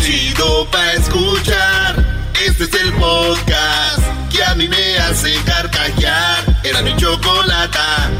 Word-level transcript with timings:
chido 0.00 0.66
pa' 0.70 0.92
escuchar. 0.92 2.04
Este 2.46 2.64
es 2.64 2.74
el 2.74 2.92
podcast 2.94 4.02
que 4.30 4.42
a 4.42 4.54
mí 4.54 4.68
me 4.68 4.98
hace 4.98 5.34
carcajear. 5.44 6.60
Era 6.64 6.82
mi 6.82 6.96
chocolata. 6.96 8.10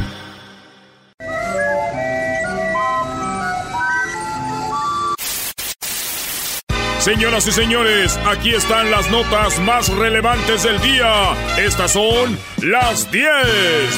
Señoras 6.99 7.47
y 7.47 7.53
señores, 7.53 8.19
aquí 8.27 8.55
están 8.55 8.91
las 8.91 9.11
notas 9.11 9.59
más 9.61 9.89
relevantes 9.89 10.65
del 10.65 10.79
día. 10.83 11.33
Estas 11.57 11.93
son 11.93 12.39
las 12.63 13.11
10 13.11 13.27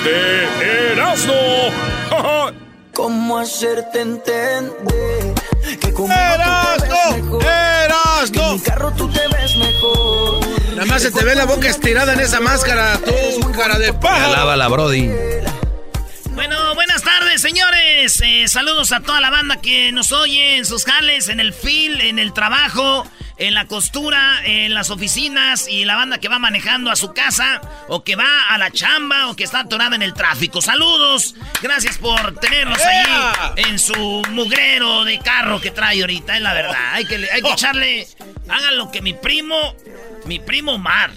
de 0.05 0.93
Erasmo. 0.93 1.35
¿Cómo 2.95 3.39
hacerte 3.39 4.03
entender 4.03 5.42
que 5.81 5.93
con 5.93 6.11
¡Erasmo! 6.11 7.41
¡Erasmo! 7.41 8.55
mi 8.55 8.61
carro 8.61 8.93
tú 8.93 9.09
te 9.09 9.21
ves 9.29 9.57
mejor? 9.57 10.41
Nada 10.71 10.87
más 10.87 11.03
se 11.03 11.11
te 11.11 11.25
ve 11.25 11.35
la 11.35 11.45
boca 11.45 11.69
estirada 11.69 12.13
en 12.15 12.21
esa 12.21 12.41
máscara, 12.41 12.99
tú, 12.99 13.51
cara 13.53 13.79
de 13.79 13.93
paja. 13.93 14.29
Lávala, 14.29 14.69
Brody. 14.69 15.11
Bueno, 16.35 16.75
buenas 16.75 17.03
tardes, 17.03 17.43
señores. 17.43 18.21
Eh, 18.25 18.49
saludos 18.49 18.93
a 18.93 19.01
toda 19.01 19.21
la 19.21 19.31
banda 19.31 19.61
que 19.61 19.93
nos 19.93 20.13
oye 20.13 20.57
en 20.57 20.65
sus 20.65 20.85
jales, 20.85 21.29
en 21.29 21.41
el 21.41 21.53
fil, 21.53 22.01
en 22.01 22.19
el 22.19 22.33
trabajo, 22.33 23.07
en 23.37 23.55
la 23.55 23.67
costura, 23.67 24.41
en 24.45 24.75
las 24.75 24.91
oficinas 24.91 25.69
y 25.69 25.85
la 25.85 25.97
banda 25.97 26.19
que 26.19 26.29
va 26.29 26.39
manejando 26.39 26.91
a 26.91 26.97
su 26.97 27.13
casa 27.13 27.61
o 27.89 28.05
que 28.05 28.17
va 28.17 28.49
a 28.51 28.59
la 28.59 28.71
chamba 28.71 29.29
o 29.29 29.37
que 29.37 29.45
está 29.45 29.61
atorada 29.61 29.97
en 29.97 30.03
el 30.03 30.15
tráfico. 30.15 30.61
Saludos. 30.61 31.35
Gracias 31.63 31.99
por 31.99 32.35
tenernos 32.37 32.79
ahí 32.81 33.53
en 33.57 33.79
su 33.79 34.23
mugrero 34.31 35.05
de 35.05 35.19
carro 35.19 35.61
que 35.61 35.71
trae 35.71 36.01
ahorita, 36.01 36.37
es 36.37 36.43
la 36.43 36.55
verdad. 36.55 36.93
Hay 36.93 37.05
que, 37.05 37.17
hay 37.31 37.43
que 37.43 37.51
echarle... 37.51 38.07
Hagan 38.49 38.77
lo 38.77 38.91
que 38.91 39.01
mi 39.01 39.15
primo, 39.15 39.77
mi 40.27 40.39
primo 40.39 40.77
Mar. 40.79 41.13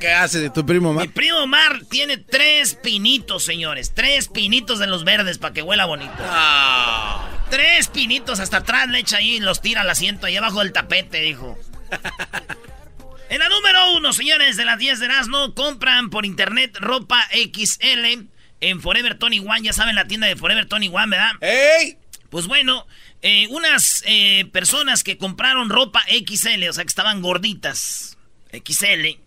¿Qué 0.00 0.12
hace 0.12 0.40
de 0.40 0.50
tu 0.50 0.66
primo, 0.66 0.90
Mi 0.90 0.96
Mar? 0.96 1.08
primo 1.10 1.46
Mar 1.46 1.80
tiene 1.88 2.18
tres 2.18 2.74
pinitos, 2.74 3.44
señores. 3.44 3.92
Tres 3.94 4.28
pinitos 4.28 4.78
de 4.78 4.86
los 4.86 5.04
verdes 5.04 5.38
para 5.38 5.54
que 5.54 5.62
huela 5.62 5.86
bonito. 5.86 6.12
Ah. 6.20 7.33
Tres 7.50 7.88
pinitos 7.88 8.40
hasta 8.40 8.58
atrás 8.58 8.88
le 8.88 8.98
echa 8.98 9.18
ahí 9.18 9.36
y 9.36 9.40
los 9.40 9.60
tira 9.60 9.82
al 9.82 9.90
asiento 9.90 10.26
ahí 10.26 10.36
abajo 10.36 10.60
del 10.60 10.72
tapete, 10.72 11.20
dijo. 11.20 11.58
en 13.28 13.38
la 13.38 13.48
número 13.48 13.94
uno, 13.96 14.12
señores, 14.12 14.56
de 14.56 14.64
las 14.64 14.78
10 14.78 15.00
de 15.00 15.06
Erasmo, 15.06 15.54
compran 15.54 16.10
por 16.10 16.26
internet 16.26 16.76
ropa 16.80 17.22
XL 17.32 18.26
en 18.60 18.80
Forever 18.80 19.18
Tony 19.18 19.40
One. 19.40 19.62
Ya 19.62 19.72
saben 19.72 19.94
la 19.94 20.06
tienda 20.06 20.26
de 20.26 20.36
Forever 20.36 20.66
Tony 20.66 20.88
One, 20.88 21.08
¿verdad? 21.08 21.32
¡Ey! 21.40 21.98
Pues 22.30 22.46
bueno, 22.46 22.86
eh, 23.22 23.46
unas 23.50 24.02
eh, 24.06 24.46
personas 24.52 25.04
que 25.04 25.18
compraron 25.18 25.70
ropa 25.70 26.04
XL, 26.08 26.68
o 26.68 26.72
sea 26.72 26.84
que 26.84 26.88
estaban 26.88 27.22
gorditas, 27.22 28.18
XL, 28.52 29.20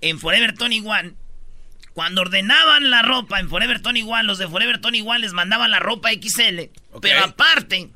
en 0.00 0.20
Forever 0.20 0.52
Tony 0.54 0.80
One, 0.80 1.14
cuando 1.94 2.22
ordenaban 2.22 2.90
la 2.90 3.02
ropa 3.02 3.38
en 3.40 3.48
Forever 3.48 3.80
Tony 3.80 4.02
One, 4.02 4.24
los 4.24 4.38
de 4.38 4.48
Forever 4.48 4.80
Tony 4.80 5.00
One 5.00 5.20
les 5.20 5.32
mandaban 5.32 5.70
la 5.70 5.78
ropa 5.78 6.10
XL, 6.10 6.70
pero 7.00 7.24
aparte 7.24 7.88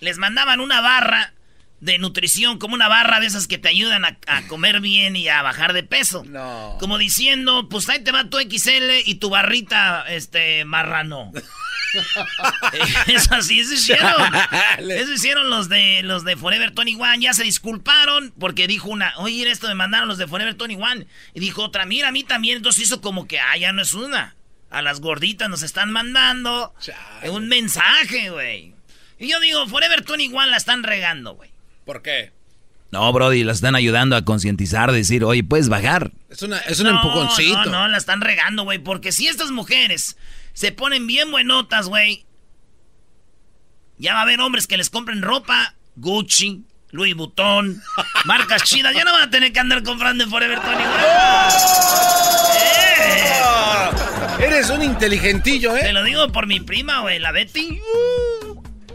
les 0.00 0.18
mandaban 0.18 0.60
una 0.60 0.80
barra 0.80 1.32
de 1.80 1.98
nutrición, 1.98 2.58
como 2.58 2.74
una 2.74 2.88
barra 2.88 3.20
de 3.20 3.26
esas 3.26 3.46
que 3.46 3.58
te 3.58 3.68
ayudan 3.68 4.04
a, 4.04 4.18
a 4.26 4.46
comer 4.48 4.80
bien 4.80 5.14
y 5.16 5.28
a 5.28 5.42
bajar 5.42 5.72
de 5.72 5.82
peso. 5.82 6.24
No. 6.26 6.76
Como 6.80 6.98
diciendo, 6.98 7.68
pues 7.68 7.88
ahí 7.88 8.02
te 8.02 8.12
va 8.12 8.28
tu 8.28 8.38
XL 8.38 8.90
y 9.04 9.14
tu 9.16 9.30
barrita, 9.30 10.04
este, 10.08 10.64
marrano. 10.64 11.32
Eso 13.06 13.34
así, 13.34 13.60
eso 13.60 13.74
hicieron. 13.74 14.34
Eso 14.78 15.12
hicieron 15.12 15.48
los 15.48 15.68
de 15.68 16.02
los 16.02 16.24
de 16.24 16.36
Forever 16.36 16.72
Tony 16.72 16.94
One. 16.94 17.20
Ya 17.20 17.32
se 17.32 17.44
disculparon 17.44 18.32
porque 18.38 18.66
dijo 18.66 18.88
una, 18.88 19.14
oye, 19.16 19.50
esto 19.50 19.68
me 19.68 19.74
mandaron 19.74 20.08
los 20.08 20.18
de 20.18 20.26
Forever 20.26 20.54
Tony 20.54 20.74
One. 20.74 21.06
Y 21.34 21.40
dijo 21.40 21.62
otra, 21.62 21.86
mira, 21.86 22.08
a 22.08 22.12
mí 22.12 22.24
también. 22.24 22.58
Entonces 22.58 22.84
hizo 22.84 23.00
como 23.00 23.26
que, 23.26 23.40
ah, 23.40 23.56
ya 23.56 23.72
no 23.72 23.82
es 23.82 23.94
una. 23.94 24.34
A 24.70 24.82
las 24.82 25.00
gorditas 25.00 25.48
nos 25.48 25.62
están 25.62 25.90
mandando 25.90 26.74
Chale. 26.80 27.30
un 27.30 27.48
mensaje, 27.48 28.30
güey. 28.30 28.74
Y 29.18 29.28
yo 29.28 29.40
digo, 29.40 29.66
Forever 29.66 30.04
Tony 30.04 30.26
One 30.26 30.48
la 30.48 30.58
están 30.58 30.82
regando, 30.82 31.34
güey. 31.34 31.50
¿Por 31.88 32.02
qué? 32.02 32.32
No, 32.90 33.10
Brody, 33.14 33.44
la 33.44 33.52
están 33.52 33.74
ayudando 33.74 34.14
a 34.14 34.22
concientizar, 34.22 34.92
decir, 34.92 35.24
oye, 35.24 35.42
puedes 35.42 35.70
bajar. 35.70 36.12
Es, 36.28 36.42
una, 36.42 36.58
es 36.58 36.80
un 36.80 36.84
No, 36.88 36.96
empujoncito. 36.96 37.64
No, 37.64 37.70
no, 37.70 37.88
la 37.88 37.96
están 37.96 38.20
regando, 38.20 38.64
güey. 38.64 38.78
Porque 38.78 39.10
si 39.10 39.26
estas 39.26 39.50
mujeres 39.52 40.18
se 40.52 40.70
ponen 40.70 41.06
bien 41.06 41.30
buenotas, 41.30 41.88
güey. 41.88 42.26
Ya 43.96 44.12
va 44.12 44.18
a 44.18 44.22
haber 44.24 44.38
hombres 44.40 44.66
que 44.66 44.76
les 44.76 44.90
compren 44.90 45.22
ropa 45.22 45.76
Gucci, 45.96 46.62
Louis 46.90 47.14
Vuitton, 47.14 47.80
marcas 48.26 48.64
chidas. 48.64 48.94
Ya 48.94 49.04
no 49.04 49.12
van 49.14 49.22
a 49.22 49.30
tener 49.30 49.50
que 49.54 49.60
andar 49.60 49.82
comprando 49.82 50.24
en 50.24 50.28
Forever 50.28 50.60
Tony, 50.60 50.74
güey. 50.74 51.04
¡Eh! 54.40 54.44
Eres 54.44 54.68
un 54.68 54.82
inteligentillo, 54.82 55.72
Te 55.72 55.88
¿eh? 55.88 55.92
lo 55.94 56.04
digo 56.04 56.30
por 56.32 56.46
mi 56.46 56.60
prima, 56.60 57.00
güey, 57.00 57.18
la 57.18 57.32
Betty. 57.32 57.80
Estaba 58.42 58.47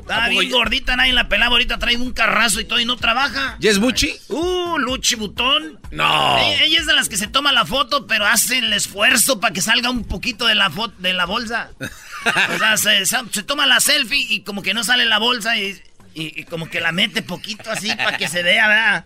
¿A 0.10 0.16
poco 0.28 0.30
bien 0.30 0.50
ya- 0.50 0.56
gordita, 0.56 0.96
nadie 0.96 1.14
la 1.14 1.30
pelaba. 1.30 1.52
Ahorita 1.54 1.80
trae 1.80 1.96
un 1.98 2.12
carrazo 2.14 2.60
y 2.60 2.66
todo 2.66 2.80
y 2.80 2.86
no 2.86 2.98
trabaja. 2.98 3.58
¿Y 3.60 3.68
es 3.68 3.80
Buchi? 3.80 4.14
Uh, 4.30 4.78
Luchi 4.78 5.16
Butón. 5.16 5.80
No. 5.92 6.38
Ella, 6.40 6.64
ella 6.64 6.80
es 6.80 6.86
de 6.86 6.94
las 6.94 7.10
que 7.10 7.18
se 7.18 7.28
toma 7.28 7.52
la 7.52 7.66
foto, 7.66 8.06
pero 8.08 8.26
hace 8.26 8.60
el 8.60 8.74
esfuerzo 8.74 9.40
para 9.40 9.54
que 9.54 9.62
salga 9.62 9.90
un 9.90 10.04
poquito 10.06 10.46
de 10.48 10.56
la 10.56 10.72
de 11.00 11.14
la 11.14 11.26
bolsa. 11.26 11.70
O 11.80 12.58
sea, 12.58 12.78
se, 12.78 13.06
se- 13.06 13.18
se 13.32 13.44
toma 13.44 13.66
la 13.66 13.80
selfie 13.80 14.26
y 14.30 14.42
como 14.42 14.62
que 14.62 14.74
no 14.74 14.84
sale 14.84 15.06
la 15.06 15.20
bolsa 15.20 15.58
y, 15.58 15.82
y- 16.14 16.42
y 16.42 16.44
como 16.46 16.70
que 16.70 16.80
la 16.82 16.92
mete 16.92 17.22
poquito 17.22 17.72
así 17.72 17.90
para 17.96 18.18
que 18.18 18.28
se 18.28 18.44
vea, 18.44 18.68
¿verdad? 18.68 19.06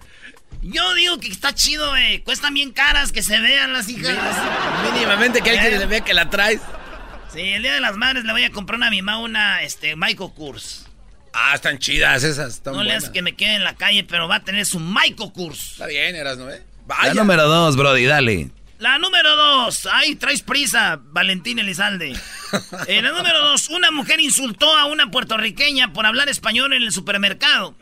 Yo 0.62 0.94
digo 0.96 1.20
que 1.20 1.28
está 1.28 1.54
chido, 1.54 1.96
eh. 1.98 2.22
Cuestan 2.24 2.54
bien 2.54 2.72
caras 2.72 3.12
que 3.12 3.22
se 3.22 3.40
vean 3.40 3.74
las 3.74 3.88
hijas. 3.90 4.16
Mínimamente 4.92 5.42
que 5.42 5.52
alguien 5.52 5.80
le 5.80 5.86
vea 5.86 6.02
que 6.02 6.14
la 6.14 6.30
traes. 6.30 6.62
Sí, 7.32 7.42
el 7.42 7.62
día 7.62 7.74
de 7.74 7.82
las 7.82 7.96
madres 7.98 8.24
le 8.24 8.32
voy 8.32 8.44
a 8.44 8.52
comprar 8.52 8.82
a 8.82 8.90
mi 8.90 9.02
mamá 9.02 9.20
una 9.20 9.62
este, 9.62 9.96
Michael 9.96 10.32
Kurs. 10.34 10.87
Ah, 11.34 11.54
están 11.56 11.78
chidas 11.80 12.24
esas. 12.24 12.56
Están 12.56 12.74
No 12.74 12.80
le 12.84 12.90
buenas. 12.90 13.04
hace 13.06 13.14
que 13.14 13.22
me 13.22 13.36
quede 13.36 13.56
en 13.56 13.64
la 13.64 13.76
calle, 13.76 14.04
pero 14.04 14.28
va 14.28 14.36
a 14.38 14.44
tener 14.44 14.66
su 14.66 14.80
Michael 14.80 15.32
Kurs. 15.34 15.72
Está 15.74 15.88
bien, 15.88 16.16
eras, 16.16 16.38
¿no? 16.38 16.50
Eh? 16.50 16.62
La 17.04 17.14
número 17.14 17.48
dos, 17.48 17.76
Brody, 17.76 18.06
dale. 18.06 18.50
La 18.80 18.98
número 19.00 19.36
dos. 19.36 19.88
Ay, 19.92 20.16
traes 20.16 20.42
prisa, 20.42 21.00
Valentín 21.02 21.60
Elizalde. 21.60 22.14
Eh, 22.88 23.02
la 23.02 23.12
número 23.12 23.42
dos. 23.42 23.68
Una 23.70 23.92
mujer 23.92 24.20
insultó 24.22 24.74
a 24.78 24.86
una 24.86 25.12
puertorriqueña 25.12 25.92
por 25.94 26.06
hablar 26.06 26.30
español 26.30 26.72
en 26.74 26.84
el 26.84 26.92
supermercado. 26.94 27.76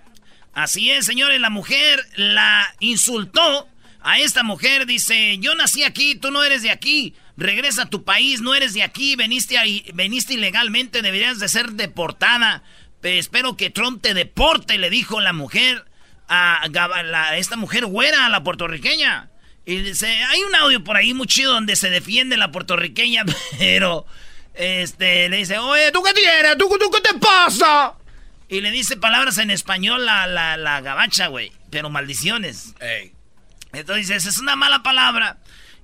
Así 0.54 0.90
es, 0.90 1.06
señores. 1.06 1.40
La 1.40 1.50
mujer 1.52 2.04
la 2.16 2.74
insultó 2.80 3.68
a 4.02 4.20
esta 4.20 4.42
mujer. 4.44 4.86
Dice, 4.88 5.38
yo 5.38 5.54
nací 5.54 5.84
aquí, 5.84 6.16
tú 6.16 6.32
no 6.32 6.44
eres 6.44 6.64
de 6.64 6.72
aquí. 6.72 7.14
Regresa 7.38 7.84
a 7.84 7.90
tu 7.90 8.04
país, 8.04 8.42
no 8.42 8.56
eres 8.56 8.74
de 8.74 8.82
aquí. 8.84 9.16
Veniste, 9.16 9.58
ahí, 9.60 9.86
veniste 9.94 10.34
ilegalmente, 10.34 11.02
deberías 11.02 11.38
de 11.40 11.48
ser 11.50 11.74
deportada. 11.74 12.64
Pe- 13.06 13.20
espero 13.20 13.56
que 13.56 13.70
Trump 13.70 14.02
te 14.02 14.16
deporte, 14.16 14.80
le 14.80 14.90
dijo 14.90 15.22
la 15.22 15.32
mujer 15.32 15.86
a, 16.28 16.68
la- 17.04 17.38
esta 17.38 17.56
mujer 17.56 17.86
güera, 17.86 18.26
a 18.26 18.30
la 18.30 18.44
puertorriqueña. 18.44 19.30
Y 19.64 19.76
dice, 19.76 20.08
hay 20.08 20.42
un 20.42 20.56
audio 20.56 20.84
por 20.84 20.98
ahí 20.98 21.14
muy 21.14 21.28
chido 21.28 21.54
donde 21.54 21.76
se 21.76 21.92
defiende 21.92 22.36
la 22.36 22.52
puertorriqueña, 22.52 23.24
pero 23.60 24.08
este 24.56 25.30
le 25.30 25.38
dice, 25.38 25.60
oye, 25.60 25.92
¿tú 25.92 26.02
qué 26.02 26.14
tienes? 26.14 26.58
¿Tú, 26.58 26.68
tú 26.80 26.90
qué 26.90 27.00
te 27.02 27.14
pasa? 27.20 27.94
Y 28.50 28.62
le 28.62 28.72
dice 28.72 28.98
palabras 28.98 29.38
en 29.38 29.52
español 29.52 30.04
la, 30.04 30.26
la, 30.26 30.58
la 30.58 30.82
gabacha, 30.82 31.28
güey, 31.28 31.52
pero 31.70 31.92
maldiciones. 31.92 32.74
Ey. 32.80 33.12
Entonces 33.72 34.08
dice, 34.08 34.30
es 34.30 34.40
una 34.40 34.56
mala 34.56 34.82
palabra. 34.82 35.38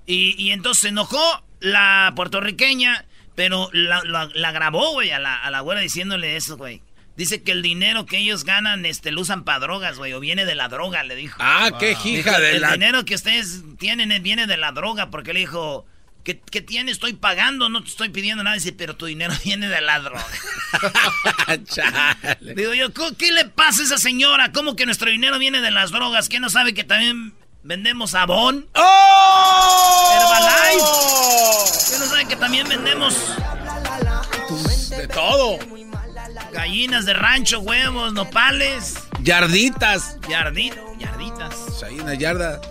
Y, 0.07 0.33
y 0.43 0.53
entonces 0.53 0.81
se 0.81 0.87
enojó 0.87 1.21
la 1.59 2.13
puertorriqueña, 2.15 3.05
pero 3.35 3.69
la, 3.73 4.01
la- 4.05 4.29
la 4.33 4.51
grabó, 4.51 4.93
güey, 4.93 5.11
a 5.11 5.19
la, 5.19 5.35
a 5.35 5.51
la 5.51 5.59
güera 5.59 5.81
diciéndole 5.81 6.35
eso, 6.35 6.57
güey. 6.57 6.81
Dice 7.17 7.43
que 7.43 7.51
el 7.51 7.61
dinero 7.61 8.05
que 8.05 8.17
ellos 8.17 8.43
ganan, 8.45 8.85
este, 8.85 9.11
lo 9.11 9.21
usan 9.21 9.43
para 9.43 9.59
drogas, 9.59 9.97
güey, 9.97 10.13
o 10.13 10.19
viene 10.19 10.45
de 10.45 10.55
la 10.55 10.69
droga, 10.69 11.03
le 11.03 11.15
dijo. 11.15 11.37
Ah, 11.39 11.71
qué 11.79 11.89
Dijo, 11.89 12.07
hija 12.07 12.39
de 12.39 12.51
el 12.55 12.61
la... 12.61 12.71
dinero 12.71 13.03
que 13.05 13.15
ustedes 13.15 13.61
tienen 13.77 14.11
eh, 14.11 14.19
viene 14.19 14.47
de 14.47 14.57
la 14.57 14.71
droga, 14.71 15.09
porque 15.11 15.33
le 15.33 15.41
dijo, 15.41 15.85
¿qué, 16.23 16.39
qué 16.39 16.61
tienes? 16.61 16.93
Estoy 16.93 17.13
pagando, 17.13 17.67
no 17.69 17.83
te 17.83 17.89
estoy 17.89 18.09
pidiendo 18.09 18.43
nada. 18.43 18.55
Dice, 18.55 18.71
pero 18.71 18.95
tu 18.95 19.05
dinero 19.07 19.33
viene 19.43 19.67
de 19.67 19.81
la 19.81 19.99
droga. 19.99 20.25
Chale. 21.65 22.53
Digo 22.55 22.73
yo, 22.73 22.93
¿qué- 22.93 23.15
¿qué 23.17 23.31
le 23.31 23.45
pasa 23.45 23.81
a 23.81 23.85
esa 23.85 23.97
señora? 23.97 24.51
¿Cómo 24.51 24.75
que 24.75 24.85
nuestro 24.85 25.09
dinero 25.11 25.37
viene 25.37 25.61
de 25.61 25.71
las 25.71 25.91
drogas? 25.91 26.29
¿Qué 26.29 26.39
no 26.39 26.49
sabe 26.49 26.73
que 26.73 26.83
también 26.85 27.33
vendemos 27.63 28.15
Avon? 28.15 28.67
¡Oh! 28.73 30.11
Herbalife. 30.15 31.91
¿Qué 31.91 31.99
no 31.99 32.05
sabe 32.05 32.25
que 32.27 32.35
también 32.37 32.67
vendemos. 32.69 33.15
Gallinas 36.51 37.05
de 37.05 37.13
rancho, 37.13 37.59
huevos, 37.59 38.13
nopales, 38.13 38.95
Yarditas. 39.21 40.17
yardit, 40.29 40.73
yarditas? 40.99 41.83
Ahí 41.83 41.99
una 41.99 42.13
yarda. 42.15 42.61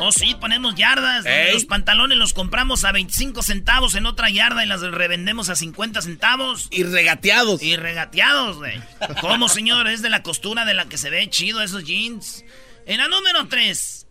Oh, 0.00 0.12
sí, 0.12 0.36
ponemos 0.36 0.76
yardas. 0.76 1.24
Los 1.52 1.64
pantalones 1.64 2.18
los 2.18 2.32
compramos 2.32 2.84
a 2.84 2.92
25 2.92 3.42
centavos 3.42 3.96
en 3.96 4.06
otra 4.06 4.30
yarda 4.30 4.64
y 4.64 4.68
las 4.68 4.80
revendemos 4.80 5.48
a 5.48 5.56
50 5.56 6.02
centavos. 6.02 6.68
Y 6.70 6.84
regateados. 6.84 7.60
Y 7.60 7.74
regateados, 7.74 8.58
güey. 8.58 8.80
¿Cómo, 9.20 9.48
señor? 9.48 9.88
Es 9.88 10.00
de 10.00 10.08
la 10.08 10.22
costura 10.22 10.64
de 10.64 10.74
la 10.74 10.88
que 10.88 10.98
se 10.98 11.10
ve 11.10 11.28
chido 11.30 11.62
esos 11.62 11.82
jeans. 11.82 12.44
En 12.86 12.98
la 12.98 13.08
número 13.08 13.48
3. 13.48 14.06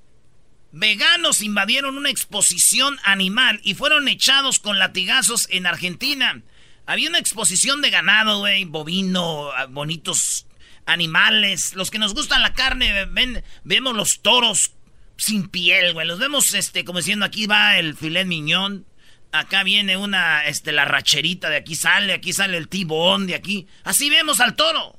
Veganos 0.73 1.41
invadieron 1.41 1.97
una 1.97 2.09
exposición 2.09 2.97
animal 3.05 3.61
y 3.63 3.73
fueron 3.73 4.09
echados 4.09 4.59
con 4.59 4.79
latigazos 4.79 5.47
en 5.51 5.65
Argentina. 5.67 6.41
Había 6.87 7.09
una 7.09 7.19
exposición 7.19 7.81
de 7.81 7.89
ganado, 7.89 8.39
güey, 8.39 8.63
bovino, 8.63 9.51
ah, 9.51 9.65
bonitos 9.65 10.47
animales. 10.85 11.75
Los 11.75 11.91
que 11.91 11.99
nos 11.99 12.13
gustan 12.13 12.41
la 12.41 12.53
carne, 12.53 13.05
ven, 13.05 13.43
vemos 13.65 13.93
los 13.93 14.21
toros 14.21 14.71
sin 15.17 15.49
piel, 15.49 15.93
güey. 15.93 16.07
Los 16.07 16.17
vemos, 16.17 16.53
este, 16.53 16.85
como 16.85 16.99
diciendo, 16.99 17.25
aquí 17.25 17.45
va 17.45 17.77
el 17.77 17.95
filet 17.95 18.25
miñón. 18.25 18.85
Acá 19.33 19.63
viene 19.63 19.97
una, 19.97 20.45
este, 20.45 20.71
la 20.71 20.85
racherita, 20.85 21.49
de 21.49 21.57
aquí 21.57 21.75
sale, 21.75 22.13
aquí 22.13 22.31
sale 22.31 22.57
el 22.57 22.69
tibón, 22.69 23.27
de 23.27 23.35
aquí. 23.35 23.67
Así 23.83 24.09
vemos 24.09 24.39
al 24.39 24.55
toro. 24.55 24.97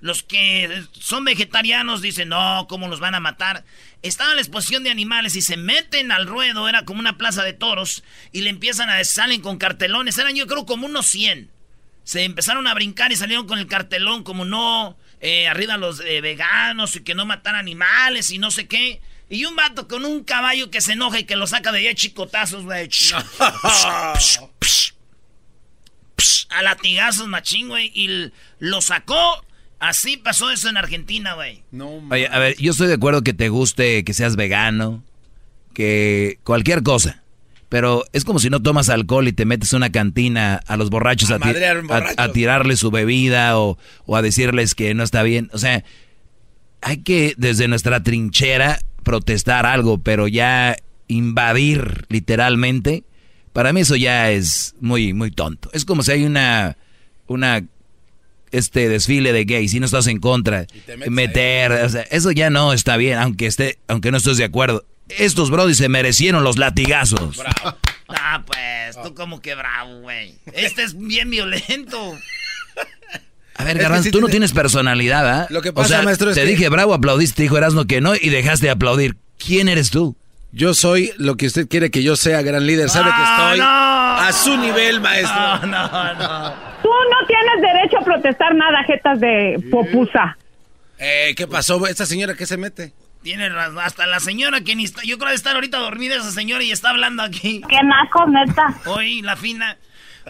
Los 0.00 0.24
que 0.24 0.84
son 0.92 1.24
vegetarianos 1.24 2.02
dicen, 2.02 2.30
no, 2.30 2.66
¿cómo 2.68 2.88
los 2.88 2.98
van 2.98 3.14
a 3.14 3.20
matar? 3.20 3.64
Estaba 4.02 4.34
la 4.34 4.40
exposición 4.40 4.82
de 4.82 4.90
animales 4.90 5.36
y 5.36 5.42
se 5.42 5.56
meten 5.56 6.10
al 6.10 6.26
ruedo, 6.26 6.68
era 6.68 6.84
como 6.84 7.00
una 7.00 7.18
plaza 7.18 7.42
de 7.42 7.52
toros, 7.52 8.02
y 8.32 8.40
le 8.40 8.50
empiezan 8.50 8.88
a, 8.88 9.02
salen 9.04 9.42
con 9.42 9.58
cartelones, 9.58 10.16
eran 10.16 10.34
yo 10.34 10.46
creo 10.46 10.64
como 10.64 10.86
unos 10.86 11.06
100. 11.06 11.50
Se 12.04 12.24
empezaron 12.24 12.66
a 12.66 12.74
brincar 12.74 13.12
y 13.12 13.16
salieron 13.16 13.46
con 13.46 13.58
el 13.58 13.66
cartelón 13.66 14.24
como 14.24 14.44
no, 14.44 14.96
eh, 15.20 15.46
arriba 15.48 15.76
los 15.76 16.00
eh, 16.00 16.22
veganos 16.22 16.96
y 16.96 17.04
que 17.04 17.14
no 17.14 17.26
matar 17.26 17.54
animales 17.54 18.30
y 18.30 18.38
no 18.38 18.50
sé 18.50 18.66
qué. 18.66 19.02
Y 19.28 19.44
un 19.44 19.54
vato 19.54 19.86
con 19.86 20.04
un 20.04 20.24
caballo 20.24 20.70
que 20.70 20.80
se 20.80 20.94
enoja 20.94 21.20
y 21.20 21.24
que 21.24 21.36
lo 21.36 21.46
saca 21.46 21.70
de 21.70 21.78
ahí 21.78 21.88
a 21.88 21.94
chicotazos, 21.94 22.64
güey. 22.64 22.88
a 26.48 26.62
latigazos, 26.62 27.28
machín, 27.28 27.68
güey. 27.68 27.92
Y 27.94 28.32
lo 28.58 28.80
sacó. 28.80 29.44
Así 29.80 30.18
pasó 30.18 30.50
eso 30.50 30.68
en 30.68 30.76
Argentina, 30.76 31.34
güey. 31.34 31.62
No, 31.72 32.02
Oye, 32.10 32.28
a 32.28 32.38
ver, 32.38 32.56
yo 32.58 32.72
estoy 32.72 32.86
de 32.86 32.94
acuerdo 32.94 33.22
que 33.22 33.32
te 33.32 33.48
guste, 33.48 34.04
que 34.04 34.12
seas 34.12 34.36
vegano, 34.36 35.02
que 35.72 36.38
cualquier 36.44 36.82
cosa. 36.82 37.22
Pero 37.70 38.04
es 38.12 38.24
como 38.24 38.40
si 38.40 38.50
no 38.50 38.60
tomas 38.60 38.90
alcohol 38.90 39.26
y 39.28 39.32
te 39.32 39.46
metes 39.46 39.72
a 39.72 39.78
una 39.78 39.90
cantina 39.90 40.60
a 40.66 40.76
los 40.76 40.90
borrachos 40.90 41.30
a, 41.30 41.36
a, 42.16 42.32
tirarle 42.32 42.76
su 42.76 42.90
bebida 42.90 43.58
o, 43.58 43.78
o, 44.06 44.16
a 44.16 44.22
decirles 44.22 44.74
que 44.74 44.92
no 44.92 45.02
está 45.02 45.22
bien. 45.22 45.48
O 45.52 45.58
sea, 45.58 45.84
hay 46.82 46.98
que 46.98 47.34
desde 47.38 47.68
nuestra 47.68 48.02
trinchera 48.02 48.80
protestar 49.02 49.66
algo, 49.66 49.98
pero 49.98 50.28
ya 50.28 50.76
invadir 51.06 52.06
literalmente, 52.08 53.04
para 53.52 53.72
mí 53.72 53.80
eso 53.80 53.96
ya 53.96 54.30
es 54.30 54.74
muy, 54.80 55.12
muy 55.12 55.30
tonto. 55.30 55.70
Es 55.72 55.84
como 55.84 56.02
si 56.02 56.12
hay 56.12 56.24
una, 56.24 56.76
una 57.26 57.64
este 58.52 58.88
desfile 58.88 59.32
de 59.32 59.44
gays 59.44 59.74
y 59.74 59.80
no 59.80 59.86
estás 59.86 60.06
en 60.06 60.18
contra, 60.20 60.66
meter, 61.08 61.72
o 61.72 61.88
sea, 61.88 62.02
eso 62.10 62.30
ya 62.32 62.50
no 62.50 62.72
está 62.72 62.96
bien, 62.96 63.18
aunque 63.18 63.46
esté, 63.46 63.78
aunque 63.88 64.10
no 64.10 64.16
estés 64.16 64.36
de 64.36 64.44
acuerdo 64.44 64.84
estos 65.18 65.50
brodis 65.50 65.76
se 65.78 65.88
merecieron 65.88 66.44
los 66.44 66.58
latigazos. 66.58 67.36
Bravo. 67.36 67.76
Ah, 68.12 68.42
pues, 68.44 69.00
tú 69.04 69.14
como 69.14 69.40
que 69.40 69.54
bravo, 69.54 70.00
güey. 70.00 70.34
Este 70.52 70.82
es 70.82 70.98
bien 70.98 71.30
violento. 71.30 72.12
A 73.54 73.62
ver, 73.62 73.78
Garbanzo, 73.78 74.10
tú 74.10 74.20
no 74.20 74.26
tienes 74.26 74.50
personalidad, 74.50 75.28
¿ah? 75.28 75.46
Lo 75.48 75.62
que 75.62 75.72
pasa, 75.72 76.02
maestro, 76.02 76.30
es 76.30 76.34
te 76.34 76.44
dije 76.44 76.68
bravo, 76.70 76.92
aplaudiste, 76.92 77.36
te 77.36 77.42
dijo 77.44 77.56
Erasmo 77.56 77.84
que 77.84 78.00
no 78.00 78.16
y 78.16 78.30
dejaste 78.30 78.66
de 78.66 78.72
aplaudir. 78.72 79.16
¿Quién 79.38 79.68
eres 79.68 79.90
tú? 79.90 80.16
Yo 80.50 80.74
soy 80.74 81.12
lo 81.18 81.36
que 81.36 81.46
usted 81.46 81.68
quiere 81.68 81.92
que 81.92 82.02
yo 82.02 82.16
sea, 82.16 82.42
gran 82.42 82.66
líder. 82.66 82.90
Sabe 82.90 83.12
que 83.12 83.22
estoy 83.22 83.60
a 83.62 84.32
su 84.32 84.56
nivel, 84.56 85.00
maestro. 85.00 85.38
No, 85.38 85.66
no, 85.66 86.14
no. 86.14 86.54
Tú 86.82 86.88
no 86.88 87.26
tienes 87.60 87.74
derecho 87.74 87.98
a 87.98 88.04
protestar 88.04 88.54
nada, 88.54 88.82
jetas 88.84 89.20
de 89.20 89.62
popusa. 89.70 90.36
Eh, 90.98 91.34
¿qué 91.36 91.46
pasó? 91.46 91.86
¿Esta 91.86 92.06
señora 92.06 92.34
qué 92.34 92.46
se 92.46 92.56
mete? 92.56 92.92
Tiene 93.22 93.48
razón. 93.48 93.78
Hasta 93.80 94.06
la 94.06 94.20
señora 94.20 94.60
que 94.62 94.74
ni 94.76 94.84
está. 94.84 95.02
Yo 95.02 95.18
creo 95.18 95.30
que 95.30 95.36
estar 95.36 95.54
ahorita 95.54 95.78
dormida 95.78 96.16
esa 96.16 96.30
señora 96.30 96.62
y 96.64 96.72
está 96.72 96.90
hablando 96.90 97.22
aquí. 97.22 97.62
Qué 97.68 97.78
naco, 97.82 98.26
neta. 98.26 98.74
Hoy, 98.86 99.22
la 99.22 99.36
fina. 99.36 99.76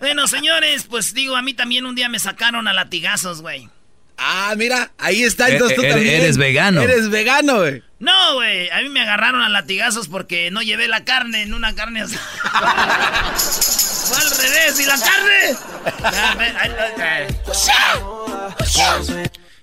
Bueno, 0.00 0.26
señores, 0.28 0.84
pues 0.84 1.14
digo, 1.14 1.36
a 1.36 1.42
mí 1.42 1.54
también 1.54 1.86
un 1.86 1.94
día 1.94 2.08
me 2.08 2.18
sacaron 2.18 2.68
a 2.68 2.72
latigazos, 2.72 3.42
güey. 3.42 3.68
Ah, 4.16 4.54
mira, 4.56 4.90
ahí 4.98 5.22
está, 5.22 5.48
entonces 5.48 5.76
tú 5.76 5.82
eh, 5.82 5.88
también. 5.88 6.20
Eres 6.20 6.36
vegano. 6.36 6.82
Eres 6.82 7.08
vegano, 7.08 7.60
güey. 7.60 7.82
No, 7.98 8.34
güey, 8.34 8.68
a 8.70 8.82
mí 8.82 8.88
me 8.90 9.00
agarraron 9.00 9.42
a 9.42 9.48
latigazos 9.48 10.08
porque 10.08 10.50
no 10.50 10.62
llevé 10.62 10.88
la 10.88 11.04
carne 11.04 11.42
en 11.42 11.54
una 11.54 11.74
carne 11.74 12.02
así. 12.02 12.16
Fue 14.10 14.18
al 14.18 14.30
revés, 14.32 14.80
¿y 14.80 14.86
la 14.86 14.98
carne? 14.98 15.56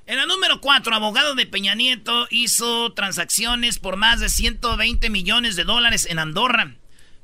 En 0.05 0.15
la 0.15 0.25
número 0.25 0.61
4, 0.61 0.95
abogado 0.95 1.35
de 1.35 1.45
Peña 1.45 1.75
Nieto 1.75 2.27
hizo 2.29 2.93
transacciones 2.93 3.77
por 3.77 3.97
más 3.97 4.21
de 4.21 4.29
120 4.29 5.09
millones 5.09 5.57
de 5.57 5.65
dólares 5.65 6.07
en 6.09 6.19
Andorra. 6.19 6.75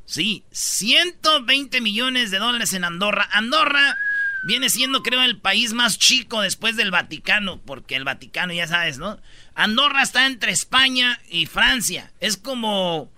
Sí, 0.04 0.44
120 0.52 1.80
millones 1.80 2.30
de 2.30 2.40
dólares 2.40 2.74
en 2.74 2.84
Andorra. 2.84 3.30
Andorra 3.31 3.98
viene 4.46 4.70
siendo, 4.70 5.02
creo, 5.02 5.24
el 5.24 5.40
país 5.40 5.72
más 5.72 5.98
chico 5.98 6.42
después 6.42 6.75
del 6.75 6.92
Vaticano, 6.92 7.62
porque 7.62 7.96
el 7.96 8.04
Vaticano, 8.04 8.52
ya 8.52 8.68
sabes, 8.68 8.98
¿no? 8.98 9.18
Andorra 9.56 10.04
está 10.04 10.25
entre 10.25 10.52
España 10.52 11.22
y 11.30 11.46
Francia. 11.46 12.12
Es 12.20 12.36
como. 12.36 13.10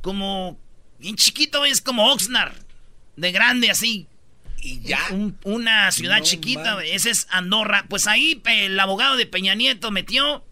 como. 0.00 0.60
Bien 1.00 1.16
chiquito, 1.16 1.64
es 1.64 1.80
como 1.80 2.12
Oxnard. 2.12 2.67
De 3.18 3.32
grande 3.32 3.70
así 3.70 4.06
y 4.60 4.80
ya. 4.80 4.98
una 5.44 5.90
ciudad 5.92 6.22
chiquita, 6.22 6.82
ese 6.84 7.10
es 7.10 7.26
Andorra. 7.30 7.86
Pues 7.88 8.06
ahí 8.06 8.40
el 8.44 8.78
abogado 8.78 9.16
de 9.16 9.26
Peña 9.26 9.54
Nieto 9.54 9.90
metió 9.90 10.44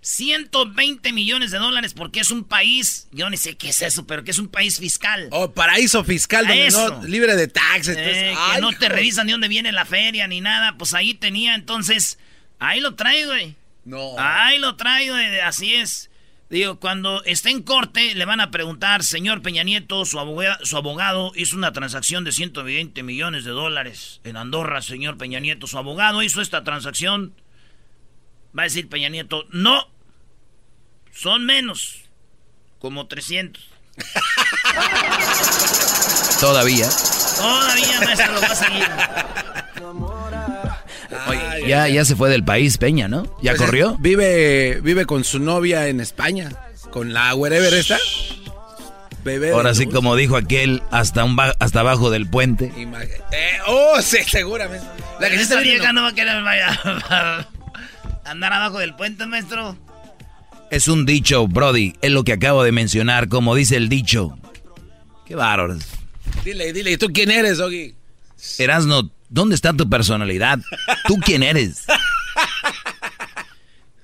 120 0.00 1.12
millones 1.12 1.50
de 1.50 1.58
dólares 1.58 1.94
porque 1.94 2.20
es 2.20 2.30
un 2.30 2.44
país, 2.44 3.08
yo 3.10 3.30
ni 3.30 3.36
sé 3.36 3.56
qué 3.56 3.70
es 3.70 3.82
eso, 3.82 4.06
pero 4.06 4.24
que 4.24 4.30
es 4.30 4.38
un 4.38 4.48
país 4.48 4.78
fiscal. 4.78 5.28
Oh, 5.30 5.52
paraíso 5.52 6.04
fiscal, 6.04 6.46
libre 7.06 7.36
de 7.36 7.48
taxes. 7.48 7.96
Eh, 7.98 8.34
que 8.54 8.60
no 8.60 8.72
te 8.72 8.88
revisan 8.88 9.26
de 9.26 9.32
dónde 9.32 9.48
viene 9.48 9.72
la 9.72 9.84
feria 9.84 10.26
ni 10.28 10.40
nada. 10.40 10.76
Pues 10.76 10.94
ahí 10.94 11.14
tenía, 11.14 11.54
entonces, 11.54 12.18
ahí 12.58 12.80
lo 12.80 12.94
traigo, 12.94 13.30
güey. 13.32 13.56
No. 13.84 14.14
Ahí 14.18 14.58
lo 14.58 14.76
traigo, 14.76 15.14
así 15.44 15.74
es. 15.74 16.10
Digo, 16.54 16.78
cuando 16.78 17.24
esté 17.24 17.50
en 17.50 17.64
corte, 17.64 18.14
le 18.14 18.24
van 18.26 18.38
a 18.38 18.52
preguntar, 18.52 19.02
señor 19.02 19.42
Peña 19.42 19.64
Nieto, 19.64 20.04
su 20.04 20.20
abogado, 20.20 20.64
su 20.64 20.76
abogado 20.76 21.32
hizo 21.34 21.56
una 21.56 21.72
transacción 21.72 22.22
de 22.22 22.30
120 22.30 23.02
millones 23.02 23.44
de 23.44 23.50
dólares 23.50 24.20
en 24.22 24.36
Andorra, 24.36 24.80
señor 24.80 25.18
Peña 25.18 25.40
Nieto, 25.40 25.66
su 25.66 25.78
abogado 25.78 26.22
hizo 26.22 26.40
esta 26.40 26.62
transacción. 26.62 27.34
Va 28.56 28.62
a 28.62 28.66
decir 28.66 28.88
Peña 28.88 29.08
Nieto, 29.08 29.46
no, 29.50 29.88
son 31.10 31.44
menos, 31.44 32.02
como 32.78 33.08
300. 33.08 33.60
Todavía. 36.38 36.88
Todavía, 37.36 38.00
maestro, 38.00 38.32
lo 38.32 38.40
va 38.40 38.46
a 38.46 38.54
seguir 38.54 39.43
ya, 41.66 41.88
ya 41.88 42.04
se 42.04 42.16
fue 42.16 42.30
del 42.30 42.44
país, 42.44 42.78
Peña, 42.78 43.08
¿no? 43.08 43.24
¿Ya 43.42 43.52
pues 43.52 43.62
corrió? 43.62 43.96
Vive, 43.98 44.80
vive 44.82 45.06
con 45.06 45.24
su 45.24 45.38
novia 45.38 45.88
en 45.88 46.00
España, 46.00 46.50
con 46.90 47.12
la 47.12 47.34
wherever 47.34 47.72
esta. 47.72 47.98
Bebé 49.24 49.52
Ahora 49.52 49.74
sí, 49.74 49.86
como 49.86 50.16
dijo 50.16 50.36
aquel, 50.36 50.82
hasta 50.90 51.24
un 51.24 51.38
hasta 51.40 51.80
abajo 51.80 52.10
del 52.10 52.28
puente. 52.28 52.72
Eh, 52.76 53.58
oh, 53.66 54.00
sí, 54.02 54.18
seguramente. 54.26 54.86
La 55.18 55.30
que 55.30 55.36
esta 55.36 55.60
vieja 55.60 55.92
no 55.94 56.02
va 56.02 56.08
a 56.08 56.14
querer 56.14 56.36
andar 58.26 58.52
abajo 58.52 58.78
del 58.78 58.94
puente, 58.94 59.24
maestro. 59.26 59.78
Es 60.70 60.88
un 60.88 61.06
dicho, 61.06 61.46
Brody. 61.46 61.94
Es 62.02 62.10
lo 62.10 62.24
que 62.24 62.34
acabo 62.34 62.62
de 62.64 62.72
mencionar, 62.72 63.28
como 63.28 63.54
dice 63.54 63.76
el 63.76 63.88
dicho. 63.88 64.36
Qué 65.24 65.34
bárbaro. 65.34 65.78
Dile, 66.44 66.72
dile, 66.72 66.92
¿y 66.92 66.96
tú 66.98 67.08
quién 67.12 67.30
eres, 67.30 67.60
Ogi? 67.60 67.94
Erasno, 68.58 69.10
¿Dónde 69.34 69.56
está 69.56 69.72
tu 69.72 69.90
personalidad? 69.90 70.60
¿Tú 71.08 71.18
quién 71.18 71.42
eres? 71.42 71.86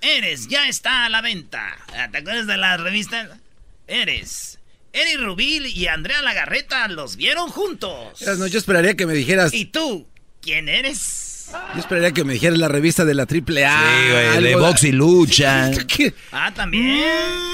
Eres, 0.00 0.48
ya 0.48 0.66
está 0.66 1.04
a 1.04 1.08
la 1.08 1.20
venta. 1.20 1.76
¿Te 2.10 2.18
acuerdas 2.18 2.48
de 2.48 2.56
la 2.56 2.76
revista? 2.76 3.38
Eres. 3.86 4.58
Eric 4.92 5.20
Rubil 5.20 5.66
y 5.66 5.86
Andrea 5.86 6.20
Lagarreta 6.20 6.88
los 6.88 7.14
vieron 7.14 7.48
juntos. 7.48 8.20
No, 8.38 8.46
yo 8.48 8.58
esperaría 8.58 8.96
que 8.96 9.06
me 9.06 9.14
dijeras. 9.14 9.54
¿Y 9.54 9.66
tú? 9.66 10.08
¿Quién 10.40 10.68
eres? 10.68 11.50
Yo 11.74 11.78
esperaría 11.78 12.10
que 12.10 12.24
me 12.24 12.32
dijeras 12.32 12.58
la 12.58 12.66
revista 12.66 13.04
de 13.04 13.14
la 13.14 13.26
triple 13.26 13.64
A. 13.64 13.78
Sí, 13.78 14.10
güey, 14.10 14.42
de 14.42 14.56
box 14.56 14.82
y 14.82 14.90
lucha. 14.90 15.70
ah, 16.32 16.52
también. 16.52 17.04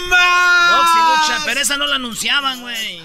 Box 0.08 0.90
y 0.94 1.28
lucha, 1.28 1.42
pero 1.44 1.60
esa 1.60 1.76
no 1.76 1.86
la 1.86 1.96
anunciaban, 1.96 2.62
güey. 2.62 3.02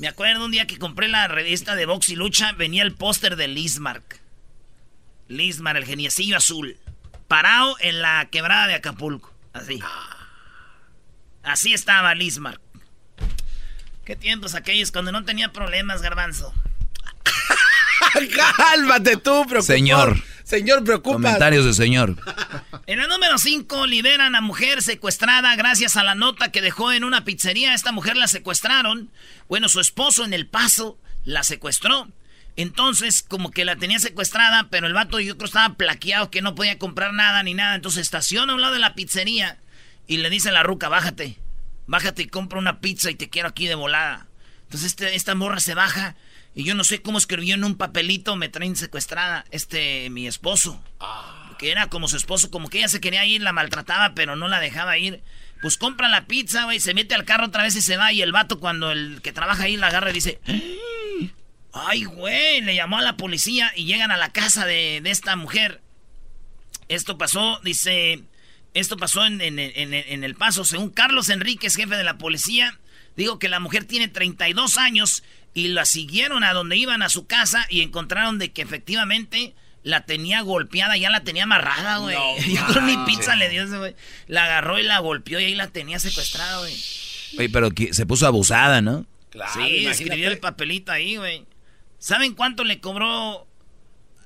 Me 0.00 0.08
acuerdo 0.08 0.46
un 0.46 0.50
día 0.50 0.66
que 0.66 0.78
compré 0.78 1.08
la 1.08 1.28
revista 1.28 1.74
de 1.76 1.84
box 1.84 2.08
y 2.08 2.16
lucha, 2.16 2.52
venía 2.52 2.82
el 2.82 2.94
póster 2.94 3.36
de 3.36 3.48
Lismark. 3.48 4.18
Lismark, 5.28 5.76
el 5.76 5.84
geniecillo 5.84 6.38
azul. 6.38 6.78
Parado 7.28 7.76
en 7.80 8.00
la 8.00 8.26
quebrada 8.30 8.66
de 8.66 8.76
Acapulco. 8.76 9.30
Así. 9.52 9.78
Así 11.42 11.74
estaba 11.74 12.14
Lismar. 12.14 12.58
Qué 14.06 14.16
tiempos 14.16 14.54
aquellos 14.54 14.90
cuando 14.90 15.12
no 15.12 15.26
tenía 15.26 15.52
problemas, 15.52 16.00
garbanzo. 16.00 16.54
Cálmate 18.56 19.18
tú, 19.18 19.44
preocupado. 19.46 19.62
Señor. 19.62 20.22
Señor, 20.50 20.82
preocupa. 20.82 21.14
Comentarios 21.14 21.64
de 21.64 21.72
señor. 21.72 22.16
En 22.88 22.98
la 22.98 23.06
número 23.06 23.38
5 23.38 23.86
liberan 23.86 24.34
a 24.34 24.40
mujer 24.40 24.82
secuestrada 24.82 25.54
gracias 25.54 25.96
a 25.96 26.02
la 26.02 26.16
nota 26.16 26.50
que 26.50 26.60
dejó 26.60 26.90
en 26.90 27.04
una 27.04 27.24
pizzería. 27.24 27.72
Esta 27.72 27.92
mujer 27.92 28.16
la 28.16 28.26
secuestraron. 28.26 29.12
Bueno, 29.48 29.68
su 29.68 29.78
esposo 29.78 30.24
en 30.24 30.32
El 30.32 30.48
Paso 30.48 30.98
la 31.24 31.44
secuestró. 31.44 32.08
Entonces, 32.56 33.22
como 33.22 33.52
que 33.52 33.64
la 33.64 33.76
tenía 33.76 34.00
secuestrada, 34.00 34.66
pero 34.70 34.88
el 34.88 34.92
vato 34.92 35.20
yo 35.20 35.36
creo 35.36 35.46
estaba 35.46 35.74
plaqueado 35.74 36.32
que 36.32 36.42
no 36.42 36.56
podía 36.56 36.80
comprar 36.80 37.14
nada 37.14 37.44
ni 37.44 37.54
nada. 37.54 37.76
Entonces 37.76 38.02
estaciona 38.02 38.52
a 38.52 38.56
un 38.56 38.60
lado 38.60 38.74
de 38.74 38.80
la 38.80 38.96
pizzería 38.96 39.56
y 40.08 40.16
le 40.16 40.30
dice 40.30 40.48
a 40.48 40.52
la 40.52 40.64
ruca, 40.64 40.88
bájate, 40.88 41.36
bájate 41.86 42.22
y 42.22 42.26
compra 42.26 42.58
una 42.58 42.80
pizza 42.80 43.08
y 43.08 43.14
te 43.14 43.28
quiero 43.28 43.50
aquí 43.50 43.68
de 43.68 43.76
volada. 43.76 44.26
Entonces 44.64 44.88
este, 44.88 45.14
esta 45.14 45.36
morra 45.36 45.60
se 45.60 45.74
baja 45.74 46.16
y 46.54 46.64
yo 46.64 46.74
no 46.74 46.84
sé 46.84 47.00
cómo 47.00 47.18
escribió 47.18 47.54
en 47.54 47.64
un 47.64 47.76
papelito, 47.76 48.36
me 48.36 48.48
traen 48.48 48.76
secuestrada, 48.76 49.44
este, 49.50 50.10
mi 50.10 50.26
esposo. 50.26 50.82
Que 51.58 51.70
era 51.70 51.88
como 51.88 52.08
su 52.08 52.16
esposo, 52.16 52.50
como 52.50 52.68
que 52.68 52.78
ella 52.78 52.88
se 52.88 53.00
quería 53.00 53.24
ir, 53.26 53.42
la 53.42 53.52
maltrataba, 53.52 54.14
pero 54.14 54.34
no 54.34 54.48
la 54.48 54.60
dejaba 54.60 54.98
ir. 54.98 55.22
Pues 55.62 55.76
compra 55.76 56.08
la 56.08 56.26
pizza, 56.26 56.64
güey, 56.64 56.80
se 56.80 56.94
mete 56.94 57.14
al 57.14 57.26
carro 57.26 57.46
otra 57.46 57.62
vez 57.62 57.76
y 57.76 57.82
se 57.82 57.96
va. 57.96 58.12
Y 58.12 58.22
el 58.22 58.32
vato, 58.32 58.58
cuando 58.58 58.90
el 58.90 59.20
que 59.22 59.32
trabaja 59.32 59.64
ahí 59.64 59.76
la 59.76 59.88
agarra 59.88 60.10
y 60.10 60.14
dice: 60.14 60.40
Ay, 61.72 62.04
güey, 62.04 62.62
le 62.62 62.74
llamó 62.74 62.98
a 62.98 63.02
la 63.02 63.16
policía 63.16 63.72
y 63.76 63.84
llegan 63.84 64.10
a 64.10 64.16
la 64.16 64.32
casa 64.32 64.66
de, 64.66 65.02
esta 65.04 65.36
mujer. 65.36 65.82
Esto 66.88 67.18
pasó, 67.18 67.60
dice, 67.62 68.24
esto 68.74 68.96
pasó 68.96 69.24
en, 69.24 69.40
en, 69.40 69.58
en, 69.58 70.24
El 70.24 70.34
Paso. 70.34 70.64
Según 70.64 70.90
Carlos 70.90 71.28
Enríquez, 71.28 71.76
jefe 71.76 71.94
de 71.94 72.04
la 72.04 72.18
policía, 72.18 72.79
digo 73.16 73.38
que 73.38 73.48
la 73.48 73.60
mujer 73.60 73.84
tiene 73.84 74.08
32 74.08 74.76
años 74.78 75.22
y 75.54 75.68
la 75.68 75.84
siguieron 75.84 76.44
a 76.44 76.52
donde 76.52 76.76
iban 76.76 77.02
a 77.02 77.08
su 77.08 77.26
casa 77.26 77.66
y 77.68 77.82
encontraron 77.82 78.38
de 78.38 78.52
que 78.52 78.62
efectivamente 78.62 79.54
la 79.82 80.04
tenía 80.04 80.42
golpeada, 80.42 80.96
ya 80.96 81.10
la 81.10 81.24
tenía 81.24 81.44
amarrada, 81.44 81.98
güey. 81.98 82.16
Yo 82.54 82.64
creo 82.66 82.82
mi 82.82 82.96
pizza 83.06 83.36
le 83.36 83.48
dio 83.48 83.64
ese, 83.64 83.78
güey. 83.78 83.94
La 84.26 84.44
agarró 84.44 84.78
y 84.78 84.82
la 84.82 84.98
golpeó 84.98 85.40
y 85.40 85.44
ahí 85.44 85.54
la 85.54 85.68
tenía 85.68 85.98
secuestrada, 85.98 86.58
güey. 86.60 86.74
Oye, 87.38 87.48
pero 87.48 87.70
se 87.92 88.06
puso 88.06 88.26
abusada, 88.26 88.80
¿no? 88.80 89.06
Claro, 89.30 89.52
sí, 89.54 89.86
escribió 89.86 90.28
el 90.28 90.38
papelito 90.38 90.92
ahí, 90.92 91.16
güey. 91.16 91.46
¿Saben 91.98 92.34
cuánto 92.34 92.64
le 92.64 92.80
cobró 92.80 93.46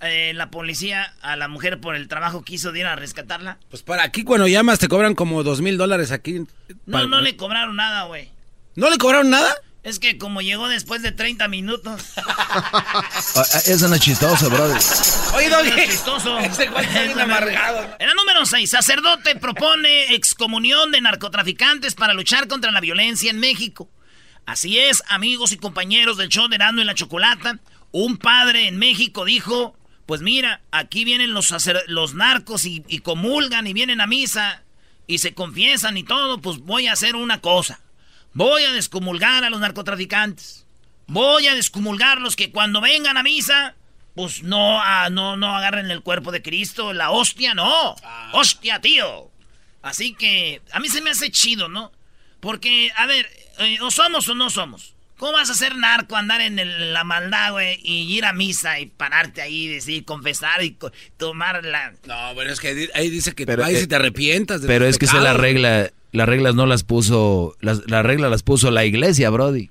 eh, 0.01 0.33
la 0.35 0.51
policía 0.51 1.15
a 1.21 1.37
la 1.37 1.49
mujer 1.49 1.81
por 1.81 1.95
el 1.95 2.09
trabajo 2.09 2.43
que 2.43 2.55
hizo 2.55 2.73
de 2.73 2.81
ir 2.81 2.87
a 2.87 2.97
rescatarla? 2.97 3.59
Pues 3.69 3.83
para 3.83 4.03
aquí 4.03 4.25
cuando 4.25 4.49
llamas 4.49 4.79
te 4.79 4.89
cobran 4.89 5.15
como 5.15 5.43
dos 5.43 5.61
mil 5.61 5.77
dólares 5.77 6.11
aquí. 6.11 6.47
No, 6.87 7.07
no 7.07 7.21
le 7.21 7.37
cobraron 7.37 7.77
nada, 7.77 8.05
güey. 8.05 8.31
¿No 8.77 8.91
le 8.91 8.99
cobraron 8.99 9.31
nada? 9.31 9.55
Es 9.85 9.99
que 9.99 10.17
como 10.17 10.41
llegó 10.41 10.69
después 10.69 11.03
de 11.03 11.13
30 11.13 11.47
minutos. 11.49 12.03
Ah, 13.37 13.45
eso 13.67 13.89
no 13.89 13.97
es 13.97 14.01
chistoso, 14.01 14.49
brother. 14.49 14.81
Oye, 15.35 15.49
Doggy. 15.49 15.71
No 15.71 15.77
es 15.77 15.91
chistoso. 15.91 16.39
Ese 16.41 16.65
es 16.67 17.17
amargado. 17.17 17.97
En 17.99 18.09
el 18.09 18.15
número 18.15 18.47
6, 18.47 18.71
sacerdote 18.71 19.35
propone 19.35 20.15
excomunión 20.15 20.93
de 20.93 21.01
narcotraficantes 21.01 21.97
para 21.97 22.15
luchar 22.15 22.47
contra 22.47 22.71
la 22.71 22.81
violencia 22.81 23.31
en 23.31 23.41
México. 23.41 23.91
Así 24.47 24.79
es, 24.79 25.03
amigos 25.09 25.51
y 25.51 25.57
compañeros 25.57 26.17
del 26.17 26.29
show 26.29 26.47
de 26.47 26.59
Nando 26.59 26.81
y 26.81 26.85
la 26.85 26.95
Chocolata. 26.95 27.59
Un 27.91 28.19
padre 28.19 28.69
en 28.69 28.79
México 28.79 29.25
dijo, 29.25 29.77
pues 30.07 30.21
mira, 30.21 30.63
aquí 30.71 31.05
vienen 31.05 31.35
los, 31.35 31.53
los 31.89 32.15
narcos 32.15 32.67
y, 32.67 32.85
y 32.87 33.01
comulgan 33.01 33.67
y 33.67 33.73
vienen 33.73 34.01
a 34.01 34.07
misa 34.07 34.63
y 35.09 35.19
se 35.19 35.35
confiesan 35.35 35.97
y 35.97 36.05
todo, 36.05 36.41
pues 36.41 36.59
voy 36.59 36.87
a 36.87 36.93
hacer 36.93 37.17
una 37.17 37.41
cosa. 37.41 37.81
Voy 38.35 38.65
a 38.65 38.73
descomulgar 38.73 39.45
a 39.45 39.51
los 39.51 39.61
narcotraficantes. 39.61 40.67
Voy 41.07 41.47
a 41.47 41.55
descomulgarlos 41.55 42.35
que 42.37 42.51
cuando 42.51 42.81
vengan 42.81 43.17
a 43.17 43.23
misa, 43.23 43.77
pues 44.15 44.43
no, 44.43 44.81
ah, 44.81 45.09
no, 45.11 45.37
no 45.37 45.57
agarren 45.57 45.91
el 45.91 46.03
cuerpo 46.03 46.33
de 46.33 46.43
Cristo, 46.43 46.93
la 46.93 47.11
hostia, 47.11 47.55
no. 47.55 47.95
Ah. 48.03 48.31
Hostia, 48.35 48.81
tío. 48.81 49.31
Así 49.83 50.15
que 50.15 50.63
a 50.73 50.81
mí 50.81 50.89
se 50.89 51.01
me 51.01 51.11
hace 51.11 51.31
chido, 51.31 51.69
¿no? 51.69 51.93
Porque, 52.41 52.91
a 52.97 53.07
ver, 53.07 53.29
eh, 53.59 53.79
o 53.81 53.91
somos 53.91 54.29
o 54.29 54.35
no 54.35 54.51
somos. 54.51 54.95
¿Cómo 55.17 55.33
vas 55.33 55.49
a 55.49 55.55
ser 55.55 55.77
narco, 55.77 56.17
andar 56.17 56.41
en 56.41 56.93
la 56.93 57.05
maldad, 57.05 57.53
güey, 57.53 57.79
y 57.83 58.17
ir 58.17 58.25
a 58.25 58.33
misa 58.33 58.81
y 58.81 58.87
pararte 58.87 59.43
ahí, 59.43 59.69
decir, 59.69 60.05
confesar 60.05 60.63
y 60.65 60.77
tomar 61.17 61.65
la... 61.65 61.95
No, 62.05 62.35
bueno, 62.35 62.53
es 62.53 62.59
que 62.59 62.91
ahí 62.95 63.11
dice 63.11 63.33
que 63.33 63.47
pero, 63.47 63.65
si 63.67 63.87
te 63.87 63.95
arrepientas. 63.95 64.63
De 64.63 64.67
pero 64.67 64.87
es 64.87 64.99
que 64.99 65.07
se 65.07 65.21
la 65.21 65.35
regla 65.35 65.93
las 66.15 66.29
reglas 66.29 66.55
no 66.55 66.65
las 66.65 66.85
puso, 66.85 67.57
las, 67.61 67.85
reglas 67.87 68.31
las 68.31 68.45
puso 68.45 68.71
la 68.71 68.85
iglesia, 68.85 69.31
Brody. 69.31 69.71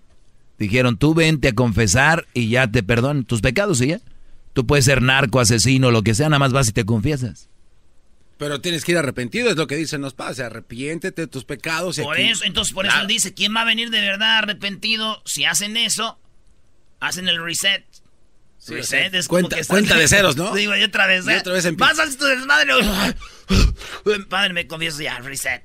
Dijeron, 0.60 0.98
tú 0.98 1.14
vente 1.14 1.48
a 1.48 1.54
confesar 1.54 2.28
y 2.34 2.50
ya 2.50 2.70
te 2.70 2.84
perdonan 2.84 3.24
tus 3.24 3.40
pecados 3.40 3.80
y 3.80 3.88
ya. 3.88 4.02
Tú 4.52 4.68
puedes 4.68 4.84
ser 4.84 5.02
narco, 5.02 5.40
asesino, 5.40 5.90
lo 5.90 6.04
que 6.04 6.14
sea, 6.14 6.28
nada 6.28 6.40
más 6.40 6.52
vas 6.52 6.68
y 6.68 6.74
te 6.74 6.86
confiesas. 6.86 7.50
Pero 8.38 8.60
tienes 8.60 8.84
que 8.84 8.92
ir 8.92 8.98
arrepentido, 8.98 9.50
es 9.50 9.56
lo 9.56 9.68
que 9.68 9.78
dicen 9.78 10.02
los 10.02 10.16
padres. 10.16 10.42
Arrepiéntete 10.42 11.22
de 11.22 11.28
tus 11.28 11.46
pecados. 11.46 11.98
por 12.00 12.20
eso, 12.20 12.44
entonces 12.44 12.74
por 12.74 12.86
eso 12.86 13.00
él 13.00 13.08
dice, 13.08 13.34
¿quién 13.34 13.56
va 13.56 13.62
a 13.62 13.66
venir 13.66 13.90
de 13.90 14.02
verdad 14.02 14.40
arrepentido? 14.40 15.22
Si 15.24 15.46
hacen 15.46 15.78
eso, 15.78 16.20
hacen 17.00 17.30
el 17.30 17.42
reset. 17.42 17.86
reset 18.68 19.14
es 19.14 19.30
cuenta, 19.30 19.56
como 19.56 19.62
que 19.62 19.68
cuenta 19.68 19.96
de 19.96 20.10
ceros, 20.10 20.36
¿no? 20.36 20.54
Digo, 20.56 20.76
y 20.76 20.84
otra 20.84 21.08
vez. 21.08 21.26
Y 21.26 21.30
¿eh? 21.30 21.38
otra 21.38 21.54
vez 21.54 21.74
Vas 21.78 22.00
a 22.00 22.18
tu 22.18 22.26
desmadre. 22.26 22.74
Padre, 24.30 24.52
me 24.52 24.68
confieso 24.68 25.02
ya, 25.02 25.20
reset. 25.20 25.64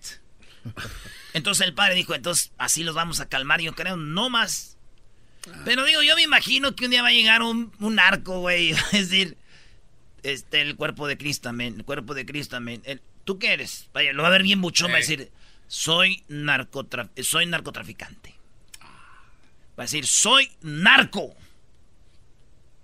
Entonces 1.34 1.66
el 1.66 1.74
padre 1.74 1.94
dijo, 1.94 2.14
entonces 2.14 2.52
así 2.58 2.84
los 2.84 2.94
vamos 2.94 3.20
a 3.20 3.28
calmar, 3.28 3.60
yo 3.60 3.74
creo, 3.74 3.96
no 3.96 4.30
más. 4.30 4.76
Pero 5.64 5.84
digo, 5.84 6.02
yo 6.02 6.14
me 6.16 6.22
imagino 6.22 6.74
que 6.74 6.84
un 6.84 6.90
día 6.90 7.02
va 7.02 7.08
a 7.08 7.12
llegar 7.12 7.42
un, 7.42 7.72
un 7.78 7.98
arco, 7.98 8.40
güey, 8.40 8.70
es 8.92 9.10
decir, 9.10 9.36
este, 10.22 10.60
el 10.60 10.76
cuerpo 10.76 11.06
de 11.06 11.16
Cristo, 11.16 11.48
amén, 11.48 11.74
el 11.78 11.84
cuerpo 11.84 12.14
de 12.14 12.26
Cristo, 12.26 12.56
amén. 12.56 12.82
¿Tú 13.24 13.38
qué 13.38 13.52
eres? 13.52 13.88
Vaya, 13.92 14.12
lo 14.12 14.22
va 14.22 14.28
a 14.28 14.32
ver 14.32 14.42
bien 14.42 14.58
mucho, 14.58 14.86
va 14.88 14.94
a 14.94 14.96
decir, 14.96 15.30
soy, 15.66 16.24
soy 17.22 17.46
narcotraficante. 17.46 18.34
Va 19.78 19.82
a 19.82 19.86
decir, 19.86 20.06
soy 20.06 20.50
narco. 20.62 21.36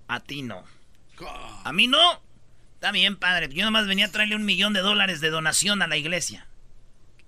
A 0.07 0.21
ti 0.21 0.43
no. 0.43 0.63
A 1.65 1.73
mí 1.73 1.87
no. 1.87 2.23
Está 2.75 2.93
bien, 2.93 3.17
padre. 3.17 3.49
Yo 3.53 3.65
nomás 3.65 3.87
venía 3.87 4.07
a 4.07 4.11
traerle 4.11 4.37
un 4.37 4.45
millón 4.45 4.75
de 4.75 4.81
dólares 4.81 5.21
de 5.21 5.31
donación 5.31 5.83
a 5.83 5.89
la 5.89 5.97
iglesia. 5.97 6.47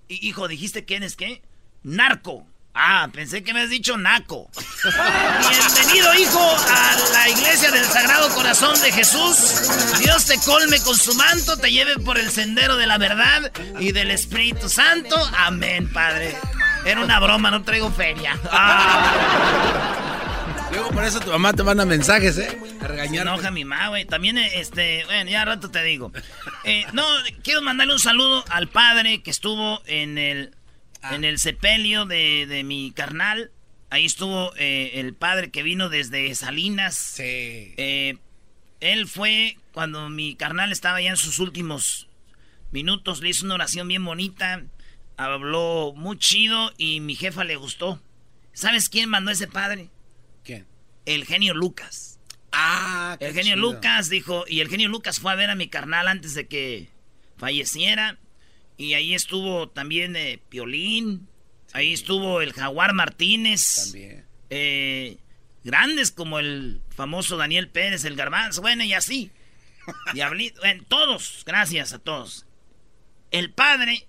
Hijo, 0.09 0.47
¿dijiste 0.47 0.85
quién 0.85 1.03
es 1.03 1.15
qué? 1.15 1.41
Narco. 1.83 2.45
Ah, 2.79 3.09
pensé 3.11 3.43
que 3.43 3.53
me 3.55 3.61
has 3.61 3.69
dicho 3.71 3.97
naco. 3.97 4.49
Bienvenido, 5.49 6.13
hijo, 6.13 6.39
a 6.39 6.95
la 7.11 7.29
iglesia 7.29 7.71
del 7.71 7.83
Sagrado 7.85 8.29
Corazón 8.35 8.79
de 8.81 8.91
Jesús. 8.91 9.97
Dios 9.99 10.25
te 10.25 10.39
colme 10.41 10.79
con 10.81 10.95
su 10.95 11.15
manto, 11.15 11.57
te 11.57 11.71
lleve 11.71 11.97
por 11.97 12.19
el 12.19 12.29
sendero 12.29 12.77
de 12.77 12.85
la 12.85 12.99
verdad 12.99 13.51
y 13.79 13.93
del 13.93 14.11
Espíritu 14.11 14.69
Santo. 14.69 15.15
Amén, 15.35 15.91
Padre. 15.91 16.37
Era 16.85 17.01
una 17.01 17.19
broma, 17.19 17.49
no 17.49 17.63
traigo 17.63 17.91
feria. 17.91 18.39
Ah. 18.51 20.06
Luego 20.77 20.91
por 20.91 21.05
eso 21.05 21.19
tu 21.19 21.31
mamá 21.31 21.53
te 21.53 21.63
manda 21.63 21.85
mensajes, 21.85 22.37
¿eh? 22.37 22.55
A 22.81 22.87
regañar. 22.87 23.25
enoja 23.25 23.49
mi 23.49 23.65
mamá, 23.65 23.87
güey. 23.89 24.05
También, 24.05 24.37
este, 24.37 25.03
bueno, 25.05 25.27
ya 25.27 25.43
rato 25.43 25.71
te 25.71 25.83
digo. 25.83 26.11
Eh, 26.65 26.85
no, 26.93 27.03
quiero 27.43 27.63
mandarle 27.63 27.93
un 27.93 27.99
saludo 27.99 28.45
al 28.49 28.67
padre 28.67 29.23
que 29.23 29.31
estuvo 29.31 29.81
en 29.87 30.19
el, 30.19 30.53
ah. 31.01 31.15
en 31.15 31.23
el 31.23 31.39
sepelio 31.39 32.05
de, 32.05 32.61
mi 32.63 32.91
carnal. 32.91 33.49
Ahí 33.89 34.05
estuvo 34.05 34.53
eh, 34.55 34.99
el 34.99 35.15
padre 35.15 35.49
que 35.49 35.63
vino 35.63 35.89
desde 35.89 36.35
Salinas. 36.35 36.95
Sí. 36.95 37.23
Eh, 37.23 38.17
él 38.79 39.07
fue 39.07 39.57
cuando 39.71 40.09
mi 40.09 40.35
carnal 40.35 40.71
estaba 40.71 41.01
ya 41.01 41.09
en 41.09 41.17
sus 41.17 41.39
últimos 41.39 42.07
minutos. 42.71 43.21
Le 43.21 43.29
hizo 43.29 43.45
una 43.45 43.55
oración 43.55 43.87
bien 43.87 44.05
bonita. 44.05 44.61
Habló 45.15 45.93
muy 45.95 46.19
chido 46.19 46.71
y 46.77 46.99
mi 46.99 47.15
jefa 47.15 47.43
le 47.43 47.55
gustó. 47.55 47.99
¿Sabes 48.53 48.89
quién 48.89 49.09
mandó 49.09 49.31
ese 49.31 49.47
padre? 49.47 49.89
El 51.05 51.25
genio 51.25 51.53
Lucas. 51.53 52.19
Ah, 52.51 53.17
El 53.19 53.33
genio 53.33 53.55
Lucas 53.55 54.09
dijo, 54.09 54.45
y 54.47 54.61
el 54.61 54.69
genio 54.69 54.89
Lucas 54.89 55.19
fue 55.19 55.31
a 55.31 55.35
ver 55.35 55.49
a 55.49 55.55
mi 55.55 55.67
carnal 55.67 56.07
antes 56.07 56.33
de 56.33 56.47
que 56.47 56.89
falleciera. 57.37 58.19
Y 58.77 58.93
ahí 58.93 59.13
estuvo 59.13 59.69
también 59.69 60.15
eh, 60.15 60.41
Piolín. 60.49 61.27
Ahí 61.73 61.93
estuvo 61.93 62.41
el 62.41 62.53
Jaguar 62.53 62.93
Martínez. 62.93 63.91
También. 63.91 64.25
Eh, 64.49 65.17
grandes 65.63 66.11
como 66.11 66.39
el 66.39 66.81
famoso 66.89 67.37
Daniel 67.37 67.69
Pérez, 67.69 68.05
el 68.05 68.15
Garbanzo, 68.15 68.61
bueno, 68.61 68.83
y 68.83 68.93
así. 68.93 69.31
Diablito, 70.13 70.59
bueno, 70.61 70.83
todos, 70.87 71.43
gracias 71.45 71.93
a 71.93 71.99
todos. 71.99 72.45
El 73.31 73.51
padre, 73.53 74.07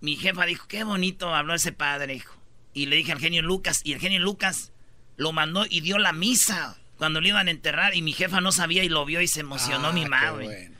mi 0.00 0.16
jefa 0.16 0.44
dijo, 0.46 0.66
qué 0.68 0.84
bonito 0.84 1.34
habló 1.34 1.54
ese 1.54 1.72
padre, 1.72 2.14
hijo. 2.14 2.36
Y 2.72 2.86
le 2.86 2.96
dije 2.96 3.12
al 3.12 3.20
genio 3.20 3.42
Lucas, 3.42 3.80
y 3.84 3.92
el 3.92 4.00
genio 4.00 4.20
Lucas 4.20 4.72
lo 5.16 5.32
mandó 5.32 5.66
y 5.68 5.80
dio 5.80 5.98
la 5.98 6.12
misa 6.12 6.76
cuando 6.96 7.20
lo 7.20 7.28
iban 7.28 7.48
a 7.48 7.50
enterrar 7.50 7.94
y 7.94 8.02
mi 8.02 8.12
jefa 8.12 8.40
no 8.40 8.52
sabía 8.52 8.84
y 8.84 8.88
lo 8.88 9.04
vio 9.04 9.20
y 9.20 9.28
se 9.28 9.40
emocionó 9.40 9.92
mi 9.92 10.04
ah, 10.04 10.08
madre. 10.08 10.70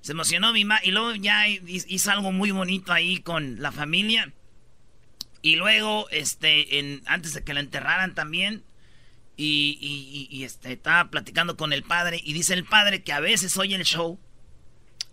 Se 0.00 0.12
emocionó 0.12 0.52
mi 0.52 0.64
madre 0.64 0.88
y 0.88 0.90
luego 0.90 1.14
ya 1.14 1.48
hizo 1.48 2.10
algo 2.10 2.32
muy 2.32 2.50
bonito 2.50 2.92
ahí 2.92 3.18
con 3.18 3.62
la 3.62 3.72
familia. 3.72 4.32
Y 5.42 5.56
luego, 5.56 6.08
este, 6.10 6.78
en, 6.78 7.02
antes 7.06 7.34
de 7.34 7.42
que 7.42 7.52
la 7.52 7.60
enterraran 7.60 8.14
también, 8.14 8.64
y, 9.36 10.28
y, 10.30 10.44
este, 10.44 10.72
estaba 10.72 11.10
platicando 11.10 11.56
con 11.56 11.72
el 11.72 11.82
padre, 11.82 12.20
y 12.22 12.32
dice 12.32 12.54
el 12.54 12.64
padre 12.64 13.02
que 13.02 13.12
a 13.12 13.18
veces 13.18 13.56
oye 13.56 13.74
el 13.74 13.84
show. 13.84 14.20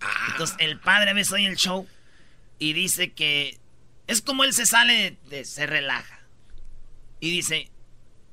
Ah. 0.01 0.27
Entonces, 0.31 0.55
el 0.59 0.79
padre 0.79 1.09
a 1.09 1.13
veces 1.13 1.33
oye 1.33 1.47
el 1.47 1.55
show, 1.55 1.87
y 2.59 2.73
dice 2.73 3.11
que 3.11 3.57
es 4.05 4.21
como 4.21 4.43
él 4.43 4.53
se 4.53 4.67
sale, 4.67 5.17
de, 5.29 5.45
se 5.45 5.65
relaja. 5.65 6.19
Y 7.19 7.31
dice, 7.31 7.71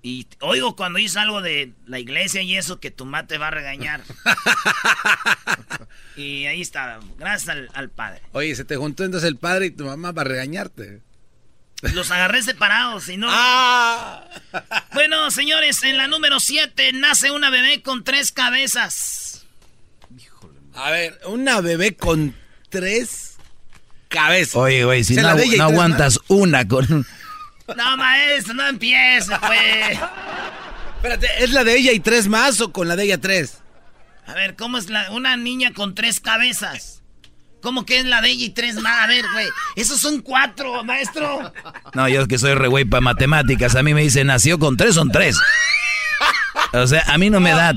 y 0.07 0.29
oigo 0.39 0.77
cuando 0.77 1.01
dice 1.01 1.19
algo 1.19 1.43
de 1.43 1.73
la 1.85 1.99
iglesia 1.99 2.41
y 2.41 2.57
eso 2.57 2.79
que 2.79 2.93
tu 2.93 3.05
mamá 3.07 3.27
te 3.27 3.39
va 3.39 3.49
a 3.49 3.51
regañar. 3.51 4.03
y 6.17 6.47
ahí 6.47 6.63
está, 6.63 7.01
gracias 7.19 7.57
al, 7.75 7.91
padre. 7.91 8.23
Oye, 8.31 8.55
se 8.55 8.65
te 8.65 8.77
juntó 8.77 9.03
entonces 9.03 9.27
el 9.27 9.37
padre 9.37 9.67
y 9.67 9.71
tu 9.73 9.85
mamá 9.85 10.13
va 10.13 10.23
a 10.23 10.27
regañarte. 10.27 11.03
Los 11.93 12.13
agarré 12.13 12.41
separados 12.45 13.09
y 13.09 13.17
no. 13.17 13.27
¡Ah! 13.29 14.29
Bueno, 14.95 15.29
señores, 15.33 15.83
en 15.83 15.97
la 15.97 16.07
número 16.07 16.39
7 16.39 16.93
nace 16.93 17.33
una 17.33 17.51
bebé 17.51 17.83
con 17.83 18.05
tres 18.05 18.31
cabezas. 18.31 19.45
A 20.75 20.93
ver, 20.93 21.19
una 21.27 21.61
bebé 21.61 21.97
con 21.97 22.33
tres 22.69 23.39
cabezas. 24.07 24.55
Oye, 24.55 24.85
güey, 24.85 25.03
si 25.03 25.17
no, 25.17 25.27
aguantas 25.29 26.21
una 26.29 26.69
con. 26.69 27.05
No, 27.75 27.96
maestro, 27.96 28.54
no 28.54 28.66
empieza, 28.66 29.40
pues. 29.40 29.99
Espérate, 30.96 31.28
¿es 31.38 31.50
la 31.50 31.64
de 31.64 31.76
ella 31.76 31.92
y 31.92 32.00
tres 32.00 32.28
más 32.28 32.61
o 32.61 32.73
con 32.73 32.88
la 32.88 32.96
de 32.96 33.04
ella 33.04 33.18
tres? 33.18 33.58
A 34.26 34.35
ver, 34.35 34.56
¿cómo 34.56 34.78
es 34.78 34.90
la, 34.90 35.11
una 35.11 35.37
niña 35.37 35.73
con 35.73 35.94
tres 35.94 36.20
cabezas? 36.20 37.02
¿Cómo 37.61 37.85
que 37.85 37.99
es 37.99 38.04
la 38.04 38.20
de 38.20 38.30
ella 38.30 38.44
y 38.44 38.50
tres 38.50 38.76
más? 38.76 39.04
A 39.04 39.06
ver, 39.06 39.25
güey, 39.32 39.46
esos 39.76 40.00
son 40.00 40.20
cuatro, 40.20 40.85
maestro. 40.85 41.52
No, 41.94 42.08
yo 42.08 42.26
que 42.28 42.38
soy 42.38 42.54
re 42.54 42.68
güey 42.68 42.85
para 42.85 43.00
matemáticas, 43.00 43.75
a 43.75 43.82
mí 43.82 43.94
me 43.94 44.02
dicen 44.02 44.28
nació 44.28 44.58
con 44.58 44.76
tres, 44.76 44.94
son 44.94 45.11
tres. 45.11 45.37
O 46.73 46.87
sea, 46.87 47.02
a 47.06 47.18
mí 47.18 47.30
no 47.30 47.40
me 47.40 47.50
da... 47.50 47.75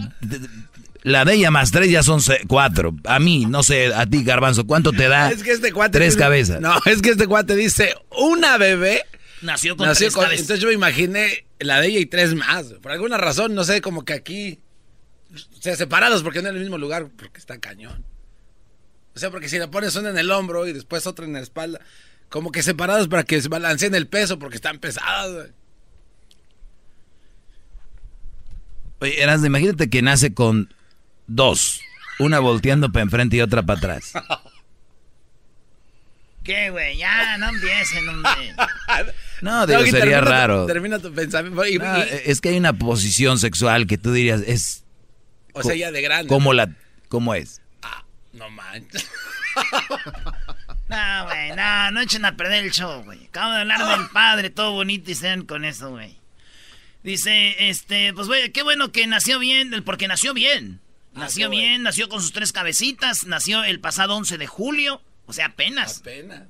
La 1.01 1.23
de 1.23 1.35
ella 1.35 1.49
más 1.49 1.71
tres 1.71 1.89
ya 1.89 2.03
son 2.03 2.21
cuatro. 2.47 2.93
A 3.05 3.19
mí, 3.19 3.45
no 3.45 3.63
sé, 3.63 3.93
a 3.93 4.05
ti, 4.05 4.23
Garbanzo, 4.23 4.67
¿cuánto 4.67 4.91
te 4.91 5.07
da? 5.07 5.31
Es 5.31 5.43
que 5.43 5.51
este 5.51 5.71
cuate... 5.71 5.97
Tres 5.97 6.15
cabezas. 6.15 6.59
No, 6.59 6.75
es 6.85 7.01
que 7.01 7.11
este 7.11 7.25
cuate 7.25 7.55
dice 7.55 7.95
una 8.11 8.57
bebé 8.57 9.03
Nació 9.41 9.77
con 9.77 9.91
tres 9.93 10.13
cabezas. 10.13 10.39
Entonces 10.39 10.59
yo 10.59 10.67
me 10.67 10.73
imaginé 10.73 11.45
la 11.59 11.79
de 11.79 11.87
ella 11.87 11.99
y 11.99 12.05
tres 12.05 12.35
más. 12.35 12.67
Por 12.81 12.91
alguna 12.91 13.17
razón, 13.17 13.55
no 13.55 13.63
sé, 13.63 13.81
como 13.81 14.05
que 14.05 14.13
aquí. 14.13 14.59
O 15.33 15.61
sea, 15.61 15.75
separados 15.75 16.23
porque 16.23 16.41
no 16.41 16.49
en 16.49 16.55
el 16.55 16.61
mismo 16.61 16.77
lugar, 16.77 17.07
porque 17.15 17.39
está 17.39 17.59
cañón. 17.59 18.03
O 19.15 19.19
sea, 19.19 19.31
porque 19.31 19.49
si 19.49 19.57
la 19.57 19.69
pones 19.69 19.95
una 19.95 20.09
en 20.09 20.17
el 20.17 20.31
hombro 20.31 20.67
y 20.67 20.73
después 20.73 21.05
otra 21.05 21.25
en 21.25 21.33
la 21.33 21.41
espalda, 21.41 21.79
como 22.29 22.51
que 22.51 22.63
separados 22.63 23.07
para 23.07 23.23
que 23.23 23.41
se 23.41 23.49
balanceen 23.49 23.95
el 23.95 24.07
peso 24.07 24.39
porque 24.39 24.55
están 24.55 24.79
pesados. 24.79 25.49
Oye, 28.99 29.21
Eras, 29.21 29.43
imagínate 29.45 29.89
que 29.89 30.01
nace 30.01 30.33
con 30.33 30.73
dos. 31.27 31.81
Una 32.19 32.39
volteando 32.39 32.91
para 32.91 33.03
enfrente 33.03 33.37
y 33.37 33.41
otra 33.41 33.63
para 33.63 33.79
atrás. 33.79 34.13
¿Qué, 36.43 36.69
güey? 36.69 36.97
Ya, 36.97 37.37
no 37.37 37.49
empiecen, 37.49 38.09
hombre. 38.09 38.31
No, 39.41 39.65
digo, 39.65 39.85
sería 39.85 40.21
raro. 40.21 40.65
termina 40.65 40.99
tu 40.99 41.13
pensamiento. 41.13 41.63
es 41.63 42.41
que 42.41 42.49
hay 42.49 42.57
una 42.57 42.73
posición 42.73 43.39
sexual 43.39 43.87
que 43.87 43.97
tú 43.97 44.11
dirías, 44.11 44.41
es... 44.45 44.83
O 45.53 45.63
sea, 45.63 45.75
ya 45.75 45.91
de 45.91 46.01
grande. 46.01 46.29
¿Cómo, 46.29 46.53
la, 46.53 46.75
cómo 47.07 47.33
es? 47.33 47.61
Ah, 47.81 48.05
no 48.33 48.49
manches. 48.49 49.09
no, 50.89 51.25
güey, 51.25 51.51
no, 51.55 51.91
no 51.91 52.01
echen 52.01 52.23
a 52.25 52.37
perder 52.37 52.65
el 52.65 52.71
show, 52.71 53.03
güey. 53.03 53.25
Acabo 53.25 53.53
de 53.53 53.61
hablar 53.61 53.97
del 53.97 54.09
padre, 54.09 54.49
todo 54.49 54.73
bonito 54.73 55.11
y 55.11 55.15
sean 55.15 55.45
con 55.45 55.65
eso, 55.65 55.89
güey. 55.89 56.17
Dice, 57.03 57.69
este, 57.69 58.13
pues, 58.13 58.27
güey, 58.27 58.51
qué 58.51 58.61
bueno 58.63 58.91
que 58.91 59.07
nació 59.07 59.39
bien, 59.39 59.83
porque 59.85 60.07
nació 60.07 60.33
bien. 60.33 60.81
Ah, 61.15 61.21
nació 61.21 61.49
bien, 61.49 61.81
nació 61.81 62.09
con 62.09 62.21
sus 62.21 62.33
tres 62.33 62.51
cabecitas, 62.51 63.25
nació 63.25 63.63
el 63.63 63.79
pasado 63.79 64.15
11 64.15 64.37
de 64.37 64.47
julio, 64.47 65.01
o 65.25 65.33
sea, 65.33 65.47
apenas. 65.47 65.99
Apenas. 65.99 66.43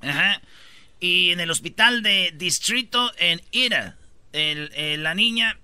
Ajá. 0.00 0.40
Y 1.00 1.30
en 1.32 1.40
el 1.40 1.50
hospital 1.50 2.02
de 2.02 2.32
distrito 2.34 3.12
en 3.18 3.42
Ira, 3.50 3.98
el, 4.32 5.02
la 5.02 5.14
niña 5.14 5.58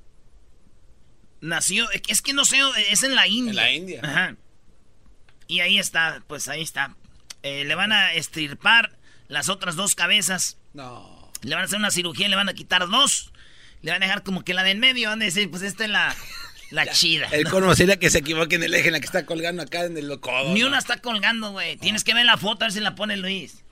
nació, 1.40 1.88
es 2.08 2.22
que 2.22 2.32
no 2.32 2.44
sé, 2.44 2.58
es 2.90 3.02
en 3.02 3.14
la 3.14 3.26
India. 3.26 3.50
En 3.50 3.56
la 3.56 3.72
India. 3.72 4.00
Ajá. 4.02 4.36
Y 5.46 5.60
ahí 5.60 5.78
está, 5.78 6.22
pues 6.26 6.48
ahí 6.48 6.62
está. 6.62 6.94
Eh, 7.42 7.64
le 7.64 7.74
van 7.74 7.92
a 7.92 8.12
estirpar 8.12 8.96
las 9.28 9.48
otras 9.48 9.76
dos 9.76 9.94
cabezas. 9.94 10.58
No. 10.74 11.32
Le 11.42 11.54
van 11.54 11.62
a 11.62 11.64
hacer 11.64 11.78
una 11.78 11.90
cirugía 11.90 12.26
y 12.26 12.30
le 12.30 12.36
van 12.36 12.48
a 12.48 12.54
quitar 12.54 12.86
dos. 12.88 13.32
Le 13.82 13.90
van 13.90 14.02
a 14.02 14.06
dejar 14.06 14.22
como 14.22 14.44
que 14.44 14.54
la 14.54 14.62
de 14.62 14.72
en 14.72 14.80
medio. 14.80 15.08
Van 15.08 15.22
a 15.22 15.24
decir, 15.24 15.50
pues 15.50 15.62
esta 15.62 15.84
es 15.84 15.90
la, 15.90 16.14
la 16.70 16.86
chida. 16.88 17.28
El 17.32 17.48
cono 17.48 17.74
sería 17.74 17.98
que 17.98 18.10
se 18.10 18.18
equivoque 18.18 18.56
en 18.56 18.62
el 18.62 18.74
eje 18.74 18.88
en 18.88 18.92
la 18.92 19.00
que 19.00 19.06
está 19.06 19.24
colgando 19.24 19.62
acá 19.62 19.84
en 19.84 19.96
el 19.96 20.20
codo. 20.20 20.52
Ni 20.52 20.62
una 20.62 20.78
está 20.78 20.98
colgando, 20.98 21.50
güey. 21.52 21.76
Tienes 21.78 22.04
que 22.04 22.14
ver 22.14 22.26
la 22.26 22.36
foto 22.36 22.64
a 22.64 22.68
ver 22.68 22.72
si 22.72 22.80
la 22.80 22.94
pone 22.94 23.16
Luis. 23.16 23.64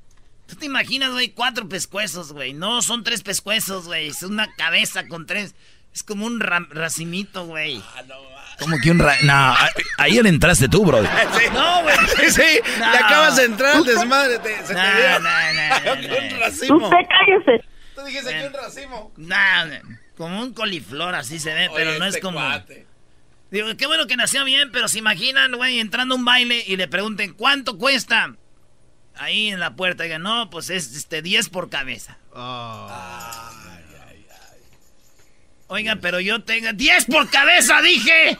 ¿Tú 0.48 0.56
te 0.56 0.66
imaginas, 0.66 1.12
güey? 1.12 1.28
Cuatro 1.28 1.68
pescuezos, 1.68 2.32
güey. 2.32 2.54
No, 2.54 2.80
son 2.80 3.04
tres 3.04 3.22
pescuezos, 3.22 3.84
güey. 3.86 4.08
Es 4.08 4.22
una 4.22 4.50
cabeza 4.56 5.06
con 5.06 5.26
tres. 5.26 5.54
Es 5.92 6.02
como 6.02 6.24
un 6.24 6.40
racimito, 6.40 7.44
güey. 7.44 7.82
Ah, 7.94 8.02
no, 8.08 8.14
como 8.58 8.76
que 8.78 8.90
un 8.90 8.98
ra 8.98 9.14
No, 9.22 9.54
ahí 9.98 10.20
le 10.20 10.28
entraste 10.28 10.68
tú, 10.68 10.84
bro. 10.84 11.02
No, 11.52 11.82
güey. 11.82 11.96
Sí, 12.16 12.30
sí. 12.30 12.60
Le 12.78 12.98
acabas 12.98 13.36
de 13.36 13.44
entrar 13.44 13.76
al 13.76 13.84
desmadre. 13.84 14.38
Te, 14.38 14.66
se 14.66 14.74
no, 14.74 14.80
te 14.80 14.96
dio. 14.96 15.18
No, 15.20 16.08
no, 16.08 16.18
un 16.34 16.40
racimo. 16.40 16.76
Usted 16.76 16.96
cállese. 17.08 17.64
Tú 17.94 18.02
dijiste 18.04 18.30
que 18.30 18.46
un 18.46 18.52
racimo. 18.54 19.12
No, 19.16 19.36
como 20.16 20.40
un 20.40 20.54
coliflor 20.54 21.14
así 21.14 21.38
se 21.38 21.52
ve, 21.52 21.70
pero 21.74 21.98
no 21.98 22.06
es 22.06 22.14
este 22.14 22.20
como... 22.20 22.40
Digo, 23.50 23.68
qué 23.76 23.86
bueno 23.86 24.06
que 24.06 24.16
nació 24.16 24.44
bien, 24.44 24.70
pero 24.72 24.88
se 24.88 24.98
imaginan, 24.98 25.52
güey, 25.52 25.78
entrando 25.78 26.14
a 26.14 26.18
un 26.18 26.24
baile 26.24 26.62
y 26.66 26.76
le 26.76 26.86
pregunten, 26.86 27.32
¿cuánto 27.32 27.78
cuesta? 27.78 28.34
Ahí 29.18 29.48
en 29.48 29.60
la 29.60 29.74
puerta, 29.74 30.04
digan, 30.04 30.22
no, 30.22 30.48
pues 30.48 30.70
es 30.70 30.94
este 30.94 31.22
10 31.22 31.48
por 31.48 31.68
cabeza. 31.68 32.18
Oh. 32.32 32.88
Oigan, 35.66 36.00
pero 36.00 36.20
yo 36.20 36.42
tengo 36.44 36.72
10 36.72 37.04
por 37.06 37.28
cabeza, 37.28 37.82
dije. 37.82 38.38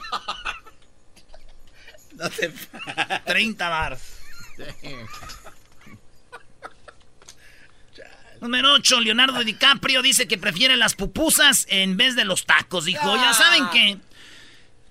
no 2.17 2.29
te 2.29 2.51
30 3.25 3.69
bars. 3.69 4.01
Número 8.41 8.73
8, 8.73 9.01
Leonardo 9.01 9.43
DiCaprio 9.43 10.01
dice 10.01 10.27
que 10.27 10.37
prefiere 10.37 10.77
las 10.77 10.95
pupusas 10.95 11.67
en 11.69 11.97
vez 11.97 12.15
de 12.15 12.23
los 12.23 12.45
tacos. 12.45 12.85
Dijo, 12.85 13.15
ya 13.17 13.33
saben 13.33 13.69
qué. 13.71 13.97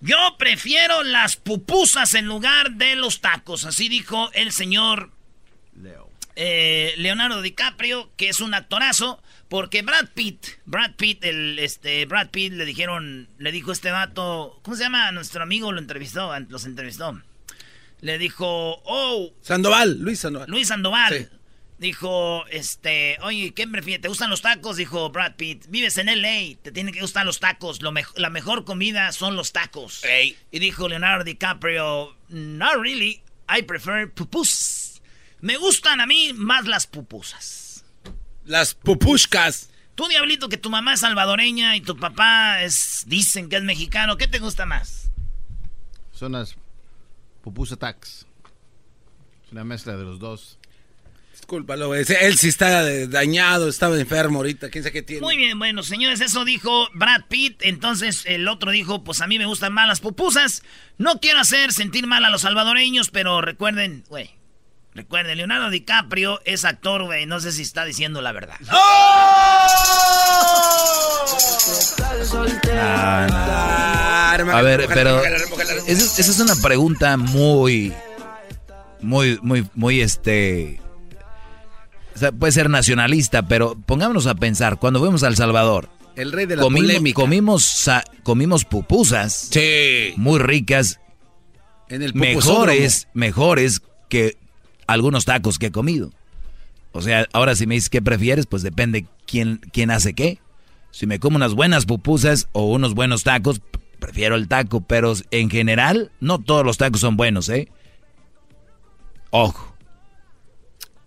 Yo 0.00 0.36
prefiero 0.38 1.02
las 1.02 1.36
pupusas 1.36 2.14
en 2.14 2.26
lugar 2.26 2.72
de 2.72 2.94
los 2.94 3.20
tacos. 3.20 3.64
Así 3.64 3.88
dijo 3.88 4.30
el 4.34 4.52
señor 4.52 5.10
eh, 6.40 6.94
Leonardo 6.98 7.42
DiCaprio, 7.42 8.12
que 8.16 8.28
es 8.28 8.40
un 8.40 8.54
actorazo. 8.54 9.20
Porque 9.48 9.82
Brad 9.82 10.08
Pitt, 10.14 10.46
Brad 10.66 10.92
Pitt, 10.96 11.24
el, 11.24 11.58
este, 11.58 12.04
Brad 12.06 12.28
Pitt 12.28 12.52
le 12.52 12.64
dijeron, 12.64 13.28
le 13.38 13.50
dijo 13.50 13.72
este 13.72 13.90
vato, 13.90 14.60
¿cómo 14.62 14.76
se 14.76 14.84
llama? 14.84 15.10
Nuestro 15.10 15.42
amigo 15.42 15.72
lo 15.72 15.80
entrevistó, 15.80 16.38
los 16.48 16.64
entrevistó. 16.64 17.20
Le 18.00 18.18
dijo, 18.18 18.80
oh. 18.84 19.32
Sandoval, 19.40 19.98
Luis 20.00 20.20
Sandoval. 20.20 20.48
Luis 20.48 20.68
Sandoval. 20.68 21.30
Dijo, 21.78 22.44
este, 22.50 23.18
oye, 23.22 23.52
¿qué 23.54 23.66
prefieres? 23.66 24.02
¿Te 24.02 24.08
gustan 24.08 24.30
los 24.30 24.42
tacos? 24.42 24.76
Dijo 24.76 25.10
Brad 25.10 25.36
Pitt. 25.36 25.64
Vives 25.68 25.96
en 25.96 26.06
LA, 26.06 26.56
te 26.62 26.70
tienen 26.70 26.92
que 26.92 27.00
gustar 27.00 27.24
los 27.24 27.40
tacos. 27.40 27.82
Lo 27.82 27.92
la 28.16 28.30
mejor 28.30 28.64
comida 28.64 29.10
son 29.12 29.34
los 29.34 29.52
tacos. 29.52 30.02
Y 30.50 30.58
dijo 30.58 30.88
Leonardo 30.88 31.24
DiCaprio, 31.24 32.16
not 32.28 32.74
really, 32.80 33.22
I 33.48 33.62
prefer 33.62 34.12
pupusas. 34.12 34.77
Me 35.40 35.56
gustan 35.56 36.00
a 36.00 36.06
mí 36.06 36.32
más 36.34 36.66
las 36.66 36.86
pupusas. 36.86 37.84
Las 38.44 38.74
pupushkas. 38.74 39.70
Tú, 39.94 40.06
diablito, 40.08 40.48
que 40.48 40.56
tu 40.56 40.70
mamá 40.70 40.94
es 40.94 41.00
salvadoreña 41.00 41.76
y 41.76 41.80
tu 41.80 41.96
papá 41.96 42.62
es, 42.62 43.04
dicen 43.06 43.48
que 43.48 43.56
es 43.56 43.62
mexicano, 43.62 44.16
¿qué 44.16 44.28
te 44.28 44.38
gusta 44.38 44.64
más? 44.64 45.10
Son 46.12 46.32
las 46.32 46.56
pupusas 47.42 47.78
tax. 47.78 48.26
Es 49.44 49.52
una 49.52 49.64
mezcla 49.64 49.96
de 49.96 50.04
los 50.04 50.18
dos. 50.18 50.58
Discúlpalo, 51.32 51.94
él 51.94 52.04
sí 52.36 52.48
está 52.48 53.06
dañado, 53.06 53.68
estaba 53.68 53.98
enfermo 53.98 54.38
ahorita, 54.38 54.70
quién 54.70 54.82
sabe 54.82 54.92
qué 54.92 55.02
tiene. 55.02 55.22
Muy 55.22 55.36
bien, 55.36 55.58
bueno, 55.58 55.84
señores, 55.84 56.20
eso 56.20 56.44
dijo 56.44 56.88
Brad 56.94 57.26
Pitt. 57.28 57.62
Entonces 57.62 58.24
el 58.26 58.48
otro 58.48 58.72
dijo, 58.72 59.04
pues 59.04 59.20
a 59.20 59.28
mí 59.28 59.38
me 59.38 59.46
gustan 59.46 59.72
más 59.72 59.86
las 59.86 60.00
pupusas. 60.00 60.62
No 60.96 61.20
quiero 61.20 61.38
hacer 61.38 61.72
sentir 61.72 62.06
mal 62.06 62.24
a 62.24 62.30
los 62.30 62.42
salvadoreños, 62.42 63.10
pero 63.10 63.40
recuerden, 63.40 64.04
güey, 64.08 64.37
recuerden, 64.98 65.38
Leonardo 65.38 65.70
DiCaprio 65.70 66.40
es 66.44 66.64
actor, 66.64 67.04
güey, 67.04 67.24
no 67.24 67.38
sé 67.38 67.52
si 67.52 67.62
está 67.62 67.84
diciendo 67.84 68.20
la 68.20 68.32
verdad. 68.32 68.56
¡Oh! 68.72 68.78
a 74.52 74.62
ver, 74.62 74.88
pero 74.92 75.22
esa 75.86 76.20
es 76.20 76.40
una 76.40 76.56
pregunta 76.56 77.16
muy, 77.16 77.92
muy, 79.00 79.38
muy, 79.40 79.68
muy, 79.74 80.00
este 80.00 80.80
puede 82.38 82.50
ser 82.50 82.68
nacionalista, 82.68 83.46
pero 83.46 83.76
pongámonos 83.86 84.26
a 84.26 84.34
pensar, 84.34 84.80
cuando 84.80 84.98
fuimos 84.98 85.22
a 85.22 85.28
El 85.28 85.36
Salvador, 85.36 85.88
el 86.16 86.32
rey 86.32 86.46
de 86.46 86.56
la 86.56 86.62
comimos, 86.62 86.88
polémica. 86.88 87.14
Comimos, 87.14 87.90
comimos 88.24 88.64
pupusas. 88.64 89.48
Sí. 89.52 90.14
Muy 90.16 90.40
ricas. 90.40 90.98
En 91.88 92.02
el 92.02 92.12
mejores, 92.14 93.06
mejores 93.14 93.82
que 94.08 94.36
algunos 94.88 95.24
tacos 95.24 95.58
que 95.60 95.66
he 95.66 95.70
comido. 95.70 96.12
O 96.92 97.02
sea, 97.02 97.28
ahora 97.32 97.54
si 97.54 97.66
me 97.66 97.76
dices 97.76 97.90
qué 97.90 98.02
prefieres, 98.02 98.46
pues 98.46 98.62
depende 98.62 99.06
quién, 99.26 99.60
quién 99.72 99.92
hace 99.92 100.14
qué. 100.14 100.40
Si 100.90 101.06
me 101.06 101.20
como 101.20 101.36
unas 101.36 101.54
buenas 101.54 101.86
pupusas 101.86 102.48
o 102.52 102.64
unos 102.64 102.94
buenos 102.94 103.22
tacos, 103.22 103.60
prefiero 104.00 104.34
el 104.34 104.48
taco. 104.48 104.80
Pero 104.80 105.14
en 105.30 105.50
general, 105.50 106.10
no 106.18 106.40
todos 106.40 106.64
los 106.64 106.78
tacos 106.78 107.00
son 107.00 107.16
buenos, 107.16 107.48
¿eh? 107.50 107.68
Ojo. 109.30 109.76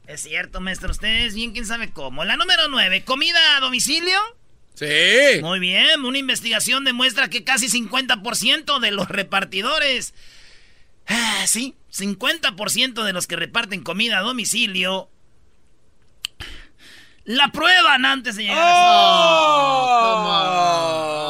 Es 0.07 0.21
cierto, 0.21 0.61
maestro. 0.61 0.91
Ustedes 0.91 1.33
bien, 1.33 1.51
quién 1.51 1.65
sabe 1.65 1.91
cómo. 1.91 2.23
La 2.23 2.37
número 2.37 2.67
nueve, 2.69 3.03
¿comida 3.03 3.57
a 3.57 3.59
domicilio? 3.59 4.17
Sí. 4.75 5.41
Muy 5.41 5.59
bien, 5.59 6.05
una 6.05 6.17
investigación 6.17 6.83
demuestra 6.85 7.29
que 7.29 7.43
casi 7.43 7.67
50% 7.67 8.79
de 8.79 8.91
los 8.91 9.09
repartidores, 9.09 10.13
ah, 11.07 11.43
sí, 11.45 11.75
50% 11.91 13.03
de 13.03 13.13
los 13.13 13.27
que 13.27 13.35
reparten 13.35 13.83
comida 13.83 14.19
a 14.19 14.21
domicilio, 14.21 15.09
la 17.25 17.49
prueban 17.49 18.05
antes 18.05 18.35
de 18.35 18.43
llegar 18.43 18.57
oh, 18.57 20.07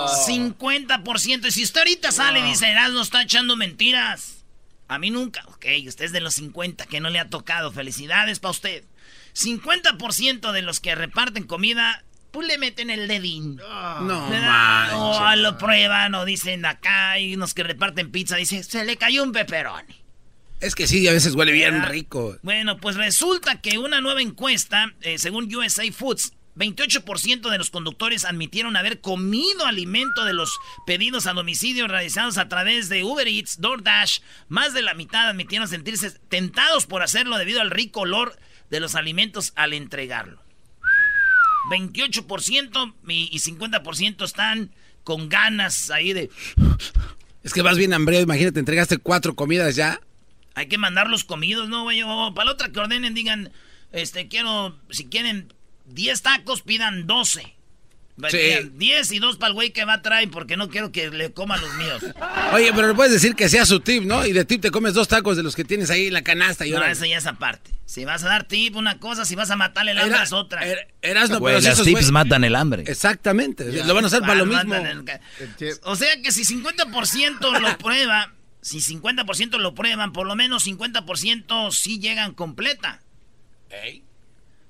a 0.07 0.25
50%. 0.27 1.47
Y 1.47 1.51
si 1.51 1.63
usted 1.63 1.79
ahorita 1.81 2.11
sale 2.11 2.39
y 2.39 2.43
dice, 2.43 2.73
no 2.91 3.01
está 3.01 3.23
echando 3.23 3.55
mentiras. 3.55 4.45
A 4.87 4.99
mí 4.99 5.09
nunca. 5.09 5.43
Ok, 5.47 5.65
usted 5.87 6.05
es 6.05 6.11
de 6.11 6.21
los 6.21 6.35
50 6.35 6.85
que 6.85 6.99
no 6.99 7.09
le 7.09 7.19
ha 7.19 7.29
tocado. 7.29 7.71
Felicidades 7.71 8.39
para 8.39 8.51
usted. 8.51 8.83
50% 9.33 10.51
de 10.51 10.61
los 10.61 10.79
que 10.79 10.95
reparten 10.95 11.43
comida 11.43 12.03
pues 12.31 12.47
le 12.47 12.57
meten 12.57 12.89
el 12.89 13.07
dedín. 13.07 13.57
no, 13.57 15.15
O 15.15 15.35
lo 15.35 15.57
prueban 15.57 16.15
o 16.15 16.25
dicen 16.25 16.65
acá 16.65 17.19
y 17.19 17.35
unos 17.35 17.53
que 17.53 17.63
reparten 17.63 18.11
pizza 18.11 18.37
dicen, 18.37 18.63
se 18.63 18.85
le 18.85 18.97
cayó 18.97 19.23
un 19.23 19.33
peperoni. 19.33 20.01
Es 20.61 20.75
que 20.75 20.87
sí, 20.87 21.07
a 21.07 21.11
veces 21.11 21.33
huele 21.33 21.51
bien 21.51 21.83
rico. 21.87 22.37
Bueno, 22.43 22.77
pues 22.77 22.95
resulta 22.95 23.61
que 23.61 23.79
una 23.79 23.99
nueva 23.99 24.21
encuesta, 24.21 24.93
eh, 25.01 25.17
según 25.17 25.53
USA 25.53 25.91
Foods, 25.91 26.33
28% 26.55 27.49
de 27.49 27.57
los 27.57 27.71
conductores 27.71 28.25
admitieron 28.25 28.75
haber 28.75 29.01
comido 29.01 29.65
alimento 29.65 30.23
de 30.23 30.33
los 30.33 30.59
pedidos 30.85 31.25
a 31.25 31.33
domicilio 31.33 31.87
realizados 31.87 32.37
a 32.37 32.47
través 32.47 32.89
de 32.89 33.03
Uber 33.03 33.27
Eats, 33.27 33.59
DoorDash. 33.59 34.19
Más 34.49 34.73
de 34.73 34.83
la 34.83 34.93
mitad 34.93 35.29
admitieron 35.29 35.67
sentirse 35.67 36.11
tentados 36.29 36.85
por 36.85 37.01
hacerlo 37.01 37.37
debido 37.37 37.61
al 37.61 37.71
rico 37.71 38.01
olor 38.01 38.37
de 38.69 38.79
los 38.79 38.95
alimentos 38.95 39.53
al 39.55 39.73
entregarlo. 39.73 40.43
28% 41.71 42.93
y 43.07 43.39
50% 43.39 44.25
están 44.25 44.71
con 45.03 45.29
ganas 45.29 45.89
ahí 45.89 46.13
de... 46.13 46.29
Es 47.43 47.53
que 47.53 47.63
vas 47.63 47.77
bien 47.77 47.93
hambre, 47.93 48.19
imagínate, 48.19 48.59
entregaste 48.59 48.97
cuatro 48.97 49.35
comidas 49.35 49.75
ya. 49.75 49.99
Hay 50.53 50.67
que 50.67 50.77
mandarlos 50.77 51.23
comidos, 51.23 51.69
¿no, 51.69 51.83
güey? 51.83 52.01
para 52.33 52.45
la 52.45 52.51
otra 52.51 52.69
que 52.69 52.79
ordenen, 52.79 53.13
digan, 53.13 53.51
este, 53.91 54.27
quiero, 54.27 54.77
si 54.89 55.05
quieren 55.05 55.53
10 55.85 56.21
tacos, 56.21 56.61
pidan 56.61 57.07
12. 57.07 57.55
Sí. 58.29 58.69
10 58.73 59.11
y 59.13 59.19
2 59.19 59.37
para 59.37 59.47
el 59.49 59.53
güey 59.53 59.71
que 59.71 59.85
va 59.85 59.93
a 59.93 60.01
traer 60.01 60.29
porque 60.29 60.57
no 60.57 60.69
quiero 60.69 60.91
que 60.91 61.09
le 61.09 61.31
coma 61.31 61.57
los 61.57 61.73
míos. 61.75 62.03
Oye, 62.53 62.71
pero 62.73 62.89
le 62.89 62.93
puedes 62.93 63.11
decir 63.11 63.35
que 63.35 63.49
sea 63.49 63.65
su 63.65 63.79
tip, 63.79 64.03
¿no? 64.03 64.25
Y 64.25 64.31
de 64.33 64.45
tip 64.45 64.61
te 64.61 64.69
comes 64.69 64.93
dos 64.93 65.07
tacos 65.07 65.37
de 65.37 65.43
los 65.43 65.55
que 65.55 65.63
tienes 65.63 65.89
ahí 65.89 66.07
en 66.07 66.13
la 66.13 66.21
canasta. 66.21 66.65
Y 66.65 66.71
no, 66.71 66.77
ahora... 66.77 66.91
eso 66.91 67.05
ya 67.05 67.17
es 67.17 67.25
aparte. 67.25 67.71
Si 67.85 68.05
vas 68.05 68.23
a 68.23 68.27
dar 68.27 68.43
tip 68.43 68.75
una 68.75 68.99
cosa, 68.99 69.25
si 69.25 69.35
vas 69.35 69.49
a 69.49 69.55
matarle 69.55 69.91
el 69.91 69.97
hambre 69.97 70.15
Era, 70.15 70.23
es 70.23 70.33
otra. 70.33 70.61
Era, 70.65 70.81
eras 71.01 71.29
no, 71.29 71.39
Güey, 71.39 71.55
pero 71.55 71.63
las 71.65 71.73
esos 71.73 71.85
tips 71.85 72.09
güey- 72.09 72.11
matan 72.11 72.43
el 72.43 72.55
hambre. 72.55 72.83
Exactamente. 72.85 73.71
Ya, 73.71 73.85
lo 73.85 73.93
van 73.95 74.03
a 74.03 74.07
usar 74.07 74.21
para 74.21 74.35
lo 74.35 74.45
mismo. 74.45 74.75
el- 74.75 75.03
O 75.83 75.95
sea 75.95 76.21
que 76.21 76.31
si 76.31 76.45
50% 76.45 77.59
lo 77.59 77.77
prueba, 77.77 78.33
si 78.61 78.79
50% 78.79 79.57
lo 79.57 79.73
prueban, 79.73 80.13
por 80.13 80.27
lo 80.27 80.35
menos 80.35 80.67
50% 80.67 81.71
sí 81.71 81.99
llegan 81.99 82.33
completa. 82.33 83.01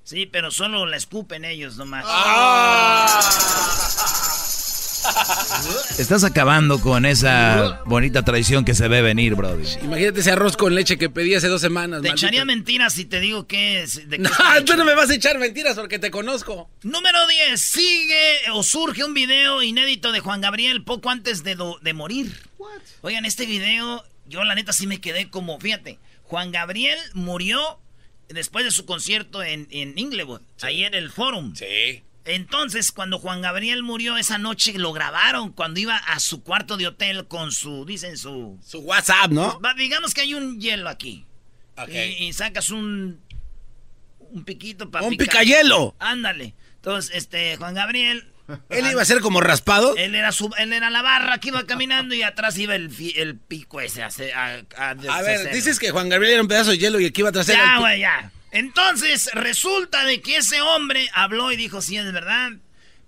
Sí, 0.04 0.26
pero 0.26 0.50
solo 0.50 0.86
la 0.86 0.96
escupen 0.96 1.44
ellos 1.44 1.76
nomás. 1.76 2.04
Estás 5.98 6.24
acabando 6.24 6.80
con 6.80 7.04
esa 7.06 7.80
bonita 7.86 8.22
tradición 8.24 8.64
que 8.64 8.74
se 8.74 8.88
ve 8.88 9.02
venir, 9.02 9.34
brody. 9.34 9.64
Imagínate 9.82 10.20
ese 10.20 10.30
arroz 10.32 10.56
con 10.56 10.74
leche 10.74 10.96
que 10.98 11.10
pedí 11.10 11.34
hace 11.34 11.48
dos 11.48 11.60
semanas. 11.60 12.02
Te 12.02 12.08
maldito. 12.08 12.26
echaría 12.26 12.44
mentiras 12.44 12.94
si 12.94 13.04
te 13.04 13.20
digo 13.20 13.46
que 13.46 13.82
es. 13.82 14.08
De 14.08 14.16
qué 14.16 14.22
No, 14.22 14.30
está 14.30 14.56
hecho. 14.58 14.64
tú 14.72 14.76
no 14.76 14.84
me 14.84 14.94
vas 14.94 15.10
a 15.10 15.14
echar 15.14 15.38
mentiras 15.38 15.76
porque 15.76 15.98
te 15.98 16.10
conozco. 16.10 16.70
Número 16.82 17.18
10. 17.26 17.60
Sigue 17.60 18.36
o 18.52 18.62
surge 18.62 19.04
un 19.04 19.14
video 19.14 19.62
inédito 19.62 20.12
de 20.12 20.20
Juan 20.20 20.40
Gabriel 20.40 20.82
poco 20.84 21.10
antes 21.10 21.42
de, 21.44 21.54
do- 21.54 21.78
de 21.82 21.92
morir. 21.94 22.40
Oigan, 23.02 23.24
este 23.24 23.46
video, 23.46 24.04
yo 24.26 24.44
la 24.44 24.54
neta 24.54 24.72
sí 24.72 24.86
me 24.86 25.00
quedé 25.00 25.28
como, 25.28 25.58
fíjate, 25.60 25.98
Juan 26.22 26.52
Gabriel 26.52 26.98
murió 27.14 27.78
después 28.28 28.64
de 28.64 28.70
su 28.70 28.86
concierto 28.86 29.42
en, 29.42 29.66
en 29.70 29.98
Inglewood, 29.98 30.40
ahí 30.62 30.84
en 30.84 30.94
el 30.94 31.10
Forum. 31.10 31.54
Sí. 31.56 32.02
Entonces, 32.24 32.92
cuando 32.92 33.18
Juan 33.18 33.42
Gabriel 33.42 33.82
murió 33.82 34.16
esa 34.16 34.38
noche, 34.38 34.72
lo 34.78 34.92
grabaron 34.92 35.50
cuando 35.52 35.80
iba 35.80 35.96
a 35.96 36.20
su 36.20 36.42
cuarto 36.42 36.76
de 36.76 36.86
hotel 36.86 37.26
con 37.26 37.50
su, 37.52 37.84
dicen 37.84 38.16
su... 38.16 38.58
Su 38.64 38.78
WhatsApp, 38.80 39.30
¿no? 39.30 39.60
Digamos 39.76 40.14
que 40.14 40.20
hay 40.20 40.34
un 40.34 40.60
hielo 40.60 40.88
aquí. 40.88 41.26
Ok. 41.76 41.88
Y, 41.88 42.24
y 42.26 42.32
sacas 42.32 42.70
un... 42.70 43.20
Un 44.18 44.44
piquito 44.44 44.90
para 44.90 45.04
Un 45.06 45.16
picayelo. 45.16 45.94
Ándale. 45.98 46.54
Entonces, 46.76 47.10
este, 47.14 47.56
Juan 47.56 47.74
Gabriel... 47.74 48.28
Él 48.68 48.86
iba 48.90 49.00
a 49.00 49.04
ser 49.04 49.20
como 49.20 49.40
raspado. 49.40 49.96
Él 49.96 50.14
era, 50.14 50.30
su, 50.32 50.50
él 50.58 50.72
era 50.72 50.90
la 50.90 51.00
barra 51.00 51.38
que 51.38 51.48
iba 51.48 51.64
caminando 51.64 52.14
y 52.14 52.22
atrás 52.22 52.58
iba 52.58 52.74
el, 52.74 52.90
el 53.16 53.36
pico 53.36 53.80
ese. 53.80 54.02
A, 54.02 54.08
a, 54.08 54.62
a- 54.76 54.90
A 54.90 55.22
ver, 55.22 55.52
dices 55.54 55.78
que 55.78 55.90
Juan 55.90 56.08
Gabriel 56.08 56.34
era 56.34 56.42
un 56.42 56.48
pedazo 56.48 56.70
de 56.72 56.78
hielo 56.78 57.00
y 57.00 57.10
que 57.12 57.20
iba 57.22 57.30
atrás 57.30 57.46
Ya, 57.46 57.78
güey, 57.78 58.00
ya. 58.00 58.30
Entonces, 58.52 59.30
resulta 59.32 60.04
de 60.04 60.20
que 60.20 60.36
ese 60.36 60.60
hombre 60.60 61.08
habló 61.14 61.50
y 61.52 61.56
dijo, 61.56 61.80
sí, 61.80 61.96
es 61.96 62.12
verdad. 62.12 62.52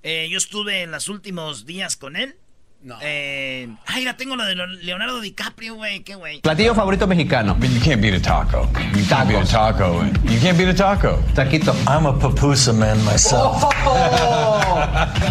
Eh, 0.03 0.29
yo 0.31 0.39
estuve 0.39 0.83
en 0.83 0.91
los 0.91 1.09
últimos 1.09 1.67
días 1.67 1.97
con 1.97 2.17
él. 2.17 2.35
No. 2.83 2.99
Eh, 3.01 3.69
ay, 3.87 4.05
ya 4.05 4.15
tengo 4.15 4.37
lo 4.37 4.45
de 4.45 4.55
Leonardo 4.55 5.21
DiCaprio, 5.21 5.75
güey. 5.75 6.01
Qué 6.01 6.17
güey. 6.17 6.41
Platillo 6.43 6.75
favorito 6.75 7.07
mexicano. 7.07 7.55
But 7.55 7.71
you 7.71 7.81
can't 7.81 8.03
beat 8.03 8.15
a 8.15 8.21
taco. 8.21 8.69
You 8.95 9.07
can't 9.09 9.27
beat 9.27 9.43
a 9.43 9.47
taco. 9.47 10.05
You 10.25 10.39
can't 10.41 10.59
beat 10.59 10.69
a 10.69 10.75
taco. 10.75 11.23
Taquito. 11.35 11.75
I'm 11.87 12.05
a 12.05 12.13
pupusa 12.13 12.75
man 12.75 13.03
myself. 13.05 13.65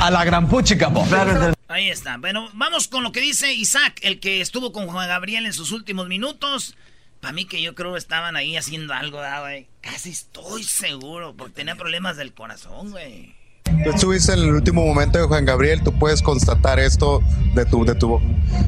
A 0.01 0.09
la 0.11 0.25
gran 0.25 0.49
puchica, 0.49 0.87
bo. 0.87 1.05
Ahí 1.67 1.89
está. 1.89 2.17
Bueno, 2.17 2.49
vamos 2.53 2.87
con 2.87 3.03
lo 3.03 3.11
que 3.11 3.21
dice 3.21 3.53
Isaac, 3.53 3.99
el 4.01 4.19
que 4.19 4.41
estuvo 4.41 4.71
con 4.71 4.87
Juan 4.87 5.07
Gabriel 5.07 5.45
en 5.45 5.53
sus 5.53 5.71
últimos 5.71 6.07
minutos. 6.07 6.75
Para 7.23 7.31
mí 7.31 7.45
que 7.45 7.61
yo 7.61 7.73
creo 7.73 7.93
que 7.93 7.99
estaban 7.99 8.35
ahí 8.35 8.57
haciendo 8.57 8.93
algo, 8.93 9.19
¿verdad, 9.19 9.43
güey. 9.43 9.67
Casi 9.79 10.09
estoy 10.09 10.65
seguro, 10.65 11.33
porque 11.37 11.53
tenía 11.53 11.77
problemas 11.77 12.17
del 12.17 12.33
corazón, 12.33 12.91
güey. 12.91 13.33
Tú 13.63 13.89
estuviste 13.89 14.33
en 14.33 14.39
el 14.39 14.51
último 14.53 14.85
momento 14.85 15.17
de 15.19 15.25
Juan 15.25 15.45
Gabriel, 15.45 15.81
tú 15.83 15.91
puedes 15.93 16.21
constatar 16.21 16.79
esto 16.79 17.21
de 17.55 17.65
tu, 17.65 17.85
de 17.85 17.95
tu 17.95 18.19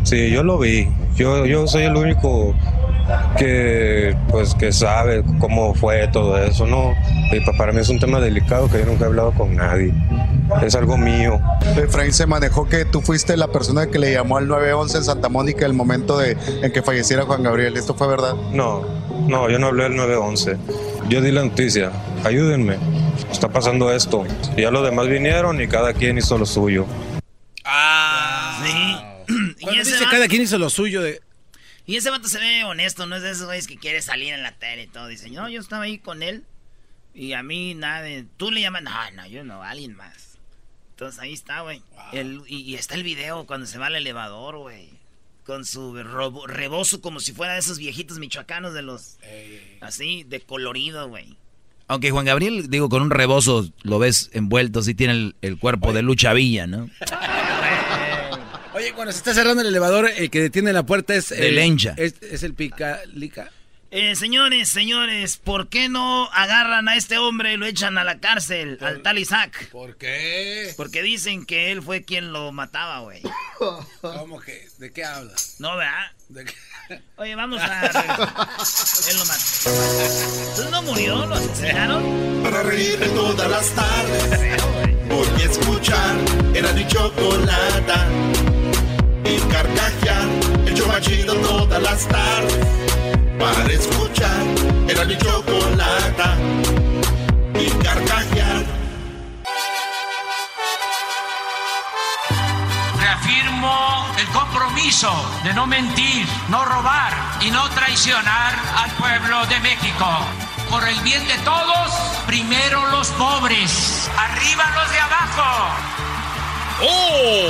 Sí, 0.03 0.29
yo 0.31 0.43
lo 0.43 0.57
vi. 0.57 0.87
Yo, 1.15 1.45
yo 1.45 1.67
soy 1.67 1.83
el 1.83 1.95
único 1.95 2.55
que, 3.37 4.15
pues, 4.29 4.55
que 4.55 4.71
sabe 4.71 5.23
cómo 5.39 5.73
fue 5.75 6.07
todo 6.07 6.37
eso, 6.37 6.65
¿no? 6.65 6.93
Y 7.31 7.39
pa- 7.45 7.53
para 7.57 7.71
mí 7.71 7.79
es 7.81 7.89
un 7.89 7.99
tema 7.99 8.19
delicado 8.19 8.69
que 8.69 8.79
yo 8.79 8.85
nunca 8.85 9.03
he 9.05 9.07
hablado 9.07 9.31
con 9.31 9.55
nadie. 9.55 9.93
Es 10.63 10.75
algo 10.75 10.97
mío. 10.97 11.39
Efraín 11.77 12.13
se 12.13 12.25
manejó 12.25 12.67
que 12.67 12.85
tú 12.85 13.01
fuiste 13.01 13.35
la 13.37 13.47
persona 13.47 13.87
que 13.87 13.99
le 13.99 14.11
llamó 14.13 14.37
al 14.37 14.47
911 14.47 14.97
en 14.97 15.03
Santa 15.03 15.29
Mónica 15.29 15.65
el 15.65 15.73
momento 15.73 16.17
de, 16.17 16.37
en 16.61 16.71
que 16.71 16.81
falleciera 16.81 17.23
Juan 17.25 17.43
Gabriel. 17.43 17.77
¿Esto 17.77 17.93
fue 17.95 18.07
verdad? 18.07 18.33
No, 18.53 18.81
no, 19.27 19.49
yo 19.49 19.59
no 19.59 19.67
hablé 19.67 19.83
del 19.83 19.95
911. 19.95 20.57
Yo 21.09 21.21
di 21.21 21.31
la 21.31 21.43
noticia. 21.43 21.91
Ayúdenme. 22.23 22.77
Está 23.31 23.49
pasando 23.49 23.91
esto. 23.91 24.25
Y 24.55 24.61
ya 24.61 24.71
los 24.71 24.83
demás 24.83 25.07
vinieron 25.07 25.61
y 25.61 25.67
cada 25.67 25.93
quien 25.93 26.17
hizo 26.17 26.37
lo 26.37 26.45
suyo. 26.45 26.85
Ah. 27.63 28.61
Sí. 29.27 29.33
y, 29.59 29.69
ese 29.79 29.91
dice 29.91 30.03
vato, 30.05 30.11
cada 30.11 30.27
quien 30.27 30.41
hizo 30.43 30.57
lo 30.57 30.69
suyo 30.69 31.01
de. 31.01 31.21
y 31.85 31.95
ese 31.97 32.09
vato 32.09 32.27
se 32.27 32.39
ve 32.39 32.63
honesto, 32.63 33.05
no 33.05 33.15
es 33.15 33.23
de 33.23 33.31
esos 33.31 33.45
güeyes 33.45 33.67
que 33.67 33.77
quiere 33.77 34.01
salir 34.01 34.33
en 34.33 34.43
la 34.43 34.51
tele 34.53 34.83
y 34.83 34.87
todo. 34.87 35.07
Dice, 35.07 35.29
no, 35.29 35.49
yo 35.49 35.59
estaba 35.59 35.83
ahí 35.83 35.97
con 35.97 36.21
él 36.23 36.43
y 37.13 37.33
a 37.33 37.43
mí 37.43 37.73
nada 37.73 38.01
de... 38.01 38.25
Tú 38.37 38.51
le 38.51 38.61
llamas, 38.61 38.83
no, 38.83 38.91
no, 39.11 39.25
yo 39.27 39.43
no, 39.43 39.63
alguien 39.63 39.95
más. 39.95 40.37
Entonces 40.91 41.19
ahí 41.19 41.33
está, 41.33 41.61
güey. 41.61 41.81
Y 42.47 42.75
está 42.75 42.95
el 42.95 43.03
video 43.03 43.45
cuando 43.45 43.65
se 43.65 43.77
va 43.77 43.87
al 43.87 43.95
elevador, 43.95 44.57
güey. 44.57 44.89
Con 45.45 45.65
su 45.65 45.93
robo- 46.03 46.47
rebozo 46.47 47.01
como 47.01 47.19
si 47.19 47.31
fuera 47.33 47.53
de 47.53 47.59
esos 47.59 47.77
viejitos 47.77 48.17
michoacanos 48.19 48.73
de 48.73 48.81
los... 48.81 49.17
Así, 49.81 50.23
de 50.23 50.39
colorido, 50.41 51.07
güey. 51.09 51.37
Aunque 51.87 52.11
Juan 52.11 52.25
Gabriel, 52.25 52.69
digo, 52.69 52.89
con 52.89 53.01
un 53.01 53.11
rebozo 53.11 53.69
lo 53.83 53.99
ves 53.99 54.29
envuelto, 54.33 54.81
sí 54.81 54.95
tiene 54.95 55.13
el, 55.13 55.35
el 55.41 55.59
cuerpo 55.59 55.93
de 55.93 56.01
Lucha 56.01 56.33
Villa, 56.33 56.65
¿no? 56.67 56.89
Oye, 58.73 58.91
cuando 58.91 59.13
se 59.13 59.19
está 59.19 59.33
cerrando 59.33 59.61
el 59.61 59.69
elevador, 59.69 60.09
el 60.17 60.29
que 60.29 60.41
detiene 60.41 60.73
la 60.73 60.85
puerta 60.85 61.15
es. 61.15 61.29
De 61.29 61.47
el, 61.47 61.55
lencha. 61.55 61.93
Es, 61.95 62.15
es 62.21 62.43
el 62.43 62.53
pica. 62.53 62.99
Lica. 63.13 63.49
Eh, 63.91 64.17
señores, 64.17 64.67
señores, 64.67 65.37
¿por 65.37 65.69
qué 65.69 65.87
no 65.87 66.29
agarran 66.33 66.89
a 66.89 66.97
este 66.97 67.17
hombre 67.17 67.53
y 67.53 67.57
lo 67.57 67.65
echan 67.65 67.97
a 67.97 68.03
la 68.03 68.19
cárcel, 68.19 68.77
al 68.81 69.01
tal 69.01 69.17
Isaac? 69.17 69.69
¿Por 69.71 69.95
qué? 69.95 70.73
Porque 70.75 71.01
dicen 71.01 71.45
que 71.45 71.71
él 71.71 71.81
fue 71.81 72.03
quien 72.03 72.33
lo 72.33 72.51
mataba, 72.51 72.99
güey. 72.99 73.21
¿Cómo 74.01 74.41
que? 74.41 74.67
¿De 74.79 74.91
qué 74.91 75.05
hablas? 75.05 75.55
No, 75.59 75.77
¿verdad? 75.77 76.11
Oye, 77.17 77.35
vamos 77.35 77.59
a... 77.61 77.87
él 77.87 79.17
lo 79.17 79.25
mató. 79.25 80.71
no 80.71 80.81
murió? 80.83 81.25
¿Lo 81.25 81.35
asesinaron? 81.35 82.03
Para 82.43 82.63
reírme 82.63 83.07
todas 83.07 83.49
las 83.49 83.69
tardes. 83.69 84.61
Porque 85.09 85.43
escuchar 85.45 86.15
era 86.53 86.71
mi 86.73 86.85
chocolata. 86.87 88.07
Y 89.23 89.39
carcajear 89.51 90.27
el 90.67 90.73
chomachido 90.75 91.35
todas 91.37 91.81
las 91.81 92.07
tardes 92.07 92.67
para 93.39 93.73
escuchar. 93.73 94.43
Era 94.87 95.05
mi 95.05 95.17
chocolata 95.17 96.37
y 97.59 97.69
carcajear. 97.83 98.84
Reafirmo 103.25 104.07
el 104.19 104.27
compromiso 104.27 105.11
de 105.43 105.53
no 105.53 105.65
mentir, 105.65 106.27
no 106.49 106.63
robar 106.63 107.11
y 107.41 107.49
no 107.49 107.67
traicionar 107.71 108.53
al 108.77 108.91
pueblo 108.91 109.43
de 109.47 109.59
México. 109.61 110.05
Por 110.69 110.87
el 110.87 110.99
bien 110.99 111.27
de 111.27 111.35
todos, 111.39 111.91
primero 112.27 112.85
los 112.91 113.07
pobres, 113.11 114.09
arriba 114.15 114.63
los 114.75 114.91
de 114.91 114.99
abajo. 114.99 115.73
¡Oh! 116.83 117.49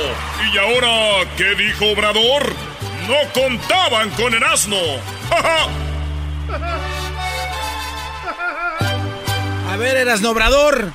¿Y 0.50 0.58
ahora 0.58 1.28
qué 1.36 1.54
dijo 1.56 1.92
Obrador? 1.92 2.54
No 3.06 3.16
contaban 3.34 4.08
con 4.10 4.32
el 4.32 4.44
asno. 4.44 4.76
A 9.70 9.76
ver, 9.76 9.98
eras 9.98 10.22
nobrador. 10.22 10.92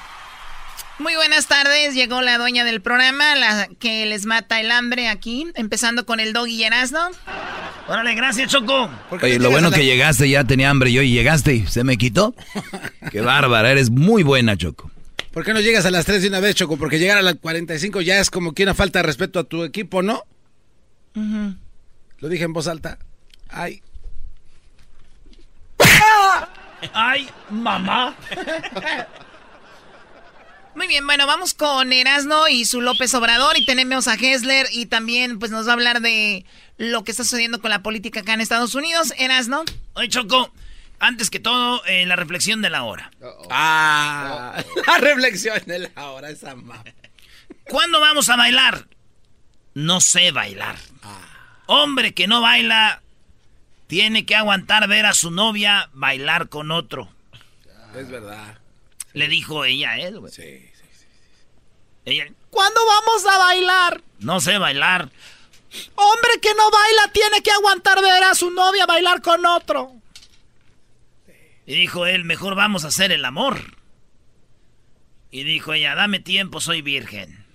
Muy 1.01 1.15
buenas 1.15 1.47
tardes, 1.47 1.95
llegó 1.95 2.21
la 2.21 2.37
dueña 2.37 2.63
del 2.63 2.79
programa, 2.79 3.35
la 3.35 3.67
que 3.79 4.05
les 4.05 4.27
mata 4.27 4.59
el 4.59 4.69
hambre 4.69 5.07
aquí, 5.07 5.47
empezando 5.55 6.05
con 6.05 6.19
el 6.19 6.31
doggy 6.31 6.53
y 6.53 6.63
Erasno. 6.63 7.09
Órale, 7.87 8.13
gracias, 8.13 8.51
Choco. 8.51 8.87
Oye, 9.09 9.39
lo 9.39 9.49
bueno 9.49 9.71
que 9.71 9.83
llegaste, 9.83 10.29
ya 10.29 10.43
tenía 10.43 10.69
hambre 10.69 10.91
yo 10.91 11.01
y 11.01 11.11
llegaste 11.11 11.55
y 11.55 11.65
se 11.65 11.83
me 11.83 11.97
quitó. 11.97 12.35
Qué 13.11 13.21
bárbara, 13.21 13.71
eres 13.71 13.89
muy 13.89 14.21
buena, 14.21 14.55
Choco. 14.55 14.91
¿Por 15.31 15.43
qué 15.43 15.53
no 15.53 15.59
llegas 15.59 15.87
a 15.87 15.91
las 15.91 16.05
3 16.05 16.21
de 16.21 16.27
una 16.27 16.39
vez, 16.39 16.53
Choco? 16.53 16.77
Porque 16.77 16.99
llegar 16.99 17.17
a 17.17 17.23
las 17.23 17.33
45 17.33 18.01
ya 18.01 18.19
es 18.19 18.29
como 18.29 18.53
que 18.53 18.61
una 18.61 18.75
falta 18.75 18.99
de 18.99 19.03
respeto 19.03 19.39
a 19.39 19.43
tu 19.43 19.63
equipo, 19.63 20.03
¿no? 20.03 20.23
Lo 22.19 22.29
dije 22.29 22.43
en 22.43 22.53
voz 22.53 22.67
alta. 22.67 22.99
Ay. 23.49 23.81
¡Ay, 26.93 27.27
mamá! 27.49 28.15
Muy 30.75 30.87
bien, 30.87 31.05
bueno, 31.05 31.27
vamos 31.27 31.53
con 31.53 31.91
Erasno 31.91 32.47
y 32.47 32.63
su 32.65 32.79
López 32.79 33.13
Obrador 33.13 33.57
y 33.57 33.65
tenemos 33.65 34.07
a 34.07 34.13
Hessler 34.15 34.67
y 34.71 34.85
también 34.85 35.37
pues 35.37 35.51
nos 35.51 35.67
va 35.67 35.71
a 35.71 35.73
hablar 35.73 36.01
de 36.01 36.45
lo 36.77 37.03
que 37.03 37.11
está 37.11 37.23
sucediendo 37.23 37.59
con 37.59 37.69
la 37.71 37.83
política 37.83 38.21
acá 38.21 38.33
en 38.33 38.41
Estados 38.41 38.73
Unidos. 38.73 39.13
Erasno. 39.17 39.65
Oye, 39.93 40.07
Choco, 40.07 40.53
antes 40.99 41.29
que 41.29 41.39
todo, 41.39 41.83
eh, 41.85 42.05
la 42.05 42.15
reflexión 42.15 42.61
de 42.61 42.69
la 42.69 42.83
hora. 42.83 43.11
Ah, 43.49 44.63
la 44.87 44.97
reflexión 44.97 45.61
de 45.65 45.79
la 45.79 46.09
hora, 46.09 46.29
esa 46.29 46.55
ma. 46.55 46.81
¿Cuándo 47.67 47.99
vamos 47.99 48.29
a 48.29 48.37
bailar? 48.37 48.87
No 49.73 49.99
sé 49.99 50.31
bailar. 50.31 50.77
Hombre 51.65 52.13
que 52.13 52.27
no 52.27 52.41
baila 52.41 53.01
tiene 53.87 54.25
que 54.25 54.35
aguantar 54.35 54.87
ver 54.87 55.05
a 55.05 55.13
su 55.13 55.31
novia 55.31 55.89
bailar 55.91 56.47
con 56.47 56.71
otro. 56.71 57.09
Es 57.95 58.09
verdad. 58.09 58.60
Le 59.13 59.27
dijo 59.27 59.65
ella 59.65 59.91
a 59.91 59.99
él, 59.99 60.19
güey. 60.19 60.31
Sí, 60.31 60.41
sí, 60.41 60.83
sí. 60.97 61.05
Ella, 62.05 62.27
¿Cuándo 62.49 62.79
vamos 62.85 63.25
a 63.25 63.37
bailar? 63.37 64.01
no 64.19 64.39
sé 64.39 64.57
bailar. 64.57 65.09
Hombre 65.95 66.31
que 66.41 66.53
no 66.53 66.69
baila 66.69 67.11
tiene 67.13 67.41
que 67.41 67.51
aguantar 67.51 68.01
ver 68.01 68.23
a 68.23 68.35
su 68.35 68.51
novia 68.51 68.85
bailar 68.85 69.21
con 69.21 69.45
otro. 69.45 69.93
Y 71.65 71.75
dijo 71.75 72.05
él, 72.05 72.25
mejor 72.25 72.55
vamos 72.55 72.83
a 72.83 72.89
hacer 72.89 73.11
el 73.11 73.23
amor. 73.23 73.77
Y 75.29 75.43
dijo 75.43 75.73
ella, 75.73 75.95
dame 75.95 76.19
tiempo, 76.19 76.59
soy 76.59 76.81
virgen. 76.81 77.45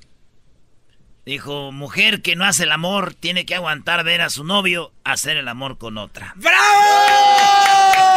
Dijo, 1.27 1.73
mujer 1.73 2.23
que 2.23 2.37
no 2.37 2.45
hace 2.47 2.63
el 2.63 2.73
amor 2.73 3.13
tiene 3.13 3.45
que 3.45 3.55
aguantar 3.57 4.03
ver 4.05 4.23
a 4.23 4.31
su 4.31 4.45
novio 4.45 4.93
hacer 5.05 5.37
el 5.37 5.49
amor 5.49 5.77
con 5.77 5.99
otra. 5.99 6.33
¡Bravo! 6.37 8.16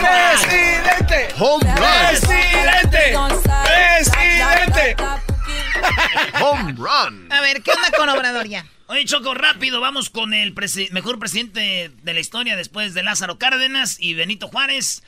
¡Presidente! 0.00 1.28
Home 1.38 1.64
run. 1.64 1.84
¡Presidente! 2.08 3.14
¡Presidente! 3.64 4.96
Home 6.40 6.72
run. 6.76 7.32
A 7.32 7.40
ver, 7.40 7.62
¿qué 7.62 7.70
onda 7.72 7.90
con 7.96 8.08
Obrador 8.08 8.46
ya? 8.48 8.64
Oye, 8.86 9.04
Choco, 9.04 9.34
rápido, 9.34 9.80
vamos 9.80 10.10
con 10.10 10.34
el 10.34 10.52
presi- 10.54 10.90
mejor 10.90 11.18
presidente 11.20 11.92
de 12.02 12.14
la 12.14 12.18
historia 12.20 12.56
después 12.56 12.92
de 12.92 13.04
Lázaro 13.04 13.38
Cárdenas 13.38 13.96
y 14.00 14.14
Benito 14.14 14.48
Juárez. 14.48 15.02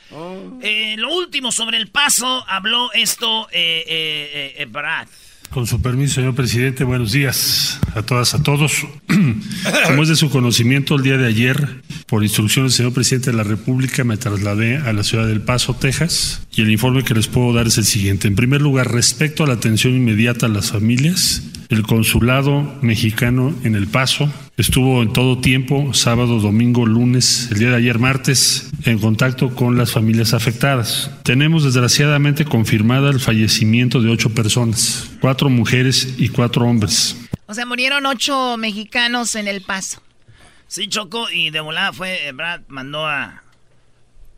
Eh, 0.61 0.95
lo 0.97 1.13
último 1.13 1.51
sobre 1.51 1.77
el 1.77 1.89
paso, 1.89 2.45
habló 2.47 2.91
esto 2.93 3.49
eh, 3.51 3.83
eh, 3.87 4.55
eh, 4.57 4.65
Brad. 4.65 5.07
Con 5.53 5.67
su 5.67 5.79
permiso, 5.83 6.15
señor 6.15 6.33
presidente, 6.33 6.83
buenos 6.83 7.11
días 7.11 7.79
a 7.93 8.01
todas, 8.01 8.33
a 8.33 8.41
todos. 8.41 8.87
Como 9.87 10.01
es 10.01 10.09
de 10.09 10.15
su 10.15 10.31
conocimiento, 10.31 10.95
el 10.95 11.03
día 11.03 11.17
de 11.17 11.27
ayer, 11.27 11.83
por 12.07 12.23
instrucciones 12.23 12.71
del 12.71 12.77
señor 12.77 12.93
presidente 12.93 13.29
de 13.29 13.37
la 13.37 13.43
República, 13.43 14.03
me 14.03 14.17
trasladé 14.17 14.77
a 14.77 14.91
la 14.93 15.03
ciudad 15.03 15.27
del 15.27 15.41
Paso, 15.41 15.75
Texas, 15.75 16.41
y 16.51 16.63
el 16.63 16.71
informe 16.71 17.03
que 17.03 17.13
les 17.13 17.27
puedo 17.27 17.53
dar 17.53 17.67
es 17.67 17.77
el 17.77 17.85
siguiente. 17.85 18.27
En 18.27 18.33
primer 18.33 18.63
lugar, 18.63 18.91
respecto 18.91 19.43
a 19.43 19.47
la 19.47 19.53
atención 19.53 19.93
inmediata 19.93 20.47
a 20.47 20.49
las 20.49 20.71
familias, 20.71 21.43
el 21.69 21.83
consulado 21.83 22.75
mexicano 22.81 23.53
en 23.63 23.75
El 23.75 23.85
Paso 23.85 24.33
estuvo 24.57 25.03
en 25.03 25.13
todo 25.13 25.39
tiempo, 25.39 25.93
sábado, 25.93 26.39
domingo, 26.39 26.85
lunes, 26.87 27.49
el 27.51 27.59
día 27.59 27.69
de 27.69 27.75
ayer 27.75 27.99
martes, 27.99 28.71
en 28.85 28.99
contacto 28.99 29.53
con 29.55 29.77
las 29.77 29.91
familias 29.91 30.33
afectadas. 30.33 31.11
Tenemos 31.23 31.63
desgraciadamente 31.63 32.45
confirmada 32.45 33.09
el 33.09 33.19
fallecimiento 33.19 34.01
de 34.01 34.09
ocho 34.09 34.33
personas, 34.33 35.11
cuatro 35.21 35.49
mujeres 35.49 36.15
y 36.17 36.29
cuatro 36.29 36.65
hombres. 36.65 37.17
O 37.45 37.53
sea, 37.53 37.65
murieron 37.65 38.05
ocho 38.05 38.57
mexicanos 38.57 39.35
en 39.35 39.47
El 39.47 39.61
Paso. 39.61 40.01
Sí, 40.67 40.87
Choco, 40.87 41.29
y 41.29 41.49
de 41.49 41.59
volada 41.59 41.93
fue, 41.93 42.27
eh, 42.27 42.31
Brad 42.31 42.61
mandó 42.67 43.05
a... 43.05 43.43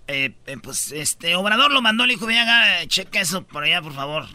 eh, 0.07 0.33
eh, 0.47 0.57
pues 0.61 0.91
este, 0.91 1.35
Obrador 1.35 1.71
lo 1.71 1.81
mandó, 1.81 2.05
le 2.05 2.13
dijo, 2.13 2.25
venga, 2.25 2.85
checa 2.87 3.21
eso 3.21 3.43
por 3.43 3.63
allá, 3.63 3.81
por 3.81 3.93
favor. 3.93 4.25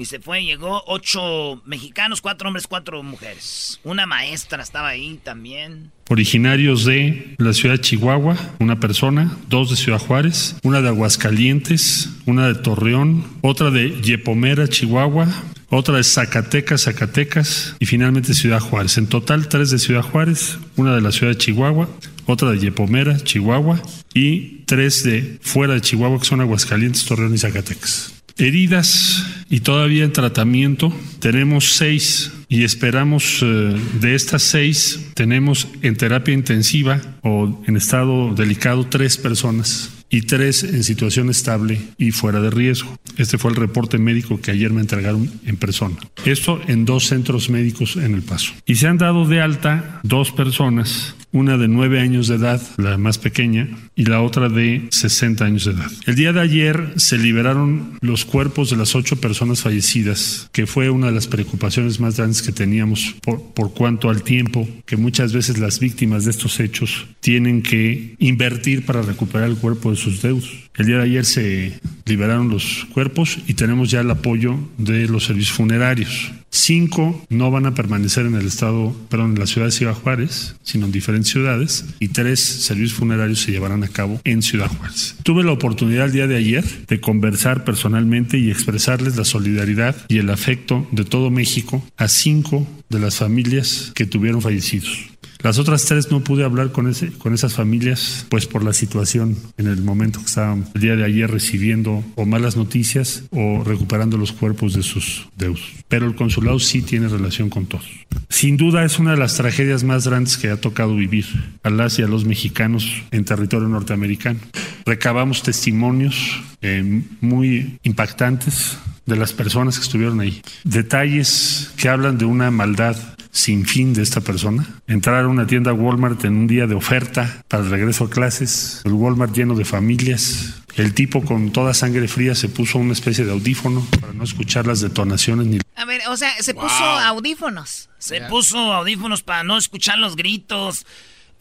Y 0.00 0.06
se 0.06 0.18
fue, 0.18 0.42
llegó 0.42 0.82
ocho 0.86 1.60
mexicanos, 1.66 2.22
cuatro 2.22 2.48
hombres, 2.48 2.66
cuatro 2.66 3.02
mujeres. 3.02 3.78
Una 3.84 4.06
maestra 4.06 4.62
estaba 4.62 4.88
ahí 4.88 5.20
también. 5.22 5.90
Originarios 6.08 6.86
de 6.86 7.34
la 7.36 7.52
ciudad 7.52 7.74
de 7.74 7.82
Chihuahua, 7.82 8.34
una 8.60 8.80
persona, 8.80 9.36
dos 9.50 9.68
de 9.68 9.76
Ciudad 9.76 9.98
Juárez, 9.98 10.56
una 10.62 10.80
de 10.80 10.88
Aguascalientes, 10.88 12.08
una 12.24 12.48
de 12.48 12.54
Torreón, 12.54 13.26
otra 13.42 13.70
de 13.70 14.00
Yepomera, 14.00 14.68
Chihuahua, 14.68 15.28
otra 15.68 15.98
de 15.98 16.04
Zacatecas, 16.04 16.84
Zacatecas 16.84 17.76
y 17.78 17.84
finalmente 17.84 18.32
Ciudad 18.32 18.60
Juárez. 18.60 18.96
En 18.96 19.06
total, 19.06 19.48
tres 19.48 19.68
de 19.68 19.78
Ciudad 19.78 20.00
Juárez, 20.00 20.56
una 20.76 20.94
de 20.94 21.02
la 21.02 21.12
ciudad 21.12 21.34
de 21.34 21.38
Chihuahua, 21.38 21.90
otra 22.24 22.52
de 22.52 22.58
Yepomera, 22.58 23.18
Chihuahua 23.22 23.82
y 24.14 24.62
tres 24.64 25.04
de 25.04 25.38
fuera 25.42 25.74
de 25.74 25.82
Chihuahua 25.82 26.20
que 26.20 26.24
son 26.24 26.40
Aguascalientes, 26.40 27.04
Torreón 27.04 27.34
y 27.34 27.38
Zacatecas. 27.38 28.14
Heridas 28.40 29.26
y 29.48 29.60
todavía 29.60 30.04
en 30.04 30.12
tratamiento 30.12 30.92
tenemos 31.18 31.72
seis 31.72 32.32
y 32.48 32.64
esperamos 32.64 33.40
eh, 33.42 33.76
de 34.00 34.14
estas 34.14 34.42
seis 34.42 35.10
tenemos 35.14 35.68
en 35.82 35.96
terapia 35.96 36.34
intensiva 36.34 37.00
o 37.22 37.62
en 37.66 37.76
estado 37.76 38.34
delicado 38.34 38.86
tres 38.86 39.18
personas 39.18 39.90
y 40.10 40.22
tres 40.22 40.64
en 40.64 40.82
situación 40.82 41.30
estable 41.30 41.80
y 41.96 42.10
fuera 42.10 42.40
de 42.40 42.50
riesgo. 42.50 42.98
Este 43.16 43.38
fue 43.38 43.52
el 43.52 43.56
reporte 43.56 43.98
médico 43.98 44.40
que 44.40 44.50
ayer 44.50 44.72
me 44.72 44.80
entregaron 44.80 45.30
en 45.46 45.56
persona. 45.56 45.96
Esto 46.24 46.60
en 46.66 46.84
dos 46.84 47.06
centros 47.06 47.48
médicos 47.48 47.96
en 47.96 48.14
El 48.14 48.22
Paso. 48.22 48.52
Y 48.66 48.74
se 48.74 48.88
han 48.88 48.98
dado 48.98 49.26
de 49.26 49.40
alta 49.40 50.00
dos 50.02 50.32
personas, 50.32 51.14
una 51.32 51.56
de 51.56 51.68
nueve 51.68 52.00
años 52.00 52.28
de 52.28 52.36
edad, 52.36 52.60
la 52.76 52.98
más 52.98 53.18
pequeña, 53.18 53.68
y 53.94 54.04
la 54.04 54.22
otra 54.22 54.48
de 54.48 54.88
60 54.90 55.44
años 55.44 55.64
de 55.64 55.72
edad. 55.72 55.90
El 56.06 56.16
día 56.16 56.32
de 56.32 56.40
ayer 56.40 56.94
se 56.96 57.18
liberaron 57.18 57.98
los 58.00 58.24
cuerpos 58.24 58.70
de 58.70 58.76
las 58.76 58.94
ocho 58.94 59.20
personas 59.20 59.62
fallecidas, 59.62 60.48
que 60.52 60.66
fue 60.66 60.90
una 60.90 61.06
de 61.06 61.12
las 61.12 61.26
preocupaciones 61.26 62.00
más 62.00 62.16
grandes 62.16 62.42
que 62.42 62.52
teníamos 62.52 63.14
por, 63.22 63.42
por 63.52 63.72
cuanto 63.72 64.08
al 64.08 64.22
tiempo 64.22 64.68
que 64.86 64.96
muchas 64.96 65.32
veces 65.32 65.58
las 65.58 65.80
víctimas 65.80 66.24
de 66.24 66.32
estos 66.32 66.60
hechos 66.60 67.06
tienen 67.20 67.62
que 67.62 68.14
invertir 68.18 68.84
para 68.84 69.02
recuperar 69.02 69.48
el 69.48 69.56
cuerpo 69.56 69.90
de 69.90 69.96
sus 69.96 70.22
deudos. 70.22 70.69
El 70.76 70.86
día 70.86 70.96
de 70.96 71.02
ayer 71.02 71.24
se 71.24 71.80
liberaron 72.06 72.48
los 72.48 72.86
cuerpos 72.92 73.38
y 73.46 73.54
tenemos 73.54 73.90
ya 73.90 74.00
el 74.00 74.10
apoyo 74.10 74.58
de 74.78 75.06
los 75.08 75.24
servicios 75.24 75.56
funerarios. 75.56 76.32
Cinco 76.50 77.24
no 77.28 77.50
van 77.50 77.66
a 77.66 77.74
permanecer 77.74 78.26
en 78.26 78.34
el 78.34 78.46
estado, 78.46 78.94
perdón, 79.08 79.32
en 79.32 79.38
la 79.38 79.46
ciudad 79.46 79.68
de 79.68 79.72
Ciudad 79.72 79.94
Juárez, 79.94 80.56
sino 80.62 80.86
en 80.86 80.92
diferentes 80.92 81.30
ciudades, 81.30 81.84
y 82.00 82.08
tres 82.08 82.40
servicios 82.40 82.94
funerarios 82.94 83.40
se 83.40 83.52
llevarán 83.52 83.84
a 83.84 83.88
cabo 83.88 84.20
en 84.24 84.42
Ciudad 84.42 84.68
Juárez. 84.68 85.16
Tuve 85.22 85.44
la 85.44 85.52
oportunidad 85.52 86.06
el 86.06 86.12
día 86.12 86.26
de 86.26 86.36
ayer 86.36 86.64
de 86.86 87.00
conversar 87.00 87.64
personalmente 87.64 88.38
y 88.38 88.50
expresarles 88.50 89.16
la 89.16 89.24
solidaridad 89.24 89.94
y 90.08 90.18
el 90.18 90.30
afecto 90.30 90.88
de 90.90 91.04
todo 91.04 91.30
México 91.30 91.84
a 91.96 92.08
cinco 92.08 92.66
de 92.88 92.98
las 92.98 93.16
familias 93.16 93.92
que 93.94 94.06
tuvieron 94.06 94.42
fallecidos. 94.42 95.09
Las 95.42 95.58
otras 95.58 95.84
tres 95.86 96.10
no 96.10 96.20
pude 96.20 96.44
hablar 96.44 96.70
con, 96.70 96.88
ese, 96.88 97.12
con 97.12 97.32
esas 97.32 97.54
familias, 97.54 98.26
pues 98.28 98.46
por 98.46 98.62
la 98.62 98.72
situación 98.72 99.36
en 99.56 99.68
el 99.68 99.82
momento 99.82 100.18
que 100.20 100.26
estaban 100.26 100.66
el 100.74 100.80
día 100.80 100.96
de 100.96 101.04
ayer 101.04 101.30
recibiendo 101.30 102.04
o 102.16 102.26
malas 102.26 102.56
noticias 102.56 103.24
o 103.30 103.64
recuperando 103.64 104.18
los 104.18 104.32
cuerpos 104.32 104.74
de 104.74 104.82
sus 104.82 105.28
deudos. 105.36 105.62
Pero 105.88 106.06
el 106.06 106.14
consulado 106.14 106.58
sí 106.58 106.82
tiene 106.82 107.08
relación 107.08 107.48
con 107.48 107.66
todos. 107.66 107.86
Sin 108.28 108.56
duda 108.56 108.84
es 108.84 108.98
una 108.98 109.12
de 109.12 109.16
las 109.16 109.36
tragedias 109.36 109.82
más 109.82 110.06
grandes 110.06 110.36
que 110.36 110.50
ha 110.50 110.60
tocado 110.60 110.94
vivir 110.94 111.26
a 111.62 111.70
las 111.70 111.98
y 111.98 112.02
a 112.02 112.06
los 112.06 112.24
mexicanos 112.24 113.02
en 113.10 113.24
territorio 113.24 113.68
norteamericano. 113.68 114.40
Recabamos 114.84 115.42
testimonios 115.42 116.42
eh, 116.60 117.02
muy 117.20 117.78
impactantes 117.82 118.76
de 119.06 119.16
las 119.16 119.32
personas 119.32 119.78
que 119.78 119.84
estuvieron 119.84 120.20
ahí. 120.20 120.42
Detalles 120.64 121.72
que 121.76 121.88
hablan 121.88 122.18
de 122.18 122.26
una 122.26 122.50
maldad 122.50 122.96
sin 123.30 123.64
fin 123.66 123.94
de 123.94 124.02
esta 124.02 124.20
persona. 124.20 124.66
Entrar 124.86 125.24
a 125.24 125.28
una 125.28 125.46
tienda 125.46 125.72
Walmart 125.72 126.24
en 126.24 126.36
un 126.36 126.46
día 126.46 126.66
de 126.66 126.74
oferta 126.74 127.44
para 127.48 127.62
el 127.62 127.70
regreso 127.70 128.04
a 128.04 128.10
clases, 128.10 128.82
el 128.84 128.92
Walmart 128.92 129.34
lleno 129.34 129.54
de 129.54 129.64
familias. 129.64 130.62
El 130.76 130.94
tipo 130.94 131.22
con 131.24 131.52
toda 131.52 131.74
sangre 131.74 132.08
fría 132.08 132.34
se 132.34 132.48
puso 132.48 132.78
una 132.78 132.92
especie 132.92 133.24
de 133.24 133.32
audífono 133.32 133.86
para 134.00 134.12
no 134.12 134.24
escuchar 134.24 134.66
las 134.66 134.80
detonaciones 134.80 135.46
ni... 135.46 135.58
A 135.74 135.84
ver, 135.84 136.02
o 136.08 136.16
sea, 136.16 136.32
se 136.40 136.54
puso 136.54 136.84
audífonos. 136.84 137.88
Se 137.98 138.20
puso 138.22 138.58
audífonos 138.72 139.22
para 139.22 139.42
no 139.42 139.58
escuchar 139.58 139.98
los 139.98 140.16
gritos, 140.16 140.86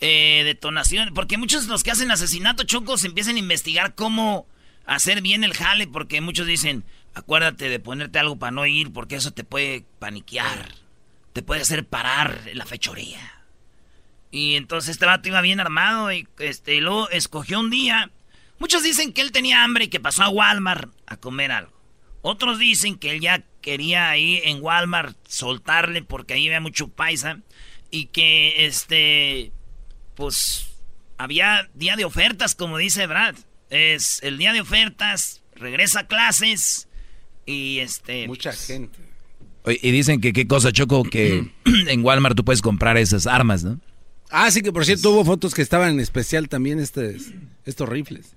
eh, 0.02 0.42
detonaciones, 0.46 1.14
porque 1.14 1.38
muchos 1.38 1.64
de 1.64 1.70
los 1.70 1.84
que 1.84 1.92
hacen 1.92 2.12
asesinato 2.12 2.64
chocos 2.64 3.04
empiezan 3.04 3.36
a 3.36 3.40
investigar 3.40 3.96
cómo 3.96 4.48
hacer 4.86 5.22
bien 5.22 5.44
el 5.44 5.54
jale, 5.54 5.88
porque 5.88 6.22
muchos 6.22 6.48
dicen, 6.48 6.84
acuérdate 7.14 7.70
de 7.70 7.80
ponerte 7.80 8.20
algo 8.20 8.38
para 8.38 8.52
no 8.52 8.66
ir, 8.66 8.92
porque 8.92 9.16
eso 9.16 9.32
te 9.32 9.44
puede 9.44 9.86
paniquear 10.00 10.79
te 11.34 11.42
puede 11.42 11.62
hacer 11.62 11.88
parar 11.88 12.42
la 12.54 12.66
fechoría. 12.66 13.46
Y 14.32 14.56
entonces 14.56 14.92
este 14.92 15.06
vato 15.06 15.28
iba 15.28 15.42
bien 15.42 15.60
armado 15.60 16.12
y 16.12 16.28
este, 16.40 16.80
luego 16.82 17.10
escogió 17.10 17.60
un 17.60 17.70
día. 17.70 18.12
Muchos 18.60 18.84
dicen 18.84 19.14
que 19.14 19.22
él 19.22 19.32
tenía 19.32 19.64
hambre 19.64 19.86
y 19.86 19.88
que 19.88 20.00
pasó 20.00 20.24
a 20.24 20.30
Walmart 20.30 20.94
a 21.08 21.18
comer 21.18 21.52
algo. 21.52 21.74
Otros 22.22 22.60
dicen 22.60 22.98
que 22.98 23.12
él 23.12 23.22
ya 23.22 23.44
quería 23.62 24.10
ahí 24.10 24.42
en 24.44 24.62
Walmart 24.62 25.18
soltarle 25.28 26.04
porque 26.04 26.34
ahí 26.34 26.48
había 26.48 26.62
mucho 26.62 26.90
paisa. 26.90 27.40
Y 27.92 28.08
que 28.08 28.66
este, 28.66 29.52
pues 30.16 30.70
había 31.18 31.70
día 31.74 31.96
de 31.96 32.06
ofertas, 32.06 32.54
como 32.54 32.78
dice 32.78 33.08
Brad. 33.08 33.36
Es 33.70 34.22
el 34.24 34.38
día 34.38 34.54
de 34.54 34.62
ofertas, 34.62 35.42
regresa 35.56 36.02
a 36.02 36.08
clases 36.08 36.88
y 37.46 37.80
este... 37.80 38.28
Mucha 38.28 38.52
pues, 38.52 38.68
gente. 38.68 39.00
Y 39.70 39.92
dicen 39.92 40.22
que 40.22 40.34
qué 40.34 40.48
cosa, 40.48 40.72
Choco, 40.72 41.04
que 41.04 41.52
en 41.88 42.04
Walmart 42.04 42.36
tú 42.36 42.44
puedes 42.44 42.62
comprar 42.62 42.98
esas 42.98 43.28
armas, 43.28 43.64
¿no? 43.64 43.80
Ah, 44.32 44.52
sí, 44.52 44.62
que 44.62 44.72
por 44.72 44.86
cierto 44.86 45.12
hubo 45.12 45.26
fotos 45.26 45.54
que 45.54 45.62
estaban 45.62 45.92
en 45.92 46.00
especial 46.00 46.50
también 46.50 46.80
este, 46.80 47.18
estos 47.66 47.90
rifles. 47.90 48.28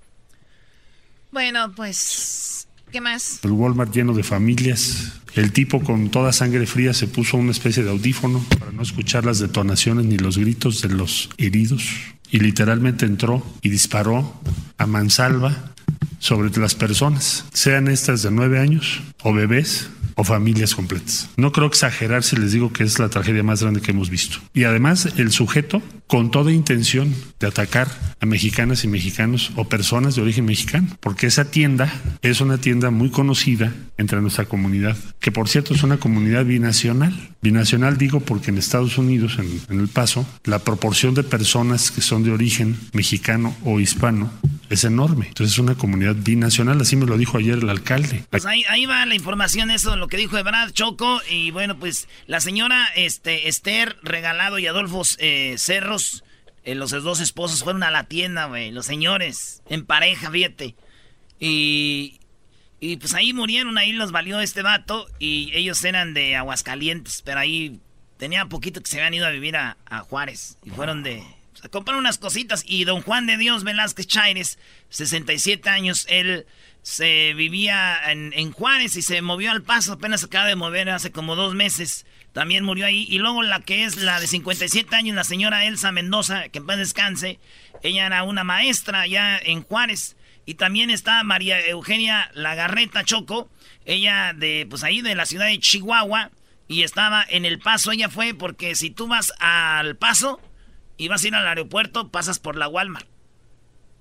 Bueno, 1.31 1.71
pues, 1.75 2.67
¿qué 2.91 2.99
más? 2.99 3.39
El 3.43 3.51
Walmart 3.51 3.93
lleno 3.93 4.13
de 4.13 4.23
familias. 4.23 5.13
El 5.35 5.51
tipo 5.51 5.83
con 5.83 6.09
toda 6.09 6.31
sangre 6.31 6.65
fría 6.67 6.93
se 6.93 7.07
puso 7.07 7.37
una 7.37 7.51
especie 7.51 7.83
de 7.83 7.89
audífono 7.89 8.43
para 8.59 8.71
no 8.71 8.81
escuchar 8.81 9.25
las 9.25 9.39
detonaciones 9.39 10.05
ni 10.05 10.17
los 10.17 10.37
gritos 10.37 10.81
de 10.81 10.89
los 10.89 11.29
heridos. 11.37 11.83
Y 12.29 12.39
literalmente 12.39 13.05
entró 13.05 13.45
y 13.61 13.69
disparó 13.69 14.39
a 14.77 14.85
mansalva 14.87 15.73
sobre 16.19 16.55
las 16.59 16.73
personas, 16.73 17.45
sean 17.53 17.87
estas 17.87 18.23
de 18.23 18.31
nueve 18.31 18.59
años 18.59 19.01
o 19.23 19.33
bebés 19.33 19.89
o 20.15 20.23
familias 20.23 20.75
completas. 20.75 21.29
No 21.37 21.51
creo 21.51 21.67
exagerar 21.67 22.23
si 22.23 22.35
les 22.35 22.51
digo 22.51 22.71
que 22.71 22.83
es 22.83 22.99
la 22.99 23.09
tragedia 23.09 23.43
más 23.43 23.61
grande 23.61 23.81
que 23.81 23.91
hemos 23.91 24.09
visto. 24.09 24.39
Y 24.53 24.63
además 24.63 25.09
el 25.17 25.31
sujeto, 25.31 25.81
con 26.07 26.31
toda 26.31 26.51
intención 26.51 27.13
de 27.39 27.47
atacar 27.47 27.87
a 28.19 28.25
mexicanas 28.25 28.83
y 28.83 28.87
mexicanos 28.87 29.51
o 29.55 29.65
personas 29.65 30.15
de 30.15 30.21
origen 30.21 30.45
mexicano, 30.45 30.87
porque 30.99 31.27
esa 31.27 31.45
tienda 31.45 31.91
es 32.21 32.41
una 32.41 32.59
tienda 32.59 32.91
muy 32.91 33.09
conocida 33.09 33.73
entre 33.97 34.21
nuestra 34.21 34.45
comunidad, 34.45 34.97
que 35.19 35.31
por 35.31 35.49
cierto 35.49 35.73
es 35.73 35.83
una 35.83 35.97
comunidad 35.97 36.45
binacional. 36.45 37.31
Binacional 37.41 37.97
digo 37.97 38.19
porque 38.19 38.51
en 38.51 38.57
Estados 38.57 38.97
Unidos, 38.97 39.37
en, 39.39 39.61
en 39.69 39.79
El 39.79 39.87
Paso, 39.87 40.25
la 40.43 40.59
proporción 40.59 41.13
de 41.13 41.23
personas 41.23 41.91
que 41.91 42.01
son 42.01 42.23
de 42.23 42.31
origen 42.31 42.77
mexicano 42.93 43.55
o 43.63 43.79
hispano 43.79 44.31
es 44.73 44.83
enorme. 44.83 45.27
Entonces 45.27 45.53
es 45.53 45.59
una 45.59 45.75
comunidad 45.75 46.15
binacional, 46.15 46.81
así 46.81 46.95
me 46.95 47.05
lo 47.05 47.17
dijo 47.17 47.37
ayer 47.37 47.59
el 47.59 47.69
alcalde. 47.69 48.25
Pues 48.29 48.45
ahí, 48.45 48.63
ahí 48.69 48.85
va 48.85 49.05
la 49.05 49.15
información, 49.15 49.71
eso, 49.71 49.95
lo 49.95 50.07
que 50.07 50.17
dijo 50.17 50.37
Ebrad 50.37 50.71
Choco. 50.71 51.21
Y 51.29 51.51
bueno, 51.51 51.77
pues 51.79 52.07
la 52.27 52.39
señora 52.39 52.87
este, 52.95 53.47
Esther 53.47 53.97
Regalado 54.03 54.59
y 54.59 54.67
Adolfo 54.67 55.03
eh, 55.19 55.55
Cerros, 55.57 56.23
eh, 56.63 56.75
los 56.75 56.91
dos 56.91 57.19
esposos 57.19 57.63
fueron 57.63 57.83
a 57.83 57.91
la 57.91 58.05
tienda, 58.05 58.45
güey, 58.45 58.71
los 58.71 58.85
señores, 58.85 59.61
en 59.69 59.85
pareja, 59.85 60.31
fíjate. 60.31 60.75
Y, 61.39 62.19
y 62.79 62.97
pues 62.97 63.13
ahí 63.13 63.33
murieron, 63.33 63.77
ahí 63.77 63.91
los 63.91 64.11
valió 64.11 64.39
este 64.39 64.61
vato. 64.61 65.07
Y 65.19 65.51
ellos 65.53 65.83
eran 65.83 66.13
de 66.13 66.35
Aguascalientes, 66.35 67.21
pero 67.23 67.39
ahí 67.39 67.79
tenía 68.17 68.45
poquito 68.45 68.81
que 68.81 68.89
se 68.89 68.97
habían 68.97 69.13
ido 69.13 69.27
a 69.27 69.31
vivir 69.31 69.57
a, 69.57 69.77
a 69.85 69.99
Juárez. 69.99 70.57
Y 70.63 70.69
fueron 70.69 71.03
de 71.03 71.23
a 71.63 71.69
comprar 71.69 71.97
unas 71.97 72.17
cositas. 72.17 72.63
Y 72.67 72.83
don 72.83 73.01
Juan 73.01 73.25
de 73.25 73.37
Dios 73.37 73.63
Velázquez 73.63 74.07
Chaires, 74.07 74.59
67 74.89 75.69
años, 75.69 76.05
él 76.09 76.45
se 76.81 77.33
vivía 77.33 77.97
en, 78.11 78.51
Juárez 78.51 78.95
y 78.97 79.01
se 79.01 79.21
movió 79.21 79.51
al 79.51 79.63
paso, 79.63 79.93
apenas 79.93 80.23
acaba 80.23 80.47
de 80.47 80.57
mover 80.57 80.89
hace 80.89 81.11
como 81.11 81.35
dos 81.35 81.55
meses. 81.55 82.05
También 82.33 82.65
murió 82.65 82.85
ahí. 82.85 83.05
Y 83.09 83.19
luego 83.19 83.41
la 83.41 83.61
que 83.61 83.85
es 83.85 83.95
la 83.95 84.19
de 84.19 84.27
57 84.27 84.95
años, 84.95 85.15
la 85.15 85.23
señora 85.23 85.65
Elsa 85.65 85.91
Mendoza, 85.91 86.49
que 86.49 86.59
en 86.59 86.65
paz 86.65 86.77
descanse. 86.77 87.39
Ella 87.83 88.05
era 88.05 88.23
una 88.23 88.43
maestra 88.43 89.01
allá 89.01 89.39
en 89.39 89.63
Juárez. 89.63 90.17
Y 90.45 90.55
también 90.55 90.89
está 90.89 91.23
María 91.23 91.65
Eugenia 91.65 92.29
Lagarreta 92.33 93.05
Choco, 93.05 93.49
ella 93.85 94.33
de, 94.35 94.67
pues 94.69 94.83
ahí 94.83 95.01
de 95.01 95.15
la 95.15 95.25
ciudad 95.25 95.45
de 95.45 95.59
Chihuahua. 95.59 96.31
Y 96.67 96.83
estaba 96.83 97.25
en 97.27 97.45
el 97.45 97.59
paso, 97.59 97.91
ella 97.91 98.09
fue 98.09 98.33
porque 98.33 98.75
si 98.75 98.89
tú 98.89 99.07
vas 99.07 99.33
al 99.39 99.95
paso, 99.95 100.41
y 100.97 101.07
vas 101.07 101.23
a 101.23 101.27
ir 101.27 101.35
al 101.35 101.47
aeropuerto, 101.47 102.09
pasas 102.09 102.39
por 102.39 102.55
la 102.55 102.67
Walmart. 102.67 103.07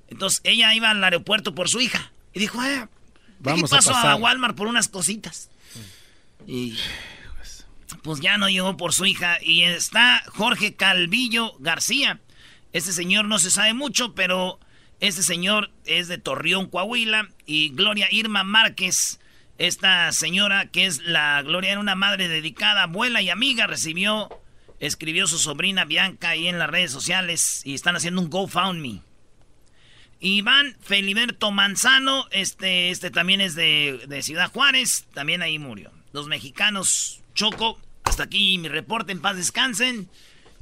Entonces 0.08 0.40
ella 0.44 0.74
iba 0.74 0.90
al 0.90 1.02
aeropuerto 1.02 1.54
por 1.54 1.68
su 1.68 1.80
hija. 1.80 2.12
Y 2.34 2.40
dijo, 2.40 2.60
ah, 2.60 2.88
Vamos 3.42 3.70
paso 3.70 3.94
a, 3.94 4.12
a, 4.12 4.16
Walmart 4.16 4.56
por 4.56 4.68
unas 4.68 4.88
cositas. 4.88 5.50
Y 6.46 6.76
pues 8.02 8.20
ya 8.20 8.36
no 8.38 8.48
llegó 8.48 8.76
por 8.76 8.92
su 8.92 9.04
hija. 9.04 9.38
Y 9.42 9.62
está 9.62 10.22
Jorge 10.28 10.74
Calvillo 10.74 11.54
García. 11.58 12.20
Este 12.72 12.92
señor 12.92 13.26
no 13.26 13.38
se 13.38 13.50
sabe 13.50 13.74
mucho, 13.74 14.14
pero 14.14 14.60
este 15.00 15.22
señor 15.22 15.70
es 15.84 16.08
de 16.08 16.18
Torreón, 16.18 16.68
Coahuila. 16.68 17.28
Y 17.44 17.70
Gloria 17.70 18.06
Irma 18.10 18.44
Márquez, 18.44 19.18
esta 19.58 20.12
señora 20.12 20.66
que 20.66 20.86
es 20.86 21.02
la 21.02 21.42
Gloria, 21.42 21.72
era 21.72 21.80
una 21.80 21.96
madre 21.96 22.28
dedicada, 22.28 22.84
abuela 22.84 23.22
y 23.22 23.30
amiga, 23.30 23.66
recibió 23.66 24.28
escribió 24.82 25.28
su 25.28 25.38
sobrina 25.38 25.84
Bianca 25.84 26.30
ahí 26.30 26.48
en 26.48 26.58
las 26.58 26.68
redes 26.68 26.90
sociales 26.90 27.62
y 27.64 27.74
están 27.74 27.94
haciendo 27.94 28.20
un 28.20 28.28
GoFundMe. 28.28 29.00
Iván 30.20 30.76
Feliberto 30.80 31.52
Manzano, 31.52 32.26
este, 32.32 32.90
este 32.90 33.10
también 33.10 33.40
es 33.40 33.54
de, 33.54 34.20
Ciudad 34.22 34.50
Juárez, 34.50 35.06
también 35.14 35.40
ahí 35.40 35.58
murió. 35.58 35.92
Los 36.12 36.26
mexicanos, 36.26 37.22
Choco, 37.34 37.80
hasta 38.02 38.24
aquí 38.24 38.58
mi 38.58 38.68
reporte, 38.68 39.12
en 39.12 39.20
paz 39.20 39.36
descansen. 39.36 40.08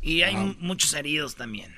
Y 0.02 0.22
hay 0.22 0.36
muchos 0.58 0.94
heridos 0.94 1.34
también. 1.34 1.74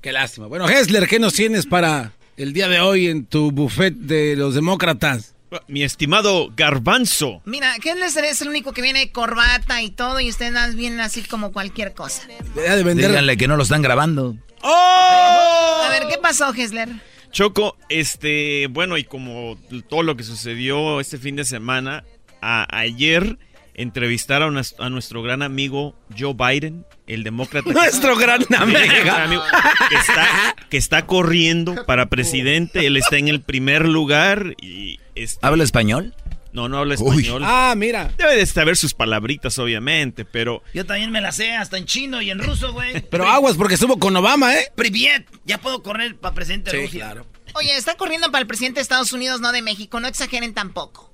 Qué 0.00 0.12
lástima. 0.12 0.46
Bueno, 0.46 0.68
Hessler, 0.68 1.06
¿qué 1.06 1.18
nos 1.18 1.34
tienes 1.34 1.66
para 1.66 2.12
el 2.36 2.52
día 2.52 2.68
de 2.68 2.80
hoy 2.80 3.08
en 3.08 3.26
tu 3.26 3.50
buffet 3.50 3.94
de 3.94 4.34
los 4.36 4.54
demócratas? 4.54 5.35
Mi 5.68 5.82
estimado 5.82 6.50
Garbanzo. 6.56 7.40
Mira, 7.44 7.74
¿qué 7.80 7.92
es 7.92 8.42
el 8.42 8.48
único 8.48 8.72
que 8.72 8.82
viene 8.82 9.12
corbata 9.12 9.82
y 9.82 9.90
todo 9.90 10.20
y 10.20 10.28
ustedes 10.28 10.74
vienen 10.74 11.00
así 11.00 11.22
como 11.22 11.52
cualquier 11.52 11.94
cosa? 11.94 12.26
De 12.54 12.94
Díganle 12.94 13.36
que 13.36 13.46
no 13.46 13.56
lo 13.56 13.62
están 13.62 13.82
grabando. 13.82 14.36
¡Oh! 14.62 15.82
A 15.84 15.88
ver, 15.90 16.08
¿qué 16.08 16.18
pasó, 16.18 16.52
Hessler? 16.52 16.88
Choco, 17.30 17.76
este, 17.88 18.66
bueno, 18.70 18.96
y 18.96 19.04
como 19.04 19.58
todo 19.88 20.02
lo 20.02 20.16
que 20.16 20.22
sucedió 20.22 21.00
este 21.00 21.18
fin 21.18 21.36
de 21.36 21.44
semana, 21.44 22.04
ayer 22.40 23.38
entrevistaron 23.74 24.56
a, 24.78 24.88
nuestro 24.88 25.22
gran 25.22 25.42
amigo 25.42 25.94
Joe 26.18 26.34
Biden, 26.34 26.86
el 27.06 27.24
demócrata. 27.24 27.70
Nuestro 27.70 28.16
gran 28.18 28.42
amigo. 28.54 28.80
que, 29.90 29.96
está, 29.96 30.56
que 30.70 30.76
está 30.78 31.06
corriendo 31.06 31.84
para 31.84 32.06
presidente. 32.06 32.86
Él 32.86 32.96
está 32.96 33.18
en 33.18 33.28
el 33.28 33.42
primer 33.42 33.86
lugar 33.86 34.54
y 34.60 34.98
Este, 35.16 35.44
¿Habla 35.44 35.64
español? 35.64 36.14
No, 36.52 36.68
no 36.68 36.78
habla 36.78 36.94
español. 36.94 37.42
Ah, 37.44 37.74
mira. 37.76 38.12
Debe 38.16 38.36
de 38.36 38.46
saber 38.46 38.76
sus 38.76 38.94
palabritas, 38.94 39.58
obviamente, 39.58 40.24
pero... 40.24 40.62
Yo 40.72 40.86
también 40.86 41.10
me 41.10 41.20
las 41.20 41.36
sé, 41.36 41.52
hasta 41.52 41.76
en 41.76 41.84
chino 41.84 42.22
y 42.22 42.30
en 42.30 42.38
ruso, 42.38 42.72
güey. 42.72 43.00
Pero 43.10 43.26
aguas, 43.26 43.56
porque 43.56 43.74
estuvo 43.74 43.98
con 43.98 44.16
Obama, 44.16 44.54
¿eh? 44.54 44.72
Priviet, 44.74 45.26
ya 45.44 45.58
puedo 45.58 45.82
correr 45.82 46.16
para 46.16 46.34
presidente 46.34 46.70
de 46.70 46.82
Rusia. 46.84 47.00
claro. 47.00 47.26
Oye, 47.54 47.76
está 47.76 47.94
corriendo 47.96 48.30
para 48.30 48.40
el 48.40 48.46
presidente 48.46 48.78
de 48.78 48.82
Estados 48.82 49.12
Unidos, 49.12 49.40
no 49.40 49.52
de 49.52 49.62
México. 49.62 50.00
No 50.00 50.08
exageren 50.08 50.54
tampoco. 50.54 51.12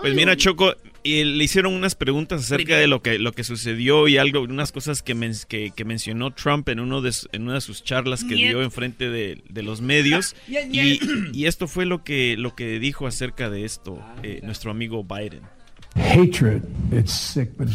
Pues 0.00 0.14
mira, 0.14 0.36
Choco, 0.36 0.74
y 1.14 1.24
le 1.24 1.44
hicieron 1.44 1.74
unas 1.74 1.94
preguntas 1.94 2.40
acerca 2.42 2.76
de 2.76 2.86
lo 2.86 3.02
que, 3.02 3.18
lo 3.18 3.32
que 3.32 3.44
sucedió 3.44 4.08
y 4.08 4.16
algo, 4.18 4.42
unas 4.42 4.72
cosas 4.72 5.02
que, 5.02 5.14
men- 5.14 5.32
que, 5.48 5.72
que 5.74 5.84
mencionó 5.84 6.32
Trump 6.32 6.68
en, 6.68 6.80
uno 6.80 7.00
de, 7.02 7.12
en 7.32 7.42
una 7.42 7.54
de 7.54 7.60
sus 7.60 7.82
charlas 7.84 8.24
que 8.24 8.34
dio 8.48 8.62
enfrente 8.62 9.08
de, 9.10 9.42
de 9.48 9.62
los 9.62 9.80
medios. 9.80 10.34
Y, 11.32 11.46
esto 11.46 11.66
fue 11.68 11.86
lo 11.86 12.02
que, 12.04 12.36
lo 12.38 12.54
que 12.54 12.78
dijo 12.78 13.06
acerca 13.06 13.48
de 13.50 13.64
esto 13.64 13.98
eh, 14.22 14.40
nuestro 14.42 14.70
amigo 14.70 15.04
Biden. 15.04 15.42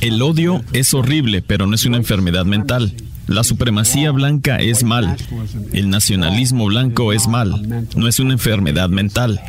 El 0.02 0.22
odio 0.22 0.64
es 0.74 0.94
horrible, 0.94 1.42
pero 1.42 1.66
no 1.68 1.76
es 1.76 1.86
una 1.86 1.98
enfermedad 1.98 2.46
mental. 2.46 2.94
La 3.34 3.44
supremacía 3.44 4.12
blanca 4.12 4.58
es 4.58 4.84
mal. 4.84 5.18
El 5.72 5.90
nacionalismo 5.90 6.68
blanco 6.68 7.14
es 7.14 7.28
mal. 7.28 7.88
No 7.96 8.08
es 8.08 8.20
una 8.20 8.34
enfermedad 8.34 8.90
mental. 8.90 9.42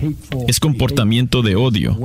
Es 0.48 0.58
comportamiento 0.58 1.42
de 1.42 1.54
odio. 1.54 1.98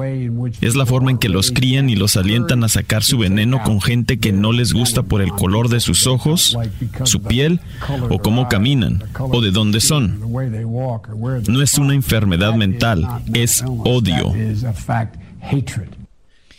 Es 0.59 0.75
la 0.75 0.85
forma 0.85 1.11
en 1.11 1.17
que 1.17 1.29
los 1.29 1.51
crían 1.51 1.89
y 1.89 1.95
los 1.95 2.17
alientan 2.17 2.65
a 2.65 2.67
sacar 2.67 3.01
su 3.01 3.17
veneno 3.17 3.63
con 3.63 3.79
gente 3.79 4.19
que 4.19 4.33
no 4.33 4.51
les 4.51 4.73
gusta 4.73 5.03
por 5.03 5.21
el 5.21 5.31
color 5.31 5.69
de 5.69 5.79
sus 5.79 6.05
ojos, 6.05 6.57
su 7.05 7.21
piel 7.21 7.61
o 8.09 8.19
cómo 8.19 8.49
caminan 8.49 9.01
o 9.17 9.39
de 9.39 9.51
dónde 9.51 9.79
son. 9.79 10.19
No 11.47 11.61
es 11.61 11.77
una 11.77 11.93
enfermedad 11.93 12.55
mental, 12.55 13.23
es 13.33 13.63
odio. 13.65 14.33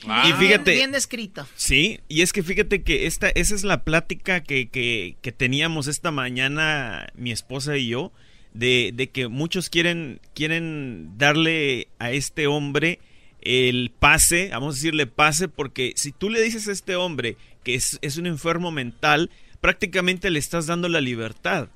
Y 0.03 0.33
fíjate... 0.33 0.73
Bien 0.73 0.93
descrito. 0.93 1.47
Sí, 1.57 2.01
y 2.09 2.23
es 2.23 2.33
que 2.33 2.43
fíjate 2.43 2.83
que 2.83 3.07
esta, 3.07 3.29
esa 3.31 3.55
es 3.55 3.65
la 3.65 3.85
plática 3.85 4.43
que, 4.43 4.69
que, 4.69 5.17
que 5.21 5.33
teníamos 5.33 5.87
esta 5.87 6.11
mañana 6.11 7.09
mi 7.15 7.33
esposa 7.33 7.77
y 7.77 7.89
yo, 7.89 8.13
de, 8.55 8.93
de 8.95 9.09
que 9.09 9.29
muchos 9.29 9.69
quieren, 9.69 10.21
quieren 10.35 11.19
darle 11.19 11.89
a 11.99 12.13
este 12.13 12.47
hombre 12.47 12.99
el 13.43 13.91
pase, 13.99 14.51
vamos 14.53 14.75
a 14.75 14.77
decirle 14.77 15.07
pase, 15.07 15.49
porque 15.49 15.93
si 15.97 16.13
tú 16.13 16.31
le 16.31 16.43
dices 16.43 16.69
a 16.69 16.73
este 16.73 16.97
hombre 16.97 17.37
que 17.65 17.75
es, 17.75 17.99
es 18.03 18.17
un 18.17 18.27
enfermo 18.27 18.71
mental, 18.71 19.31
prácticamente 19.61 20.31
le 20.31 20.39
estás 20.39 20.67
dando 20.67 20.89
la 20.89 21.01
libertad. 21.01 21.69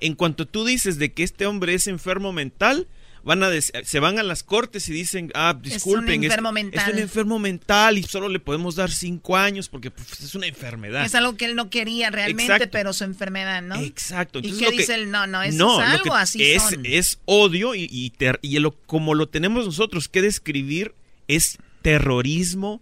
En 0.00 0.14
cuanto 0.14 0.46
tú 0.46 0.64
dices 0.64 0.98
de 0.98 1.12
que 1.12 1.22
este 1.22 1.46
hombre 1.46 1.74
es 1.74 1.86
enfermo 1.86 2.32
mental, 2.32 2.86
van 3.26 3.42
a 3.42 3.50
se 3.60 4.00
van 4.00 4.18
a 4.18 4.22
las 4.22 4.42
cortes 4.42 4.88
y 4.88 4.92
dicen, 4.92 5.30
ah, 5.34 5.58
disculpen, 5.60 6.24
enfermo 6.24 6.48
es, 6.48 6.54
mental. 6.54 6.88
es 6.88 6.94
un 6.94 6.98
enfermo 7.00 7.38
mental 7.38 7.98
y 7.98 8.04
solo 8.04 8.28
le 8.30 8.38
podemos 8.40 8.76
dar 8.76 8.90
cinco 8.90 9.36
años 9.36 9.68
porque 9.68 9.90
pues, 9.90 10.20
es 10.20 10.34
una 10.34 10.46
enfermedad. 10.46 11.04
Es 11.04 11.14
algo 11.14 11.36
que 11.36 11.44
él 11.44 11.56
no 11.56 11.68
quería 11.68 12.08
realmente, 12.10 12.44
Exacto. 12.52 12.68
pero 12.72 12.92
su 12.92 13.04
enfermedad, 13.04 13.60
¿no? 13.62 13.74
Exacto. 13.82 14.38
¿Y 14.38 14.52
qué 14.56 14.64
lo 14.66 14.70
que- 14.70 14.76
dice 14.78 14.94
él? 14.94 15.10
No, 15.10 15.26
no, 15.26 15.42
eso 15.42 15.58
No, 15.58 15.82
es 15.82 15.88
lo 15.88 15.92
algo 15.94 16.04
que 16.04 16.10
así 16.18 16.42
es, 16.42 16.62
son. 16.62 16.86
es 16.86 17.18
odio 17.26 17.74
y, 17.74 17.88
y, 17.90 18.10
ter- 18.10 18.38
y 18.42 18.58
lo- 18.60 18.72
como 18.86 19.14
lo 19.14 19.28
tenemos 19.28 19.66
nosotros 19.66 20.08
que 20.08 20.22
describir 20.22 20.94
es 21.28 21.58
terrorismo 21.82 22.80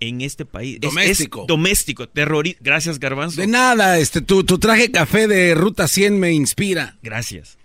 en 0.00 0.22
este 0.22 0.44
país. 0.44 0.78
Es- 0.80 0.88
es 0.88 0.90
Doméstico. 0.94 1.44
doméstico, 1.46 2.08
Gracias, 2.60 2.98
Garbanzo. 2.98 3.40
De 3.40 3.46
nada, 3.46 3.98
este, 3.98 4.20
tu, 4.22 4.42
tu 4.44 4.58
traje 4.58 4.90
café 4.90 5.28
de 5.28 5.54
Ruta 5.54 5.86
100 5.86 6.18
me 6.18 6.32
inspira. 6.32 6.96
Gracias. 7.02 7.58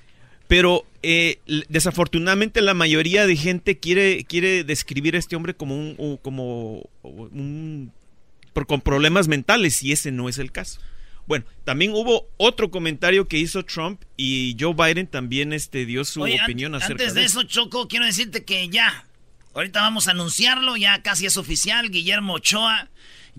Pero 0.47 0.85
eh, 1.01 1.39
desafortunadamente 1.69 2.61
la 2.61 2.73
mayoría 2.73 3.25
de 3.25 3.35
gente 3.35 3.79
quiere, 3.79 4.25
quiere 4.25 4.63
describir 4.63 5.15
a 5.15 5.19
este 5.19 5.35
hombre 5.35 5.55
como 5.55 5.75
un, 5.75 6.17
como 6.21 6.87
un 7.03 7.91
por- 8.53 8.67
con 8.67 8.81
problemas 8.81 9.27
mentales 9.27 9.81
y 9.83 9.91
ese 9.91 10.11
no 10.11 10.29
es 10.29 10.37
el 10.37 10.51
caso. 10.51 10.79
Bueno, 11.27 11.45
también 11.63 11.91
hubo 11.93 12.29
otro 12.37 12.69
comentario 12.69 13.27
que 13.27 13.39
hizo 13.39 13.63
Trump 13.65 14.03
y 14.15 14.55
Joe 14.59 14.75
Biden 14.75 15.07
también 15.07 15.53
este, 15.53 15.87
dio 15.87 16.05
su 16.05 16.21
Oye, 16.21 16.39
opinión 16.43 16.75
acerca 16.75 17.01
antes 17.01 17.15
de 17.15 17.23
eso, 17.25 17.41
Choco, 17.43 17.87
quiero 17.87 18.05
decirte 18.05 18.43
que 18.45 18.69
ya, 18.69 19.07
ahorita 19.55 19.81
vamos 19.81 20.07
a 20.07 20.11
anunciarlo, 20.11 20.77
ya 20.77 21.01
casi 21.01 21.25
es 21.25 21.37
oficial, 21.37 21.89
Guillermo 21.89 22.33
Ochoa 22.35 22.89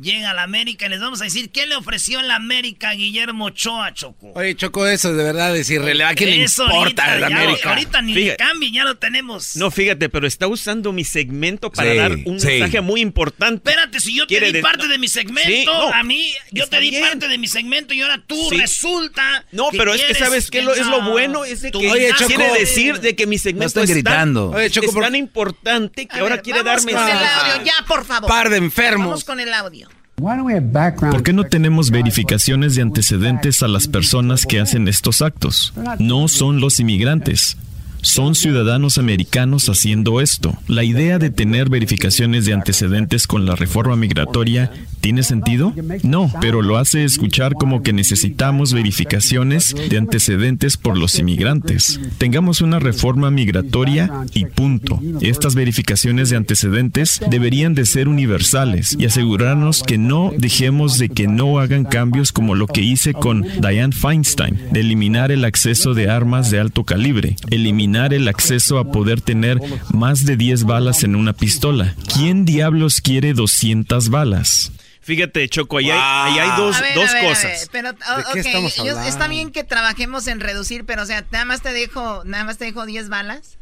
llega 0.00 0.30
a 0.30 0.34
la 0.34 0.42
América 0.42 0.86
y 0.86 0.88
les 0.90 1.00
vamos 1.00 1.20
a 1.20 1.24
decir 1.24 1.50
qué 1.50 1.66
le 1.66 1.74
ofreció 1.76 2.20
en 2.20 2.28
la 2.28 2.36
América 2.36 2.90
a 2.90 2.94
Guillermo 2.94 3.46
Ochoa, 3.46 3.94
Choco. 3.94 4.32
Oye, 4.34 4.54
Choco, 4.56 4.86
eso 4.86 5.12
de 5.14 5.24
verdad 5.24 5.56
es 5.56 5.70
irrelevante. 5.70 6.24
¿A 6.24 6.26
quién 6.26 6.38
le 6.38 6.44
Eso 6.44 6.64
importa 6.64 6.78
ahorita, 6.80 7.04
a 7.04 7.16
la 7.18 7.28
ya, 7.30 7.36
América? 7.42 7.68
ahorita 7.70 8.02
ni 8.02 8.14
le 8.14 8.20
Fíjate. 8.22 8.36
cambien, 8.44 8.72
ya 8.74 8.84
lo 8.84 8.96
tenemos. 8.98 9.56
No, 9.56 9.70
fíjate, 9.70 10.08
pero 10.08 10.26
está 10.26 10.46
usando 10.46 10.92
mi 10.92 11.04
segmento 11.04 11.70
para 11.70 11.90
Sí, 11.92 11.96
dar 11.96 12.12
un 12.24 12.40
sí. 12.40 12.46
mensaje 12.46 12.80
muy 12.80 13.00
importante. 13.00 13.68
Espérate, 13.70 14.00
si 14.00 14.14
yo 14.16 14.26
te 14.26 14.40
di 14.40 14.52
de- 14.52 14.60
parte 14.60 14.84
no. 14.84 14.88
de 14.88 14.98
mi 14.98 15.08
segmento, 15.08 15.50
Sí, 15.50 15.64
no. 15.66 15.92
a 15.92 16.02
mí, 16.02 16.32
yo 16.52 16.64
Está 16.64 16.76
te 16.76 16.82
di 16.82 16.90
bien. 16.90 17.02
parte 17.02 17.28
de 17.28 17.38
mi 17.38 17.48
segmento 17.48 17.94
y 17.94 18.02
ahora 18.02 18.22
tú 18.26 18.36
Sí. 18.50 18.58
resulta. 18.58 19.44
No, 19.52 19.68
pero 19.72 19.94
es 19.94 20.02
que 20.02 20.14
sabes 20.14 20.50
que 20.50 20.62
lo, 20.62 20.72
es 20.74 20.86
lo 20.86 21.02
no, 21.02 21.10
bueno 21.10 21.44
es 21.44 21.62
de 21.62 21.70
que 21.70 21.90
Oye, 21.90 22.10
Choco. 22.16 22.26
quiere 22.26 22.52
decir 22.58 23.00
de 23.00 23.16
que 23.16 23.26
mi 23.26 23.38
segmento 23.38 23.66
están 23.66 23.84
es, 23.84 23.88
tan- 23.90 23.94
gritando. 23.96 24.50
Oye, 24.50 24.70
Choco, 24.70 24.86
es 24.88 24.92
por- 24.92 25.02
tan 25.04 25.14
importante 25.14 26.06
que 26.06 26.16
A 26.16 26.20
ahora 26.20 26.36
ver, 26.36 26.42
quiere 26.42 26.62
vamos 26.62 26.84
darme 26.84 26.92
con 26.98 27.08
el 27.08 27.26
audio, 27.26 27.64
ya, 27.64 27.84
por 27.86 28.04
favor. 28.04 28.28
Par 28.28 28.50
de 28.50 28.56
enfermos. 28.58 29.06
Vamos 29.06 29.24
con 29.24 29.40
el 29.40 29.52
audio. 29.54 29.85
¿Por 30.16 31.22
qué 31.22 31.34
no 31.34 31.44
tenemos 31.44 31.90
verificaciones 31.90 32.74
de 32.74 32.80
antecedentes 32.80 33.62
a 33.62 33.68
las 33.68 33.86
personas 33.86 34.46
que 34.46 34.60
hacen 34.60 34.88
estos 34.88 35.20
actos? 35.20 35.74
No 35.98 36.28
son 36.28 36.60
los 36.60 36.80
inmigrantes. 36.80 37.58
Son 38.06 38.36
ciudadanos 38.36 38.98
americanos 38.98 39.68
haciendo 39.68 40.20
esto. 40.20 40.56
La 40.68 40.84
idea 40.84 41.18
de 41.18 41.30
tener 41.30 41.68
verificaciones 41.68 42.46
de 42.46 42.54
antecedentes 42.54 43.26
con 43.26 43.46
la 43.46 43.56
reforma 43.56 43.96
migratoria 43.96 44.70
¿Tiene 45.06 45.22
sentido? 45.22 45.72
No, 46.02 46.32
pero 46.40 46.62
lo 46.62 46.78
hace 46.78 47.04
escuchar 47.04 47.54
como 47.54 47.84
que 47.84 47.92
necesitamos 47.92 48.72
verificaciones 48.72 49.72
de 49.88 49.98
antecedentes 49.98 50.76
por 50.76 50.98
los 50.98 51.16
inmigrantes. 51.20 52.00
Tengamos 52.18 52.60
una 52.60 52.80
reforma 52.80 53.30
migratoria 53.30 54.10
y 54.34 54.46
punto. 54.46 55.00
Estas 55.20 55.54
verificaciones 55.54 56.30
de 56.30 56.36
antecedentes 56.38 57.20
deberían 57.30 57.76
de 57.76 57.86
ser 57.86 58.08
universales 58.08 58.96
y 58.98 59.04
asegurarnos 59.04 59.84
que 59.84 59.96
no 59.96 60.32
dejemos 60.36 60.98
de 60.98 61.08
que 61.08 61.28
no 61.28 61.60
hagan 61.60 61.84
cambios 61.84 62.32
como 62.32 62.56
lo 62.56 62.66
que 62.66 62.80
hice 62.80 63.12
con 63.12 63.42
Diane 63.42 63.92
Feinstein, 63.92 64.58
de 64.72 64.80
eliminar 64.80 65.30
el 65.30 65.44
acceso 65.44 65.94
de 65.94 66.10
armas 66.10 66.50
de 66.50 66.58
alto 66.58 66.82
calibre, 66.82 67.36
eliminar 67.50 67.95
el 68.04 68.28
acceso 68.28 68.78
a 68.78 68.90
poder 68.92 69.20
tener 69.20 69.58
más 69.92 70.24
de 70.26 70.36
10 70.36 70.64
balas 70.64 71.02
en 71.04 71.16
una 71.16 71.32
pistola. 71.32 71.94
¿Quién 72.14 72.44
diablos 72.44 73.00
quiere 73.00 73.32
200 73.32 74.10
balas? 74.10 74.72
Fíjate, 75.00 75.48
Choco, 75.48 75.78
ahí 75.78 75.88
hay, 75.90 75.98
ahí 76.00 76.38
hay 76.40 76.50
dos, 76.58 76.76
A 76.76 76.80
ver, 76.80 76.94
dos 76.96 77.10
a 77.10 77.12
ver, 77.14 77.24
a 77.24 77.28
cosas. 77.28 77.44
ver, 77.44 77.68
pero, 77.72 77.92
¿De 77.92 77.98
o- 77.98 78.32
qué 78.32 78.40
ok, 78.40 78.46
estamos 78.46 78.76
yo- 78.76 79.00
está 79.02 79.28
bien 79.28 79.50
que 79.52 79.62
trabajemos 79.64 80.26
en 80.26 80.40
reducir, 80.40 80.84
pero 80.84 81.02
o 81.02 81.06
sea, 81.06 81.24
nada 81.30 81.44
más 81.44 81.62
te 81.62 81.72
dejo, 81.72 82.22
nada 82.24 82.44
más 82.44 82.58
te 82.58 82.64
dejo 82.66 82.84
10 82.86 83.08
balas. 83.08 83.56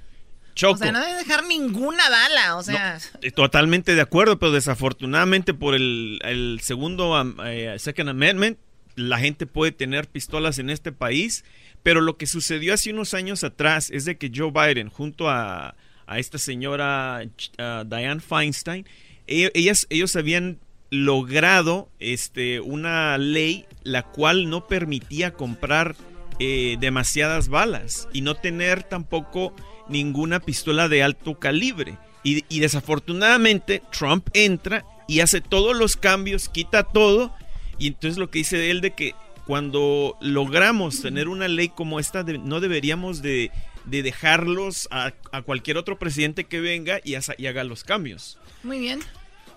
Choco. 0.54 0.74
O 0.74 0.78
sea, 0.78 0.92
no 0.92 1.00
debe 1.00 1.14
dejar 1.18 1.44
ninguna 1.46 2.08
bala, 2.08 2.56
o 2.56 2.62
sea, 2.62 2.98
Eh, 3.22 3.30
Totalmente 3.32 3.94
de 3.94 4.00
acuerdo, 4.00 4.38
pero 4.38 4.52
desafortunadamente 4.52 5.52
por 5.52 5.74
el, 5.74 6.18
el 6.22 6.60
segundo 6.62 7.12
eh, 7.44 7.74
Second 7.78 8.08
Amendment, 8.08 8.56
la 8.94 9.18
gente 9.18 9.46
puede 9.46 9.72
tener 9.72 10.06
pistolas 10.06 10.58
en 10.60 10.70
este 10.70 10.92
país, 10.92 11.44
pero 11.84 12.00
lo 12.00 12.16
que 12.16 12.26
sucedió 12.26 12.74
hace 12.74 12.90
unos 12.90 13.14
años 13.14 13.44
atrás 13.44 13.90
es 13.90 14.06
de 14.06 14.16
que 14.16 14.32
Joe 14.34 14.50
Biden, 14.50 14.88
junto 14.88 15.28
a, 15.28 15.76
a 16.06 16.18
esta 16.18 16.38
señora 16.38 17.22
ah, 17.58 17.84
Diane 17.86 18.20
Feinstein, 18.20 18.86
e- 19.26 19.52
ellas, 19.54 19.86
ellos 19.90 20.16
habían 20.16 20.58
logrado 20.90 21.90
este, 22.00 22.60
una 22.60 23.18
ley 23.18 23.66
la 23.82 24.02
cual 24.02 24.48
no 24.48 24.66
permitía 24.66 25.34
comprar 25.34 25.94
eh, 26.38 26.78
demasiadas 26.80 27.48
balas 27.48 28.08
y 28.14 28.22
no 28.22 28.34
tener 28.34 28.82
tampoco 28.82 29.54
ninguna 29.88 30.40
pistola 30.40 30.88
de 30.88 31.02
alto 31.02 31.38
calibre. 31.38 31.98
Y, 32.22 32.46
y 32.48 32.60
desafortunadamente 32.60 33.82
Trump 33.92 34.26
entra 34.32 34.86
y 35.06 35.20
hace 35.20 35.42
todos 35.42 35.76
los 35.76 35.96
cambios, 35.96 36.48
quita 36.48 36.82
todo. 36.82 37.34
Y 37.78 37.88
entonces 37.88 38.16
lo 38.16 38.30
que 38.30 38.38
dice 38.38 38.70
él 38.70 38.80
de 38.80 38.92
que 38.92 39.14
cuando 39.46 40.16
logramos 40.20 41.00
tener 41.02 41.28
una 41.28 41.48
ley 41.48 41.68
como 41.68 42.00
esta, 42.00 42.22
de- 42.22 42.38
no 42.38 42.60
deberíamos 42.60 43.20
de, 43.22 43.50
de 43.84 44.02
dejarlos 44.02 44.88
a, 44.90 45.12
a 45.32 45.42
cualquier 45.42 45.76
otro 45.76 45.98
presidente 45.98 46.44
que 46.44 46.60
venga 46.60 47.00
y, 47.04 47.14
haza- 47.14 47.34
y 47.36 47.46
haga 47.46 47.64
los 47.64 47.84
cambios. 47.84 48.38
muy 48.62 48.78
bien. 48.78 49.00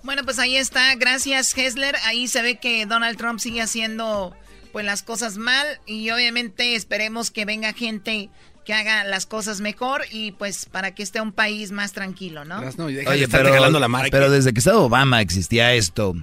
Bueno, 0.03 0.23
pues 0.23 0.39
ahí 0.39 0.55
está, 0.55 0.93
gracias 0.95 1.57
Hessler. 1.57 1.95
Ahí 2.05 2.27
se 2.27 2.41
ve 2.41 2.57
que 2.59 2.85
Donald 2.85 3.17
Trump 3.17 3.39
sigue 3.39 3.61
haciendo 3.61 4.33
pues 4.71 4.85
las 4.85 5.01
cosas 5.03 5.38
mal 5.38 5.65
y 5.85 6.09
obviamente 6.11 6.75
esperemos 6.75 7.31
que 7.31 7.45
venga 7.45 7.73
gente 7.73 8.29
que 8.63 8.73
haga 8.73 9.03
las 9.05 9.25
cosas 9.25 9.59
mejor 9.59 10.03
y 10.11 10.33
pues 10.33 10.65
para 10.65 10.93
que 10.93 11.01
esté 11.01 11.19
un 11.19 11.31
país 11.31 11.71
más 11.71 11.93
tranquilo, 11.93 12.45
¿no? 12.45 12.61
No, 12.77 12.89
y 12.89 12.93
deja 12.95 13.09
de 13.09 13.15
Oye, 13.15 13.23
estar 13.25 13.39
pero, 13.39 13.49
regalando 13.51 13.79
la 13.79 13.88
marca. 13.88 14.09
pero 14.11 14.29
desde 14.29 14.53
que 14.53 14.59
estaba 14.59 14.79
Obama 14.79 15.19
existía 15.21 15.73
esto 15.73 16.13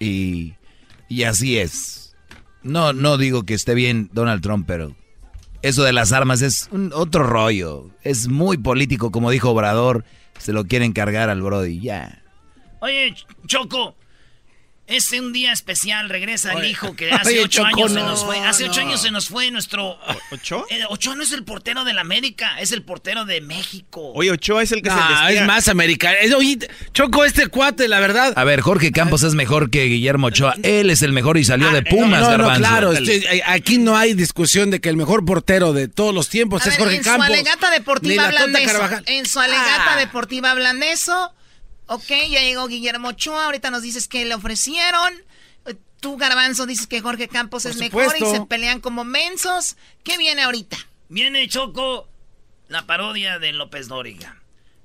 y, 0.00 0.54
y 1.08 1.24
así 1.24 1.58
es. 1.58 2.11
No, 2.62 2.92
no 2.92 3.18
digo 3.18 3.44
que 3.44 3.54
esté 3.54 3.74
bien 3.74 4.08
Donald 4.12 4.42
Trump, 4.42 4.64
pero 4.66 4.94
eso 5.62 5.82
de 5.84 5.92
las 5.92 6.12
armas 6.12 6.42
es 6.42 6.68
un 6.72 6.92
otro 6.94 7.24
rollo. 7.24 7.90
Es 8.02 8.28
muy 8.28 8.58
político, 8.58 9.10
como 9.10 9.30
dijo 9.30 9.50
Obrador. 9.50 10.04
Se 10.38 10.52
lo 10.52 10.64
quieren 10.64 10.92
cargar 10.92 11.30
al 11.30 11.42
Brody, 11.42 11.80
ya. 11.80 12.22
Oye, 12.80 13.14
Choco, 13.46 13.94
es 14.96 15.12
un 15.12 15.32
día 15.32 15.52
especial, 15.52 16.08
regresa 16.08 16.52
el 16.52 16.64
hijo 16.66 16.94
que 16.96 17.10
hace 17.12 17.40
ocho 17.40 17.64
años 17.64 17.92
se 17.92 18.00
nos 18.00 18.24
fue. 18.24 18.38
Hace 18.40 18.64
ocho 18.68 18.80
años 18.80 19.02
se 19.02 19.10
nos 19.10 19.28
fue 19.28 19.50
nuestro... 19.50 19.98
¿Ocho? 20.30 20.64
Eh, 20.70 20.80
Ochoa 20.88 21.14
no 21.14 21.22
es 21.22 21.32
el 21.32 21.44
portero 21.44 21.84
de 21.84 21.92
la 21.92 22.00
América, 22.02 22.58
es 22.60 22.72
el 22.72 22.82
portero 22.82 23.24
de 23.24 23.40
México. 23.40 24.12
Oye, 24.14 24.30
Ochoa 24.30 24.62
es 24.62 24.72
el 24.72 24.82
que 24.82 24.90
se 24.90 24.96
Ah, 24.98 25.30
es 25.32 25.44
más 25.46 25.68
americano. 25.68 26.16
Es- 26.20 26.32
Oye, 26.34 26.58
Choco, 26.92 27.24
este 27.24 27.46
cuate, 27.48 27.88
la 27.88 28.00
verdad. 28.00 28.32
A 28.36 28.44
ver, 28.44 28.60
Jorge 28.60 28.92
Campos 28.92 29.22
es 29.22 29.34
mejor 29.34 29.70
que 29.70 29.84
Guillermo 29.84 30.28
Ochoa. 30.28 30.54
Él 30.62 30.90
es 30.90 31.02
el 31.02 31.12
mejor 31.12 31.36
y 31.38 31.44
salió 31.44 31.70
de 31.70 31.82
Pumas, 31.82 32.20
no, 32.22 32.26
no, 32.26 32.30
Garbanzo. 32.30 32.60
claro. 32.60 32.92
estoy- 32.92 33.24
eh, 33.30 33.42
aquí 33.46 33.78
no 33.78 33.96
hay 33.96 34.14
discusión 34.14 34.70
de 34.70 34.80
que 34.80 34.88
el 34.88 34.96
mejor 34.96 35.24
portero 35.24 35.72
de 35.72 35.88
todos 35.88 36.14
los 36.14 36.28
tiempos 36.28 36.62
A 36.64 36.68
es 36.68 36.74
ver, 36.76 36.80
Jorge 36.80 36.96
en 36.96 37.02
Campos. 37.02 37.26
su 37.26 37.32
alegata 37.32 37.70
Ni 37.70 37.76
deportiva 37.76 38.22
la 38.22 38.28
hablan 38.28 38.52
de 38.52 38.64
eso. 38.64 38.88
En 39.06 39.26
su 39.26 39.40
alegata 39.40 39.94
Ah. 39.94 39.96
deportiva 39.96 40.50
hablan 40.50 40.80
de 40.80 40.92
eso. 40.92 41.32
Ok, 41.86 42.08
ya 42.08 42.40
llegó 42.40 42.66
Guillermo 42.68 43.08
Ochoa. 43.08 43.46
Ahorita 43.46 43.70
nos 43.70 43.82
dices 43.82 44.08
que 44.08 44.24
le 44.24 44.34
ofrecieron. 44.34 45.12
Eh, 45.66 45.76
Tú, 46.00 46.16
Garbanzo, 46.16 46.66
dices 46.66 46.86
que 46.86 47.00
Jorge 47.00 47.28
Campos 47.28 47.64
es 47.64 47.76
mejor 47.76 48.14
y 48.18 48.24
se 48.24 48.40
pelean 48.46 48.80
como 48.80 49.04
mensos. 49.04 49.76
¿Qué 50.02 50.18
viene 50.18 50.42
ahorita? 50.42 50.76
Viene 51.08 51.48
Choco, 51.48 52.08
la 52.68 52.86
parodia 52.86 53.38
de 53.38 53.52
López 53.52 53.88
Dóriga. 53.88 54.42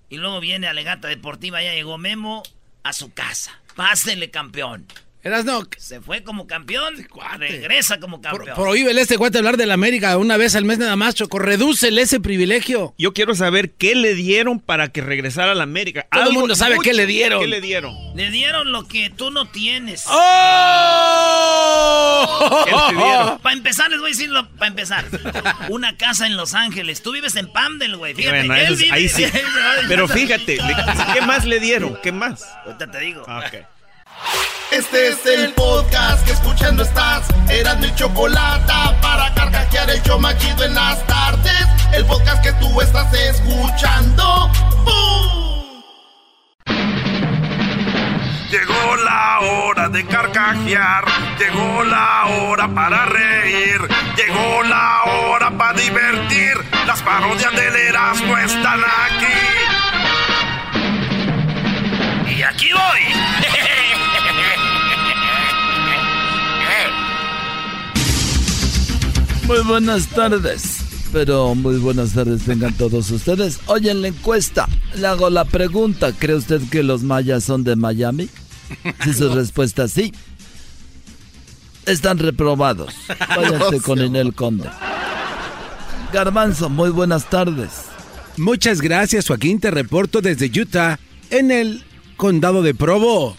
Y 0.10 0.18
luego 0.18 0.39
viene 0.39 0.68
Alegata 0.68 1.08
Deportiva, 1.08 1.62
ya 1.62 1.74
llegó 1.74 1.98
Memo 1.98 2.43
a 2.84 2.93
su 2.93 3.14
casa. 3.14 3.60
Pásele, 3.76 4.30
campeón. 4.32 4.86
Eras 5.24 5.43
no. 5.45 5.63
Se 5.78 5.99
fue 5.99 6.24
como 6.24 6.47
campeón, 6.47 6.93
regresa 7.38 7.99
como 7.99 8.22
campeón. 8.22 8.55
Prohíbele 8.55 8.99
a 9.01 9.03
este 9.03 9.18
cuate 9.18 9.39
hablar 9.39 9.57
de 9.57 9.65
la 9.65 9.74
América 9.74 10.15
una 10.18 10.38
vez 10.38 10.55
al 10.55 10.63
mes 10.63 10.78
nada 10.78 10.95
más, 10.95 11.15
Choco. 11.15 11.38
Redúcele 11.39 12.01
ese 12.03 12.20
privilegio. 12.22 12.93
Yo 12.97 13.13
quiero 13.13 13.36
saber 13.36 13.72
qué 13.72 13.95
le 13.95 14.13
dieron 14.13 14.59
para 14.59 14.88
que 14.89 15.01
regresara 15.01 15.51
a 15.51 15.55
la 15.55 15.63
América. 15.63 16.07
Todo 16.11 16.30
el 16.30 16.34
mundo 16.34 16.55
sabe 16.55 16.76
mucho. 16.76 16.89
qué 16.89 16.93
le 16.93 17.05
dieron. 17.07 17.41
¿Qué 17.41 17.47
le 17.47 17.59
dieron? 17.61 17.93
Le 18.15 18.30
dieron 18.32 18.72
lo 18.72 18.88
que 18.88 19.09
tú 19.09 19.30
no 19.32 19.45
tienes. 19.49 20.05
¡Oh! 21.28 22.63
¿Qué 22.65 22.72
te 22.72 22.95
dieron? 22.95 23.39
Para 23.39 23.55
empezar, 23.55 23.89
les 23.89 23.99
voy 23.99 24.09
a 24.09 24.13
decirlo, 24.13 24.47
para 24.51 24.68
empezar. 24.70 25.05
Una 25.70 25.97
casa 25.97 26.26
en 26.28 26.38
Los 26.38 26.53
Ángeles. 26.53 27.01
Tú 27.01 27.11
vives 27.11 27.36
en 27.36 27.51
Pamdel, 27.51 27.97
güey. 27.97 28.13
Fíjate, 28.13 28.38
Bueno, 28.47 28.55
él 28.55 28.74
es- 28.74 28.80
vive- 28.80 28.91
ahí 28.93 29.09
sí. 29.09 29.26
Pero 29.88 30.07
fíjate, 30.07 30.57
¿qué 31.13 31.22
más 31.22 31.43
le 31.45 31.59
dieron? 31.59 31.97
¿Qué 32.01 32.11
más? 32.11 32.45
Ahorita 32.65 32.89
te 32.91 32.99
digo. 32.99 33.24
Ah, 33.28 33.43
ok. 33.47 33.55
Este 34.72 35.07
es 35.07 35.26
el 35.26 35.53
podcast 35.53 36.26
que 36.26 36.34
escuchando 36.34 36.84
estás. 36.84 37.28
Eran 37.49 37.80
mi 37.80 37.93
chocolate 37.95 38.74
para 39.01 39.34
carcajear 39.34 39.89
el 39.89 40.01
show 40.03 40.20
más 40.20 40.38
chido 40.38 40.65
en 40.65 40.76
las 40.76 41.05
tardes. 41.07 41.68
El 41.93 42.05
podcast 42.05 42.43
que 42.43 42.51
tú 42.53 42.82
estás 42.82 43.11
escuchando. 43.13 44.51
¡Bum! 44.84 45.38
Llegó 48.51 48.95
la 49.03 49.39
hora 49.39 49.89
de 49.89 50.05
carcajear, 50.05 51.05
llegó 51.39 51.84
la 51.84 52.26
hora 52.28 52.68
para 52.68 53.05
reír, 53.05 53.82
llegó 54.15 54.63
la 54.63 55.03
hora 55.03 55.51
para 55.57 55.74
divertir. 55.74 56.55
Las 56.86 57.01
parodias 57.01 57.51
del 57.53 57.76
Erasmo 57.76 58.38
están 58.38 58.80
aquí. 58.84 59.26
Y 62.36 62.43
aquí 62.43 62.70
voy. 62.74 63.76
Muy 69.48 69.60
buenas 69.64 70.08
tardes. 70.08 70.80
Pero 71.14 71.56
muy 71.56 71.78
buenas 71.78 72.12
tardes 72.12 72.43
tengan 72.43 72.74
todos 72.74 73.10
ustedes. 73.12 73.60
Oye, 73.68 73.91
en 73.91 74.02
la 74.02 74.10
encuesta 74.10 74.68
le 74.95 75.08
hago 75.08 75.30
la 75.30 75.45
pregunta. 75.45 76.12
¿Cree 76.12 76.36
usted 76.36 76.62
que 76.70 76.84
los 76.84 77.02
mayas 77.02 77.45
son 77.45 77.64
de 77.64 77.78
Miami? 77.78 78.30
Si 79.04 79.14
su 79.14 79.30
respuesta 79.34 79.86
es 79.86 79.93
sí, 79.93 80.14
están 81.86 82.20
reprobados. 82.20 82.93
Váyanse 83.36 83.80
con 83.80 84.04
Inel 84.04 84.34
Conde. 84.34 84.70
Garbanzo, 86.12 86.70
muy 86.70 86.89
buenas 86.89 87.30
tardes. 87.30 87.70
Muchas 88.36 88.82
gracias, 88.82 89.28
Joaquín. 89.28 89.62
Te 89.62 89.72
reporto 89.72 90.22
desde 90.22 90.52
Utah, 90.60 91.00
en 91.30 91.52
el 91.52 91.86
condado 92.18 92.62
de 92.62 92.76
Provo. 92.76 93.36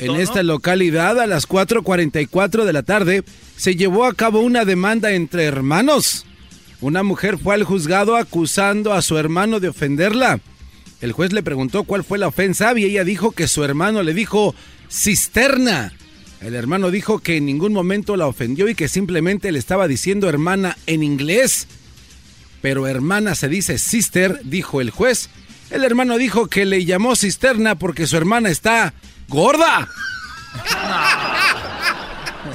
En 0.00 0.16
esta 0.16 0.42
localidad, 0.42 1.20
a 1.20 1.26
las 1.26 1.46
4.44 1.46 2.64
de 2.64 2.72
la 2.72 2.82
tarde, 2.82 3.22
se 3.56 3.76
llevó 3.76 4.06
a 4.06 4.14
cabo 4.14 4.40
una 4.40 4.64
demanda 4.64 5.12
entre 5.12 5.44
hermanos. 5.44 6.24
Una 6.80 7.02
mujer 7.02 7.36
fue 7.36 7.54
al 7.54 7.64
juzgado 7.64 8.16
acusando 8.16 8.94
a 8.94 9.02
su 9.02 9.18
hermano 9.18 9.60
de 9.60 9.68
ofenderla. 9.68 10.40
El 11.02 11.12
juez 11.12 11.34
le 11.34 11.42
preguntó 11.42 11.84
cuál 11.84 12.02
fue 12.02 12.16
la 12.16 12.28
ofensa 12.28 12.72
y 12.78 12.84
ella 12.84 13.04
dijo 13.04 13.32
que 13.32 13.46
su 13.46 13.62
hermano 13.62 14.02
le 14.02 14.14
dijo 14.14 14.54
cisterna. 14.90 15.92
El 16.40 16.54
hermano 16.54 16.90
dijo 16.90 17.18
que 17.18 17.36
en 17.36 17.44
ningún 17.44 17.74
momento 17.74 18.16
la 18.16 18.26
ofendió 18.26 18.70
y 18.70 18.74
que 18.74 18.88
simplemente 18.88 19.52
le 19.52 19.58
estaba 19.58 19.86
diciendo 19.86 20.30
hermana 20.30 20.78
en 20.86 21.02
inglés. 21.02 21.66
Pero 22.62 22.86
hermana 22.86 23.34
se 23.34 23.50
dice 23.50 23.76
sister, 23.76 24.40
dijo 24.44 24.80
el 24.80 24.88
juez. 24.88 25.28
El 25.70 25.84
hermano 25.84 26.16
dijo 26.16 26.46
que 26.46 26.64
le 26.64 26.86
llamó 26.86 27.16
cisterna 27.16 27.74
porque 27.74 28.06
su 28.06 28.16
hermana 28.16 28.48
está 28.48 28.94
gorda. 29.30 29.88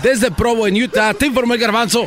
Desde 0.03 0.29
Provo 0.29 0.67
en 0.67 0.83
Utah, 0.83 1.13
te 1.13 1.25
informó 1.25 1.55
el 1.55 1.59
garbanzo. 1.59 2.05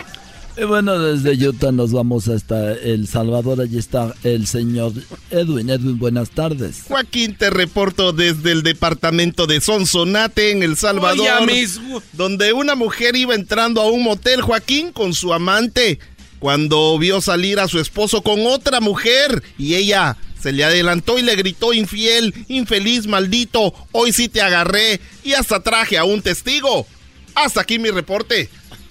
Y 0.56 0.64
bueno, 0.64 0.98
desde 0.98 1.48
Utah 1.48 1.70
nos 1.72 1.92
vamos 1.92 2.28
hasta 2.28 2.72
El 2.72 3.06
Salvador. 3.06 3.60
Allí 3.60 3.78
está 3.78 4.14
el 4.24 4.46
señor 4.46 4.92
Edwin. 5.30 5.70
Edwin, 5.70 5.98
buenas 5.98 6.30
tardes. 6.30 6.82
Joaquín, 6.86 7.36
te 7.36 7.50
reporto 7.50 8.12
desde 8.12 8.52
el 8.52 8.62
departamento 8.62 9.46
de 9.46 9.60
Sonsonate, 9.60 10.50
en 10.50 10.62
El 10.62 10.76
Salvador, 10.76 11.42
Oye, 11.42 11.60
mismo. 11.60 12.02
donde 12.12 12.52
una 12.52 12.74
mujer 12.74 13.14
iba 13.16 13.34
entrando 13.34 13.80
a 13.80 13.90
un 13.90 14.02
motel, 14.02 14.42
Joaquín, 14.42 14.92
con 14.92 15.14
su 15.14 15.32
amante, 15.32 16.00
cuando 16.40 16.98
vio 16.98 17.20
salir 17.20 17.60
a 17.60 17.68
su 17.68 17.78
esposo 17.78 18.22
con 18.22 18.44
otra 18.46 18.80
mujer 18.80 19.42
y 19.58 19.74
ella 19.76 20.16
se 20.42 20.52
le 20.52 20.64
adelantó 20.64 21.18
y 21.18 21.22
le 21.22 21.34
gritó 21.36 21.72
infiel, 21.72 22.34
infeliz, 22.48 23.06
maldito, 23.06 23.74
hoy 23.92 24.12
sí 24.12 24.28
te 24.28 24.40
agarré 24.42 25.00
y 25.24 25.34
hasta 25.34 25.62
traje 25.62 25.98
a 25.98 26.04
un 26.04 26.22
testigo. 26.22 26.86
Hasta 27.34 27.60
aquí 27.60 27.78
mi 27.78 27.90
reporte. 27.90 28.48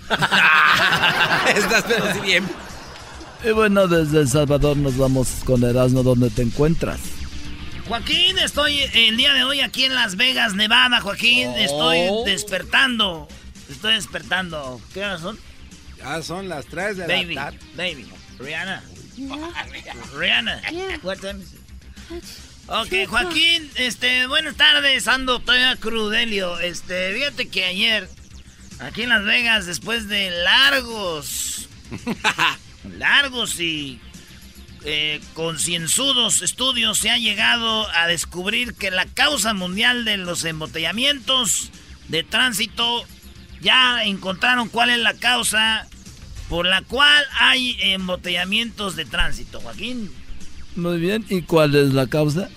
Estás 1.55 1.83
pero 1.87 2.13
sí 2.13 2.19
bien. 2.21 2.47
Y 3.43 3.51
bueno, 3.51 3.87
desde 3.87 4.21
El 4.21 4.27
Salvador 4.29 4.77
nos 4.77 4.97
vamos 4.97 5.27
con 5.45 5.63
Erasmo, 5.63 6.03
donde 6.03 6.29
te 6.29 6.41
encuentras. 6.41 6.99
Joaquín, 7.87 8.37
estoy 8.39 8.79
el 8.93 9.15
día 9.15 9.33
de 9.33 9.43
hoy 9.43 9.61
aquí 9.61 9.85
en 9.85 9.95
Las 9.95 10.15
Vegas, 10.17 10.55
Nevada, 10.55 10.99
Joaquín. 11.01 11.51
Estoy 11.51 11.99
Oh. 12.09 12.23
despertando. 12.25 13.27
Estoy 13.69 13.93
despertando. 13.93 14.81
¿Qué 14.93 15.01
horas 15.01 15.21
son? 15.21 15.39
Ya 15.97 16.21
son 16.21 16.49
las 16.49 16.65
3 16.65 16.97
de 16.97 17.07
Baby, 17.07 17.35
la 17.35 17.43
tarde. 17.45 17.59
baby. 17.75 18.07
Rihanna. 18.39 18.83
Rihanna. 19.17 20.61
What 21.03 21.19
time 21.21 21.41
is 21.41 21.53
it? 21.53 22.23
Ok, 22.69 23.07
Joaquín, 23.07 23.71
este, 23.75 24.27
buenas 24.27 24.55
tardes, 24.55 25.07
ando 25.07 25.39
todavía 25.39 25.75
crudelio. 25.77 26.59
Este, 26.59 27.13
fíjate 27.13 27.47
que 27.47 27.63
ayer, 27.63 28.09
aquí 28.79 29.03
en 29.03 29.09
Las 29.09 29.23
Vegas, 29.23 29.65
después 29.65 30.09
de 30.09 30.29
largos, 30.43 31.69
largos 32.97 33.59
y 33.61 34.01
eh, 34.83 35.21
concienzudos 35.33 36.41
estudios, 36.41 36.97
se 36.97 37.09
ha 37.09 37.17
llegado 37.17 37.89
a 37.91 38.07
descubrir 38.07 38.73
que 38.73 38.91
la 38.91 39.05
causa 39.05 39.53
mundial 39.53 40.03
de 40.03 40.17
los 40.17 40.43
embotellamientos 40.43 41.71
de 42.09 42.23
tránsito, 42.23 43.05
ya 43.61 44.03
encontraron 44.03 44.67
cuál 44.67 44.89
es 44.89 44.99
la 44.99 45.13
causa 45.13 45.87
por 46.49 46.65
la 46.65 46.81
cual 46.81 47.23
hay 47.39 47.77
embotellamientos 47.81 48.95
de 48.95 49.05
tránsito, 49.05 49.59
Joaquín. 49.59 50.11
Muy 50.75 50.99
bien, 50.99 51.25
¿y 51.29 51.41
cuál 51.41 51.75
es 51.75 51.93
la 51.93 52.07
causa? 52.07 52.49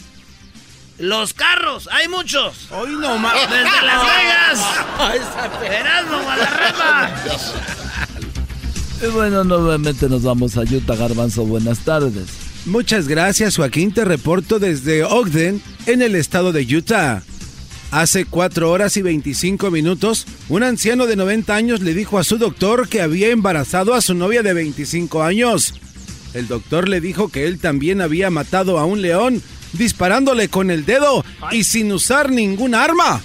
Los 0.98 1.32
carros, 1.32 1.88
hay 1.90 2.08
muchos. 2.08 2.70
Hoy 2.70 2.90
no 3.00 3.16
más. 3.18 3.34
Desde 3.48 3.86
Las 3.86 4.02
Vegas. 4.06 5.72
Erasmo, 5.72 6.22
Guadarrama. 6.22 7.10
Y 9.02 9.06
bueno, 9.06 9.44
nuevamente 9.44 10.10
nos 10.10 10.22
vamos 10.22 10.58
a 10.58 10.60
Utah, 10.60 10.96
Garbanzo. 10.96 11.46
Buenas 11.46 11.78
tardes. 11.80 12.26
Muchas 12.66 13.08
gracias, 13.08 13.56
Joaquín. 13.56 13.94
Te 13.94 14.04
reporto 14.04 14.58
desde 14.58 15.02
Ogden, 15.04 15.62
en 15.86 16.02
el 16.02 16.14
estado 16.14 16.52
de 16.52 16.62
Utah. 16.76 17.22
Hace 17.90 18.24
4 18.24 18.70
horas 18.70 18.96
y 18.96 19.02
25 19.02 19.70
minutos, 19.72 20.26
un 20.48 20.62
anciano 20.62 21.06
de 21.06 21.16
90 21.16 21.54
años 21.54 21.80
le 21.80 21.92
dijo 21.92 22.18
a 22.18 22.24
su 22.24 22.38
doctor 22.38 22.88
que 22.88 23.02
había 23.02 23.30
embarazado 23.30 23.94
a 23.94 24.00
su 24.00 24.14
novia 24.14 24.44
de 24.44 24.54
25 24.54 25.24
años. 25.24 25.74
El 26.32 26.46
doctor 26.46 26.88
le 26.88 27.00
dijo 27.00 27.30
que 27.30 27.46
él 27.46 27.58
también 27.58 28.00
había 28.00 28.30
matado 28.30 28.78
a 28.78 28.84
un 28.84 29.02
león 29.02 29.42
disparándole 29.72 30.48
con 30.48 30.70
el 30.70 30.84
dedo 30.84 31.24
y 31.50 31.64
sin 31.64 31.90
usar 31.90 32.30
ningún 32.30 32.76
arma. 32.76 33.20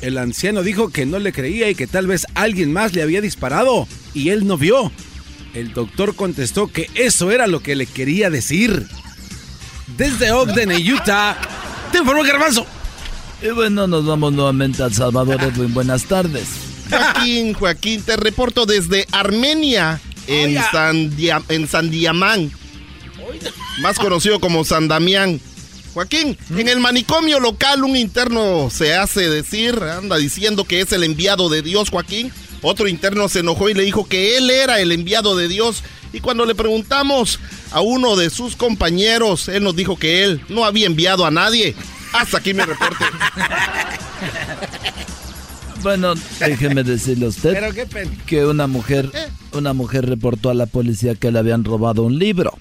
El 0.00 0.18
anciano 0.18 0.64
dijo 0.64 0.88
que 0.88 1.06
no 1.06 1.20
le 1.20 1.32
creía 1.32 1.70
y 1.70 1.76
que 1.76 1.86
tal 1.86 2.08
vez 2.08 2.26
alguien 2.34 2.72
más 2.72 2.94
le 2.94 3.02
había 3.02 3.20
disparado 3.20 3.86
y 4.12 4.30
él 4.30 4.44
no 4.46 4.58
vio. 4.58 4.90
El 5.54 5.72
doctor 5.72 6.16
contestó 6.16 6.66
que 6.66 6.90
eso 6.96 7.30
era 7.30 7.46
lo 7.46 7.60
que 7.60 7.76
le 7.76 7.86
quería 7.86 8.28
decir. 8.28 8.88
Desde 9.96 10.32
Ogden, 10.32 10.72
en 10.72 10.92
Utah, 10.92 11.36
te 11.92 11.98
informó 11.98 12.24
Garbanzo. 12.24 12.66
Y 13.40 13.48
bueno, 13.50 13.86
nos 13.86 14.04
vamos 14.04 14.32
nuevamente 14.32 14.82
al 14.82 14.92
Salvador, 14.92 15.40
Edwin. 15.40 15.72
Buenas 15.72 16.04
tardes. 16.04 16.48
Joaquín, 16.90 17.54
Joaquín, 17.54 18.02
te 18.02 18.16
reporto 18.16 18.66
desde 18.66 19.06
Armenia, 19.12 20.00
en, 20.26 20.58
San, 20.72 21.14
en 21.48 21.68
San 21.68 21.90
Diamán, 21.90 22.50
más 23.80 23.98
conocido 23.98 24.40
como 24.40 24.64
San 24.64 24.88
Damián. 24.88 25.40
Joaquín, 25.94 26.36
en 26.50 26.68
el 26.68 26.80
manicomio 26.80 27.40
local 27.40 27.84
un 27.84 27.96
interno 27.96 28.70
se 28.70 28.94
hace 28.94 29.28
decir, 29.28 29.80
anda 29.82 30.16
diciendo 30.16 30.64
que 30.64 30.80
es 30.80 30.92
el 30.92 31.04
enviado 31.04 31.48
de 31.48 31.62
Dios, 31.62 31.90
Joaquín. 31.90 32.32
Otro 32.60 32.88
interno 32.88 33.28
se 33.28 33.40
enojó 33.40 33.68
y 33.68 33.74
le 33.74 33.84
dijo 33.84 34.06
que 34.08 34.36
él 34.36 34.50
era 34.50 34.80
el 34.80 34.90
enviado 34.90 35.36
de 35.36 35.46
Dios. 35.46 35.84
Y 36.12 36.20
cuando 36.20 36.44
le 36.44 36.54
preguntamos 36.54 37.38
a 37.70 37.80
uno 37.82 38.16
de 38.16 38.30
sus 38.30 38.56
compañeros, 38.56 39.48
él 39.48 39.62
nos 39.62 39.76
dijo 39.76 39.96
que 39.96 40.24
él 40.24 40.42
no 40.48 40.64
había 40.64 40.86
enviado 40.86 41.24
a 41.24 41.30
nadie. 41.30 41.76
Hasta 42.12 42.38
aquí 42.38 42.54
mi 42.54 42.62
reporte. 42.62 43.04
Bueno, 45.82 46.14
déjeme 46.40 46.82
decirle 46.82 47.26
a 47.26 47.28
usted 47.28 47.86
que 48.26 48.44
una 48.44 48.66
mujer, 48.66 49.10
una 49.52 49.72
mujer 49.72 50.06
reportó 50.06 50.50
a 50.50 50.54
la 50.54 50.66
policía 50.66 51.14
que 51.14 51.30
le 51.30 51.38
habían 51.38 51.64
robado 51.64 52.02
un 52.02 52.18
libro. 52.18 52.58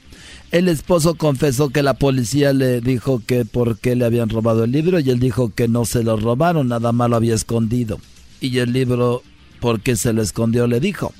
El 0.51 0.69
esposo 0.69 1.15
confesó 1.15 1.69
que 1.69 1.83
la 1.83 1.95
policía 1.95 2.53
le 2.53 2.79
dijo 2.79 3.21
que 3.25 3.43
por 3.43 3.79
qué 3.79 3.95
le 3.95 4.05
habían 4.05 4.29
robado 4.29 4.63
el 4.63 4.71
libro 4.71 4.99
y 4.99 5.09
él 5.09 5.19
dijo 5.19 5.49
que 5.53 5.67
no 5.67 5.83
se 5.83 6.03
lo 6.03 6.15
robaron, 6.15 6.69
nada 6.69 6.91
más 6.91 7.09
lo 7.09 7.15
había 7.15 7.35
escondido. 7.35 7.99
Y 8.39 8.59
el 8.59 8.71
libro, 8.71 9.23
¿por 9.59 9.81
qué 9.81 9.95
se 9.95 10.13
lo 10.13 10.21
escondió? 10.21 10.67
Le 10.67 10.79
dijo. 10.79 11.13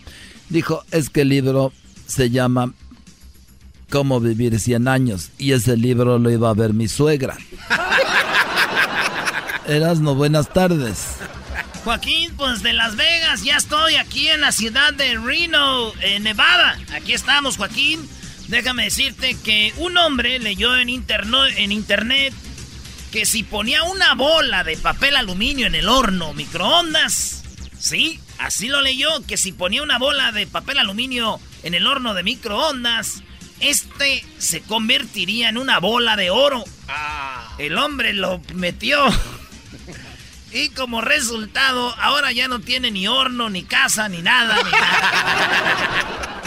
Dijo, 0.50 0.84
es 0.92 1.10
que 1.10 1.22
el 1.22 1.30
libro 1.30 1.74
se 2.06 2.30
llama 2.30 2.74
Cómo 3.90 4.20
vivir 4.20 4.60
100 4.60 4.88
años 4.88 5.32
y 5.38 5.52
ese 5.52 5.76
libro 5.76 6.20
lo 6.20 6.30
iba 6.30 6.50
a 6.50 6.54
ver 6.54 6.74
mi 6.74 6.88
suegra. 6.88 7.38
Erasno, 9.68 10.16
buenas 10.16 10.54
tardes. 10.54 11.18
Joaquín, 11.84 12.34
pues 12.38 12.64
de 12.64 12.72
Las 12.72 12.96
Vegas, 12.96 13.44
ya 13.44 13.58
estoy 13.58 13.96
aquí 13.96 14.30
en 14.30 14.42
la 14.42 14.54
ciudad 14.54 14.94
de 14.94 15.18
Reno, 15.18 15.92
en 16.02 16.24
Nevada. 16.24 16.80
Aquí 16.94 17.14
estamos, 17.14 17.58
Joaquín. 17.58 18.08
Déjame 18.48 18.86
decirte 18.86 19.36
que 19.44 19.74
un 19.78 19.98
hombre 19.98 20.40
leyó 20.40 20.78
en, 20.78 20.90
en 20.90 21.72
internet 21.72 22.34
que 23.12 23.26
si 23.26 23.44
ponía 23.44 23.84
una 23.84 24.16
bola 24.16 24.64
de 24.64 24.78
papel 24.78 25.18
aluminio 25.18 25.68
en 25.68 25.76
el 25.76 25.90
horno 25.90 26.34
microondas, 26.34 27.44
sí, 27.78 28.22
así 28.38 28.70
lo 28.70 28.82
leyó, 28.82 29.10
que 29.26 29.36
si 29.36 29.52
ponía 29.52 29.84
una 29.84 29.98
bola 29.98 30.32
de 30.32 30.48
papel 30.48 30.78
aluminio 30.78 31.40
en 31.64 31.74
el 31.74 31.88
horno 31.88 32.14
de 32.14 32.24
microondas, 32.24 33.22
este 33.60 34.24
se 34.38 34.62
convertiría 34.62 35.50
en 35.50 35.58
una 35.58 35.80
bola 35.80 36.16
de 36.16 36.30
oro. 36.30 36.64
Ah. 36.88 37.54
El 37.58 37.78
hombre 37.78 38.14
lo 38.14 38.42
metió 38.54 39.06
y 40.58 40.70
como 40.70 41.02
resultado, 41.02 41.94
ahora 42.00 42.32
ya 42.32 42.48
no 42.48 42.60
tiene 42.60 42.90
ni 42.90 43.08
horno, 43.08 43.50
ni 43.50 43.64
casa, 43.64 44.10
ni 44.10 44.22
nada, 44.22 44.58
ni 44.64 44.72
nada. 44.72 46.42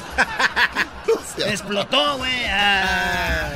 Explotó, 1.46 2.18
güey. 2.18 2.44
Ah. 2.48 3.52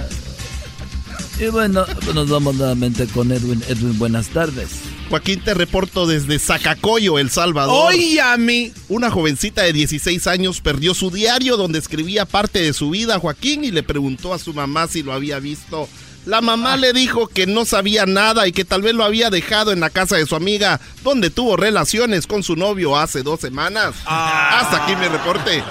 Y 1.41 1.47
bueno, 1.47 1.85
nos 2.15 2.29
vamos 2.29 2.55
nuevamente 2.55 3.07
con 3.09 3.33
Edwin. 3.33 3.63
Edwin, 3.69 3.99
buenas 3.99 4.29
tardes. 4.29 4.69
Joaquín, 5.11 5.41
te 5.41 5.55
reporto 5.55 6.07
desde 6.07 6.39
Zacacoyo, 6.39 7.19
El 7.19 7.31
Salvador. 7.31 7.89
Oye, 7.89 8.21
a 8.21 8.37
mí. 8.37 8.73
Una 8.89 9.11
jovencita 9.11 9.63
de 9.63 9.73
16 9.73 10.27
años 10.29 10.61
perdió 10.61 10.95
su 10.95 11.11
diario 11.11 11.57
donde 11.57 11.81
escribía 11.81 12.25
parte 12.25 12.63
de 12.63 12.73
su 12.73 12.91
vida, 12.91 13.19
Joaquín, 13.19 13.65
y 13.65 13.73
le 13.73 13.83
preguntó 13.83 14.33
a 14.33 14.39
su 14.39 14.55
mamá 14.55 14.87
si 14.87 15.03
lo 15.03 15.13
había 15.13 15.41
visto 15.41 15.89
la 16.27 16.41
mamá 16.41 16.77
le 16.77 16.93
dijo 16.93 17.27
que 17.27 17.47
no 17.47 17.65
sabía 17.65 18.07
nada 18.07 18.49
y 18.49 18.53
que 18.53 18.65
tal 18.65 18.83
vez 18.83 18.95
lo 18.95 19.05
había 19.05 19.31
dejado 19.31 19.73
en 19.73 19.81
la 19.81 19.91
casa 19.91 20.17
de 20.17 20.27
su 20.27 20.35
amiga, 20.35 20.81
donde 21.03 21.31
tuvo 21.31 21.57
relaciones 21.57 22.27
con 22.27 22.43
su 22.43 22.57
novio 22.57 22.97
hace 22.97 23.23
dos 23.23 23.41
semanas. 23.41 23.95
Ah. 24.07 24.61
Hasta 24.61 24.85
aquí 24.85 24.97
mi 24.97 25.07
reporte. 25.07 25.63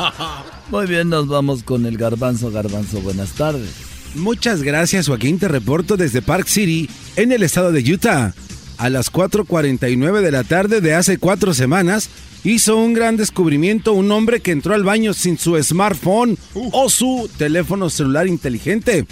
Muy 0.70 0.86
bien, 0.86 1.08
nos 1.08 1.28
vamos 1.28 1.62
con 1.62 1.86
el 1.86 1.96
garbanzo. 1.96 2.50
Garbanzo, 2.50 3.00
buenas 3.00 3.32
tardes. 3.32 3.70
Muchas 4.14 4.62
gracias, 4.62 5.06
Joaquín. 5.08 5.38
Te 5.38 5.48
reporto 5.48 5.96
desde 5.96 6.22
Park 6.22 6.48
City, 6.48 6.88
en 7.16 7.32
el 7.32 7.42
estado 7.42 7.72
de 7.72 7.80
Utah. 7.92 8.34
A 8.78 8.90
las 8.90 9.10
4.49 9.10 10.20
de 10.20 10.30
la 10.30 10.44
tarde 10.44 10.80
de 10.80 10.94
hace 10.94 11.16
cuatro 11.18 11.54
semanas, 11.54 12.10
hizo 12.44 12.76
un 12.76 12.92
gran 12.92 13.16
descubrimiento 13.16 13.92
un 13.94 14.12
hombre 14.12 14.40
que 14.40 14.52
entró 14.52 14.74
al 14.74 14.84
baño 14.84 15.14
sin 15.14 15.38
su 15.38 15.60
smartphone 15.62 16.36
o 16.54 16.90
su 16.90 17.30
teléfono 17.38 17.88
celular 17.88 18.26
inteligente. 18.26 19.06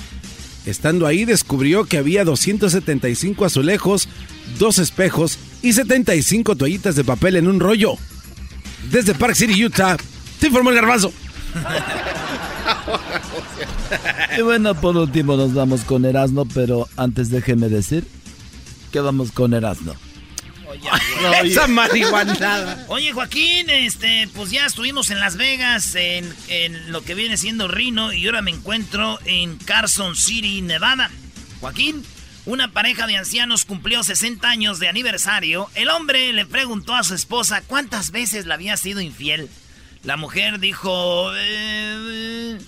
Estando 0.66 1.06
ahí 1.06 1.24
descubrió 1.24 1.84
que 1.84 1.98
había 1.98 2.24
275 2.24 3.44
azulejos, 3.44 4.08
dos 4.58 4.78
espejos 4.78 5.38
y 5.62 5.72
75 5.74 6.56
toallitas 6.56 6.96
de 6.96 7.04
papel 7.04 7.36
en 7.36 7.48
un 7.48 7.60
rollo. 7.60 7.94
Desde 8.90 9.14
Park 9.14 9.34
City, 9.34 9.64
Utah, 9.64 9.96
te 10.40 10.46
informó 10.46 10.70
el 10.70 10.76
garbanzo. 10.76 11.12
y 14.38 14.42
bueno, 14.42 14.74
por 14.74 14.96
último 14.96 15.36
nos 15.36 15.54
vamos 15.54 15.82
con 15.82 16.04
Erasmo, 16.04 16.46
pero 16.46 16.88
antes 16.96 17.30
déjeme 17.30 17.68
decir 17.68 18.06
que 18.90 19.00
vamos 19.00 19.32
con 19.32 19.54
Erasmo. 19.54 19.94
Oye, 21.28 21.40
Esa 21.50 21.66
marihuana. 21.66 22.84
Oye, 22.88 23.12
Joaquín, 23.12 23.70
este, 23.70 24.28
pues 24.34 24.50
ya 24.50 24.66
estuvimos 24.66 25.10
en 25.10 25.20
Las 25.20 25.36
Vegas, 25.36 25.94
en, 25.94 26.32
en 26.48 26.92
lo 26.92 27.02
que 27.02 27.14
viene 27.14 27.36
siendo 27.36 27.68
Reno, 27.68 28.12
y 28.12 28.26
ahora 28.26 28.42
me 28.42 28.50
encuentro 28.50 29.18
en 29.24 29.56
Carson 29.56 30.16
City, 30.16 30.62
Nevada. 30.62 31.10
Joaquín, 31.60 32.04
una 32.46 32.72
pareja 32.72 33.06
de 33.06 33.16
ancianos 33.16 33.64
cumplió 33.64 34.02
60 34.02 34.46
años 34.48 34.78
de 34.78 34.88
aniversario. 34.88 35.70
El 35.74 35.88
hombre 35.88 36.32
le 36.32 36.44
preguntó 36.44 36.94
a 36.94 37.02
su 37.02 37.14
esposa 37.14 37.62
cuántas 37.66 38.10
veces 38.10 38.44
le 38.44 38.52
había 38.54 38.76
sido 38.76 39.00
infiel. 39.00 39.48
La 40.02 40.18
mujer 40.18 40.60
dijo 40.60 41.30
eh, 41.34 42.58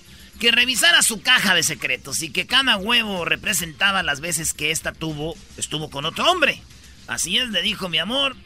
que 0.41 0.51
revisara 0.51 1.03
su 1.03 1.21
caja 1.21 1.55
de 1.55 1.63
secretos 1.63 2.23
y 2.23 2.31
que 2.31 2.47
cada 2.47 2.79
huevo 2.79 3.27
representaba 3.27 4.03
las 4.03 4.21
veces 4.21 4.55
que 4.55 4.71
ésta 4.71 4.93
tuvo, 4.93 5.35
estuvo 5.59 5.91
con 5.91 6.07
otro 6.07 6.31
hombre. 6.31 6.63
Así 7.07 7.39
es, 7.39 7.51
le 7.51 7.63
dijo 7.63 7.89
mi 7.89 7.99
amor. 7.99 8.37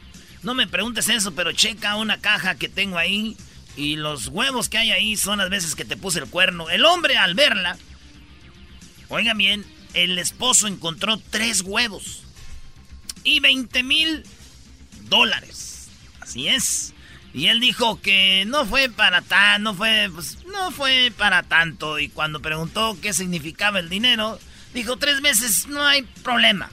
No 0.43 0.53
me 0.53 0.67
preguntes 0.67 1.09
eso, 1.09 1.33
pero 1.33 1.51
checa 1.51 1.95
una 1.95 2.17
caja 2.19 2.55
que 2.55 2.69
tengo 2.69 2.97
ahí. 2.97 3.37
Y 3.75 3.95
los 3.95 4.27
huevos 4.27 4.69
que 4.69 4.77
hay 4.77 4.91
ahí 4.91 5.15
son 5.15 5.39
las 5.39 5.49
veces 5.49 5.75
que 5.75 5.85
te 5.85 5.97
puse 5.97 6.19
el 6.19 6.27
cuerno. 6.27 6.69
El 6.69 6.85
hombre 6.85 7.17
al 7.17 7.35
verla, 7.35 7.77
oiga 9.09 9.33
bien, 9.33 9.65
el 9.93 10.17
esposo 10.17 10.67
encontró 10.67 11.17
tres 11.17 11.61
huevos. 11.61 12.23
Y 13.23 13.39
20 13.39 13.83
mil 13.83 14.23
dólares. 15.03 15.89
Así 16.19 16.47
es. 16.47 16.93
Y 17.33 17.47
él 17.47 17.59
dijo 17.59 18.01
que 18.01 18.43
no 18.45 18.65
fue 18.65 18.89
para 18.89 19.21
tan, 19.21 19.63
no 19.63 19.73
fue, 19.73 20.09
pues, 20.13 20.39
no 20.45 20.71
fue 20.71 21.13
para 21.17 21.43
tanto. 21.43 21.99
Y 21.99 22.09
cuando 22.09 22.41
preguntó 22.41 22.97
qué 23.01 23.13
significaba 23.13 23.79
el 23.79 23.89
dinero, 23.89 24.39
dijo 24.73 24.97
tres 24.97 25.21
meses, 25.21 25.67
no 25.67 25.83
hay 25.83 26.01
problema. 26.23 26.69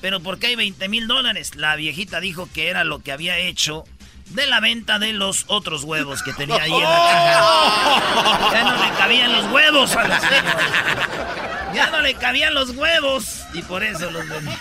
Pero 0.00 0.20
¿por 0.20 0.38
qué 0.38 0.48
hay 0.48 0.56
20 0.56 0.88
mil 0.88 1.06
dólares? 1.08 1.56
La 1.56 1.76
viejita 1.76 2.20
dijo 2.20 2.48
que 2.52 2.68
era 2.68 2.84
lo 2.84 3.00
que 3.00 3.12
había 3.12 3.38
hecho 3.38 3.84
de 4.26 4.46
la 4.46 4.60
venta 4.60 4.98
de 4.98 5.12
los 5.12 5.44
otros 5.48 5.84
huevos 5.84 6.22
que 6.22 6.32
tenía 6.32 6.62
ahí 6.62 6.72
en 6.72 6.82
la 6.82 6.88
caja. 6.88 8.50
Ya 8.52 8.64
no 8.64 8.82
le 8.82 8.90
cabían 8.96 9.32
los 9.32 9.46
huevos 9.52 9.96
a 9.96 10.08
la 10.08 10.20
señora. 10.20 11.08
Ya 11.74 11.90
no 11.90 12.00
le 12.00 12.14
cabían 12.14 12.54
los 12.54 12.70
huevos. 12.70 13.42
Y 13.52 13.62
por 13.62 13.82
eso 13.82 14.10
los 14.10 14.28
vendí. 14.28 14.52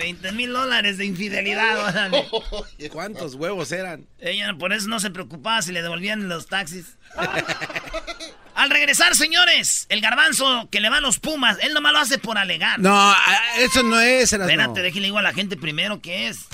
20 0.00 0.32
mil 0.32 0.52
dólares 0.52 0.96
de 0.96 1.04
infidelidad. 1.04 2.10
¿Cuántos 2.90 3.34
huevos 3.34 3.70
eran? 3.70 4.06
Ella 4.18 4.54
por 4.58 4.72
eso 4.72 4.88
no 4.88 4.98
se 4.98 5.10
preocupaba 5.10 5.60
si 5.60 5.72
le 5.72 5.82
devolvían 5.82 6.26
los 6.28 6.46
taxis. 6.46 6.96
Al 8.54 8.70
regresar, 8.70 9.14
señores, 9.14 9.86
el 9.90 10.00
garbanzo 10.00 10.68
que 10.70 10.80
le 10.80 10.88
va 10.88 10.98
a 10.98 11.00
los 11.02 11.18
Pumas, 11.18 11.58
él 11.60 11.74
nomás 11.74 11.92
lo 11.92 11.98
hace 11.98 12.18
por 12.18 12.38
alegar. 12.38 12.78
No, 12.78 13.14
eso 13.58 13.82
no 13.82 14.00
es. 14.00 14.32
Espérate, 14.32 14.80
déjale 14.80 15.06
igual 15.06 15.26
a 15.26 15.30
la 15.30 15.34
gente 15.34 15.56
primero 15.56 16.00
que 16.00 16.28
es. 16.28 16.46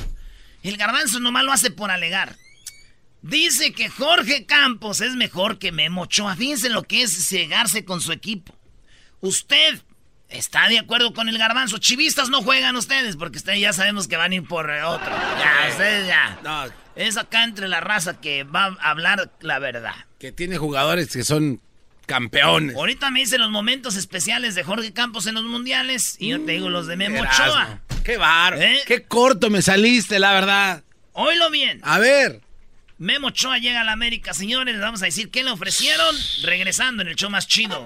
El 0.63 0.77
garbanzo 0.77 1.21
nomás 1.21 1.45
lo 1.45 1.53
hace 1.53 1.71
por 1.71 1.93
alegar. 1.93 2.37
Dice 3.23 3.73
que 3.73 3.89
Jorge 3.89 4.45
Campos 4.45 5.01
es 5.01 5.15
mejor 5.15 5.59
que 5.59 5.71
Memo 5.71 6.03
Ochoa. 6.03 6.35
Fíjense 6.35 6.69
lo 6.69 6.83
que 6.83 7.03
es 7.03 7.29
cegarse 7.29 7.85
con 7.85 8.01
su 8.01 8.13
equipo. 8.13 8.57
Usted 9.21 9.81
está 10.29 10.69
de 10.69 10.79
acuerdo 10.79 11.13
con 11.13 11.29
el 11.29 11.39
garbanzo. 11.39 11.79
Chivistas 11.79 12.29
no 12.29 12.43
juegan 12.43 12.77
ustedes 12.77 13.17
porque 13.17 13.39
ustedes 13.39 13.61
ya 13.61 13.73
sabemos 13.73 14.09
que 14.09 14.17
van 14.17 14.33
a 14.33 14.35
ir 14.37 14.45
por 14.45 14.69
otro. 14.71 15.11
Ya, 15.39 15.69
ustedes 15.71 16.07
ya. 16.07 16.39
No. 16.43 16.65
Es 16.95 17.17
acá 17.17 17.45
entre 17.45 17.69
la 17.69 17.81
raza 17.81 18.21
que 18.21 18.45
va 18.45 18.77
a 18.81 18.91
hablar 18.91 19.31
la 19.41 19.59
verdad. 19.59 19.95
Que 20.19 20.33
tiene 20.33 20.57
jugadores 20.57 21.13
que 21.13 21.25
son 21.25 21.61
campeones. 22.07 22.77
Ahorita 22.77 23.11
me 23.11 23.21
dice 23.21 23.39
los 23.39 23.51
momentos 23.51 23.97
especiales 23.97 24.55
de 24.55 24.63
Jorge 24.65 24.93
Campos 24.93 25.27
en 25.27 25.35
los 25.35 25.45
mundiales 25.45 26.17
y 26.19 26.29
yo 26.29 26.41
te 26.45 26.53
digo 26.53 26.71
los 26.71 26.87
de 26.87 26.97
Memo 26.97 27.21
Ochoa. 27.21 27.81
Qué 28.05 28.17
bar, 28.17 28.61
¿Eh? 28.63 28.79
qué 28.87 29.03
corto 29.03 29.51
me 29.51 29.61
saliste, 29.63 30.19
la 30.19 30.33
verdad. 30.33 30.85
Oílo 31.13 31.51
bien. 31.51 31.81
A 31.83 31.99
ver. 31.99 32.41
Memo 32.99 33.29
Ochoa 33.29 33.59
llega 33.59 33.83
a 33.83 33.85
la 33.85 33.93
América, 33.93 34.33
señores. 34.33 34.75
Les 34.75 34.83
vamos 34.83 35.03
a 35.03 35.05
decir 35.05 35.31
qué 35.31 35.43
le 35.43 35.51
ofrecieron. 35.51 36.17
Regresando 36.43 37.03
en 37.03 37.09
el 37.09 37.17
show 37.17 37.29
más 37.29 37.47
chido. 37.47 37.85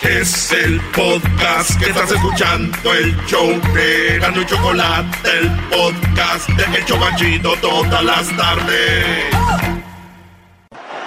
Es 0.00 0.52
el 0.52 0.80
podcast 0.92 1.78
que 1.78 1.90
estás 1.90 2.10
escuchando, 2.12 2.94
el 2.94 3.14
show 3.26 3.60
de 3.74 4.18
Gano 4.18 4.40
y 4.40 4.46
Chocolate, 4.46 5.30
el 5.38 5.50
podcast 5.68 6.48
de 6.48 6.64
El 6.64 6.98
más 6.98 7.16
Chido 7.16 7.56
todas 7.56 8.02
las 8.02 8.36
tardes. 8.36 9.26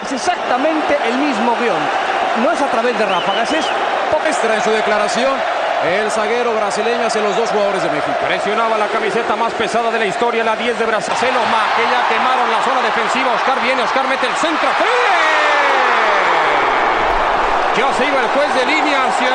Es 0.06 0.12
exactamente 0.12 0.98
el 1.08 1.18
mismo 1.18 1.56
guion. 1.60 1.82
No 2.44 2.52
es 2.52 2.62
a 2.62 2.70
través 2.70 3.00
de 3.00 3.06
ráfagas, 3.06 3.52
es 3.54 3.66
extra 4.28 4.56
en 4.56 4.64
su 4.64 4.70
declaración 4.70 5.61
el 5.84 6.11
zaguero 6.11 6.53
brasileño 6.53 7.07
hacia 7.07 7.21
los 7.21 7.36
dos 7.36 7.49
jugadores 7.49 7.82
de 7.84 7.89
México. 7.89 8.13
Presionaba 8.25 8.77
la 8.77 8.88
camiseta 8.88 9.36
más 9.36 9.53
pesada 9.53 9.89
de 9.89 9.99
la 9.99 10.05
historia, 10.05 10.43
la 10.43 10.55
10 10.55 10.77
de 10.77 10.86
Brasil. 10.86 11.11
Más 11.11 11.67
que 11.75 11.84
ya 11.84 12.07
quemaron 12.07 12.51
la 12.51 12.61
zona 12.63 12.82
defensiva. 12.82 13.34
Oscar 13.34 13.59
viene, 13.61 13.82
Oscar 13.82 14.07
mete 14.07 14.27
el 14.27 14.36
centro. 14.36 14.69
Ya 17.77 17.93
se 17.93 18.05
iba 18.05 18.19
el 18.19 18.27
juez 18.29 18.53
de 18.53 18.65
línea 18.65 19.05
hacia 19.07 19.29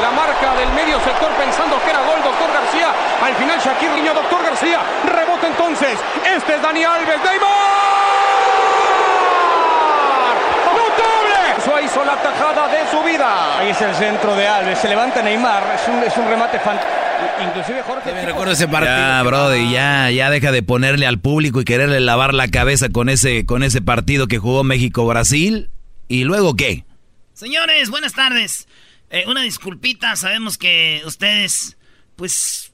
la 0.00 0.10
marca 0.14 0.54
del 0.54 0.70
medio 0.72 0.98
sector 1.00 1.28
pensando 1.32 1.76
que 1.82 1.90
era 1.90 2.00
gol, 2.00 2.22
doctor 2.22 2.52
García. 2.52 2.88
Al 3.22 3.34
final 3.34 3.58
Shakir 3.58 3.90
Niño, 3.90 4.14
doctor 4.14 4.42
García. 4.42 4.80
Rebota 5.04 5.48
entonces. 5.48 5.98
Este 6.24 6.54
es 6.54 6.62
Dani 6.62 6.84
Alves. 6.84 7.20
Neymar. 11.66 11.84
hizo 11.84 12.04
la 12.04 12.22
tajada 12.22 12.68
de 12.68 12.90
su 12.90 13.02
vida. 13.02 13.58
Ahí 13.58 13.70
es 13.70 13.80
el 13.80 13.94
centro 13.94 14.34
de 14.36 14.46
Alves. 14.46 14.78
Se 14.78 14.88
levanta 14.88 15.22
Neymar. 15.22 15.62
Es 15.74 15.88
un, 15.88 16.02
es 16.02 16.16
un 16.16 16.28
remate 16.28 16.58
fantástico. 16.58 17.04
Inclusive 17.42 17.82
Jorge. 17.82 18.12
Me 18.12 18.26
recuerdo 18.26 18.52
ese 18.52 18.68
partido. 18.68 18.96
Ya, 18.96 19.22
Brody, 19.22 19.72
ya, 19.72 20.10
ya 20.10 20.30
deja 20.30 20.52
de 20.52 20.62
ponerle 20.62 21.06
al 21.06 21.20
público 21.20 21.60
y 21.60 21.64
quererle 21.64 22.00
lavar 22.00 22.34
la 22.34 22.48
cabeza 22.48 22.88
con 22.90 23.08
ese, 23.08 23.46
con 23.46 23.62
ese 23.62 23.80
partido 23.80 24.26
que 24.26 24.38
jugó 24.38 24.64
México-Brasil. 24.64 25.70
¿Y 26.08 26.24
luego 26.24 26.54
qué? 26.54 26.84
Señores, 27.32 27.90
buenas 27.90 28.12
tardes. 28.12 28.68
Eh, 29.10 29.24
una 29.26 29.42
disculpita, 29.42 30.16
sabemos 30.16 30.58
que 30.58 31.02
ustedes, 31.06 31.76
pues, 32.16 32.72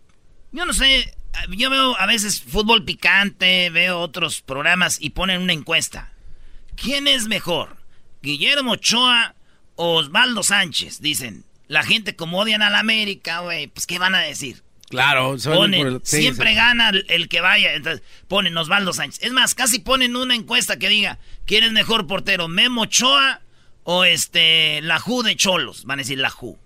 yo 0.52 0.64
no 0.64 0.72
sé, 0.72 1.14
yo 1.50 1.70
veo 1.70 1.96
a 1.98 2.06
veces 2.06 2.42
fútbol 2.42 2.84
picante, 2.84 3.70
veo 3.70 4.00
otros 4.00 4.40
programas 4.40 4.98
y 5.00 5.10
ponen 5.10 5.42
una 5.42 5.52
encuesta. 5.52 6.12
¿Quién 6.76 7.08
es 7.08 7.28
mejor? 7.28 7.79
Guillermo 8.22 8.72
Ochoa 8.72 9.34
o 9.76 9.96
Osvaldo 9.96 10.42
Sánchez, 10.42 11.00
dicen. 11.00 11.44
La 11.68 11.84
gente 11.84 12.16
como 12.16 12.40
odian 12.40 12.62
a 12.62 12.70
la 12.70 12.80
América, 12.80 13.40
güey, 13.40 13.68
pues 13.68 13.86
¿qué 13.86 14.00
van 14.00 14.16
a 14.16 14.20
decir? 14.20 14.62
Claro, 14.90 15.36
siempre 16.02 16.54
gana 16.54 16.90
el, 17.06 17.28
que 17.28 17.40
vaya. 17.40 17.74
Entonces, 17.74 18.02
ponen 18.26 18.56
Osvaldo 18.56 18.92
Sánchez. 18.92 19.22
Es 19.22 19.32
más, 19.32 19.54
casi 19.54 19.78
ponen 19.78 20.16
una 20.16 20.34
encuesta 20.34 20.80
que 20.80 20.88
diga, 20.88 21.20
¿quién 21.46 21.62
es 21.62 21.70
mejor 21.70 22.08
portero, 22.08 22.48
Memo 22.48 22.82
Ochoa 22.82 23.40
o 23.84 24.04
este, 24.04 24.80
la 24.82 24.98
Ju 24.98 25.22
de 25.22 25.36
Cholos? 25.36 25.84
Van 25.84 26.00
a 26.00 26.02
decir 26.02 26.18
la 26.18 26.28
Ju. 26.28 26.58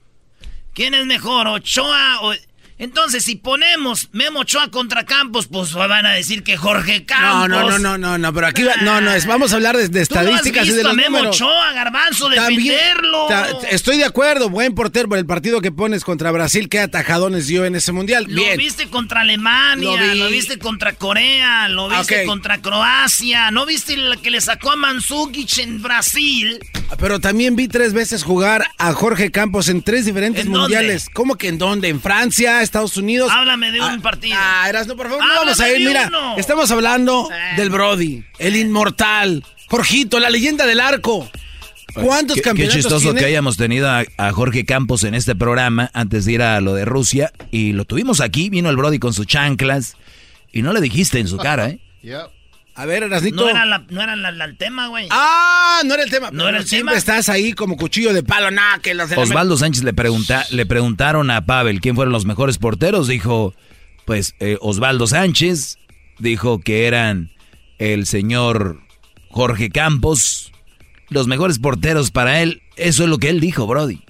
¿Quién 0.73 0.95
es 0.95 1.05
mejor, 1.05 1.47
Ochoa 1.49 2.21
o... 2.23 2.33
Entonces, 2.77 3.25
si 3.25 3.37
ponemos 3.37 4.09
Memo 4.13 4.41
Ochoa 4.41 4.69
contra 4.69 5.05
Campos, 5.05 5.47
pues 5.47 5.73
van 5.75 6.07
a 6.07 6.13
decir 6.13 6.43
que 6.43 6.57
Jorge 6.57 7.05
Campos. 7.05 7.49
No, 7.49 7.71
no, 7.71 7.79
no, 7.79 7.99
no, 7.99 8.19
no, 8.19 8.33
pero 8.35 8.49
aquí 8.49 8.65
no, 8.83 9.01
no, 9.01 9.13
es, 9.13 9.27
vamos 9.27 9.53
a 9.53 9.57
hablar 9.57 9.77
de, 9.77 10.01
estadísticas 10.01 10.67
y 10.67 10.73
de 10.73 10.83
los 10.83 10.93
a 10.93 10.95
Memo 10.95 11.19
Ochoa, 11.19 11.73
Garbanzo, 11.73 12.29
defenderlo. 12.29 13.29
estoy 13.71 13.99
de 13.99 14.05
acuerdo, 14.05 14.51
buen 14.51 14.75
portero 14.75 15.09
por 15.09 15.19
el 15.19 15.27
partido 15.27 15.61
que 15.61 15.71
pones 15.71 16.03
contra 16.03 16.33
Brasil, 16.33 16.69
qué 16.69 16.81
atajadones 16.81 17.47
dio 17.47 17.65
en 17.65 17.77
ese 17.77 17.93
mundial. 17.93 18.27
Lo 18.29 18.43
viste 18.57 18.89
contra 18.89 19.21
Alemania, 19.21 20.15
lo, 20.15 20.29
viste 20.29 20.59
contra 20.59 20.95
Corea, 20.95 21.69
lo 21.69 21.89
viste 21.89 22.27
contra 22.27 22.61
Croacia, 22.61 23.53
¿no 23.53 23.67
viste 23.67 23.95
el 23.95 24.21
que 24.21 24.31
le 24.31 24.41
sacó 24.41 24.73
a 24.73 24.77
Mansukic 24.77 25.59
en 25.59 25.81
Brasil? 25.81 26.59
Pero 26.99 27.21
también 27.21 27.55
vi 27.55 27.69
tres 27.69 27.93
veces 27.93 28.25
jugar 28.25 28.65
a 28.79 28.93
Jorge 28.93 29.31
Campos 29.31 29.69
en 29.69 29.83
tres 29.83 30.05
diferentes 30.05 30.47
mundiales. 30.47 31.09
¿Cómo 31.13 31.37
que 31.37 31.49
en 31.49 31.59
dónde? 31.59 31.89
¿En 31.89 32.01
Francia? 32.01 32.64
Estados 32.65 32.97
Unidos. 32.97 33.31
Háblame 33.33 33.71
de 33.71 33.81
un 33.81 33.87
ah, 33.87 33.99
partido. 34.03 34.37
Ah, 34.39 34.71
no, 34.87 34.97
por 34.97 35.09
favor, 35.09 35.25
no 35.25 35.35
vamos 35.35 35.61
a 35.61 35.71
ir. 35.71 35.87
Mira, 35.87 36.11
estamos 36.37 36.71
hablando 36.71 37.29
eh. 37.31 37.57
del 37.57 37.71
Brody, 37.71 38.25
el 38.39 38.57
inmortal, 38.57 39.45
Jorgito, 39.69 40.19
la 40.19 40.31
leyenda 40.31 40.67
del 40.67 40.81
arco. 40.81 41.29
¿Cuántos 41.95 42.41
campeonatos 42.41 42.75
Qué 42.75 42.83
chistoso 42.83 43.15
que 43.15 43.25
hayamos 43.25 43.57
tenido 43.57 43.89
a, 43.89 44.33
Jorge 44.33 44.65
Campos 44.65 45.05
en 45.05 45.15
este 45.15 45.37
programa 45.37 45.91
antes 45.95 46.25
de 46.25 46.33
ir 46.33 46.43
a 46.43 46.61
lo 46.61 46.75
de 46.75 46.85
Rusia. 46.85 47.33
Y 47.53 47.73
lo 47.73 47.85
tuvimos 47.85 48.21
aquí, 48.21 48.51
vino 48.51 48.69
el 48.69 48.77
Brody 48.77 48.99
con 48.99 49.15
sus 49.15 49.27
chanclas. 49.27 49.97
Y 50.53 50.63
no 50.63 50.73
le 50.73 50.81
dijiste 50.81 51.21
en 51.21 51.29
su 51.29 51.37
cara, 51.37 51.69
¿eh? 51.69 51.81
A 52.77 52.87
ver, 52.87 53.05
Erasnito. 53.05 53.37
No 53.37 53.49
era, 53.49 53.65
la, 53.65 53.85
no 53.89 54.03
era 54.03 54.15
el 54.15 54.57
tema, 54.57 54.89
güey. 54.89 55.07
Ah, 55.11 55.83
no 55.85 55.95
era 55.95 56.03
el 56.03 56.11
tema. 56.11 56.31
No 56.33 56.49
era 56.49 56.59
el 56.59 56.67
siempre 56.67 56.97
estás 56.97 57.29
ahí 57.29 57.53
como 57.53 57.77
cuchillo 57.77 58.13
de 58.13 58.23
palo, 58.23 58.51
nada, 58.51 58.79
que 58.81 58.95
los 58.95 59.13
Osvaldo 59.13 59.57
Sánchez 59.57 59.85
le, 59.85 59.93
pregunta, 59.93 60.45
le 60.51 60.67
preguntaron 60.67 61.31
a 61.31 61.47
Pavel 61.47 61.81
quién 61.81 61.95
fueron 61.95 62.13
los 62.13 62.25
mejores 62.25 62.59
porteros. 62.59 63.07
Dijo, 63.07 63.55
pues, 64.05 64.35
eh, 64.41 64.59
Osvaldo 64.61 65.07
Sánchez. 65.07 65.79
Dijo 66.19 66.61
que 66.61 66.87
eran 66.87 67.33
el 67.79 68.07
señor 68.07 68.81
Jorge 69.31 69.71
Campos. 69.71 70.53
Los 71.11 71.29
mejores 71.29 71.61
porteros 71.61 72.11
para 72.11 72.41
él. 72.43 72.63
Eso 72.77 73.05
es 73.05 73.09
lo 73.09 73.19
que 73.19 73.29
él 73.29 73.41
dijo, 73.41 73.67
Brody. 73.67 74.04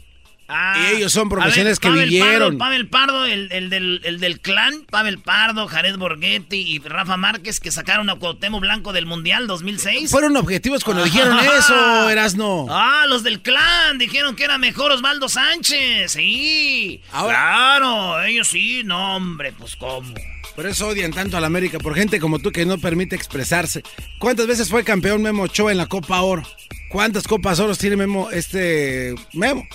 Ah, 0.57 0.77
y 0.79 0.97
ellos 0.97 1.13
son 1.13 1.29
profesionales 1.29 1.81
que 1.81 1.91
vivieron. 1.91 2.59
Pavel 2.59 2.87
Pardo, 2.87 3.25
el, 3.27 3.49
del, 3.49 4.41
clan, 4.41 4.85
Pavel 4.89 5.19
Pardo, 5.19 5.67
Jared 5.67 5.97
Borghetti 5.97 6.59
y 6.59 6.79
Rafa 6.79 7.17
Márquez 7.17 7.59
que 7.59 7.73
sacaron 7.73 8.09
a 8.09 8.15
Cuauhtémoc 8.15 8.61
Blanco 8.61 8.93
del 8.93 9.05
Mundial 9.05 9.49
2006. 9.49 10.13
Fueron 10.13 10.37
objetivos 10.37 10.85
cuando 10.85 11.03
dijeron 11.03 11.37
eso, 11.59 12.09
Erasno. 12.09 12.67
Ah, 12.71 13.07
los 13.09 13.25
del 13.25 13.43
clan 13.43 13.99
dijeron 13.99 14.37
que 14.37 14.45
era 14.45 14.57
mejor 14.59 14.93
Osvaldo 14.93 15.29
Sánchez. 15.29 16.13
Sí. 16.13 17.01
Claro, 17.11 18.23
ellos 18.23 18.47
sí, 18.47 18.83
no, 18.85 19.17
hombre, 19.17 19.53
pues 19.59 19.75
cómo. 19.75 20.15
Por 20.55 20.67
eso 20.67 20.87
odian 20.87 21.13
tanto 21.13 21.37
a 21.37 21.41
la 21.41 21.49
América, 21.49 21.79
por 21.81 21.97
gente 21.97 22.21
como 22.21 22.39
tú 22.39 22.53
que 22.53 22.65
no 22.65 22.79
permite 22.79 23.17
expresarse. 23.17 23.83
¿Cuántas 24.21 24.47
veces 24.47 24.69
fue 24.69 24.85
campeón 24.85 25.21
Memo 25.21 25.43
Ochoa 25.43 25.73
en 25.73 25.79
la 25.79 25.87
Copa 25.87 26.21
Oro? 26.21 26.45
¿Cuántas 26.91 27.27
Copas 27.27 27.59
Oro 27.59 27.75
tiene 27.75 27.97
Memo 27.97 28.31
este 28.31 29.17
Memo? 29.33 29.67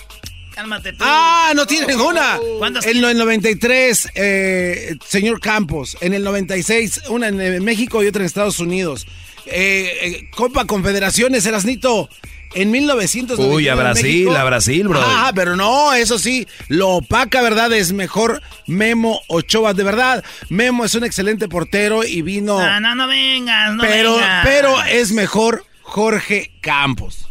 Ah, 0.99 1.53
no 1.55 1.65
tiene 1.65 1.87
ninguna. 1.87 2.39
En 2.83 3.03
el 3.03 3.17
93, 3.17 4.09
eh, 4.15 4.95
señor 5.05 5.39
Campos. 5.39 5.97
En 6.01 6.13
el 6.13 6.23
96, 6.23 7.03
una 7.09 7.27
en 7.27 7.63
México 7.63 8.03
y 8.03 8.07
otra 8.07 8.21
en 8.21 8.25
Estados 8.25 8.59
Unidos. 8.59 9.07
Eh, 9.45 9.91
eh, 10.01 10.29
Copa 10.31 10.65
Confederaciones, 10.65 11.45
Erasnito. 11.45 12.09
En 12.55 12.71
1990. 12.71 13.55
Uy, 13.55 13.67
a 13.67 13.75
Brasil, 13.75 14.35
a 14.35 14.43
Brasil, 14.43 14.87
bro. 14.87 14.99
Ah, 15.03 15.31
pero 15.35 15.55
no, 15.55 15.93
eso 15.93 16.17
sí, 16.17 16.47
lo 16.67 16.89
opaca, 16.89 17.43
¿verdad? 17.43 17.71
Es 17.73 17.93
mejor 17.93 18.41
Memo 18.65 19.21
Ochoa. 19.27 19.75
De 19.75 19.83
verdad, 19.83 20.23
Memo 20.49 20.83
es 20.83 20.95
un 20.95 21.03
excelente 21.03 21.47
portero 21.47 22.03
y 22.03 22.23
vino. 22.23 22.59
No, 22.59 22.79
no, 22.79 22.95
no 22.95 23.07
vengas, 23.07 23.75
no 23.75 23.83
pero, 23.83 24.17
Pero 24.43 24.83
es 24.83 25.11
mejor 25.11 25.63
Jorge 25.83 26.51
Campos. 26.59 27.27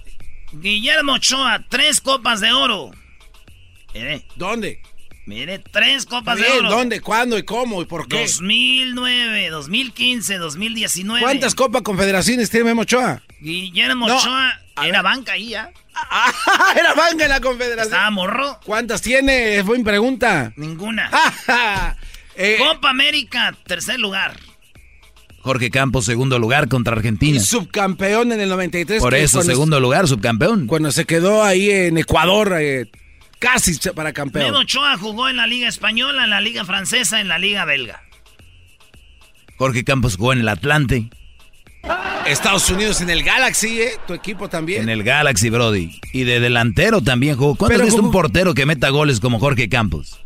Guillermo 0.53 1.15
Ochoa, 1.15 1.65
tres 1.69 2.01
copas 2.01 2.41
de 2.41 2.53
oro. 2.53 2.93
Mire. 3.95 4.25
¿Dónde? 4.37 4.81
Mire, 5.27 5.59
tres 5.59 6.07
copas 6.07 6.39
de 6.39 6.49
oro. 6.51 6.71
¿Dónde? 6.71 7.01
¿Cuándo 7.03 7.37
y 7.37 7.43
cómo 7.43 7.83
y 7.83 7.85
por 7.85 8.09
qué? 8.09 8.23
2009, 8.23 9.51
2015, 9.51 10.39
2019. 10.39 11.21
¿Cuántas 11.21 11.55
copas 11.55 11.83
confederaciones 11.83 12.49
tiene 12.49 12.65
Memo 12.65 12.83
Ochoa? 12.83 13.23
Guillermo 13.41 14.07
Ochoa 14.07 14.59
era 14.87 15.03
banca 15.03 15.33
ahí 15.33 15.51
ya. 15.51 15.71
Ah, 15.95 16.33
era 16.81 16.95
banca 16.95 17.25
en 17.25 17.31
la 17.31 17.41
confederación. 17.41 17.93
Estaba 17.93 18.11
morro. 18.11 18.59
¿Cuántas 18.65 19.03
tiene? 19.03 19.63
Fue 19.65 19.77
mi 19.77 19.85
pregunta. 19.85 20.53
Ninguna. 20.57 21.11
Eh, 22.41 22.55
Copa 22.57 22.91
América, 22.91 23.53
tercer 23.67 23.99
lugar. 23.99 24.39
Jorge 25.41 25.71
Campos, 25.71 26.05
segundo 26.05 26.39
lugar 26.39 26.69
contra 26.69 26.95
Argentina. 26.95 27.41
subcampeón 27.41 28.31
en 28.31 28.41
el 28.41 28.49
93. 28.49 29.03
Por 29.03 29.17
eso, 29.17 29.43
segundo 29.43 29.81
lugar, 29.81 30.07
subcampeón. 30.07 30.69
Cuando 30.69 30.93
se 30.93 31.05
quedó 31.05 31.43
ahí 31.43 31.69
en 31.69 31.99
Ecuador, 31.99 32.55
eh, 32.61 32.87
Casi 33.39 33.79
para 33.91 34.13
campeón. 34.13 34.47
Memo 34.47 34.59
Ochoa 34.61 34.97
jugó 34.99 35.29
en 35.29 35.37
la 35.37 35.47
Liga 35.47 35.69
Española, 35.69 36.25
en 36.25 36.31
la 36.31 36.41
Liga 36.41 36.65
Francesa, 36.65 37.21
en 37.21 37.29
la 37.29 37.39
Liga 37.39 37.65
Belga. 37.65 38.03
Jorge 39.57 39.85
Campos 39.85 40.17
jugó 40.17 40.33
en 40.33 40.41
el 40.41 40.49
Atlante. 40.49 41.09
Estados 42.27 42.69
Unidos 42.69 43.01
en 43.01 43.11
el 43.11 43.23
Galaxy, 43.23 43.81
¿eh? 43.81 43.93
Tu 44.07 44.15
equipo 44.15 44.49
también. 44.49 44.83
En 44.83 44.89
el 44.89 45.03
Galaxy, 45.03 45.51
Brody. 45.51 45.99
Y 46.13 46.25
de 46.25 46.41
delantero 46.41 47.01
también 47.01 47.37
jugó. 47.37 47.55
¿Cuándo 47.55 47.83
es 47.83 47.95
un 47.95 48.11
portero 48.11 48.55
que 48.55 48.67
meta 48.67 48.91
goles 48.91 49.21
como 49.21 49.39
Jorge 49.39 49.69
Campos? 49.69 50.21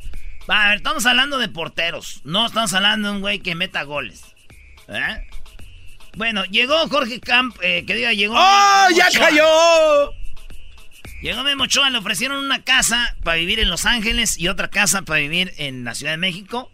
A 0.49 0.69
ver, 0.69 0.79
estamos 0.79 1.07
hablando 1.07 1.39
de 1.39 1.49
porteros. 1.49 2.21
No 2.25 2.47
estamos 2.47 2.73
hablando 2.75 3.09
de 3.09 3.15
un 3.15 3.21
güey 3.21 3.39
que 3.39 3.55
meta 3.55 3.85
goles. 3.85 4.23
¿Eh? 4.89 5.29
Bueno, 6.17 6.45
llegó 6.47 6.89
Jorge 6.89 7.21
Camp, 7.21 7.57
eh, 7.63 7.85
que 7.87 7.95
diga, 7.95 8.13
llegó. 8.13 8.35
¡Oh, 8.37 8.87
ya 8.95 9.07
cayó! 9.17 10.13
Llegó 11.23 11.43
Memo 11.45 11.65
Ochoa, 11.65 11.91
le 11.91 11.99
ofrecieron 11.99 12.45
una 12.45 12.63
casa 12.63 13.17
para 13.23 13.37
vivir 13.37 13.61
en 13.61 13.71
Los 13.71 13.87
Ángeles 13.87 14.39
y 14.39 14.49
otra 14.49 14.69
casa 14.69 15.03
para 15.03 15.21
vivir 15.21 15.53
en 15.57 15.85
la 15.85 15.95
Ciudad 15.95 16.13
de 16.13 16.19
México. 16.19 16.71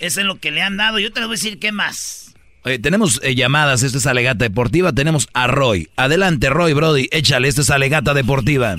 Eso 0.00 0.20
es 0.20 0.26
lo 0.26 0.38
que 0.38 0.50
le 0.50 0.62
han 0.62 0.76
dado. 0.76 0.98
Yo 0.98 1.12
te 1.12 1.20
les 1.20 1.28
voy 1.28 1.34
a 1.34 1.38
decir 1.38 1.58
qué 1.58 1.72
más. 1.72 2.34
tenemos 2.82 3.20
eh, 3.22 3.34
llamadas, 3.34 3.82
esta 3.82 3.98
es 3.98 4.06
Alegata 4.06 4.44
Deportiva, 4.44 4.92
tenemos 4.92 5.28
a 5.32 5.46
Roy. 5.46 5.88
Adelante, 5.96 6.50
Roy, 6.50 6.72
Brody, 6.72 7.08
échale, 7.10 7.48
esta 7.48 7.62
es 7.62 7.70
Alegata 7.70 8.14
Deportiva. 8.14 8.76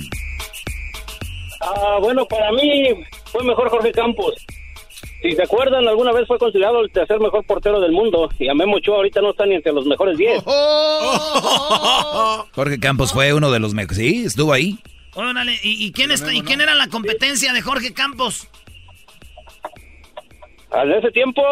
Ah, 1.60 1.98
bueno, 2.00 2.26
para 2.26 2.50
mí 2.52 2.88
fue 3.26 3.44
mejor 3.44 3.70
Jorge 3.70 3.92
Campos. 3.92 4.34
Si 5.22 5.32
se 5.32 5.42
acuerdan, 5.42 5.86
alguna 5.86 6.12
vez 6.12 6.26
fue 6.26 6.38
considerado 6.38 6.80
el 6.80 6.90
tercer 6.90 7.20
mejor 7.20 7.46
portero 7.46 7.80
del 7.80 7.92
mundo. 7.92 8.28
Y 8.38 8.48
a 8.48 8.54
Memo 8.54 8.76
Ochoa 8.76 8.96
ahorita 8.96 9.20
no 9.20 9.30
está 9.30 9.46
ni 9.46 9.54
entre 9.54 9.72
los 9.72 9.86
mejores 9.86 10.18
10. 10.18 10.42
Jorge 12.52 12.80
Campos 12.80 13.12
fue 13.12 13.32
uno 13.32 13.52
de 13.52 13.60
los 13.60 13.72
mejores. 13.72 13.98
Sí, 13.98 14.24
estuvo 14.26 14.52
ahí. 14.52 14.78
Órale, 15.14 15.58
¿y, 15.62 15.92
quién, 15.92 16.10
está, 16.10 16.32
¿y 16.32 16.42
quién 16.42 16.60
era 16.60 16.74
la 16.74 16.88
competencia 16.88 17.52
de 17.52 17.60
Jorge 17.60 17.92
Campos? 17.92 18.48
En 20.72 20.92
ese 20.92 21.10
tiempo. 21.10 21.42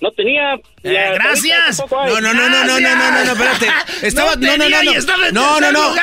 No 0.00 0.10
tenía. 0.12 0.54
Eh, 0.82 1.10
gracias. 1.14 1.82
No, 1.90 2.20
no, 2.20 2.20
no, 2.20 2.34
no, 2.34 2.48
no, 2.48 2.64
no, 2.64 2.80
no, 2.80 2.80
no, 2.80 3.24
no, 3.24 3.32
espérate. 3.32 3.68
Estaba, 4.06 4.36
no, 4.36 4.56
no, 4.56 4.68
no, 4.68 4.82
no. 4.82 4.92
Estaba 4.92 5.28
en 5.28 5.34
no, 5.34 5.60
no, 5.60 5.72
no. 5.72 5.94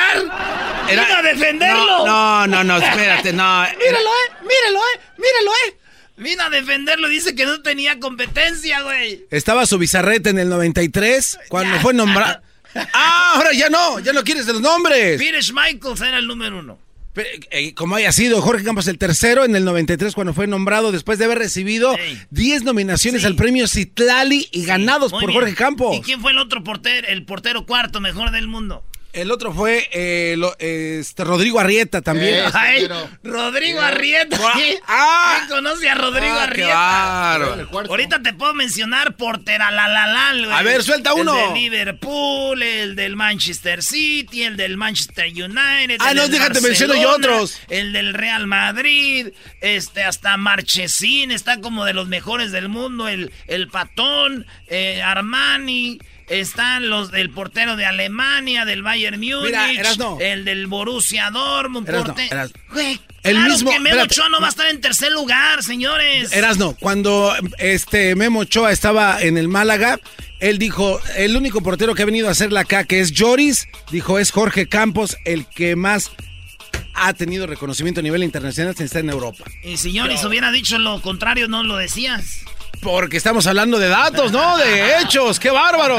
Era, 0.88 1.18
a 1.18 1.22
defenderlo. 1.22 2.06
No, 2.06 2.46
no, 2.46 2.64
no, 2.64 2.76
espérate, 2.76 3.32
no. 3.32 3.62
Míralo, 3.78 4.10
eh, 4.10 4.32
míralo, 4.42 4.78
eh, 4.78 5.00
míralo, 5.16 5.50
eh. 5.66 5.76
Vino 6.16 6.42
a 6.44 6.50
defenderlo, 6.50 7.08
dice 7.08 7.34
que 7.34 7.44
no 7.44 7.60
tenía 7.62 7.98
competencia, 7.98 8.82
güey. 8.82 9.24
Estaba 9.30 9.66
su 9.66 9.78
bizarrete 9.78 10.30
en 10.30 10.38
el 10.38 10.48
93 10.48 11.38
cuando 11.48 11.80
fue 11.80 11.92
nombrado. 11.92 12.40
ah, 12.92 13.32
ahora 13.34 13.52
ya 13.52 13.68
no, 13.68 13.98
ya 13.98 14.12
no 14.12 14.22
quieres 14.22 14.46
de 14.46 14.52
los 14.52 14.62
nombres. 14.62 15.18
Peter 15.18 15.42
Michaels 15.52 16.00
era 16.00 16.18
el 16.18 16.26
número 16.26 16.58
uno. 16.60 16.78
Eh, 17.16 17.74
como 17.74 17.94
haya 17.94 18.10
sido, 18.10 18.42
Jorge 18.42 18.64
Campos 18.64 18.88
el 18.88 18.98
tercero 18.98 19.44
en 19.44 19.54
el 19.54 19.64
93 19.64 20.14
cuando 20.14 20.34
fue 20.34 20.48
nombrado 20.48 20.90
después 20.90 21.18
de 21.18 21.26
haber 21.26 21.38
recibido 21.38 21.94
10 22.30 22.64
nominaciones 22.64 23.24
al 23.24 23.36
premio 23.36 23.68
Citlali 23.68 24.48
y 24.50 24.64
ganados 24.64 25.12
por 25.12 25.32
Jorge 25.32 25.54
Campos. 25.54 25.96
¿Y 25.96 26.00
quién 26.00 26.20
fue 26.20 26.32
el 26.32 26.38
otro 26.38 26.64
portero, 26.64 27.06
el 27.08 27.24
portero 27.24 27.66
cuarto 27.66 28.00
mejor 28.00 28.32
del 28.32 28.48
mundo? 28.48 28.84
El 29.14 29.30
otro 29.30 29.52
fue 29.52 29.88
eh, 29.92 30.36
este, 30.58 31.22
Rodrigo 31.22 31.60
Arrieta 31.60 32.02
también. 32.02 32.44
Rodrigo 33.22 33.80
Arrieta. 33.80 34.36
Ah, 34.88 35.36
¿Quién 35.38 35.48
conoce 35.48 35.88
a 35.88 35.94
Rodrigo 35.94 36.34
ah, 36.34 36.42
Arrieta? 36.42 37.34
Ahorita 37.88 38.22
te 38.22 38.32
puedo 38.32 38.54
mencionar 38.54 39.16
portera 39.16 39.70
la 39.70 39.86
la 39.86 40.06
la. 40.08 40.58
A 40.58 40.62
ver, 40.62 40.82
suelta 40.82 41.14
uno. 41.14 41.38
El 41.38 41.54
de 41.54 41.60
Liverpool, 41.60 42.60
el 42.60 42.96
del 42.96 43.14
Manchester 43.14 43.84
City, 43.84 44.42
el 44.42 44.56
del 44.56 44.76
Manchester 44.76 45.26
United. 45.26 45.98
Ah, 46.00 46.12
no, 46.12 46.26
déjate 46.26 46.60
menciono 46.60 46.94
yo 46.94 47.10
otros. 47.14 47.60
El 47.68 47.92
del 47.92 48.14
Real 48.14 48.48
Madrid, 48.48 49.28
este, 49.60 50.02
hasta 50.02 50.36
Marchesín, 50.36 51.30
está 51.30 51.60
como 51.60 51.84
de 51.84 51.94
los 51.94 52.08
mejores 52.08 52.50
del 52.50 52.68
mundo. 52.68 53.08
El, 53.08 53.32
el 53.46 53.68
Patón, 53.68 54.44
eh, 54.66 55.02
Armani. 55.02 56.00
Están 56.28 56.88
los 56.88 57.10
del 57.10 57.30
portero 57.30 57.76
de 57.76 57.84
Alemania, 57.84 58.64
del 58.64 58.82
Bayern 58.82 59.20
Múnich, 59.20 59.54
el 60.20 60.44
del 60.44 60.66
Borussia 60.66 61.30
Dortmund, 61.30 61.88
el 63.24 63.38
mismo 63.40 63.70
que 63.70 63.80
Memo 63.80 64.02
Ochoa 64.02 64.28
no 64.28 64.40
va 64.40 64.46
a 64.46 64.50
estar 64.50 64.68
en 64.68 64.80
tercer 64.82 65.10
lugar, 65.10 65.62
señores. 65.62 66.32
Erasno, 66.32 66.76
cuando 66.78 67.34
este 67.58 68.14
Memo 68.14 68.40
Ochoa 68.40 68.70
estaba 68.70 69.22
en 69.22 69.38
el 69.38 69.48
Málaga, 69.48 69.98
él 70.40 70.58
dijo, 70.58 71.00
el 71.16 71.34
único 71.34 71.62
portero 71.62 71.94
que 71.94 72.02
ha 72.02 72.06
venido 72.06 72.28
a 72.28 72.32
hacerla 72.32 72.60
acá, 72.60 72.84
que 72.84 73.00
es 73.00 73.14
Joris, 73.16 73.66
dijo, 73.90 74.18
es 74.18 74.30
Jorge 74.30 74.68
Campos, 74.68 75.16
el 75.24 75.46
que 75.46 75.74
más 75.74 76.10
ha 76.94 77.12
tenido 77.14 77.46
reconocimiento 77.46 78.00
a 78.00 78.02
nivel 78.02 78.22
internacional 78.22 78.76
sin 78.76 78.86
estar 78.86 79.00
en 79.00 79.10
Europa. 79.10 79.44
Y 79.62 79.78
si 79.78 79.98
Joris 79.98 80.22
hubiera 80.24 80.52
dicho 80.52 80.78
lo 80.78 81.00
contrario, 81.00 81.48
no 81.48 81.62
lo 81.62 81.76
decías. 81.76 82.44
Porque 82.84 83.16
estamos 83.16 83.46
hablando 83.46 83.78
de 83.78 83.88
datos, 83.88 84.30
¿no? 84.30 84.58
De 84.58 84.98
hechos. 84.98 85.40
¡Qué 85.40 85.50
bárbaro! 85.50 85.96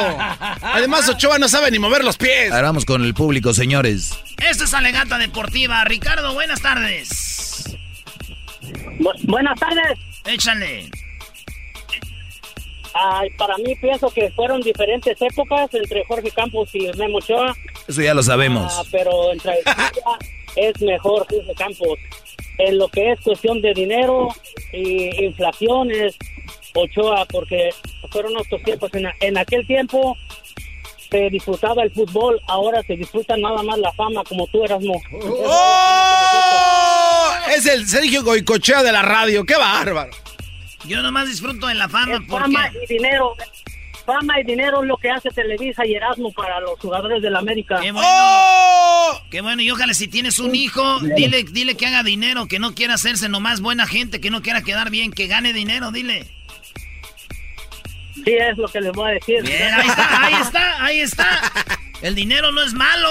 Además, 0.61 1.09
Ochoa 1.09 1.39
no 1.39 1.49
sabe 1.49 1.71
ni 1.71 1.79
mover 1.79 2.03
los 2.03 2.15
pies. 2.15 2.51
Ahora 2.51 2.67
vamos 2.67 2.85
con 2.85 3.03
el 3.03 3.15
público, 3.15 3.55
señores. 3.55 4.11
Esta 4.37 4.65
es 4.65 4.73
Alegata 4.75 5.17
Deportiva. 5.17 5.83
Ricardo, 5.83 6.35
buenas 6.35 6.61
tardes. 6.61 7.75
buenas 9.23 9.59
tardes. 9.59 9.97
Échale. 10.25 10.91
Ay, 12.93 13.31
para 13.31 13.57
mí 13.57 13.75
pienso 13.75 14.11
que 14.11 14.31
fueron 14.31 14.61
diferentes 14.61 15.19
épocas 15.19 15.73
entre 15.73 16.05
Jorge 16.05 16.29
Campos 16.29 16.69
y 16.73 16.87
Memo 16.97 17.17
Ochoa. 17.17 17.55
Eso 17.87 18.01
ya 18.03 18.13
lo 18.13 18.21
sabemos. 18.21 18.71
Ah, 18.77 18.83
pero 18.91 19.33
entre 19.33 19.55
es 20.55 20.81
mejor 20.81 21.25
Jorge 21.29 21.53
Campos. 21.57 21.97
En 22.59 22.77
lo 22.77 22.87
que 22.89 23.11
es 23.11 23.19
cuestión 23.21 23.59
de 23.61 23.73
dinero 23.73 24.29
y 24.71 25.25
inflaciones 25.25 26.15
Ochoa, 26.75 27.25
porque 27.25 27.69
fueron 28.11 28.35
otros 28.37 28.61
tiempos. 28.63 28.91
En, 29.21 29.37
aquel 29.37 29.65
tiempo 29.65 30.17
se 31.09 31.29
disfrutaba 31.29 31.83
el 31.83 31.91
fútbol, 31.91 32.41
ahora 32.47 32.83
se 32.83 32.95
disfruta 32.95 33.37
nada 33.37 33.63
más 33.63 33.79
la 33.79 33.91
fama, 33.93 34.23
como 34.23 34.47
tú 34.47 34.63
eras, 34.63 34.81
no. 34.81 34.93
¡Oh! 35.13 36.45
Es 37.55 37.65
el 37.65 37.87
Sergio 37.87 38.23
Goicochea 38.23 38.83
de 38.83 38.91
la 38.91 39.01
radio, 39.01 39.45
qué 39.45 39.55
bárbaro. 39.55 40.11
Yo 40.85 41.01
nomás 41.01 41.27
disfruto 41.27 41.67
de 41.67 41.75
la 41.75 41.89
fama. 41.89 42.21
Fama 42.27 42.69
y 42.83 42.93
dinero. 42.93 43.35
Fama 44.05 44.39
y 44.39 44.43
dinero 44.43 44.83
es 44.83 44.87
lo 44.87 44.97
que 44.97 45.09
hace 45.09 45.29
Televisa 45.31 45.83
y 45.85 45.95
Erasmo 45.95 46.31
para 46.31 46.59
los 46.59 46.79
jugadores 46.79 47.23
de 47.23 47.31
la 47.31 47.39
América. 47.39 47.79
Qué 47.81 47.91
bueno. 47.91 48.07
¡Oh! 48.07 49.19
Qué 49.31 49.41
bueno, 49.41 49.63
y 49.63 49.71
ojalá 49.71 49.93
si 49.93 50.07
tienes 50.07 50.37
un 50.37 50.53
hijo, 50.53 50.99
dile, 50.99 51.43
dile 51.43 51.75
que 51.75 51.87
haga 51.87 52.03
dinero, 52.03 52.47
que 52.47 52.59
no 52.59 52.75
quiera 52.75 52.93
hacerse 52.95 53.29
nomás 53.29 53.61
buena 53.61 53.87
gente, 53.87 54.21
que 54.21 54.29
no 54.29 54.41
quiera 54.41 54.61
quedar 54.61 54.91
bien, 54.91 55.11
que 55.11 55.27
gane 55.27 55.53
dinero, 55.53 55.91
dile. 55.91 56.27
Sí, 58.25 58.33
es 58.33 58.57
lo 58.57 58.67
que 58.67 58.81
les 58.81 58.91
voy 58.91 59.11
a 59.11 59.13
decir. 59.13 59.43
Bien, 59.43 59.73
ahí 59.73 59.87
está, 59.87 60.25
ahí 60.25 60.33
está, 60.41 60.85
ahí 60.85 60.99
está. 60.99 61.53
El 62.01 62.15
dinero 62.15 62.51
no 62.51 62.63
es 62.63 62.73
malo. 62.73 63.07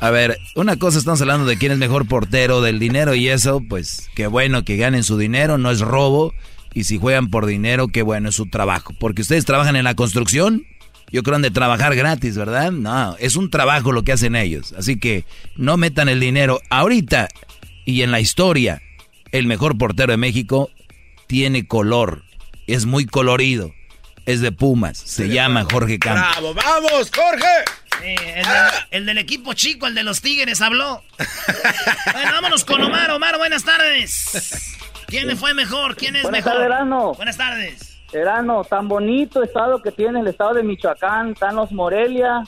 A 0.00 0.10
ver, 0.10 0.36
una 0.56 0.76
cosa 0.76 0.98
estamos 0.98 1.20
hablando 1.20 1.46
de 1.46 1.56
quién 1.56 1.70
es 1.70 1.78
mejor 1.78 2.08
portero 2.08 2.60
del 2.60 2.80
dinero 2.80 3.14
y 3.14 3.28
eso, 3.28 3.62
pues 3.66 4.10
qué 4.16 4.26
bueno 4.26 4.64
que 4.64 4.76
ganen 4.76 5.04
su 5.04 5.16
dinero, 5.16 5.56
no 5.58 5.70
es 5.70 5.80
robo. 5.80 6.34
Y 6.74 6.84
si 6.84 6.98
juegan 6.98 7.30
por 7.30 7.46
dinero, 7.46 7.86
qué 7.88 8.02
bueno 8.02 8.30
es 8.30 8.34
su 8.34 8.46
trabajo. 8.46 8.92
Porque 8.98 9.22
ustedes 9.22 9.44
trabajan 9.44 9.76
en 9.76 9.84
la 9.84 9.94
construcción, 9.94 10.66
yo 11.12 11.22
creo 11.22 11.36
han 11.36 11.42
de 11.42 11.50
trabajar 11.50 11.94
gratis, 11.94 12.36
¿verdad? 12.36 12.72
No, 12.72 13.14
es 13.18 13.36
un 13.36 13.50
trabajo 13.50 13.92
lo 13.92 14.02
que 14.02 14.12
hacen 14.12 14.34
ellos. 14.34 14.74
Así 14.76 14.98
que 14.98 15.24
no 15.56 15.76
metan 15.76 16.08
el 16.08 16.18
dinero. 16.18 16.60
Ahorita 16.70 17.28
y 17.84 18.02
en 18.02 18.10
la 18.10 18.20
historia, 18.20 18.82
el 19.30 19.46
mejor 19.46 19.78
portero 19.78 20.12
de 20.12 20.16
México 20.16 20.70
tiene 21.28 21.66
color, 21.66 22.24
es 22.66 22.86
muy 22.86 23.06
colorido 23.06 23.72
es 24.26 24.40
de 24.40 24.52
Pumas. 24.52 24.98
Se 24.98 25.28
llama 25.28 25.66
Jorge 25.70 25.98
Campos. 25.98 26.54
¡Bravo! 26.54 26.54
¡Vamos, 26.54 27.10
Jorge! 27.14 27.46
el, 28.90 29.06
del, 29.06 29.18
equipo 29.18 29.52
chico, 29.54 29.86
el 29.86 29.94
de 29.94 30.02
los 30.02 30.20
Tigres, 30.20 30.60
habló. 30.60 31.02
bueno, 32.12 32.32
vámonos 32.32 32.64
con 32.64 32.82
Omar. 32.82 33.10
Omar, 33.12 33.38
buenas 33.38 33.64
tardes. 33.64 34.76
¿Quién 35.06 35.28
le 35.28 35.36
fue 35.36 35.54
mejor? 35.54 35.96
¿Quién 35.96 36.16
es 36.16 36.22
buenas 36.22 36.44
mejor? 36.44 36.62
Erano. 36.62 37.14
Buenas 37.14 37.36
tardes. 37.36 38.00
Erano, 38.12 38.64
tan 38.64 38.88
bonito 38.88 39.42
estado 39.42 39.80
que 39.80 39.92
tiene 39.92 40.20
el 40.20 40.26
estado 40.26 40.54
de 40.54 40.62
Michoacán, 40.62 41.32
están 41.32 41.56
los 41.56 41.72
Morelia, 41.72 42.42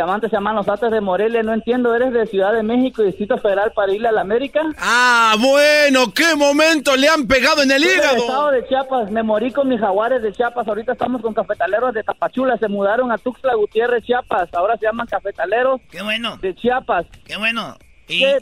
Diamantes 0.00 0.30
se 0.30 0.36
llaman 0.36 0.56
los 0.56 0.66
Ates 0.66 0.90
de 0.90 1.02
Morelia, 1.02 1.42
no 1.42 1.52
entiendo, 1.52 1.94
¿eres 1.94 2.10
de 2.14 2.26
Ciudad 2.26 2.54
de 2.54 2.62
México, 2.62 3.02
Distrito 3.02 3.36
Federal, 3.36 3.70
para 3.74 3.92
irle 3.92 4.08
a 4.08 4.12
la 4.12 4.22
América? 4.22 4.62
Ah, 4.78 5.36
bueno, 5.38 6.10
qué 6.14 6.34
momento 6.36 6.96
le 6.96 7.06
han 7.06 7.26
pegado 7.26 7.60
en 7.60 7.70
el 7.70 7.84
hígado. 7.84 8.14
El 8.14 8.20
estado 8.20 8.50
de 8.50 8.66
Chiapas, 8.66 9.10
me 9.10 9.22
morí 9.22 9.52
con 9.52 9.68
mis 9.68 9.78
jaguares 9.78 10.22
de 10.22 10.32
Chiapas, 10.32 10.66
ahorita 10.66 10.92
estamos 10.92 11.20
con 11.20 11.34
cafetaleros 11.34 11.92
de 11.92 12.02
Tapachula, 12.02 12.56
se 12.56 12.68
mudaron 12.68 13.12
a 13.12 13.18
Tuxtla 13.18 13.54
Gutiérrez, 13.56 14.02
Chiapas, 14.02 14.48
ahora 14.54 14.78
se 14.78 14.86
llaman 14.86 15.06
cafetaleros 15.06 15.82
qué 15.90 16.00
bueno. 16.00 16.38
de 16.38 16.54
Chiapas. 16.54 17.04
Qué 17.26 17.36
bueno. 17.36 17.76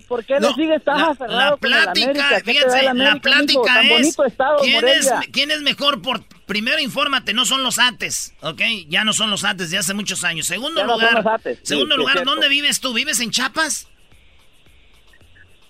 ¿Por 0.07 0.25
qué 0.25 0.41
no, 0.41 0.55
sigues 0.55 0.83
tan 0.85 0.99
la, 0.99 1.17
la 1.29 1.57
plática, 1.57 2.41
fíjense, 2.45 2.95
la 2.95 3.17
plática 3.17 3.83
es, 3.83 4.17
¿quién, 4.63 4.89
es, 4.89 5.11
¿quién 5.33 5.51
es 5.51 5.63
mejor 5.63 6.01
por 6.03 6.23
primero 6.47 6.81
infórmate, 6.81 7.35
no 7.35 7.45
son 7.45 7.63
los 7.63 7.79
ates, 7.79 8.35
¿ok? 8.41 8.61
Ya 8.89 9.05
no 9.05 9.13
son 9.13 9.31
los 9.31 9.45
ates 9.45 9.71
de 9.71 9.79
hace 9.79 9.95
muchos 9.95 10.25
años. 10.25 10.47
Segundo 10.47 10.83
lugar, 10.85 11.23
segundo 11.63 11.97
lugar, 11.97 12.25
¿dónde 12.25 12.49
vives 12.49 12.81
tú? 12.81 12.95
¿Vives 12.95 13.21
en 13.21 13.31
Chiapas? 13.31 13.87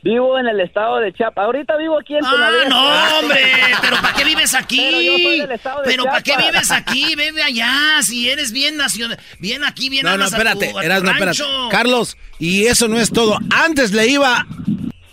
Vivo 0.03 0.39
en 0.39 0.47
el 0.47 0.61
estado 0.61 0.99
de 0.99 1.13
Chiapas. 1.13 1.45
Ahorita 1.45 1.77
vivo 1.77 1.99
aquí 1.99 2.15
en 2.15 2.25
Ah, 2.25 2.51
no, 2.69 3.19
hombre. 3.19 3.41
¿Pero 3.81 3.97
para 4.01 4.15
qué 4.15 4.25
vives 4.25 4.55
aquí? 4.55 5.43
Pero, 5.85 6.05
¿para 6.05 6.23
qué 6.23 6.37
vives 6.37 6.71
aquí? 6.71 7.15
Vive 7.17 7.43
allá. 7.43 8.01
Si 8.03 8.31
eres 8.31 8.53
bien 8.53 8.77
nacional. 8.77 9.19
Bien 9.41 9.65
aquí, 9.65 9.89
bien 9.89 10.05
No, 10.05 10.17
no, 10.17 10.25
espérate. 10.27 10.73
Eras, 10.83 11.03
no, 11.03 11.11
espérate. 11.11 11.43
Carlos, 11.71 12.17
y 12.39 12.67
eso 12.67 12.87
no 12.87 12.99
es 12.99 13.11
todo. 13.11 13.39
Antes 13.51 13.93
le 13.93 14.07
iba 14.07 14.47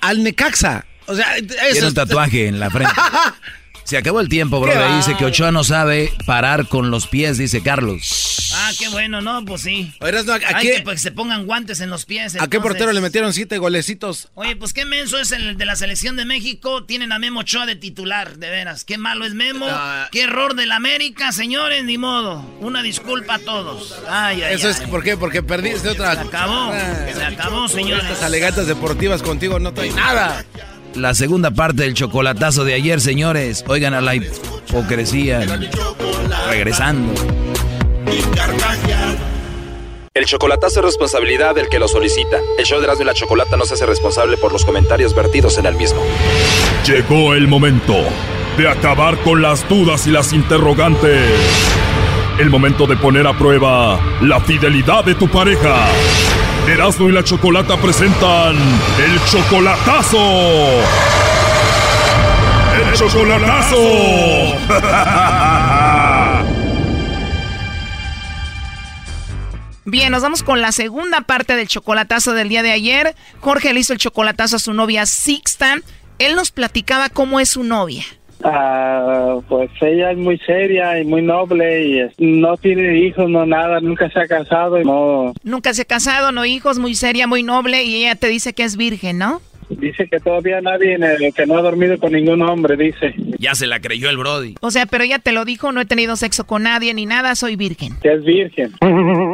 al 0.02 0.24
Necaxa. 0.24 0.86
O 1.08 1.16
sea, 1.16 1.36
eso. 1.38 1.56
Tiene 1.72 1.88
un 1.88 1.94
tatuaje 1.94 2.48
en 2.48 2.60
la 2.60 2.70
frente. 2.70 2.94
Se 3.86 3.98
acabó 3.98 4.20
el 4.20 4.30
tiempo, 4.30 4.60
bro. 4.60 4.74
Dice 4.98 5.16
que 5.16 5.26
Ochoa 5.26 5.52
no 5.52 5.64
sabe 5.64 6.12
parar 6.26 6.68
con 6.68 6.90
los 6.90 7.06
pies, 7.06 7.38
dice 7.38 7.62
Carlos. 7.62 8.52
Ah, 8.56 8.72
qué 8.80 8.90
bueno, 8.90 9.22
¿no? 9.22 9.46
Pues 9.46 9.62
sí. 9.62 9.94
¿a 10.00 10.06
Hay 10.58 10.68
que 10.68 10.82
pues, 10.84 11.04
se 11.04 11.12
pongan 11.12 11.46
guantes 11.46 11.82
en 11.82 11.92
los 11.92 12.06
pies. 12.06 12.36
¿A 12.40 12.48
qué 12.48 12.60
portero 12.60 12.92
le 12.94 13.00
metieron 13.00 13.32
siete 13.32 13.60
golecitos? 13.60 14.30
Oye, 14.34 14.56
pues 14.56 14.74
qué 14.74 14.86
menso 14.86 15.20
es 15.20 15.32
el 15.32 15.58
de 15.58 15.66
la 15.66 15.76
selección 15.76 16.16
de 16.16 16.26
México. 16.26 16.84
Tienen 16.84 17.12
a 17.12 17.20
Memo 17.20 17.42
Ochoa 17.42 17.68
de 17.68 17.76
titular, 17.76 18.38
de 18.38 18.50
veras. 18.50 18.86
Qué 18.86 18.98
malo 18.98 19.24
es 19.24 19.36
Memo. 19.36 19.68
Ah. 19.70 20.08
Qué 20.12 20.24
error 20.24 20.56
del 20.56 20.72
América, 20.72 21.32
señores, 21.32 21.84
ni 21.84 22.00
modo. 22.00 22.44
Una 22.62 22.82
disculpa 22.82 23.36
a 23.36 23.40
todos. 23.40 24.00
Ay, 24.10 24.42
ay, 24.42 24.56
Eso 24.56 24.68
es, 24.68 24.82
¿por 24.82 25.04
qué? 25.04 25.16
Porque 25.16 25.44
perdiste 25.44 25.90
otra. 25.90 26.16
Se 26.16 26.22
acabó, 26.22 26.72
ah. 26.74 27.08
se 27.14 27.24
acabó, 27.24 27.68
señores. 27.68 28.06
Estas 28.06 28.24
alegatas 28.24 28.66
deportivas 28.66 29.22
contigo 29.22 29.60
no 29.60 29.76
trae 29.76 29.92
nada 29.92 30.44
la 30.96 31.14
segunda 31.14 31.52
parte 31.52 31.84
del 31.84 31.93
chocolatazo 31.93 32.64
de 32.64 32.74
ayer, 32.74 33.02
señores. 33.02 33.64
Oigan 33.68 33.93
a 33.93 34.02
la 34.02 34.16
hipocresía. 34.16 35.46
Regresando. 36.50 37.14
El 40.14 40.26
chocolatazo 40.26 40.80
es 40.80 40.86
responsabilidad 40.86 41.56
del 41.56 41.68
que 41.68 41.78
lo 41.78 41.88
solicita. 41.88 42.38
El 42.58 42.66
show 42.66 42.80
de 42.80 42.86
Erasmo 42.86 43.04
y 43.04 43.06
la 43.06 43.14
Chocolata 43.14 43.58
no 43.58 43.66
se 43.66 43.74
hace 43.74 43.86
responsable 43.86 44.38
por 44.38 44.54
los 44.54 44.64
comentarios 44.64 45.14
vertidos 45.14 45.58
en 45.58 45.66
el 45.66 45.76
mismo. 45.76 46.02
Llegó 46.86 47.34
el 47.34 47.48
momento 47.48 47.96
de 48.58 48.70
acabar 48.70 49.18
con 49.24 49.41
las 49.41 49.68
dudas 49.68 50.08
y 50.08 50.12
las 50.12 50.32
interrogantes. 50.32 51.22
El 52.39 52.50
momento 52.50 52.88
de 52.88 52.96
poner 52.96 53.28
a 53.28 53.38
prueba 53.38 54.00
la 54.22 54.39
fidelidad 54.39 55.04
de 55.04 55.16
tu 55.16 55.28
pareja. 55.28 55.88
Erasmo 56.68 57.09
y 57.09 57.11
la 57.11 57.24
Chocolata 57.24 57.78
presentan 57.78 58.55
el 58.55 59.26
chocolatazo. 59.26 60.18
El 62.82 62.93
chocolatazo. 62.93 63.76
Bien, 69.86 70.11
nos 70.11 70.24
vamos 70.24 70.41
con 70.41 70.61
la 70.61 70.72
segunda 70.72 71.22
parte 71.22 71.55
del 71.55 71.68
chocolatazo 71.68 72.34
del 72.34 72.49
día 72.49 72.63
de 72.63 72.72
ayer. 72.72 73.16
Jorge 73.41 73.72
le 73.72 73.82
hizo 73.82 73.93
el 73.93 73.99
chocolatazo 73.99 74.55
a 74.55 74.59
su 74.59 74.74
novia 74.74 75.05
Sixta. 75.05 75.76
Él 76.18 76.36
nos 76.36 76.49
platicaba 76.49 77.09
cómo 77.09 77.39
es 77.39 77.49
su 77.49 77.63
novia. 77.63 78.03
Ah, 78.48 79.39
pues 79.50 79.72
ella 79.82 80.12
es 80.12 80.18
muy 80.18 80.38
seria 80.38 81.00
y 81.00 81.06
muy 81.06 81.24
noble 81.24 82.12
y 82.18 82.39
no 82.39 82.56
tiene 82.58 83.00
hijos, 83.00 83.28
no 83.28 83.43
nada, 83.46 83.80
nunca 83.80 84.08
se 84.12 84.20
ha 84.20 84.28
casado. 84.28 84.78
No. 84.84 85.34
Nunca 85.43 85.74
se 85.74 85.82
ha 85.82 85.86
casado, 85.86 86.32
no 86.32 86.46
hijos, 86.46 86.78
muy 86.78 86.93
seria, 86.93 87.26
muy 87.26 87.41
noble 87.41 87.84
y 87.84 87.96
ella 87.96 88.16
te 88.16 88.28
dice 88.28 88.54
que 88.54 88.64
es 88.64 88.78
virgen, 88.78 89.18
¿no? 89.18 89.41
Dice 89.70 90.07
que 90.07 90.20
todavía 90.20 90.61
nadie, 90.61 90.97
que 91.36 91.45
no 91.45 91.57
ha 91.57 91.61
dormido 91.61 91.97
con 91.97 92.11
ningún 92.11 92.41
hombre, 92.41 92.78
dice. 92.78 93.16
Ya 93.39 93.55
se 93.55 93.68
la 93.68 93.80
creyó 93.80 94.09
el 94.09 94.18
Brody. 94.18 94.55
O 94.61 94.72
sea, 94.72 94.86
pero 94.86 95.03
ella 95.03 95.20
te 95.20 95.32
lo 95.32 95.45
dijo, 95.45 95.72
no 95.72 95.82
he 95.82 95.86
tenido 95.86 96.16
sexo 96.16 96.45
con 96.45 96.63
nadie 96.63 96.93
ni 96.93 97.05
nada, 97.05 97.36
soy 97.36 97.55
virgen. 97.55 97.97
Que 98.01 98.13
es 98.13 98.24
virgen. 98.24 98.72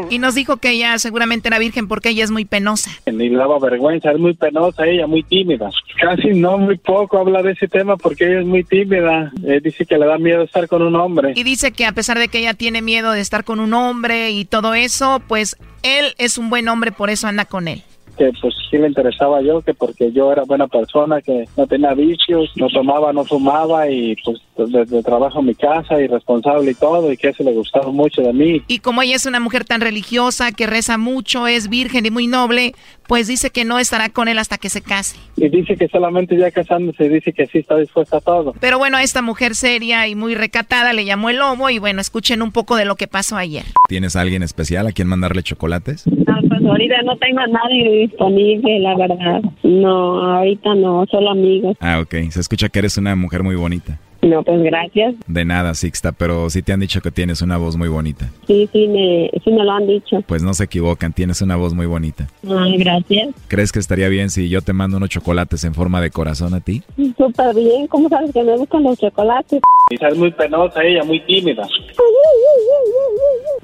Y 0.09 0.19
nos 0.19 0.35
dijo 0.35 0.57
que 0.57 0.71
ella 0.71 0.97
seguramente 0.99 1.47
era 1.47 1.59
virgen 1.59 1.87
porque 1.87 2.09
ella 2.09 2.23
es 2.23 2.31
muy 2.31 2.45
penosa. 2.45 2.91
Ni 3.05 3.29
le 3.29 3.37
daba 3.37 3.59
vergüenza, 3.59 4.11
es 4.11 4.19
muy 4.19 4.33
penosa 4.33 4.85
ella, 4.85 5.07
muy 5.07 5.23
tímida. 5.23 5.69
Casi 5.99 6.29
no, 6.29 6.57
muy 6.57 6.77
poco 6.77 7.17
habla 7.19 7.41
de 7.41 7.51
ese 7.51 7.67
tema 7.67 7.97
porque 7.97 8.25
ella 8.25 8.39
es 8.39 8.45
muy 8.45 8.63
tímida. 8.63 9.31
Eh, 9.45 9.59
dice 9.61 9.85
que 9.85 9.97
le 9.97 10.05
da 10.05 10.17
miedo 10.17 10.43
estar 10.43 10.67
con 10.67 10.81
un 10.81 10.95
hombre. 10.95 11.33
Y 11.35 11.43
dice 11.43 11.71
que 11.71 11.85
a 11.85 11.91
pesar 11.91 12.19
de 12.19 12.27
que 12.27 12.39
ella 12.39 12.53
tiene 12.53 12.81
miedo 12.81 13.11
de 13.11 13.21
estar 13.21 13.43
con 13.43 13.59
un 13.59 13.73
hombre 13.73 14.31
y 14.31 14.45
todo 14.45 14.73
eso, 14.73 15.21
pues 15.27 15.57
él 15.83 16.13
es 16.17 16.37
un 16.37 16.49
buen 16.49 16.67
hombre, 16.67 16.91
por 16.91 17.09
eso 17.09 17.27
anda 17.27 17.45
con 17.45 17.67
él 17.67 17.83
que 18.21 18.31
pues 18.39 18.53
sí 18.69 18.77
le 18.77 18.87
interesaba 18.87 19.41
yo, 19.41 19.61
que 19.61 19.73
porque 19.73 20.11
yo 20.11 20.31
era 20.31 20.43
buena 20.43 20.67
persona, 20.67 21.21
que 21.21 21.45
no 21.57 21.65
tenía 21.65 21.93
vicios, 21.95 22.51
no 22.55 22.67
tomaba, 22.69 23.11
no 23.13 23.25
fumaba 23.25 23.89
y 23.89 24.15
pues 24.23 24.39
desde 24.69 25.01
trabajo 25.01 25.39
en 25.39 25.47
mi 25.47 25.55
casa 25.55 25.99
y 25.99 26.05
responsable 26.05 26.71
y 26.71 26.75
todo 26.75 27.11
y 27.11 27.17
que 27.17 27.29
eso 27.29 27.43
le 27.43 27.53
gustaba 27.53 27.91
mucho 27.91 28.21
de 28.21 28.31
mí. 28.31 28.61
Y 28.67 28.79
como 28.79 29.01
ella 29.01 29.15
es 29.15 29.25
una 29.25 29.39
mujer 29.39 29.65
tan 29.65 29.81
religiosa, 29.81 30.51
que 30.51 30.67
reza 30.67 30.99
mucho, 30.99 31.47
es 31.47 31.67
virgen 31.67 32.05
y 32.05 32.11
muy 32.11 32.27
noble, 32.27 32.75
pues 33.07 33.27
dice 33.27 33.49
que 33.49 33.65
no 33.65 33.79
estará 33.79 34.09
con 34.09 34.27
él 34.27 34.39
hasta 34.39 34.57
que 34.57 34.69
se 34.69 34.81
case. 34.81 35.17
Y 35.35 35.49
dice 35.49 35.75
que 35.75 35.87
solamente 35.87 36.37
ya 36.37 36.51
casándose 36.51 37.09
dice 37.09 37.33
que 37.33 37.47
sí 37.47 37.59
está 37.59 37.77
dispuesta 37.77 38.17
a 38.17 38.21
todo. 38.21 38.53
Pero 38.59 38.77
bueno, 38.77 38.97
a 38.97 39.03
esta 39.03 39.21
mujer 39.21 39.55
seria 39.55 40.07
y 40.07 40.15
muy 40.15 40.35
recatada 40.35 40.93
le 40.93 41.05
llamó 41.05 41.29
el 41.29 41.37
lobo 41.37 41.69
y 41.69 41.79
bueno, 41.79 42.01
escuchen 42.01 42.41
un 42.41 42.51
poco 42.51 42.75
de 42.75 42.85
lo 42.85 42.95
que 42.95 43.07
pasó 43.07 43.37
ayer. 43.37 43.65
¿Tienes 43.87 44.15
a 44.15 44.21
alguien 44.21 44.43
especial 44.43 44.87
a 44.87 44.91
quien 44.91 45.07
mandarle 45.07 45.43
chocolates? 45.43 46.07
No, 46.07 46.35
pues 46.47 46.63
ahorita 46.63 47.01
no 47.03 47.17
tengo 47.17 47.39
a 47.39 47.47
nadie 47.47 48.01
disponible, 48.07 48.79
la 48.79 48.95
verdad. 48.95 49.41
No, 49.63 50.35
ahorita 50.35 50.75
no, 50.75 51.05
solo 51.09 51.31
amigos. 51.31 51.77
Ah, 51.79 51.99
ok. 51.99 52.29
Se 52.29 52.39
escucha 52.39 52.69
que 52.69 52.79
eres 52.79 52.97
una 52.97 53.15
mujer 53.15 53.43
muy 53.43 53.55
bonita. 53.55 53.99
No, 54.21 54.43
pues 54.43 54.61
gracias. 54.61 55.15
De 55.27 55.45
nada, 55.45 55.73
Sixta, 55.73 56.11
pero 56.11 56.49
sí 56.49 56.61
te 56.61 56.73
han 56.73 56.79
dicho 56.79 57.01
que 57.01 57.11
tienes 57.11 57.41
una 57.41 57.57
voz 57.57 57.75
muy 57.75 57.87
bonita. 57.89 58.29
Sí, 58.45 58.69
sí 58.71 58.87
me, 58.87 59.31
sí 59.43 59.51
me 59.51 59.63
lo 59.63 59.71
han 59.71 59.87
dicho. 59.87 60.21
Pues 60.27 60.43
no 60.43 60.53
se 60.53 60.65
equivocan, 60.65 61.11
tienes 61.13 61.41
una 61.41 61.55
voz 61.55 61.73
muy 61.73 61.87
bonita. 61.87 62.27
Ay, 62.47 62.77
gracias. 62.77 63.29
¿Crees 63.47 63.71
que 63.71 63.79
estaría 63.79 64.09
bien 64.09 64.29
si 64.29 64.49
yo 64.49 64.61
te 64.61 64.73
mando 64.73 64.97
unos 64.97 65.09
chocolates 65.09 65.63
en 65.63 65.73
forma 65.73 66.01
de 66.01 66.11
corazón 66.11 66.53
a 66.53 66.61
ti? 66.61 66.83
Súper 67.17 67.55
bien, 67.55 67.87
¿cómo 67.87 68.09
sabes 68.09 68.31
que 68.31 68.43
me 68.43 68.55
gustan 68.57 68.83
los 68.83 68.97
chocolates? 68.99 69.61
Es 69.89 70.17
muy 70.17 70.31
penosa 70.31 70.83
ella, 70.83 71.03
muy 71.03 71.19
tímida. 71.21 71.67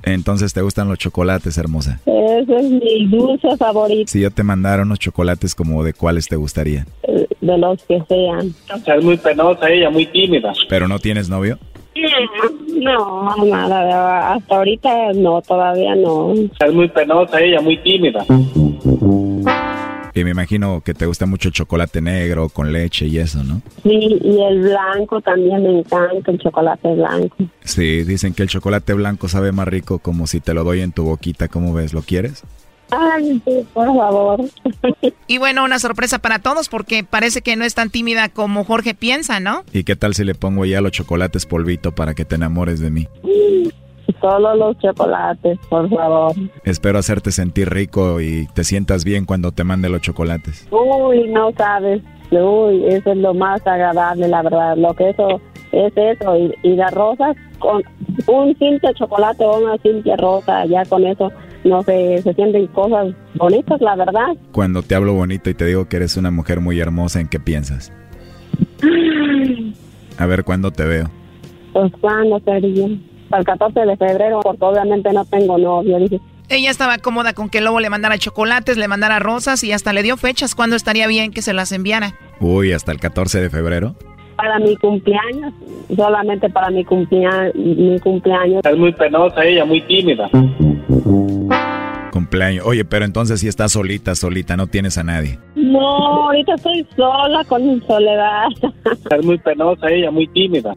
Entonces, 0.03 0.53
¿te 0.53 0.61
gustan 0.61 0.87
los 0.87 0.97
chocolates, 0.97 1.57
hermosa? 1.57 1.99
Ese 2.05 2.55
es 2.55 2.69
mi 2.69 3.07
dulce 3.07 3.55
favorito. 3.57 4.11
Si 4.11 4.21
yo 4.21 4.31
te 4.31 4.43
mandara 4.43 4.83
unos 4.83 4.99
chocolates, 4.99 5.53
como 5.55 5.83
de 5.83 5.93
cuáles 5.93 6.27
te 6.27 6.35
gustaría? 6.35 6.85
De 7.41 7.57
los 7.57 7.83
que 7.83 8.01
sean. 8.07 8.53
Es 8.85 9.03
muy 9.03 9.17
penosa 9.17 9.69
ella, 9.69 9.89
muy 9.89 10.05
tímida. 10.07 10.53
¿Pero 10.69 10.87
no 10.87 10.99
tienes 10.99 11.29
novio? 11.29 11.59
No, 12.75 13.35
nada, 13.45 14.33
hasta 14.33 14.55
ahorita 14.57 15.13
no, 15.15 15.41
todavía 15.41 15.95
no. 15.95 16.33
Es 16.33 16.73
muy 16.73 16.87
penosa 16.89 17.39
ella, 17.39 17.59
muy 17.61 17.77
tímida. 17.77 18.25
Y 20.13 20.23
me 20.23 20.31
imagino 20.31 20.81
que 20.81 20.95
te 20.95 21.05
gusta 21.05 21.27
mucho 21.27 21.49
el 21.49 21.53
chocolate 21.53 22.01
negro 22.01 22.49
con 22.49 22.73
leche 22.73 23.05
y 23.05 23.19
eso, 23.19 23.43
¿no? 23.43 23.61
Sí, 23.83 24.19
y 24.23 24.41
el 24.41 24.61
blanco 24.61 25.21
también 25.21 25.61
me 25.61 25.79
encanta, 25.79 26.31
el 26.31 26.39
chocolate 26.39 26.95
blanco. 26.95 27.35
Sí, 27.63 28.03
dicen 28.03 28.33
que 28.33 28.41
el 28.43 28.49
chocolate 28.49 28.93
blanco 28.93 29.27
sabe 29.27 29.51
más 29.51 29.67
rico 29.67 29.99
como 29.99 30.25
si 30.25 30.39
te 30.39 30.55
lo 30.55 30.63
doy 30.63 30.81
en 30.81 30.91
tu 30.91 31.03
boquita, 31.03 31.47
¿cómo 31.47 31.71
ves? 31.71 31.93
¿Lo 31.93 32.01
quieres? 32.01 32.43
Ay, 32.91 33.41
sí, 33.45 33.67
por 33.73 33.87
favor. 33.87 34.41
Y 35.27 35.37
bueno, 35.39 35.63
una 35.65 35.79
sorpresa 35.79 36.19
para 36.19 36.39
todos 36.39 36.69
porque 36.69 37.03
parece 37.03 37.41
que 37.41 37.55
no 37.55 37.65
es 37.65 37.75
tan 37.75 37.89
tímida 37.89 38.29
como 38.29 38.63
Jorge 38.63 38.93
piensa, 38.93 39.39
¿no? 39.39 39.63
¿Y 39.73 39.83
qué 39.83 39.95
tal 39.95 40.13
si 40.13 40.23
le 40.23 40.35
pongo 40.35 40.65
ya 40.65 40.81
los 40.81 40.91
chocolates 40.91 41.45
polvito 41.45 41.93
para 41.93 42.13
que 42.13 42.25
te 42.25 42.35
enamores 42.35 42.79
de 42.79 42.91
mí? 42.91 43.07
Solo 44.21 44.55
los 44.55 44.77
chocolates, 44.79 45.59
por 45.69 45.89
favor. 45.89 46.33
Espero 46.63 46.97
hacerte 46.97 47.31
sentir 47.31 47.69
rico 47.69 48.21
y 48.21 48.47
te 48.53 48.63
sientas 48.63 49.03
bien 49.03 49.25
cuando 49.25 49.51
te 49.51 49.63
mande 49.63 49.89
los 49.89 50.01
chocolates. 50.01 50.67
Uy, 50.71 51.27
no 51.29 51.51
sabes. 51.57 52.01
Uy, 52.31 52.85
eso 52.87 53.11
es 53.11 53.17
lo 53.17 53.33
más 53.33 53.65
agradable, 53.67 54.27
la 54.27 54.41
verdad. 54.41 54.77
Lo 54.77 54.93
que 54.93 55.09
eso 55.09 55.41
es 55.71 55.93
eso. 55.95 56.37
Y, 56.37 56.53
y 56.63 56.75
las 56.75 56.93
rosas, 56.93 57.35
con 57.59 57.83
un 58.27 58.57
simple 58.57 58.93
chocolate 58.95 59.43
o 59.43 59.59
una 59.59 59.77
simple 59.77 60.15
rosa, 60.17 60.65
ya 60.65 60.83
con 60.85 61.05
eso 61.05 61.31
no 61.67 61.83
sé, 61.83 62.21
se 62.23 62.33
sienten 62.33 62.67
cosas 62.67 63.13
bonitas, 63.35 63.79
la 63.81 63.95
verdad. 63.95 64.35
Cuando 64.51 64.81
te 64.81 64.95
hablo 64.95 65.13
bonito 65.13 65.49
y 65.49 65.53
te 65.53 65.65
digo 65.65 65.87
que 65.87 65.97
eres 65.97 66.17
una 66.17 66.31
mujer 66.31 66.59
muy 66.59 66.79
hermosa, 66.79 67.19
¿en 67.19 67.27
qué 67.27 67.39
piensas? 67.39 67.91
A 70.17 70.25
ver, 70.25 70.43
¿cuándo 70.43 70.71
te 70.71 70.85
veo? 70.85 71.09
Pues 71.73 71.91
cuándo 72.01 72.39
sería. 72.39 72.87
El 72.87 73.43
14 73.43 73.81
de 73.81 73.97
febrero, 73.97 74.39
porque 74.41 74.63
obviamente 74.63 75.11
no 75.11 75.25
tengo 75.25 75.57
novio. 75.57 75.97
Ella 76.49 76.71
estaba 76.71 76.97
cómoda 76.97 77.33
con 77.33 77.49
que 77.49 77.57
el 77.57 77.65
lobo 77.65 77.81
le 77.81 77.89
mandara 77.89 78.17
chocolates, 78.17 78.77
le 78.77 78.87
mandara 78.87 79.19
rosas 79.19 79.63
y 79.65 79.73
hasta 79.73 79.91
le 79.91 80.01
dio 80.01 80.15
fechas 80.15 80.55
cuando 80.55 80.77
estaría 80.77 81.05
bien 81.07 81.31
que 81.31 81.41
se 81.41 81.53
las 81.53 81.73
enviara. 81.73 82.13
Uy, 82.39 82.71
¿hasta 82.71 82.93
el 82.93 82.99
14 82.99 83.41
de 83.41 83.49
febrero? 83.49 83.95
Para 84.37 84.59
mi 84.59 84.77
cumpleaños, 84.77 85.53
solamente 85.93 86.49
para 86.49 86.69
mi, 86.69 86.85
cumplea 86.85 87.51
mi 87.53 87.99
cumpleaños. 87.99 88.61
Es 88.63 88.77
muy 88.77 88.93
penosa 88.93 89.43
ella, 89.43 89.65
muy 89.65 89.81
tímida. 89.81 90.29
Cumpleaños. 92.17 92.65
Oye, 92.65 92.83
pero 92.83 93.05
entonces 93.05 93.41
si 93.41 93.47
estás 93.47 93.73
solita, 93.73 94.15
solita, 94.15 94.57
no 94.57 94.65
tienes 94.65 94.97
a 94.97 95.03
nadie. 95.03 95.37
No, 95.55 96.25
ahorita 96.25 96.55
estoy 96.55 96.83
sola 96.95 97.43
con 97.43 97.63
mi 97.63 97.79
soledad. 97.81 98.47
Es 99.11 99.23
muy 99.23 99.37
penosa 99.37 99.85
ella, 99.87 100.09
muy 100.09 100.25
tímida. 100.29 100.73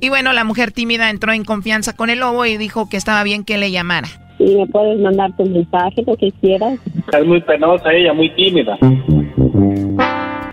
Y 0.00 0.08
bueno, 0.08 0.32
la 0.32 0.42
mujer 0.44 0.72
tímida 0.72 1.10
entró 1.10 1.34
en 1.34 1.44
confianza 1.44 1.94
con 1.94 2.08
el 2.08 2.20
lobo 2.20 2.46
y 2.46 2.56
dijo 2.56 2.88
que 2.88 2.96
estaba 2.96 3.22
bien 3.24 3.44
que 3.44 3.58
le 3.58 3.70
llamara. 3.70 4.08
Y 4.38 4.56
me 4.56 4.66
puedes 4.68 4.98
mandar 5.00 5.36
tu 5.36 5.44
mensaje, 5.44 6.02
lo 6.06 6.16
que 6.16 6.32
quieras. 6.40 6.78
Es 7.12 7.26
muy 7.26 7.42
penosa 7.42 7.92
ella, 7.92 8.14
muy 8.14 8.30
tímida. 8.34 8.78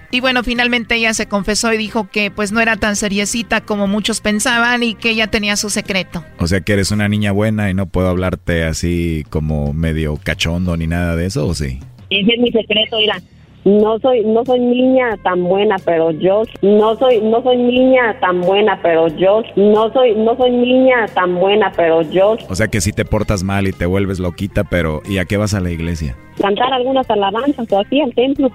Y 0.09 0.21
bueno, 0.21 0.43
finalmente 0.43 0.95
ella 0.95 1.13
se 1.13 1.27
confesó 1.27 1.73
y 1.73 1.77
dijo 1.77 2.09
que 2.09 2.31
pues 2.31 2.51
no 2.51 2.61
era 2.61 2.77
tan 2.77 2.95
seriecita 2.95 3.61
como 3.61 3.87
muchos 3.87 4.21
pensaban 4.21 4.83
y 4.83 4.95
que 4.95 5.09
ella 5.09 5.27
tenía 5.27 5.57
su 5.57 5.69
secreto. 5.69 6.23
O 6.39 6.47
sea 6.47 6.61
que 6.61 6.73
eres 6.73 6.91
una 6.91 7.09
niña 7.09 7.31
buena 7.31 7.69
y 7.69 7.73
no 7.73 7.87
puedo 7.87 8.07
hablarte 8.07 8.63
así 8.63 9.25
como 9.29 9.73
medio 9.73 10.17
cachondo 10.23 10.77
ni 10.77 10.87
nada 10.87 11.15
de 11.15 11.25
eso, 11.25 11.47
¿o 11.47 11.53
sí? 11.53 11.79
Ese 12.09 12.33
es 12.33 12.39
mi 12.39 12.51
secreto, 12.51 12.97
mira. 12.97 13.21
No 13.67 13.99
soy, 13.99 14.23
no 14.23 14.45
soy 14.45 14.61
niña 14.61 15.17
tan 15.23 15.43
buena, 15.43 15.75
pero 15.83 16.11
yo 16.11 16.43
no 16.61 16.95
soy, 16.95 17.19
no 17.19 17.43
soy 17.43 17.57
niña 17.57 18.17
tan 18.21 18.39
buena, 18.39 18.79
pero 18.81 19.09
yo 19.09 19.43
no 19.57 19.91
soy, 19.91 20.15
no 20.15 20.37
soy 20.37 20.51
niña 20.51 21.05
tan 21.13 21.35
buena, 21.35 21.69
pero 21.75 22.01
yo. 22.03 22.37
O 22.47 22.55
sea 22.55 22.69
que 22.69 22.79
si 22.79 22.93
te 22.93 23.03
portas 23.03 23.43
mal 23.43 23.67
y 23.67 23.73
te 23.73 23.85
vuelves 23.85 24.19
loquita, 24.19 24.63
pero 24.63 25.01
¿y 25.05 25.17
a 25.17 25.25
qué 25.25 25.35
vas 25.35 25.53
a 25.53 25.59
la 25.59 25.69
iglesia? 25.69 26.15
Cantar 26.39 26.71
algunas 26.71 27.09
alabanzas 27.09 27.69
o 27.69 27.79
así 27.79 27.99
al 27.99 28.13
templo. 28.13 28.49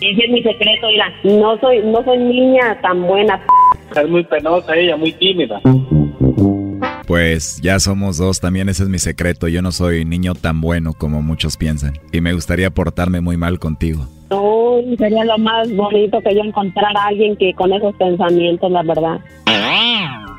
Ese 0.00 0.24
es 0.26 0.30
mi 0.30 0.44
secreto, 0.44 0.86
mira. 0.86 1.12
No 1.24 1.58
soy, 1.58 1.80
no 1.84 2.04
soy 2.04 2.18
niña 2.18 2.80
tan 2.82 3.02
buena. 3.02 3.44
Es 3.96 4.08
muy 4.08 4.22
penosa 4.22 4.76
ella, 4.76 4.96
muy 4.96 5.10
tímida. 5.10 5.60
Pues 7.08 7.60
ya 7.60 7.80
somos 7.80 8.16
dos, 8.16 8.40
también 8.40 8.68
ese 8.68 8.84
es 8.84 8.88
mi 8.88 9.00
secreto. 9.00 9.48
Yo 9.48 9.60
no 9.60 9.72
soy 9.72 10.04
niño 10.04 10.34
tan 10.36 10.60
bueno 10.60 10.92
como 10.92 11.20
muchos 11.20 11.56
piensan. 11.56 11.94
Y 12.12 12.20
me 12.20 12.32
gustaría 12.32 12.70
portarme 12.70 13.20
muy 13.20 13.36
mal 13.36 13.58
contigo. 13.58 14.06
No, 14.32 14.80
sería 14.96 15.24
lo 15.26 15.36
más 15.36 15.70
bonito 15.76 16.22
que 16.22 16.34
yo 16.34 16.40
encontrar 16.40 16.96
a 16.96 17.08
alguien 17.08 17.36
que 17.36 17.52
con 17.52 17.70
esos 17.70 17.94
pensamientos, 17.96 18.70
la 18.70 18.82
verdad. 18.82 19.20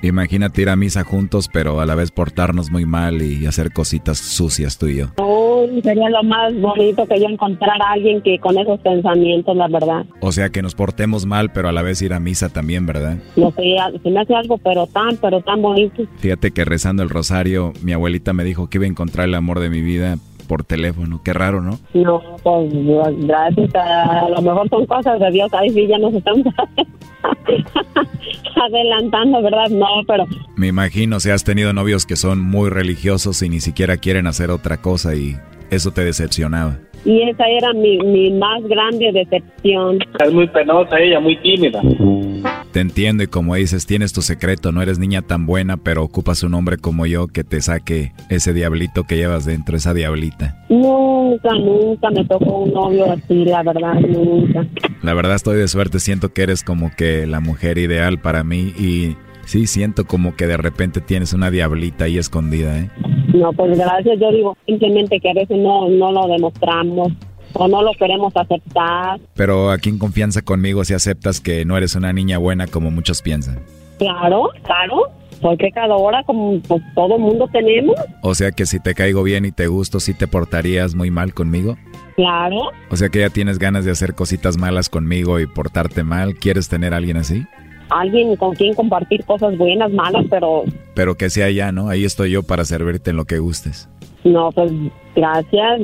Imagínate 0.02 0.64
ir 0.64 0.70
a 0.70 0.76
misa 0.76 1.04
juntos, 1.04 1.48
pero 1.48 1.80
a 1.80 1.86
la 1.86 1.94
vez 1.94 2.10
portarnos 2.10 2.72
muy 2.72 2.86
mal 2.86 3.22
y 3.22 3.46
hacer 3.46 3.72
cositas 3.72 4.18
sucias 4.18 4.80
tú 4.80 4.88
y 4.88 4.98
yo. 4.98 5.12
Oh, 5.18 5.66
sería 5.84 6.10
lo 6.10 6.24
más 6.24 6.60
bonito 6.60 7.06
que 7.06 7.22
yo 7.22 7.28
encontrar 7.28 7.80
a 7.82 7.92
alguien 7.92 8.22
que 8.22 8.40
con 8.40 8.58
esos 8.58 8.80
pensamientos, 8.82 9.56
la 9.56 9.68
verdad. 9.68 10.06
O 10.22 10.32
sea, 10.32 10.50
que 10.50 10.64
nos 10.64 10.74
portemos 10.74 11.28
mal, 11.28 11.52
pero 11.54 11.70
a 11.70 11.72
la 11.72 11.84
vez 11.84 12.02
ir 12.02 12.14
a 12.14 12.20
misa 12.20 12.50
también, 12.50 12.88
¿verdad? 12.88 13.20
No 13.36 13.52
sé, 13.52 13.76
se 14.02 14.10
me 14.10 14.20
hace 14.20 14.34
algo, 14.34 14.58
pero 14.58 14.88
tan, 14.88 15.18
pero 15.18 15.40
tan 15.42 15.62
bonito. 15.62 16.04
Fíjate 16.18 16.52
que 16.52 16.66
rezando 16.66 17.04
el 17.04 17.10
rosario, 17.10 17.74
mi 17.84 17.94
abuelita 17.94 18.34
me 18.34 18.44
dijo 18.44 18.70
que 18.70 18.80
iba 18.80 18.86
a 18.86 18.90
encontrar 18.90 19.28
el 19.28 19.36
amor 19.36 19.60
de 19.60 19.70
mi 19.70 19.82
vida 19.82 20.18
por 20.44 20.64
teléfono. 20.64 21.22
Qué 21.24 21.34
raro, 21.34 21.62
¿no? 21.62 21.80
No, 21.94 22.22
pues 22.44 22.72
gracias. 23.26 23.76
A, 23.76 24.30
lo 24.30 24.42
mejor 24.42 24.70
son 24.70 24.86
cosas 24.86 25.20
de 25.20 25.32
Dios. 25.32 25.54
Ahí 25.54 25.70
sí 25.70 25.88
ya 25.88 25.98
nos 25.98 26.14
estamos 26.14 26.46
adelantando, 28.56 29.42
¿verdad? 29.42 29.70
No, 29.70 29.88
pero... 30.08 30.26
Me 30.56 30.68
imagino, 30.68 31.20
si 31.20 31.30
has 31.30 31.44
tenido 31.44 31.74
novios 31.74 32.06
que 32.06 32.16
son 32.16 32.40
muy 32.40 32.70
religiosos 32.70 33.42
y 33.42 33.50
ni 33.50 33.60
siquiera 33.60 33.98
quieren 33.98 34.28
hacer 34.28 34.52
otra 34.52 34.78
cosa 34.78 35.16
y 35.16 35.36
eso 35.70 35.92
te 35.92 36.04
decepcionaba. 36.04 36.80
Y 37.06 37.22
esa 37.30 37.46
era 37.48 37.74
mi, 37.74 38.00
mi 38.00 38.32
más 38.32 38.64
grande 38.64 39.12
decepción. 39.12 40.00
Es 40.24 40.34
muy 40.34 40.48
penosa 40.48 41.00
ella, 41.00 41.20
muy 41.20 41.36
tímida. 41.38 41.82
Te 42.74 42.80
entiendo 42.80 43.22
y 43.22 43.28
como 43.28 43.54
dices, 43.54 43.86
tienes 43.86 44.14
tu 44.14 44.24
secreto, 44.24 44.72
no 44.72 44.82
eres 44.82 44.98
niña 44.98 45.22
tan 45.22 45.46
buena, 45.46 45.78
pero 45.78 46.04
ocupas 46.04 46.42
un 46.42 46.56
hombre 46.56 46.78
como 46.78 47.06
yo 47.06 47.28
que 47.28 47.44
te 47.44 47.62
saque 47.62 48.14
ese 48.30 48.52
diablito 48.52 49.04
que 49.04 49.16
llevas 49.16 49.46
dentro, 49.46 49.78
esa 49.78 49.94
diablita. 49.94 50.66
Nunca, 50.70 51.54
nunca 51.54 52.10
me 52.10 52.26
tocó 52.26 52.64
un 52.64 52.74
novio 52.74 53.12
así, 53.12 53.46
la 53.46 53.62
verdad, 53.62 53.94
nunca. 54.00 54.66
La 55.04 55.14
verdad 55.14 55.36
estoy 55.36 55.58
de 55.58 55.68
suerte, 55.68 56.00
siento 56.00 56.34
que 56.34 56.42
eres 56.42 56.64
como 56.64 56.90
que 56.98 57.28
la 57.28 57.42
mujer 57.42 57.78
ideal 57.78 58.20
para 58.20 58.44
mí 58.44 58.74
y 58.80 59.18
sí, 59.46 59.68
siento 59.68 60.06
como 60.06 60.36
que 60.36 60.48
de 60.48 60.58
repente 60.58 61.00
tienes 61.00 61.32
una 61.34 61.52
diablita 61.52 62.06
ahí 62.06 62.18
escondida, 62.18 62.80
¿eh? 62.80 62.90
No, 63.36 63.54
pues 63.54 63.78
gracias, 63.78 64.20
yo 64.20 64.32
digo 64.32 64.58
simplemente 64.66 65.20
que 65.20 65.30
a 65.30 65.34
veces 65.36 65.60
no, 65.60 65.90
no 65.90 66.12
lo 66.12 66.28
demostramos 66.28 67.12
o 67.54 67.68
no 67.68 67.82
lo 67.82 67.92
queremos 67.94 68.36
aceptar. 68.36 69.20
Pero 69.36 69.72
aquí 69.72 69.90
en 69.90 70.00
confianza 70.00 70.42
conmigo 70.42 70.84
si 70.84 70.94
aceptas 70.94 71.40
que 71.40 71.66
no 71.66 71.78
eres 71.78 71.96
una 71.96 72.14
niña 72.14 72.38
buena 72.38 72.68
como 72.68 72.92
muchos 72.92 73.22
piensan. 73.22 73.60
Claro, 73.98 74.50
claro. 74.64 75.12
Porque 75.42 75.72
cada 75.72 75.96
hora 75.96 76.24
como 76.24 76.60
pues, 76.62 76.82
todo 76.96 77.20
mundo 77.20 77.50
tenemos. 77.52 77.96
O 78.22 78.34
sea 78.34 78.52
que 78.52 78.66
si 78.66 78.80
te 78.80 78.96
caigo 78.96 79.24
bien 79.24 79.44
y 79.46 79.52
te 79.52 79.68
gusto, 79.68 80.00
¿sí 80.00 80.14
te 80.14 80.26
portarías 80.26 80.96
muy 80.96 81.12
mal 81.12 81.34
conmigo? 81.34 81.78
Claro. 82.16 82.72
O 82.90 82.96
sea 82.96 83.10
que 83.10 83.20
ya 83.20 83.30
tienes 83.30 83.60
ganas 83.60 83.84
de 83.84 83.92
hacer 83.92 84.16
cositas 84.16 84.58
malas 84.58 84.88
conmigo 84.88 85.40
y 85.42 85.48
portarte 85.48 86.04
mal. 86.04 86.36
¿Quieres 86.36 86.70
tener 86.70 86.94
a 86.94 86.98
alguien 86.98 87.18
así? 87.18 87.46
Alguien 87.90 88.38
con 88.38 88.56
quien 88.56 88.74
compartir 88.74 89.26
cosas 89.26 89.58
buenas, 89.58 89.92
malas, 89.92 90.26
pero... 90.30 90.64
Pero 90.96 91.16
que 91.16 91.30
sea 91.30 91.52
ya, 91.52 91.74
¿no? 91.74 91.90
Ahí 91.90 92.06
estoy 92.06 92.32
yo 92.32 92.44
para 92.44 92.64
servirte 92.64 93.10
en 93.12 93.18
lo 93.18 93.26
que 93.26 93.40
gustes. 93.40 93.90
No, 94.24 94.52
pues 94.52 94.72
gracias. 95.16 95.82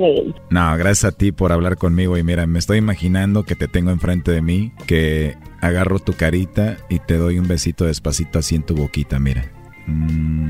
No, 0.50 0.78
gracias 0.78 1.06
a 1.06 1.12
ti 1.12 1.32
por 1.32 1.52
hablar 1.52 1.78
conmigo 1.78 2.18
y 2.18 2.24
mira, 2.24 2.46
me 2.48 2.60
estoy 2.60 2.78
imaginando 2.78 3.44
que 3.44 3.56
te 3.56 3.68
tengo 3.68 3.92
enfrente 3.92 4.32
de 4.32 4.42
mí, 4.42 4.72
que 4.88 5.36
agarro 5.62 6.00
tu 6.00 6.14
carita 6.14 6.78
y 6.90 7.00
te 7.00 7.18
doy 7.18 7.40
un 7.40 7.48
besito 7.48 7.86
despacito 7.86 8.40
así 8.40 8.56
en 8.56 8.64
tu 8.64 8.76
boquita, 8.76 9.20
mira. 9.20 9.46
Mm. 9.88 10.50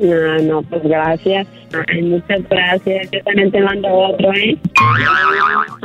No, 0.00 0.38
no, 0.42 0.62
pues 0.62 0.82
gracias. 0.82 1.46
muchas 2.02 2.48
gracias. 2.48 3.10
Yo 3.12 3.20
también 3.24 3.50
te 3.50 3.60
mando 3.60 3.88
otro, 3.88 4.32
¿eh? 4.34 4.58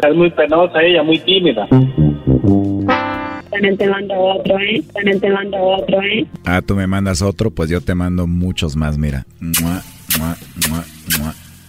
Es 0.02 0.16
muy 0.16 0.32
penosa 0.32 0.82
ella, 0.82 1.04
muy 1.04 1.20
tímida. 1.20 1.68
También 1.68 3.78
te 3.78 3.88
mando 3.88 4.14
otro, 4.16 4.60
¿eh? 4.60 4.84
También 4.94 5.20
te 5.20 5.30
mando 5.30 5.58
otro, 5.58 6.02
¿eh? 6.02 6.26
Ah, 6.46 6.62
tú 6.66 6.76
me 6.76 6.88
mandas 6.88 7.22
otro, 7.22 7.52
pues 7.52 7.70
yo 7.70 7.82
te 7.82 7.94
mando 7.94 8.28
muchos 8.28 8.76
más, 8.76 8.98
mira. 8.98 9.26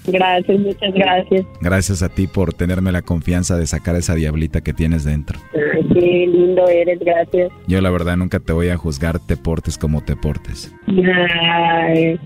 Gracias, 0.07 0.59
muchas 0.59 0.94
gracias. 0.94 1.46
Gracias 1.61 2.03
a 2.03 2.09
ti 2.09 2.26
por 2.26 2.55
tenerme 2.55 2.90
la 2.92 3.03
confianza 3.03 3.57
de 3.57 3.66
sacar 3.66 3.96
esa 3.96 4.14
diablita 4.14 4.61
que 4.61 4.72
tienes 4.72 5.05
dentro. 5.05 5.38
Ay, 5.55 5.86
qué 5.92 6.26
lindo 6.26 6.66
eres, 6.68 6.98
gracias. 7.01 7.53
Yo 7.66 7.80
la 7.80 7.90
verdad 7.90 8.16
nunca 8.16 8.40
te 8.40 8.53
voy 8.53 8.68
a 8.68 8.76
juzgar, 8.76 9.18
te 9.18 9.36
portes 9.36 9.78
como 9.78 10.03
te 10.03 10.16
portes. 10.16 10.74
Ay, 10.86 12.18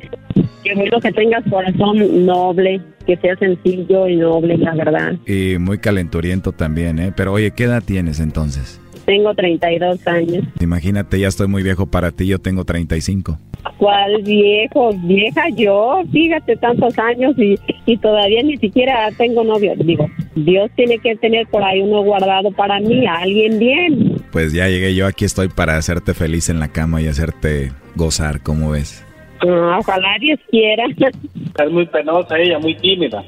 qué 0.63 0.75
bueno 0.75 1.01
que 1.01 1.13
tengas 1.13 1.45
corazón 1.51 2.25
noble, 2.25 2.81
que 3.07 3.17
sea 3.17 3.37
sencillo 3.37 4.09
y 4.09 4.17
noble, 4.17 4.57
la 4.57 4.75
verdad. 4.75 5.15
Y 5.27 5.59
muy 5.59 5.79
calenturiento 5.79 6.53
también, 6.53 6.99
¿eh? 6.99 7.13
Pero 7.15 7.33
oye, 7.33 7.51
¿qué 7.51 7.65
edad 7.65 7.83
tienes 7.85 8.21
entonces? 8.21 8.81
Tengo 9.05 9.35
32 9.35 10.07
años. 10.07 10.45
Imagínate, 10.61 11.19
ya 11.19 11.29
estoy 11.29 11.49
muy 11.49 11.63
viejo 11.63 11.87
para 11.87 12.11
ti, 12.13 12.27
yo 12.27 12.39
tengo 12.39 12.65
35. 12.65 13.39
¿Cuál 13.79 14.23
viejo? 14.23 14.93
Vieja 15.03 15.49
yo, 15.51 16.03
fíjate 16.13 16.57
tantos 16.57 16.99
años 16.99 17.35
y, 17.39 17.59
y 17.87 17.97
todavía 17.97 18.43
ni 18.43 18.57
siquiera 18.57 19.11
tengo 19.17 19.45
novio. 19.45 19.73
Digo, 19.77 20.09
Dios 20.35 20.71
tiene 20.77 20.99
que 20.99 21.17
tener 21.17 21.47
por 21.47 21.63
ahí 21.63 21.81
uno 21.81 22.03
guardado 22.03 22.51
para 22.53 22.81
mí, 22.81 23.07
a 23.07 23.17
alguien 23.17 23.59
bien. 23.59 24.23
Pues 24.33 24.53
ya 24.53 24.69
llegué 24.69 24.95
yo, 24.95 25.07
aquí 25.07 25.25
estoy 25.25 25.49
para 25.49 25.77
hacerte 25.77 26.15
feliz 26.15 26.49
en 26.49 26.61
la 26.61 26.69
cama 26.69 27.01
y 27.01 27.09
hacerte 27.09 27.73
gozar, 27.95 28.43
¿cómo 28.43 28.71
ves? 28.71 29.05
Ah, 29.41 29.79
ojalá 29.81 30.17
Dios 30.21 30.39
quiera. 30.51 30.85
Es 30.97 31.71
muy 31.71 31.87
penosa 31.87 32.39
ella, 32.39 32.59
muy 32.59 32.75
tímida. 32.77 33.23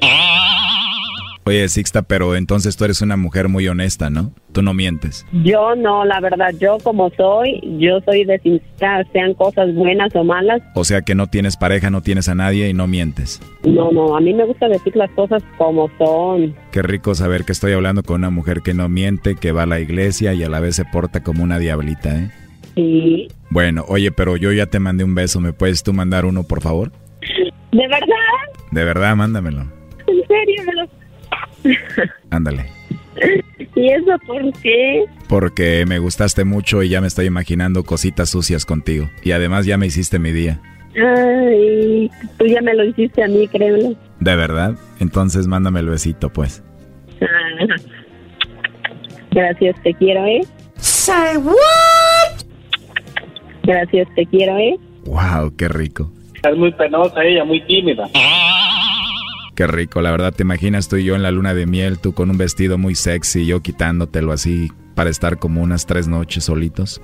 Oye, 1.47 1.69
Sixta, 1.69 2.01
pero 2.01 2.35
entonces 2.35 2.75
tú 2.75 2.83
eres 2.83 3.01
una 3.01 3.15
mujer 3.15 3.47
muy 3.47 3.65
honesta, 3.69 4.09
¿no? 4.09 4.33
Tú 4.51 4.61
no 4.61 4.73
mientes. 4.73 5.25
Yo 5.45 5.77
no, 5.77 6.03
la 6.03 6.19
verdad, 6.19 6.49
yo 6.59 6.77
como 6.83 7.09
soy, 7.11 7.61
yo 7.79 8.01
soy 8.01 8.25
de 8.25 8.37
sincera, 8.39 9.05
sean 9.13 9.33
cosas 9.33 9.73
buenas 9.73 10.13
o 10.13 10.25
malas. 10.25 10.61
O 10.75 10.83
sea 10.83 11.03
que 11.03 11.15
no 11.15 11.27
tienes 11.27 11.55
pareja, 11.55 11.89
no 11.89 12.01
tienes 12.01 12.27
a 12.27 12.35
nadie 12.35 12.67
y 12.67 12.73
no 12.73 12.85
mientes. 12.85 13.41
No, 13.63 13.93
no, 13.93 14.17
a 14.17 14.19
mí 14.19 14.33
me 14.33 14.43
gusta 14.43 14.67
decir 14.67 14.93
las 14.97 15.09
cosas 15.11 15.41
como 15.57 15.89
son. 15.97 16.53
Qué 16.73 16.81
rico 16.81 17.15
saber 17.15 17.45
que 17.45 17.53
estoy 17.53 17.71
hablando 17.71 18.03
con 18.03 18.17
una 18.17 18.29
mujer 18.29 18.61
que 18.61 18.73
no 18.73 18.89
miente, 18.89 19.35
que 19.35 19.53
va 19.53 19.63
a 19.63 19.67
la 19.67 19.79
iglesia 19.79 20.33
y 20.33 20.43
a 20.43 20.49
la 20.49 20.59
vez 20.59 20.75
se 20.75 20.83
porta 20.83 21.23
como 21.23 21.45
una 21.45 21.59
diablita, 21.59 22.13
¿eh? 22.13 22.29
Sí. 22.75 23.29
Bueno, 23.51 23.85
oye, 23.87 24.11
pero 24.11 24.35
yo 24.35 24.51
ya 24.51 24.65
te 24.65 24.79
mandé 24.79 25.05
un 25.05 25.15
beso, 25.15 25.39
¿me 25.39 25.53
puedes 25.53 25.81
tú 25.81 25.93
mandar 25.93 26.25
uno, 26.25 26.43
por 26.43 26.59
favor? 26.61 26.91
¿De 27.71 27.87
verdad? 27.87 28.17
De 28.71 28.83
verdad, 28.83 29.15
mándamelo. 29.15 29.61
¿En 30.07 30.27
serio? 30.27 30.63
¿Me 30.65 30.73
lo 30.73 30.96
Ándale. 32.29 32.65
¿Y 33.75 33.91
eso 33.91 34.17
por 34.25 34.53
qué? 34.61 35.05
Porque 35.27 35.85
me 35.87 35.99
gustaste 35.99 36.43
mucho 36.43 36.83
y 36.83 36.89
ya 36.89 37.01
me 37.01 37.07
estoy 37.07 37.25
imaginando 37.25 37.83
cositas 37.83 38.29
sucias 38.29 38.65
contigo. 38.65 39.09
Y 39.23 39.31
además 39.31 39.65
ya 39.65 39.77
me 39.77 39.87
hiciste 39.87 40.19
mi 40.19 40.31
día. 40.31 40.59
Ay, 40.95 42.09
tú 42.37 42.45
ya 42.45 42.61
me 42.61 42.73
lo 42.73 42.83
hiciste 42.85 43.23
a 43.23 43.27
mí, 43.27 43.47
créelo. 43.47 43.95
¿De 44.19 44.35
verdad? 44.35 44.75
Entonces 44.99 45.47
mándame 45.47 45.79
el 45.79 45.89
besito, 45.89 46.29
pues. 46.31 46.63
Ah, 47.21 47.65
gracias, 49.31 49.75
te 49.83 49.93
quiero, 49.93 50.25
¿eh? 50.25 50.41
Say 50.77 51.37
what? 51.37 51.55
Gracias, 53.63 54.07
te 54.15 54.25
quiero, 54.25 54.57
¿eh? 54.57 54.77
Wow, 55.05 55.55
qué 55.55 55.67
rico. 55.67 56.11
Es 56.43 56.57
muy 56.57 56.71
penosa 56.71 57.23
ella, 57.23 57.43
muy 57.43 57.61
tímida. 57.65 58.09
Qué 59.57 59.65
rico, 59.65 60.01
la 60.03 60.11
verdad, 60.11 60.35
te 60.35 60.43
imaginas 60.43 60.87
tú 60.87 60.97
y 60.97 61.03
yo 61.03 61.15
en 61.15 61.23
la 61.23 61.31
luna 61.31 61.55
de 61.55 61.65
miel, 61.65 61.97
tú 61.97 62.13
con 62.13 62.29
un 62.29 62.37
vestido 62.37 62.77
muy 62.77 62.93
sexy, 62.93 63.47
yo 63.47 63.61
quitándotelo 63.61 64.31
así 64.31 64.67
para 64.93 65.09
estar 65.09 65.39
como 65.39 65.63
unas 65.63 65.87
tres 65.87 66.07
noches 66.07 66.43
solitos. 66.43 67.01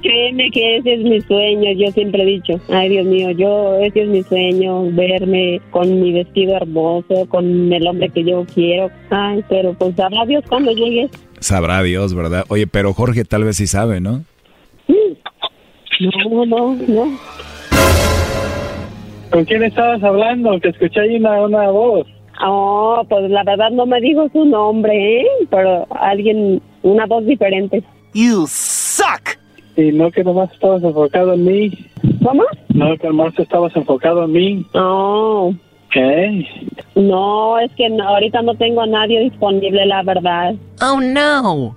Créeme 0.00 0.50
que 0.52 0.78
ese 0.78 0.94
es 0.94 1.00
mi 1.00 1.20
sueño, 1.20 1.70
yo 1.72 1.92
siempre 1.92 2.22
he 2.22 2.24
dicho, 2.24 2.58
ay 2.70 2.88
Dios 2.88 3.04
mío, 3.04 3.30
yo, 3.32 3.76
ese 3.80 4.04
es 4.04 4.08
mi 4.08 4.22
sueño, 4.22 4.90
verme 4.92 5.60
con 5.70 6.00
mi 6.00 6.14
vestido 6.14 6.56
hermoso, 6.56 7.26
con 7.28 7.70
el 7.70 7.86
hombre 7.86 8.08
que 8.08 8.24
yo 8.24 8.46
quiero, 8.54 8.90
ay, 9.10 9.44
pero 9.50 9.74
pues 9.74 9.94
sabrá 9.96 10.24
Dios 10.24 10.42
cuando 10.48 10.72
llegues. 10.72 11.10
Sabrá 11.40 11.82
Dios, 11.82 12.14
¿verdad? 12.14 12.46
Oye, 12.48 12.66
pero 12.66 12.94
Jorge 12.94 13.26
tal 13.26 13.44
vez 13.44 13.58
sí 13.58 13.66
sabe, 13.66 14.00
¿no? 14.00 14.24
No, 16.00 16.46
no, 16.46 16.74
no. 16.74 17.18
¿Con 19.34 19.44
quién 19.46 19.64
estabas 19.64 20.00
hablando? 20.04 20.60
Que 20.60 20.68
escuché 20.68 21.00
ahí 21.00 21.16
una, 21.16 21.42
una 21.42 21.68
voz. 21.68 22.06
Oh, 22.40 23.02
pues 23.08 23.28
la 23.28 23.42
verdad 23.42 23.70
no 23.72 23.84
me 23.84 24.00
dijo 24.00 24.28
su 24.32 24.44
nombre, 24.44 25.22
¿eh? 25.22 25.26
Pero 25.50 25.88
alguien, 25.90 26.62
una 26.84 27.04
voz 27.06 27.26
diferente. 27.26 27.82
You 28.12 28.46
suck. 28.46 29.36
Y 29.76 29.90
no 29.90 30.12
que 30.12 30.22
nomás 30.22 30.52
estabas 30.52 30.84
enfocado 30.84 31.32
en 31.32 31.44
mí. 31.44 31.72
¿Cómo? 32.22 32.44
No 32.68 32.96
que 32.96 33.08
nomás 33.08 33.36
estabas 33.36 33.74
enfocado 33.74 34.22
en 34.22 34.32
mí. 34.32 34.66
No. 34.72 35.52
¿Qué? 35.90 36.46
No, 36.94 37.58
es 37.58 37.72
que 37.72 37.88
no, 37.88 38.06
ahorita 38.06 38.40
no 38.42 38.54
tengo 38.54 38.82
a 38.82 38.86
nadie 38.86 39.18
disponible, 39.18 39.84
la 39.84 40.04
verdad. 40.04 40.54
Oh, 40.80 41.00
no. 41.00 41.74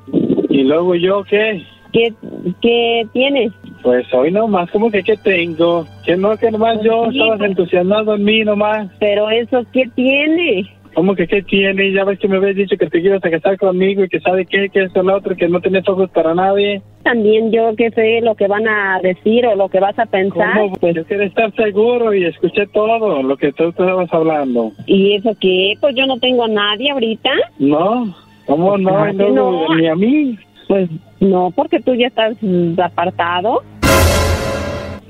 ¿Y 0.52 0.62
luego 0.62 0.94
yo 0.94 1.24
qué? 1.24 1.64
¿Qué, 1.92 2.14
qué 2.62 3.08
tienes? 3.14 3.52
Pues 3.88 4.14
hoy 4.14 4.32
nomás, 4.32 4.70
¿cómo 4.72 4.92
que 4.92 5.02
qué 5.02 5.16
tengo? 5.16 5.86
Que 6.06 6.18
no, 6.18 6.36
que 6.36 6.52
nomás 6.52 6.78
yo 6.84 7.10
Sí, 7.10 7.20
estabas 7.20 7.38
pues. 7.38 7.52
entusiasmado 7.52 8.16
en 8.16 8.24
mí 8.26 8.44
nomás. 8.44 8.90
Pero 9.00 9.30
eso, 9.30 9.62
¿qué 9.72 9.86
tiene? 9.96 10.70
¿Cómo 10.94 11.16
que 11.16 11.26
qué 11.26 11.42
tiene? 11.42 11.94
Ya 11.94 12.04
ves 12.04 12.20
que 12.20 12.28
me 12.28 12.36
habías 12.36 12.58
dicho 12.58 12.76
que 12.76 12.88
te 12.90 13.00
ibas 13.00 13.24
a 13.24 13.30
casar 13.30 13.58
conmigo 13.58 14.04
y 14.04 14.10
que 14.10 14.20
sabe 14.20 14.46
qué, 14.46 14.68
que 14.68 14.84
esto, 14.84 15.04
lo 15.04 15.16
otro, 15.16 15.38
que 15.38 15.48
no 15.48 15.62
tenías 15.62 15.88
ojos 15.88 16.10
para 16.10 16.36
nadie. 16.36 16.82
También 17.04 17.50
yo 17.50 17.74
que 17.78 17.90
sé 17.92 18.20
lo 18.20 18.36
que 18.36 18.50
van 18.50 18.68
a 18.68 19.00
decir 19.02 19.46
o 19.46 19.56
lo 19.56 19.70
que 19.70 19.80
vas 19.80 19.98
a 19.98 20.06
pensar. 20.06 20.52
¿Cómo? 20.58 20.74
Pues 20.82 20.94
yo 20.94 21.06
quiero 21.06 21.24
estar 21.24 21.56
seguro 21.56 22.14
y 22.14 22.26
escuché 22.26 22.68
todo 22.68 23.24
lo 23.24 23.38
que 23.38 23.54
tú 23.54 23.70
estabas 23.70 24.14
hablando. 24.14 24.74
¿Y 24.86 25.14
eso 25.16 25.32
qué? 25.40 25.76
Pues 25.80 25.96
yo 25.96 26.06
no 26.08 26.20
tengo 26.20 26.44
a 26.44 26.50
nadie 26.50 26.92
ahorita. 26.92 27.30
¿No? 27.58 28.14
¿Cómo 28.48 28.78
no? 28.78 28.90
Claro 28.90 29.12
que 29.18 29.30
No, 29.32 29.66
no. 29.70 29.76
Ni 29.78 29.88
a 29.88 29.96
mí. 29.96 30.38
Pues 30.68 30.90
no, 31.22 31.52
porque 31.56 31.80
tú 31.80 31.96
ya 31.96 32.08
estás 32.08 32.36
apartado. 32.78 33.64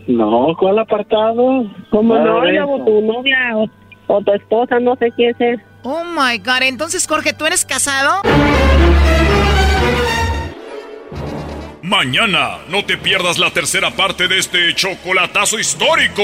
No, 0.08 0.56
¿cuál 0.58 0.80
apartado? 0.80 1.66
¿Cómo 1.90 2.14
Nada 2.16 2.26
no? 2.26 2.46
luego 2.46 2.76
eso. 2.78 2.86
tu 2.86 3.02
novia 3.02 3.38
o, 3.56 3.68
o 4.08 4.22
tu 4.22 4.34
esposa, 4.34 4.80
no 4.80 4.96
sé 4.96 5.12
quién 5.16 5.36
es. 5.40 5.60
Oh 5.84 6.04
my 6.06 6.38
God. 6.40 6.64
Entonces, 6.64 7.06
Jorge, 7.08 7.34
¿tú 7.34 7.46
eres 7.46 7.66
casado? 7.66 8.22
Mañana 11.82 12.58
no 12.70 12.84
te 12.84 12.98
pierdas 12.98 13.38
la 13.38 13.50
tercera 13.52 13.92
parte 13.92 14.28
de 14.28 14.40
este 14.40 14.74
chocolatazo 14.76 15.60
histórico. 15.60 16.24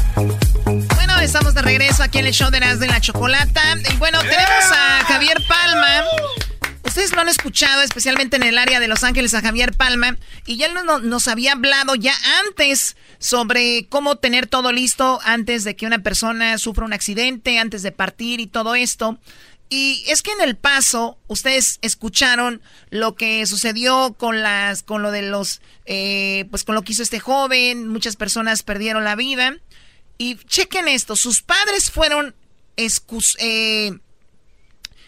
Regreso 1.71 2.03
aquí 2.03 2.19
en 2.19 2.27
el 2.27 2.33
show 2.33 2.51
de 2.51 2.59
las 2.59 2.81
de 2.81 2.87
la 2.87 2.99
Chocolata. 2.99 3.77
Y 3.93 3.95
bueno, 3.95 4.19
tenemos 4.19 4.71
a 4.73 5.05
Javier 5.05 5.41
Palma. 5.47 6.03
Ustedes 6.83 7.13
lo 7.13 7.21
han 7.21 7.29
escuchado, 7.29 7.81
especialmente 7.81 8.35
en 8.35 8.43
el 8.43 8.57
área 8.57 8.81
de 8.81 8.89
Los 8.89 9.05
Ángeles, 9.05 9.33
a 9.35 9.41
Javier 9.41 9.71
Palma. 9.71 10.17
Y 10.45 10.57
ya 10.57 10.67
nos 10.67 11.27
había 11.29 11.53
hablado 11.53 11.95
ya 11.95 12.13
antes 12.45 12.97
sobre 13.19 13.87
cómo 13.87 14.17
tener 14.17 14.47
todo 14.47 14.73
listo 14.73 15.21
antes 15.23 15.63
de 15.63 15.77
que 15.77 15.85
una 15.85 15.99
persona 15.99 16.57
sufra 16.57 16.83
un 16.83 16.91
accidente, 16.91 17.57
antes 17.57 17.83
de 17.83 17.93
partir 17.93 18.41
y 18.41 18.47
todo 18.47 18.75
esto. 18.75 19.17
Y 19.69 20.03
es 20.07 20.23
que 20.23 20.31
en 20.31 20.41
el 20.41 20.57
paso, 20.57 21.17
ustedes 21.27 21.79
escucharon 21.81 22.61
lo 22.89 23.15
que 23.15 23.45
sucedió 23.45 24.13
con 24.19 24.41
las, 24.41 24.83
con 24.83 25.03
lo 25.03 25.11
de 25.11 25.21
los, 25.21 25.61
eh, 25.85 26.47
pues 26.49 26.65
con 26.65 26.75
lo 26.75 26.81
que 26.81 26.91
hizo 26.91 27.01
este 27.01 27.21
joven. 27.21 27.87
Muchas 27.87 28.17
personas 28.17 28.61
perdieron 28.61 29.05
la 29.05 29.15
vida. 29.15 29.55
Y 30.21 30.35
chequen 30.35 30.87
esto, 30.87 31.15
sus 31.15 31.41
padres 31.41 31.89
fueron 31.89 32.35
excus- 32.77 33.35
eh, 33.39 33.97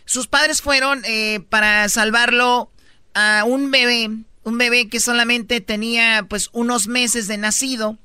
sus 0.05 0.25
padres 0.25 0.61
fueron 0.61 1.03
eh, 1.05 1.39
para 1.49 1.87
salvarlo 1.87 2.71
a 3.13 3.43
un 3.45 3.69
bebé, 3.69 4.09
un 4.43 4.57
bebé 4.57 4.89
que 4.89 4.99
solamente 4.99 5.61
tenía 5.61 6.25
pues 6.27 6.49
unos 6.51 6.87
meses 6.87 7.27
de 7.27 7.37
nacido. 7.37 7.99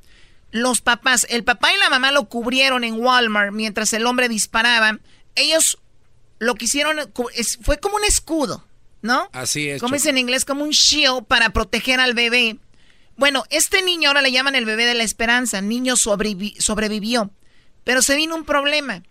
Los 0.51 0.83
papás, 0.83 1.27
el 1.31 1.45
papá 1.45 1.73
y 1.73 1.79
la 1.79 1.89
mamá 1.89 2.13
lo 2.13 2.29
cubrieron 2.29 2.85
en 2.85 3.01
Walmart 3.01 3.53
mientras 3.53 3.93
el 3.95 4.05
hombre 4.05 4.29
disparaba. 4.29 4.99
Ellos 5.35 5.79
lo 6.39 6.57
que 6.57 6.67
hicieron 6.67 6.99
fue 7.63 7.79
como 7.79 7.97
un 7.97 8.05
escudo, 8.05 8.67
¿no? 9.01 9.31
Así 9.33 9.69
es. 9.71 9.81
Como 9.81 9.95
dice 9.95 10.11
en 10.11 10.19
inglés, 10.19 10.45
como 10.45 10.63
un 10.63 10.71
shield 10.71 11.25
para 11.27 11.51
proteger 11.51 12.01
al 12.01 12.13
bebé. 12.13 12.59
Bueno, 13.19 13.45
este 13.51 13.82
niño 13.82 14.09
ahora 14.09 14.23
le 14.23 14.32
llaman 14.32 14.55
el 14.55 14.65
bebé 14.65 14.86
de 14.86 14.95
la 14.95 15.03
esperanza. 15.05 15.61
Niño 15.61 15.95
sobrevi- 15.97 16.59
sobrevivió. 16.59 17.31
Pero 17.85 18.01
se 18.01 18.16
vino 18.16 18.35
un 18.35 18.45
problema. 18.45 19.03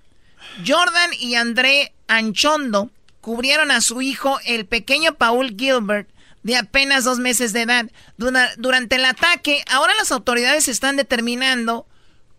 Jordan 0.65 1.11
y 1.19 1.35
André 1.35 1.93
Anchondo 2.07 2.89
cubrieron 3.21 3.69
a 3.69 3.81
su 3.81 4.01
hijo, 4.01 4.39
el 4.45 4.65
pequeño 4.65 5.15
Paul 5.15 5.55
Gilbert, 5.57 6.09
de 6.43 6.55
apenas 6.55 7.03
dos 7.03 7.19
meses 7.19 7.51
de 7.53 7.63
edad. 7.63 7.91
Dura- 8.17 8.51
durante 8.57 8.95
el 8.95 9.05
ataque, 9.05 9.63
ahora 9.69 9.93
las 9.95 10.11
autoridades 10.11 10.67
están 10.69 10.95
determinando 10.95 11.85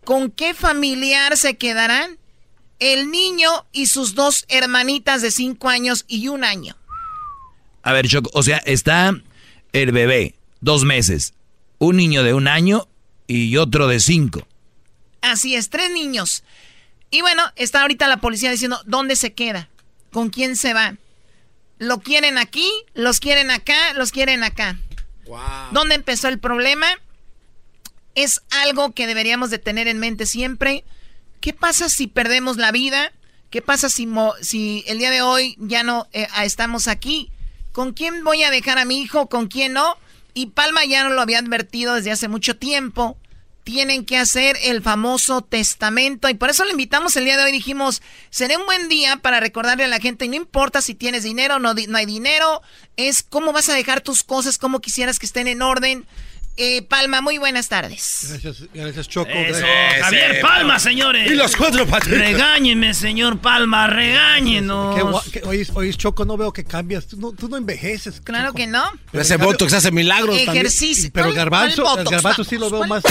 con 0.04 0.30
qué 0.30 0.54
familiar 0.54 1.36
se 1.36 1.56
quedarán. 1.58 2.16
El 2.78 3.10
niño 3.10 3.50
y 3.72 3.86
sus 3.86 4.14
dos 4.14 4.46
hermanitas 4.48 5.20
de 5.20 5.30
cinco 5.32 5.68
años 5.68 6.04
y 6.08 6.28
un 6.28 6.44
año. 6.44 6.76
A 7.82 7.92
ver, 7.92 8.06
o 8.32 8.42
sea, 8.42 8.58
está 8.58 9.12
el 9.72 9.92
bebé, 9.92 10.34
dos 10.60 10.84
meses, 10.84 11.34
un 11.78 11.96
niño 11.96 12.22
de 12.22 12.34
un 12.34 12.48
año 12.48 12.88
y 13.26 13.56
otro 13.56 13.86
de 13.88 14.00
cinco. 14.00 14.46
Así 15.20 15.54
es, 15.54 15.70
tres 15.70 15.90
niños. 15.90 16.44
Y 17.10 17.20
bueno, 17.22 17.42
está 17.56 17.82
ahorita 17.82 18.06
la 18.08 18.18
policía 18.18 18.50
diciendo 18.50 18.80
dónde 18.86 19.16
se 19.16 19.32
queda, 19.32 19.68
con 20.12 20.30
quién 20.30 20.56
se 20.56 20.74
va. 20.74 20.96
¿Lo 21.78 22.00
quieren 22.00 22.38
aquí? 22.38 22.68
¿Los 22.94 23.20
quieren 23.20 23.50
acá? 23.50 23.92
¿Los 23.94 24.10
quieren 24.10 24.42
acá? 24.44 24.78
¿Dónde 25.72 25.94
empezó 25.94 26.28
el 26.28 26.38
problema? 26.38 26.86
Es 28.14 28.40
algo 28.50 28.92
que 28.92 29.06
deberíamos 29.06 29.50
de 29.50 29.58
tener 29.58 29.86
en 29.88 29.98
mente 29.98 30.26
siempre. 30.26 30.84
¿Qué 31.40 31.52
pasa 31.52 31.88
si 31.88 32.06
perdemos 32.08 32.56
la 32.56 32.72
vida? 32.72 33.12
¿Qué 33.50 33.62
pasa 33.62 33.88
si, 33.88 34.06
mo- 34.06 34.34
si 34.42 34.84
el 34.88 34.98
día 34.98 35.10
de 35.10 35.22
hoy 35.22 35.56
ya 35.58 35.82
no 35.82 36.08
eh, 36.12 36.26
estamos 36.42 36.88
aquí? 36.88 37.30
¿Con 37.72 37.92
quién 37.92 38.24
voy 38.24 38.42
a 38.42 38.50
dejar 38.50 38.78
a 38.78 38.84
mi 38.84 39.00
hijo? 39.00 39.28
¿Con 39.28 39.46
quién 39.46 39.72
no? 39.74 39.96
Y 40.38 40.46
Palma 40.46 40.84
ya 40.84 41.02
no 41.02 41.10
lo 41.10 41.20
había 41.20 41.40
advertido 41.40 41.96
desde 41.96 42.12
hace 42.12 42.28
mucho 42.28 42.56
tiempo. 42.56 43.18
Tienen 43.64 44.04
que 44.04 44.18
hacer 44.18 44.56
el 44.62 44.82
famoso 44.82 45.42
testamento. 45.42 46.28
Y 46.28 46.34
por 46.34 46.48
eso 46.48 46.64
le 46.64 46.70
invitamos 46.70 47.16
el 47.16 47.24
día 47.24 47.36
de 47.36 47.42
hoy. 47.42 47.50
Dijimos, 47.50 48.02
será 48.30 48.56
un 48.56 48.64
buen 48.64 48.88
día 48.88 49.16
para 49.16 49.40
recordarle 49.40 49.82
a 49.82 49.88
la 49.88 49.98
gente, 49.98 50.28
no 50.28 50.36
importa 50.36 50.80
si 50.80 50.94
tienes 50.94 51.24
dinero 51.24 51.56
o 51.56 51.58
no, 51.58 51.74
no 51.74 51.98
hay 51.98 52.06
dinero, 52.06 52.62
es 52.96 53.24
cómo 53.24 53.52
vas 53.52 53.68
a 53.68 53.74
dejar 53.74 54.00
tus 54.00 54.22
cosas, 54.22 54.58
cómo 54.58 54.78
quisieras 54.78 55.18
que 55.18 55.26
estén 55.26 55.48
en 55.48 55.60
orden. 55.60 56.06
Eh, 56.60 56.82
Palma, 56.82 57.20
muy 57.20 57.38
buenas 57.38 57.68
tardes. 57.68 58.26
Gracias, 58.42 58.64
gracias 58.74 59.08
Choco. 59.08 59.30
Eso, 59.30 59.60
gracias. 59.60 60.00
Javier 60.02 60.40
Palma, 60.40 60.80
señores. 60.80 61.30
Y 61.30 61.36
los 61.36 61.54
cuatro 61.54 61.86
patriotas. 61.86 62.32
Regáñenme, 62.32 62.94
señor 62.94 63.38
Palma, 63.38 63.86
regáñenos. 63.86 65.22
Qué 65.30 65.40
qué- 65.40 65.46
oye, 65.46 65.64
oye, 65.74 65.94
Choco, 65.94 66.24
no 66.24 66.36
veo 66.36 66.52
que 66.52 66.64
cambias. 66.64 67.06
Tú 67.06 67.16
no, 67.16 67.30
tú 67.30 67.48
no 67.48 67.56
envejeces. 67.56 68.20
Claro 68.20 68.52
que 68.54 68.66
no. 68.66 68.82
Pero 69.12 69.22
ese 69.22 69.34
cambio- 69.34 69.50
Botox 69.52 69.72
hace 69.72 69.92
milagros 69.92 70.34
también. 70.44 70.66
Ejercicio. 70.66 71.10
Pero 71.12 71.26
el 71.26 71.32
¿Cuál- 71.34 71.36
garbanzo, 71.36 71.82
cuál 71.82 71.98
el 71.98 72.04
Botox? 72.04 72.10
garbanzo 72.22 72.42
sí 72.44 72.58
lo 72.58 72.70
veo 72.70 72.84
más. 72.88 73.04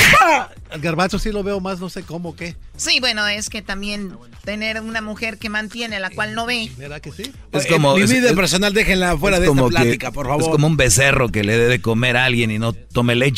El 0.70 0.82
garbanzo 0.82 1.18
sí 1.18 1.32
lo 1.32 1.42
veo 1.42 1.62
más, 1.62 1.80
no 1.80 1.88
sé 1.90 2.04
cómo 2.04 2.36
qué. 2.36 2.58
Sí, 2.76 3.00
bueno, 3.00 3.26
es 3.28 3.50
que 3.50 3.62
también 3.62 4.12
tener 4.44 4.82
una 4.82 5.00
mujer 5.02 5.38
que 5.38 5.48
mantiene, 5.48 6.02
la 6.02 6.10
cual 6.10 6.36
no 6.36 6.46
ve. 6.46 6.70
¿Verdad 6.78 7.00
que 7.00 7.14
sí? 7.14 7.32
Es 7.54 7.64
Eh, 7.66 7.68
como, 7.70 7.96
mi 7.96 8.02
es- 8.04 8.12
vida 8.12 8.34
personal, 8.34 8.74
déjenla 8.74 9.18
fuera 9.18 9.40
de 9.40 9.48
esta 9.48 9.62
que- 9.64 9.68
plática, 9.70 10.12
por 10.12 10.28
favor. 10.28 10.42
Es 10.44 10.50
como 10.50 10.68
un 10.68 10.76
becerro 10.76 11.30
que 11.30 11.46
le 11.46 11.58
dé 11.58 11.68
de 11.70 11.82
comer 11.82 12.18
a 12.18 12.26
alguien 12.26 12.52
y 12.52 12.60
no 12.60 12.74
tome 12.74 13.16
leche. 13.16 13.37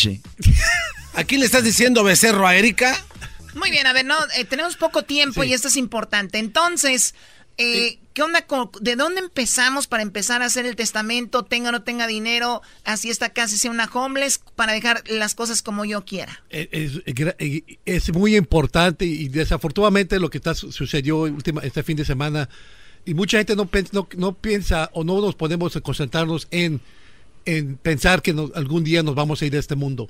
¿A 1.14 1.24
quién 1.24 1.40
le 1.42 1.46
estás 1.46 1.64
diciendo 1.64 2.04
becerro 2.04 2.48
a 2.48 2.56
Erika? 2.56 2.96
Muy 3.56 3.72
bien, 3.72 3.88
a 3.88 3.94
ver, 3.94 4.06
no, 4.06 4.16
eh, 4.38 4.46
tenemos 4.46 4.78
poco 4.78 5.04
tiempo 5.04 5.44
y 5.44 5.54
esto 5.54 5.68
es 5.68 5.76
importante. 5.76 6.38
Entonces, 6.38 7.16
eh, 7.58 8.00
¿qué 8.14 8.22
onda? 8.22 8.44
con- 8.46 8.70
¿De 8.80 8.96
dónde 8.96 9.20
empezamos 9.20 9.88
para 9.88 10.04
empezar 10.04 10.42
a 10.42 10.46
hacer 10.46 10.66
el 10.66 10.76
testamento? 10.78 11.44
Tenga 11.44 11.70
o 11.70 11.72
no 11.74 11.82
tenga 11.82 12.08
dinero, 12.08 12.62
así 12.86 13.10
esta 13.10 13.30
casa 13.30 13.58
sea 13.58 13.72
una 13.72 13.90
homeless, 13.92 14.40
para 14.56 14.72
dejar 14.74 15.04
las 15.10 15.36
cosas 15.36 15.62
como 15.62 15.84
yo 15.84 16.06
quiera. 16.06 16.42
Eh, 16.52 16.70
Es, 16.72 16.92
es 17.06 17.16
gra- 17.16 17.36
es 17.86 18.14
muy 18.14 18.36
importante 18.38 19.06
y 19.06 19.28
desafortunadamente 19.30 20.20
lo 20.20 20.30
que 20.30 20.38
está, 20.38 20.54
su- 20.56 20.72
sucedió 20.72 21.18
última, 21.18 21.62
este 21.64 21.84
fin 21.84 21.98
de 21.98 22.06
semana 22.06 22.48
y 23.04 23.14
mucha 23.14 23.40
gente 23.40 23.56
no, 23.56 23.68
no 24.16 24.34
piensa 24.36 24.90
o 24.94 25.04
no 25.04 25.20
nos 25.20 25.36
podemos 25.36 25.78
concentrarnos 25.82 26.48
en, 26.52 26.80
en 27.58 27.78
pensar 27.78 28.22
que 28.22 28.32
algún 28.54 28.84
día 28.84 29.04
nos 29.04 29.16
vamos 29.16 29.42
a 29.42 29.46
ir 29.46 29.52
de 29.52 29.60
este 29.60 29.76
mundo. 29.76 30.10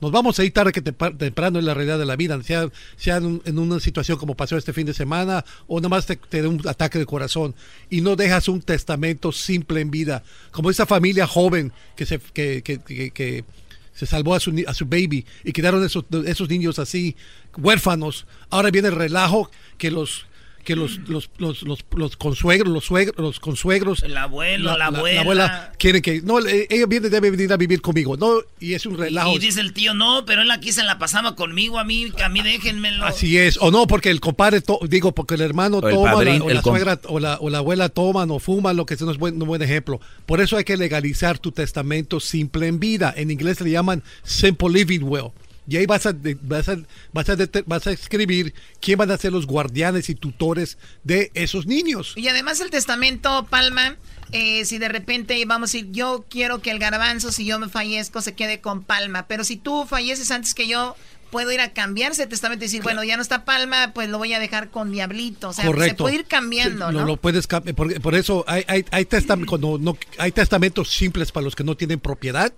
Nos 0.00 0.12
vamos 0.12 0.38
a 0.38 0.44
ir 0.44 0.52
tarde 0.52 0.70
que 0.70 0.80
temprano 0.80 1.58
en 1.58 1.64
la 1.64 1.74
realidad 1.74 1.98
de 1.98 2.06
la 2.06 2.14
vida, 2.14 2.40
sea, 2.44 2.68
sea 2.96 3.16
en, 3.16 3.58
una 3.58 3.80
situación 3.80 4.16
como 4.16 4.36
pasó 4.36 4.56
este 4.56 4.72
fin 4.72 4.86
de 4.86 4.94
semana 4.94 5.44
o 5.66 5.80
nada 5.80 5.88
más 5.88 6.06
te, 6.06 6.14
te 6.14 6.46
un 6.46 6.66
ataque 6.68 7.00
de 7.00 7.06
corazón 7.06 7.52
y 7.90 8.00
no 8.00 8.14
dejas 8.14 8.48
un 8.48 8.62
testamento 8.62 9.32
simple 9.32 9.80
en 9.80 9.90
vida, 9.90 10.22
como 10.52 10.70
esa 10.70 10.86
familia 10.86 11.26
joven 11.26 11.72
que 11.96 12.06
se, 12.06 12.20
que, 12.20 12.62
que, 12.62 12.78
que, 13.10 13.44
se 13.92 14.06
salvó 14.06 14.36
a 14.36 14.40
su, 14.40 14.54
a 14.68 14.74
su 14.74 14.86
baby 14.86 15.26
y 15.42 15.52
quedaron 15.52 15.84
esos, 15.84 16.04
esos 16.24 16.48
niños 16.48 16.78
así 16.78 17.16
huérfanos. 17.56 18.26
Ahora 18.50 18.70
viene 18.70 18.86
el 18.86 18.94
relajo 18.94 19.50
que 19.76 19.90
los 19.90 20.27
que 20.68 20.76
los, 20.76 20.98
los, 21.08 21.30
los, 21.38 21.62
los, 21.62 21.82
los 21.96 22.16
consuegros, 22.18 22.70
los 22.70 22.84
suegros, 22.84 23.16
los 23.16 23.40
consuegros. 23.40 24.02
El 24.02 24.14
abuelo, 24.18 24.76
la, 24.76 24.88
abuela. 24.88 25.72
quieren 25.78 26.02
que. 26.02 26.20
No, 26.20 26.40
ella 26.40 26.84
viene, 26.86 27.08
debe 27.08 27.30
venir 27.30 27.50
a 27.54 27.56
vivir 27.56 27.80
conmigo. 27.80 28.18
No, 28.18 28.42
y 28.60 28.74
es 28.74 28.84
un 28.84 28.98
relajo. 28.98 29.34
Y, 29.34 29.38
dice 29.38 29.62
el 29.62 29.72
tío, 29.72 29.94
no, 29.94 30.26
pero 30.26 30.42
él 30.42 30.50
aquí 30.50 30.72
se 30.72 30.82
la 30.82 30.98
pasaba 30.98 31.36
conmigo, 31.36 31.78
a 31.78 31.84
mí, 31.84 32.12
a 32.22 32.28
mí 32.28 32.42
déjenmelo. 32.42 33.06
Así 33.06 33.38
es. 33.38 33.56
O 33.62 33.70
no, 33.70 33.86
porque 33.86 34.10
el 34.10 34.20
compadre, 34.20 34.62
digo, 34.90 35.12
porque 35.12 35.36
el 35.36 35.40
hermano 35.40 35.80
toma, 35.80 36.16
o 36.16 36.22
la 36.22 36.60
suegra, 36.60 37.00
o 37.06 37.18
la, 37.18 37.38
o 37.40 37.48
la 37.48 37.58
abuela 37.58 37.88
toman 37.88 38.30
o 38.30 38.38
fuman, 38.38 38.76
lo 38.76 38.84
que 38.84 38.98
sea, 38.98 39.06
no 39.06 39.12
es 39.12 39.18
buen, 39.18 39.40
un 39.40 39.48
buen 39.48 39.62
ejemplo. 39.62 40.02
Por 40.26 40.42
eso 40.42 40.58
hay 40.58 40.64
que 40.64 40.76
legalizar 40.76 41.38
tu 41.38 41.50
testamento 41.50 42.20
simple 42.20 42.66
en 42.66 42.78
vida. 42.78 43.14
En 43.16 43.30
inglés 43.30 43.62
le 43.62 43.70
llaman 43.70 44.02
simple 44.22 44.68
living 44.68 45.00
will. 45.00 45.30
Y 45.68 45.76
ahí 45.76 45.86
vas 45.86 46.06
a, 46.06 46.14
vas 46.42 46.68
a, 46.68 46.78
vas 47.12 47.28
a, 47.28 47.36
vas 47.66 47.86
a 47.86 47.90
escribir 47.90 48.54
quién 48.80 48.98
van 48.98 49.10
a 49.10 49.18
ser 49.18 49.32
los 49.32 49.46
guardianes 49.46 50.08
y 50.08 50.14
tutores 50.14 50.78
de 51.04 51.30
esos 51.34 51.66
niños. 51.66 52.14
Y 52.16 52.28
además 52.28 52.60
el 52.60 52.70
testamento, 52.70 53.46
Palma, 53.50 53.96
eh, 54.32 54.64
si 54.64 54.78
de 54.78 54.88
repente 54.88 55.42
vamos 55.44 55.68
a 55.68 55.72
decir, 55.72 55.92
yo 55.92 56.24
quiero 56.30 56.62
que 56.62 56.70
el 56.70 56.78
garbanzo, 56.78 57.32
si 57.32 57.44
yo 57.44 57.58
me 57.58 57.68
fallezco, 57.68 58.22
se 58.22 58.32
quede 58.32 58.60
con 58.60 58.82
Palma. 58.82 59.26
Pero 59.26 59.44
si 59.44 59.56
tú 59.56 59.84
falleces 59.86 60.30
antes 60.30 60.54
que 60.54 60.66
yo, 60.66 60.96
puedo 61.30 61.52
ir 61.52 61.60
a 61.60 61.74
cambiar 61.74 62.12
ese 62.12 62.26
testamento 62.26 62.64
y 62.64 62.68
decir, 62.68 62.82
bueno, 62.82 63.04
ya 63.04 63.16
no 63.16 63.22
está 63.22 63.44
Palma, 63.44 63.92
pues 63.94 64.08
lo 64.08 64.16
voy 64.16 64.32
a 64.32 64.38
dejar 64.38 64.70
con 64.70 64.90
Diablito. 64.90 65.50
O 65.50 65.52
sea, 65.52 65.64
se 65.64 65.94
puede 65.94 66.14
ir 66.14 66.24
cambiando, 66.24 66.90
¿no? 66.92 67.04
lo 67.04 67.16
puedes 67.18 67.46
por, 67.46 68.00
por, 68.00 68.14
eso 68.14 68.44
hay, 68.46 68.64
hay, 68.68 68.84
hay, 68.90 69.06
cuando 69.46 69.78
no, 69.78 69.98
hay 70.16 70.32
testamentos 70.32 70.90
simples 70.90 71.30
para 71.30 71.44
los 71.44 71.54
que 71.54 71.64
no 71.64 71.76
tienen 71.76 72.00
propiedad 72.00 72.52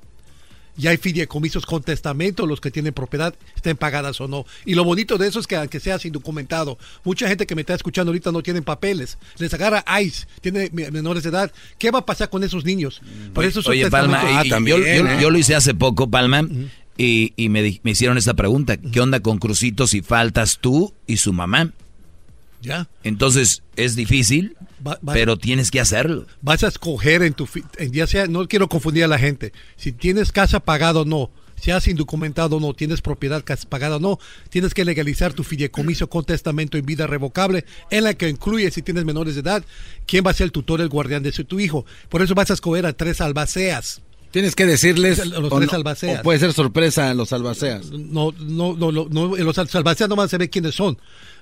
y 0.81 0.87
hay 0.87 0.97
fideicomisos 0.97 1.67
con 1.67 1.83
testamento, 1.83 2.47
los 2.47 2.61
que 2.61 2.71
tienen 2.71 2.95
propiedad 2.95 3.35
estén 3.55 3.77
pagadas 3.77 4.19
o 4.21 4.29
no. 4.29 4.47
Y 4.65 4.75
lo 4.75 4.83
bonito 4.83 5.19
de 5.19 5.29
eso 5.29 5.39
es 5.39 5.47
que 5.47 5.57
aunque 5.57 5.79
sea 5.79 5.99
sin 5.99 6.13
documentado, 6.13 6.79
mucha 7.05 7.29
gente 7.29 7.47
que 7.47 7.55
me 7.55 7.61
está 7.61 7.75
escuchando 7.75 8.11
ahorita 8.11 8.33
no 8.33 8.43
tienen 8.43 8.65
papeles, 8.65 9.19
les 9.39 9.53
agarra 9.53 9.85
ICE, 10.01 10.27
tiene 10.41 10.71
menores 10.73 11.23
de 11.23 11.29
edad, 11.29 11.53
¿qué 11.79 11.91
va 11.91 11.99
a 11.99 12.07
pasar 12.07 12.31
con 12.31 12.45
esos 12.45 12.65
niños? 12.65 13.03
Por 13.35 13.45
eso 13.45 13.61
Oye, 13.69 13.91
Palma, 13.91 14.23
ah, 14.23 14.43
¿eh? 14.43 15.19
yo, 15.21 15.31
lo 15.31 15.39
hice 15.39 15.55
hace 15.55 15.75
poco, 15.75 16.11
Palma, 16.11 16.49
y, 16.97 17.33
me, 17.51 17.81
me 17.83 17.91
hicieron 17.91 18.17
esta 18.17 18.33
pregunta, 18.33 18.79
¿qué 18.79 19.01
onda 19.01 19.21
con 19.21 19.39
Crucito 19.39 19.87
si 19.87 20.01
faltas 20.01 20.59
tú 20.61 20.95
y 21.07 21.19
su 21.19 21.35
mamá? 21.35 21.73
Ya. 22.61 22.89
Entonces, 23.03 23.63
es 23.77 23.97
difícil, 23.97 24.57
pero 25.07 25.37
tienes 25.39 25.71
que 25.71 25.81
hacerlo. 25.81 26.27
Vas 26.43 26.63
a 26.65 26.69
escoger 26.69 27.23
en 27.23 27.35
tu, 27.35 27.49
ya 27.91 28.07
sea, 28.07 28.27
no 28.27 28.47
quiero 28.49 28.69
confundir 28.69 29.05
a 29.05 29.09
la 29.09 29.19
gente, 29.19 29.53
si 29.77 29.93
tienes 29.93 30.33
casa 30.33 30.61
pagada 30.61 31.01
o 31.01 31.05
no, 31.05 31.31
si 31.61 31.71
has 31.71 31.87
indocumentado 31.89 32.57
o 32.57 32.61
no, 32.61 32.75
tienes 32.75 33.03
propiedad 33.03 33.45
pagada 33.69 33.97
o 33.97 34.01
no, 34.01 34.19
tienes 34.49 34.75
que 34.75 34.85
legalizar 34.85 35.33
tu 35.33 35.45
fideicomiso 35.45 36.09
con 36.09 36.25
testamento 36.25 36.79
en 36.79 36.87
vida 36.87 37.07
revocable, 37.07 37.65
en 37.91 38.05
la 38.05 38.15
que 38.15 38.29
incluye, 38.29 38.71
si 38.71 38.83
tienes 38.83 39.05
menores 39.05 39.35
de 39.35 39.43
edad, 39.43 39.65
quién 40.07 40.25
va 40.27 40.31
a 40.31 40.35
ser 40.35 40.47
el 40.47 40.53
tutor, 40.53 40.81
el 40.81 40.89
guardián 40.89 41.23
de 41.23 41.33
tu 41.33 41.61
hijo. 41.61 41.85
Por 42.09 42.23
eso 42.23 42.35
vas 42.35 42.51
a 42.51 42.55
escoger 42.55 42.87
a 42.87 42.93
tres 42.93 43.21
albaceas. 43.21 44.01
Tienes 44.31 44.55
que 44.55 44.65
decirles 44.65 45.27
los 45.27 45.51
tres 45.51 45.73
albaceas. 45.73 46.23
puede 46.23 46.39
ser 46.39 46.53
sorpresa 46.53 47.13
los 47.15 47.33
albaceas. 47.33 47.91
No, 47.91 48.33
no, 48.39 48.77
no, 48.77 48.91
no, 48.91 49.37
los 49.37 49.75
albaceas 49.75 50.09
no 50.09 50.17
van 50.17 50.27
a 50.27 50.29
saber 50.29 50.49
quiénes 50.51 50.75
son. 50.75 50.99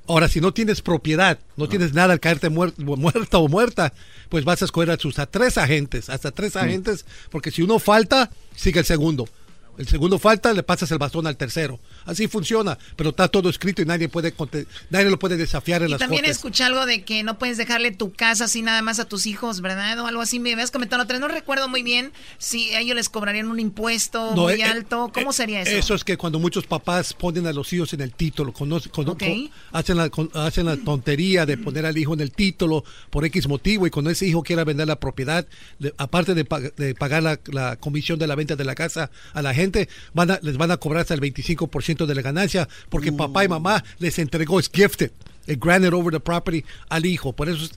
Ahora, 0.09 0.29
si 0.29 0.41
no 0.41 0.55
tienes 0.55 0.81
propiedad, 0.81 1.39
no, 1.57 1.69
tienes 1.69 1.93
nada 1.93 2.15
al 2.15 2.21
caerte 2.21 2.49
muerta 2.49 3.39
o 3.39 3.47
muerta, 3.47 3.93
pues 4.31 4.43
vas 4.43 4.63
a 4.63 4.65
escoger 4.65 4.91
a 4.91 4.97
sus 4.97 5.19
a 5.19 5.27
tres 5.27 5.59
agentes, 5.59 6.09
hasta 6.09 6.31
tres 6.31 6.55
mm. 6.55 6.59
agentes, 6.59 7.05
porque 7.31 7.51
si 7.51 7.61
uno 7.61 7.79
falta, 7.79 8.31
sigue 8.57 8.81
el 8.81 8.87
segundo. 8.87 9.29
El 9.77 9.87
segundo 9.87 10.19
falta, 10.19 10.55
le 10.55 10.63
pasas 10.63 10.91
el 10.93 10.99
bastón 10.99 11.27
al 11.27 11.37
tercero. 11.37 11.79
Así 12.09 12.27
funciona, 12.27 12.79
pero 12.97 13.11
está 13.11 13.29
todo 13.29 13.51
escrito 13.51 13.83
y 13.83 13.85
nadie 13.85 14.09
puede 14.09 14.33
nadie 14.89 15.11
lo 15.11 15.19
puede 15.19 15.37
desafiar 15.37 15.83
en 15.83 15.89
y 15.89 15.91
las 15.91 16.01
también 16.01 16.25
escuché 16.25 16.65
algo 16.65 16.87
de 16.87 17.03
que 17.03 17.23
no 17.23 17.39
puedes 17.39 17.59
dejarle 17.59 17.91
tu 17.91 18.15
casa 18.15 18.45
así 18.45 18.63
nada 18.63 18.81
más 18.81 18.99
a 18.99 19.05
tus 19.05 19.27
hijos, 19.27 19.61
¿verdad? 19.61 20.01
O 20.01 20.07
algo 20.07 20.23
así. 20.23 20.41
Me 20.41 20.55
habías 20.55 20.71
comentado 20.71 21.03
otra 21.03 21.19
No 21.19 21.29
recuerdo 21.29 21.69
muy 21.69 21.83
bien 21.83 22.13
si 22.39 22.75
ellos 22.75 22.97
les 22.97 23.11
cobrarían 23.11 23.49
un 23.49 23.61
impuesto 23.61 24.33
muy 24.33 24.63
eh, 24.63 24.65
alto. 24.65 25.11
¿Cómo 25.13 25.31
eh, 25.31 25.35
sería 25.35 25.61
eso? 25.61 25.71
Eso 25.71 25.95
es 25.95 26.03
que 26.03 26.17
cuando 26.17 26.39
muchos 26.39 26.67
papás 26.67 27.13
ponen 27.13 27.47
a 27.47 27.53
los 27.53 27.71
hijos 27.75 27.93
en 27.93 28.01
el 28.01 28.15
título, 28.15 28.55
hacen, 29.73 29.97
la, 29.99 30.11
hacen 30.33 30.65
la 30.65 30.77
tontería 30.79 31.45
de 31.45 31.59
poner 31.59 31.85
al 31.85 31.99
hijo 31.99 32.15
en 32.15 32.21
el 32.21 32.33
título 32.33 32.85
por 33.11 33.27
X 33.27 33.49
motivo 33.49 33.87
y 33.87 33.91
cuando 33.91 34.11
ese 34.11 34.27
hijo 34.27 34.43
quiera 34.43 34.65
vender 34.65 34.89
la 34.89 34.99
propiedad, 34.99 35.47
aparte 35.99 36.33
de, 36.35 36.45
pagar 36.95 37.23
la, 37.23 37.39
la 37.53 37.77
comisión 37.77 38.19
de 38.19 38.27
la 38.27 38.35
venta 38.35 38.57
de 38.57 38.65
la 38.65 38.75
casa 38.75 39.11
a 39.35 39.43
la 39.43 39.53
gente, 39.53 39.91
van 40.15 40.31
a, 40.31 40.39
les 40.41 40.57
van 40.57 40.71
a 40.71 40.79
cobrar 40.79 41.03
hasta 41.03 41.13
el 41.13 41.21
25% 41.21 41.98
de 42.07 42.15
la 42.15 42.23
ganancia 42.23 42.69
porque 42.89 43.13
papá 43.13 43.45
y 43.45 43.49
mamá 43.49 43.83
les 43.99 44.19
entregó, 44.19 44.61
es 44.61 44.71
gifted, 44.73 45.11
el 45.47 45.57
granted 45.57 45.93
over 45.93 46.13
the 46.13 46.21
property 46.21 46.65
al 46.89 47.07
hijo. 47.07 47.33
Por 47.33 47.49
eso 47.49 47.69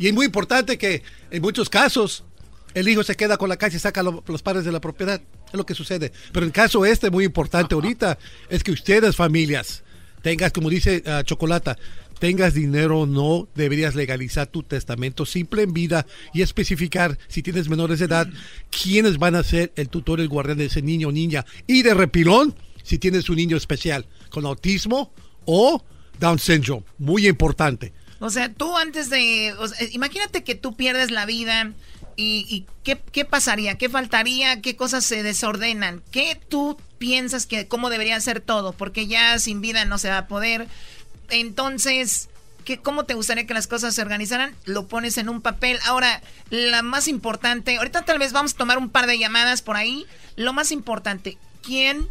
y 0.00 0.08
es 0.08 0.14
muy 0.14 0.24
importante 0.24 0.78
que 0.78 1.02
en 1.30 1.42
muchos 1.42 1.68
casos 1.68 2.24
el 2.72 2.88
hijo 2.88 3.02
se 3.02 3.16
queda 3.16 3.36
con 3.36 3.50
la 3.50 3.58
casa 3.58 3.76
y 3.76 3.80
saca 3.80 4.02
los 4.02 4.42
padres 4.42 4.64
de 4.64 4.72
la 4.72 4.80
propiedad. 4.80 5.20
Es 5.48 5.54
lo 5.54 5.66
que 5.66 5.74
sucede. 5.74 6.10
Pero 6.32 6.46
el 6.46 6.52
caso 6.52 6.86
este, 6.86 7.10
muy 7.10 7.24
importante 7.24 7.74
ahorita, 7.74 8.18
es 8.48 8.62
que 8.62 8.72
ustedes, 8.72 9.14
familias, 9.14 9.82
tengas, 10.22 10.52
como 10.52 10.70
dice 10.70 11.02
uh, 11.06 11.22
Chocolata, 11.22 11.76
tengas 12.18 12.54
dinero 12.54 13.00
o 13.00 13.06
no, 13.06 13.48
deberías 13.54 13.94
legalizar 13.94 14.46
tu 14.46 14.62
testamento 14.62 15.26
simple 15.26 15.62
en 15.62 15.74
vida 15.74 16.06
y 16.32 16.42
especificar, 16.42 17.18
si 17.28 17.42
tienes 17.42 17.68
menores 17.68 17.98
de 17.98 18.06
edad, 18.06 18.28
quiénes 18.70 19.18
van 19.18 19.34
a 19.34 19.42
ser 19.42 19.72
el 19.76 19.90
tutor, 19.90 20.20
el 20.20 20.28
guardián 20.28 20.58
de 20.58 20.66
ese 20.66 20.80
niño 20.80 21.08
o 21.08 21.12
niña. 21.12 21.44
Y 21.66 21.82
de 21.82 21.92
repilón, 21.92 22.54
si 22.90 22.98
tienes 22.98 23.30
un 23.30 23.36
niño 23.36 23.56
especial 23.56 24.04
con 24.30 24.44
autismo 24.46 25.12
o 25.44 25.84
Down 26.18 26.40
syndrome. 26.40 26.84
Muy 26.98 27.28
importante. 27.28 27.92
O 28.18 28.30
sea, 28.30 28.52
tú 28.52 28.76
antes 28.76 29.10
de... 29.10 29.54
imagínate 29.92 30.42
que 30.42 30.56
tú 30.56 30.74
pierdes 30.74 31.12
la 31.12 31.24
vida 31.24 31.72
y, 32.16 32.66
¿qué, 32.82 33.00
¿qué, 33.12 33.24
pasaría? 33.24 33.78
¿Qué 33.78 33.88
faltaría? 33.88 34.60
¿Qué 34.60 34.74
cosas 34.74 35.04
se 35.04 35.22
desordenan? 35.22 36.02
¿Qué 36.10 36.38
tú 36.48 36.76
piensas 36.98 37.46
que 37.46 37.68
cómo 37.68 37.90
debería 37.90 38.20
ser 38.20 38.40
todo? 38.40 38.72
Porque 38.72 39.06
ya 39.06 39.38
sin 39.38 39.60
vida 39.60 39.84
no 39.84 39.96
se 39.96 40.10
va 40.10 40.18
a 40.18 40.26
poder. 40.26 40.66
Entonces, 41.30 42.28
¿qué, 42.64 42.78
¿cómo 42.78 43.04
te 43.04 43.14
gustaría 43.14 43.46
que 43.46 43.54
las 43.54 43.68
cosas 43.68 43.94
se 43.94 44.02
organizaran? 44.02 44.52
Lo 44.64 44.88
pones 44.88 45.16
en 45.16 45.28
un 45.28 45.42
papel. 45.42 45.78
Ahora, 45.86 46.22
la 46.50 46.82
más 46.82 47.06
importante, 47.06 47.76
ahorita 47.76 48.02
tal 48.02 48.18
vez 48.18 48.32
vamos 48.32 48.54
a 48.54 48.58
tomar 48.58 48.78
un 48.78 48.90
par 48.90 49.06
de 49.06 49.16
llamadas 49.16 49.62
por 49.62 49.76
ahí. 49.76 50.06
Lo 50.34 50.52
más 50.52 50.72
importante, 50.72 51.38
¿quién, 51.62 52.10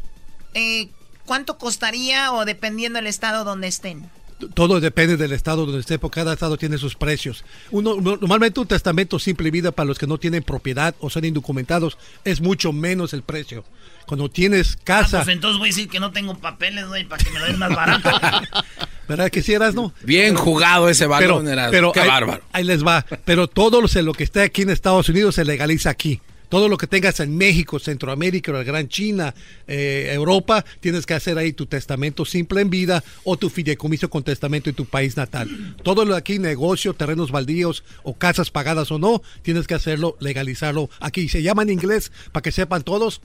eh, 0.53 0.89
cuánto 1.25 1.57
costaría 1.57 2.31
o 2.33 2.45
dependiendo 2.45 2.97
del 2.97 3.07
estado 3.07 3.43
donde 3.43 3.67
estén? 3.67 4.09
todo 4.53 4.79
depende 4.79 5.17
del 5.17 5.33
estado 5.33 5.65
donde 5.65 5.81
esté, 5.81 5.99
porque 5.99 6.21
cada 6.21 6.33
estado 6.33 6.57
tiene 6.57 6.77
sus 6.77 6.95
precios. 6.95 7.43
Uno, 7.71 7.95
normalmente 7.99 8.59
un 8.59 8.67
testamento 8.67 9.19
simple 9.19 9.51
vida 9.51 9.71
para 9.71 9.87
los 9.87 9.99
que 9.99 10.07
no 10.07 10.17
tienen 10.17 10.43
propiedad 10.43 10.95
o 10.99 11.09
son 11.09 11.25
indocumentados 11.25 11.97
es 12.23 12.41
mucho 12.41 12.71
menos 12.71 13.13
el 13.13 13.23
precio. 13.23 13.65
Cuando 14.05 14.29
tienes 14.29 14.77
casa... 14.83 15.19
Ah, 15.19 15.23
pues 15.23 15.35
entonces 15.35 15.59
voy 15.59 15.69
a 15.69 15.71
decir 15.71 15.89
que 15.89 15.99
no 15.99 16.11
tengo 16.11 16.37
papeles, 16.37 16.87
güey, 16.87 17.05
para 17.05 17.23
que 17.23 17.29
me 17.31 17.39
lo 17.39 17.45
den 17.45 17.59
más 17.59 17.75
barato. 17.75 18.09
¿Verdad 19.07 19.29
que 19.29 19.41
si 19.41 19.53
eras, 19.53 19.75
no? 19.75 19.93
Bien 20.03 20.35
jugado 20.35 20.87
ese 20.87 21.05
balón, 21.05 21.45
pero, 21.45 21.71
pero 21.71 21.91
Qué 21.91 22.07
bárbaro. 22.07 22.43
Ahí 22.51 22.63
les 22.63 22.85
va. 22.85 23.05
Pero 23.25 23.47
todo 23.47 23.81
lo 23.81 24.13
que 24.13 24.23
está 24.23 24.43
aquí 24.43 24.61
en 24.61 24.69
Estados 24.69 25.09
Unidos 25.09 25.35
se 25.35 25.45
legaliza 25.45 25.89
aquí 25.89 26.21
todo 26.49 26.67
lo 26.67 26.77
que 26.77 26.87
tengas 26.87 27.19
en 27.19 27.37
México, 27.37 27.79
Centroamérica, 27.79 28.51
la 28.51 28.63
Gran 28.63 28.89
China, 28.89 29.33
eh, 29.67 30.09
Europa, 30.13 30.65
tienes 30.79 31.05
que 31.05 31.13
hacer 31.13 31.37
ahí 31.37 31.53
tu 31.53 31.67
testamento 31.67 32.25
simple 32.25 32.61
en 32.61 32.69
vida 32.69 33.03
o 33.23 33.37
tu 33.37 33.49
fideicomiso 33.49 34.09
con 34.09 34.23
testamento 34.23 34.69
en 34.69 34.75
tu 34.75 34.85
país 34.85 35.15
natal. 35.15 35.75
Todo 35.83 36.05
lo 36.05 36.13
de 36.13 36.19
aquí, 36.19 36.39
negocio, 36.39 36.95
terrenos 36.95 37.31
baldíos 37.31 37.83
o 38.03 38.15
casas 38.15 38.49
pagadas 38.49 38.91
o 38.91 38.97
no, 38.97 39.21
tienes 39.43 39.67
que 39.67 39.75
hacerlo, 39.75 40.17
legalizarlo 40.19 40.89
aquí. 40.99 41.29
Se 41.29 41.43
llama 41.43 41.61
en 41.61 41.69
inglés, 41.69 42.11
para 42.31 42.41
que 42.41 42.51
sepan 42.51 42.83
todos, 42.83 43.21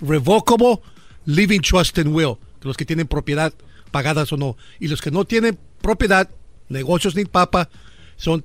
Revocable 0.00 0.78
Living 1.26 1.60
Trust 1.60 1.98
and 1.98 2.14
Will, 2.14 2.36
los 2.62 2.76
que 2.76 2.84
tienen 2.84 3.08
propiedad 3.08 3.52
pagadas 3.90 4.32
o 4.32 4.36
no. 4.36 4.56
Y 4.78 4.86
los 4.86 5.02
que 5.02 5.10
no 5.10 5.24
tienen 5.24 5.58
propiedad, 5.82 6.30
negocios 6.68 7.16
ni 7.16 7.24
papa, 7.24 7.68
son 8.16 8.44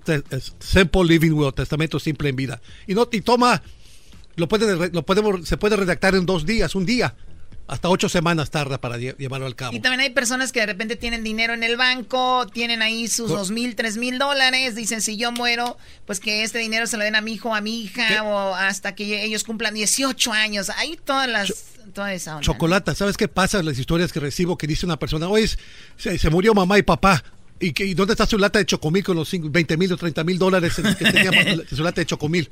Simple 0.60 1.04
Living 1.06 1.32
Will, 1.32 1.54
testamento 1.54 2.00
simple 2.00 2.30
en 2.30 2.36
vida. 2.36 2.62
Y 2.88 2.96
no 2.96 3.08
y 3.12 3.22
toma 3.22 3.62
lo, 4.36 4.48
lo 4.92 5.06
podemos, 5.06 5.48
se 5.48 5.58
puede 5.58 5.76
redactar 5.76 6.16
en 6.16 6.26
dos 6.26 6.46
días, 6.46 6.76
un 6.76 6.86
día. 6.86 7.16
Hasta 7.66 7.88
ocho 7.88 8.10
semanas 8.10 8.52
tarda 8.52 8.82
para 8.82 8.98
llevarlo 8.98 9.48
al 9.48 9.56
cabo. 9.56 9.74
Y 9.74 9.80
también 9.80 10.02
hay 10.02 10.10
personas 10.10 10.52
que 10.52 10.60
de 10.60 10.66
repente 10.66 10.98
tienen 10.98 11.24
dinero 11.24 11.54
en 11.54 11.64
el 11.64 11.78
banco, 11.78 12.46
tienen 12.48 12.82
ahí 12.82 13.08
sus 13.08 13.30
dos 13.30 13.52
mil, 13.52 13.76
tres 13.76 13.96
mil 13.96 14.20
dólares, 14.20 14.76
dicen 14.76 15.02
si 15.02 15.16
yo 15.16 15.32
muero, 15.32 15.78
pues 16.06 16.20
que 16.20 16.44
este 16.44 16.60
dinero 16.60 16.88
se 16.88 16.98
lo 16.98 17.06
den 17.06 17.16
a 17.16 17.22
mi 17.22 17.34
hijo, 17.34 17.56
a 17.56 17.62
mi 17.62 17.82
hija, 17.82 18.22
o 18.24 18.54
hasta 18.54 18.96
que 18.96 19.24
ellos 19.24 19.46
cumplan 19.46 19.74
18 19.74 20.34
años. 20.34 20.70
Hay 20.72 21.00
todas 21.06 21.30
las 21.30 21.54
toda 21.94 22.14
esa 22.14 22.34
onda. 22.36 22.46
Chocolata, 22.46 22.96
¿sabes 22.96 23.16
qué 23.16 23.30
pasa? 23.30 23.64
Las 23.64 23.80
historias 23.80 24.12
que 24.12 24.20
recibo 24.20 24.58
que 24.58 24.68
dice 24.68 24.86
una 24.86 25.00
persona, 25.00 25.30
oye, 25.30 25.50
se, 25.96 26.18
se 26.18 26.30
murió 26.30 26.54
mamá 26.54 26.78
y 26.78 26.84
papá. 26.84 27.24
¿Y, 27.62 27.82
¿Y 27.82 27.94
dónde 27.94 28.14
está 28.14 28.26
su 28.26 28.38
lata 28.38 28.60
de 28.60 28.66
chocomil 28.66 29.06
con 29.06 29.16
los 29.16 29.32
20 29.32 29.78
mil 29.78 29.94
o 29.94 29.96
30 29.96 30.24
mil 30.26 30.38
dólares 30.38 30.74
que 30.76 31.06
tenía 31.06 31.32
su 31.70 31.82
lata 31.82 32.02
de 32.02 32.06
chocomil? 32.08 32.50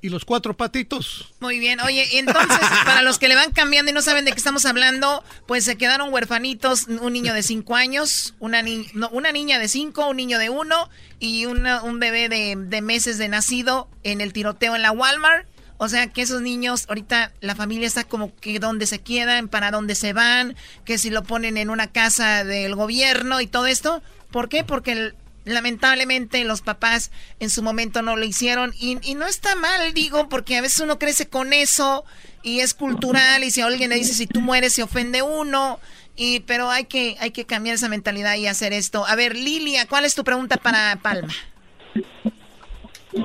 y 0.00 0.08
los 0.10 0.24
cuatro 0.24 0.56
patitos. 0.56 1.32
Muy 1.40 1.58
bien, 1.58 1.80
oye, 1.80 2.18
entonces, 2.18 2.58
para 2.84 3.02
los 3.02 3.18
que 3.18 3.28
le 3.28 3.34
van 3.34 3.52
cambiando 3.52 3.90
y 3.90 3.94
no 3.94 4.02
saben 4.02 4.24
de 4.24 4.32
qué 4.32 4.38
estamos 4.38 4.64
hablando, 4.64 5.24
pues 5.46 5.64
se 5.64 5.76
quedaron 5.76 6.12
huerfanitos, 6.12 6.86
un 6.86 7.12
niño 7.12 7.34
de 7.34 7.42
cinco 7.42 7.74
años, 7.74 8.34
una, 8.38 8.62
una 9.10 9.32
niña 9.32 9.58
de 9.58 9.68
cinco, 9.68 10.08
un 10.08 10.16
niño 10.16 10.38
de 10.38 10.50
uno 10.50 10.88
y 11.18 11.46
un 11.46 11.98
bebé 11.98 12.28
de, 12.28 12.54
de 12.56 12.80
meses 12.80 13.18
de 13.18 13.28
nacido 13.28 13.88
en 14.04 14.20
el 14.20 14.32
tiroteo 14.32 14.76
en 14.76 14.82
la 14.82 14.92
Walmart. 14.92 15.46
O 15.80 15.88
sea 15.88 16.08
que 16.08 16.22
esos 16.22 16.42
niños, 16.42 16.86
ahorita 16.88 17.32
la 17.40 17.54
familia 17.54 17.86
está 17.86 18.02
como 18.02 18.34
que 18.36 18.58
dónde 18.58 18.86
se 18.86 18.98
quedan, 18.98 19.46
para 19.46 19.70
dónde 19.70 19.94
se 19.94 20.12
van, 20.12 20.56
que 20.84 20.98
si 20.98 21.08
lo 21.08 21.22
ponen 21.22 21.56
en 21.56 21.70
una 21.70 21.86
casa 21.86 22.42
del 22.42 22.74
gobierno 22.74 23.40
y 23.40 23.46
todo 23.46 23.66
esto. 23.66 24.02
¿Por 24.32 24.48
qué? 24.48 24.64
Porque 24.64 24.92
el, 24.92 25.14
lamentablemente 25.48 26.44
los 26.44 26.62
papás 26.62 27.10
en 27.40 27.50
su 27.50 27.62
momento 27.62 28.02
no 28.02 28.16
lo 28.16 28.24
hicieron 28.24 28.72
y, 28.78 28.96
no 29.14 29.26
está 29.26 29.54
mal, 29.56 29.92
digo, 29.94 30.28
porque 30.28 30.56
a 30.56 30.60
veces 30.60 30.80
uno 30.80 30.98
crece 30.98 31.28
con 31.28 31.52
eso 31.52 32.04
y 32.42 32.60
es 32.60 32.74
cultural 32.74 33.44
y 33.44 33.50
si 33.50 33.60
alguien 33.60 33.90
le 33.90 33.96
dice 33.96 34.14
si 34.14 34.26
tú 34.26 34.40
mueres 34.40 34.74
se 34.74 34.82
ofende 34.82 35.22
uno. 35.22 35.78
Y, 36.20 36.40
pero 36.40 36.68
hay 36.68 36.84
que, 36.84 37.16
hay 37.20 37.30
que 37.30 37.44
cambiar 37.44 37.76
esa 37.76 37.88
mentalidad 37.88 38.34
y 38.34 38.48
hacer 38.48 38.72
esto. 38.72 39.06
A 39.06 39.14
ver, 39.14 39.36
Lilia, 39.36 39.86
¿cuál 39.88 40.04
es 40.04 40.16
tu 40.16 40.24
pregunta 40.24 40.56
para 40.56 40.96
Palma? 41.00 41.32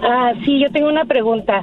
Ah, 0.01 0.33
sí, 0.45 0.59
yo 0.59 0.71
tengo 0.71 0.89
una 0.89 1.05
pregunta. 1.05 1.61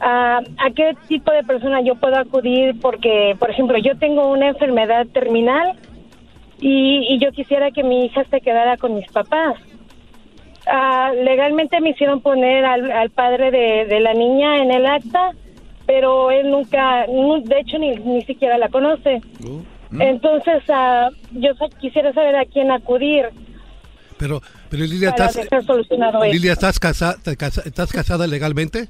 Ah, 0.00 0.40
¿A 0.58 0.70
qué 0.74 0.96
tipo 1.06 1.30
de 1.30 1.44
persona 1.44 1.80
yo 1.82 1.94
puedo 1.94 2.16
acudir? 2.16 2.80
Porque, 2.80 3.36
por 3.38 3.50
ejemplo, 3.50 3.78
yo 3.78 3.96
tengo 3.96 4.28
una 4.28 4.48
enfermedad 4.48 5.06
terminal 5.06 5.78
y, 6.58 7.14
y 7.14 7.18
yo 7.20 7.30
quisiera 7.30 7.70
que 7.70 7.84
mi 7.84 8.06
hija 8.06 8.24
se 8.24 8.40
quedara 8.40 8.76
con 8.76 8.96
mis 8.96 9.10
papás. 9.12 9.54
Ah, 10.66 11.12
legalmente 11.14 11.80
me 11.80 11.90
hicieron 11.90 12.20
poner 12.20 12.64
al, 12.64 13.10
padre 13.10 13.50
de, 13.50 14.00
la 14.00 14.14
niña 14.14 14.62
en 14.62 14.70
el 14.70 14.86
acta, 14.86 15.32
pero 15.86 16.30
él 16.30 16.50
nunca, 16.50 17.06
de 17.06 17.60
hecho 17.60 17.78
ni, 17.78 17.96
ni 17.96 18.22
siquiera 18.24 18.58
la 18.58 18.68
conoce. 18.68 19.20
Oh, 19.44 19.62
Entonces, 19.98 20.62
uh, 20.68 21.12
yo 21.32 21.50
quisiera 21.80 22.12
saber 22.12 22.36
a 22.36 22.44
quién 22.44 22.70
acudir. 22.70 23.26
Pero, 24.18 24.40
pero 24.68 24.84
Lilia, 24.84 25.10
¿estás, 25.10 25.36
Lilia, 26.30 26.52
¿estás, 26.52 26.78
casada, 26.78 27.16
¿estás 27.64 27.92
casada 27.92 28.26
legalmente? 28.26 28.88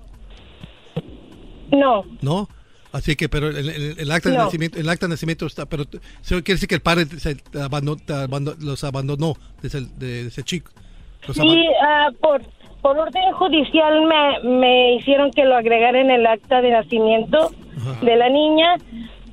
No. 1.71 2.05
¿No? 2.21 2.49
Así 2.93 3.17
que, 3.17 3.31
pero 3.31 3.49
el, 3.49 4.11
acta 4.11 4.29
de 4.29 4.37
nacimiento, 4.37 4.79
el 4.79 4.89
acta 4.91 5.07
de 5.07 5.11
nacimiento 5.11 5.47
está, 5.47 5.65
pero 5.65 5.87
quiere 5.87 6.43
decir 6.43 6.69
que 6.69 6.75
el 6.75 6.83
padre 6.83 7.07
se 7.19 7.39
abandonó, 7.59 8.55
los 8.61 8.85
abandonó 8.85 9.35
desde, 9.63 9.87
de 9.97 10.27
ese 10.27 10.43
chico. 10.43 10.71
Sí, 11.31 11.67
ah, 11.83 12.11
por, 12.21 12.43
por 12.81 12.99
orden 12.99 13.33
judicial 13.33 14.07
me, 14.07 14.51
me 14.51 14.95
hicieron 14.95 15.31
que 15.31 15.45
lo 15.45 15.57
agregara 15.57 16.01
en 16.01 16.11
el 16.11 16.27
acta 16.27 16.61
de 16.61 16.71
nacimiento 16.71 17.51
de 18.03 18.17
la 18.17 18.29
niña, 18.29 18.77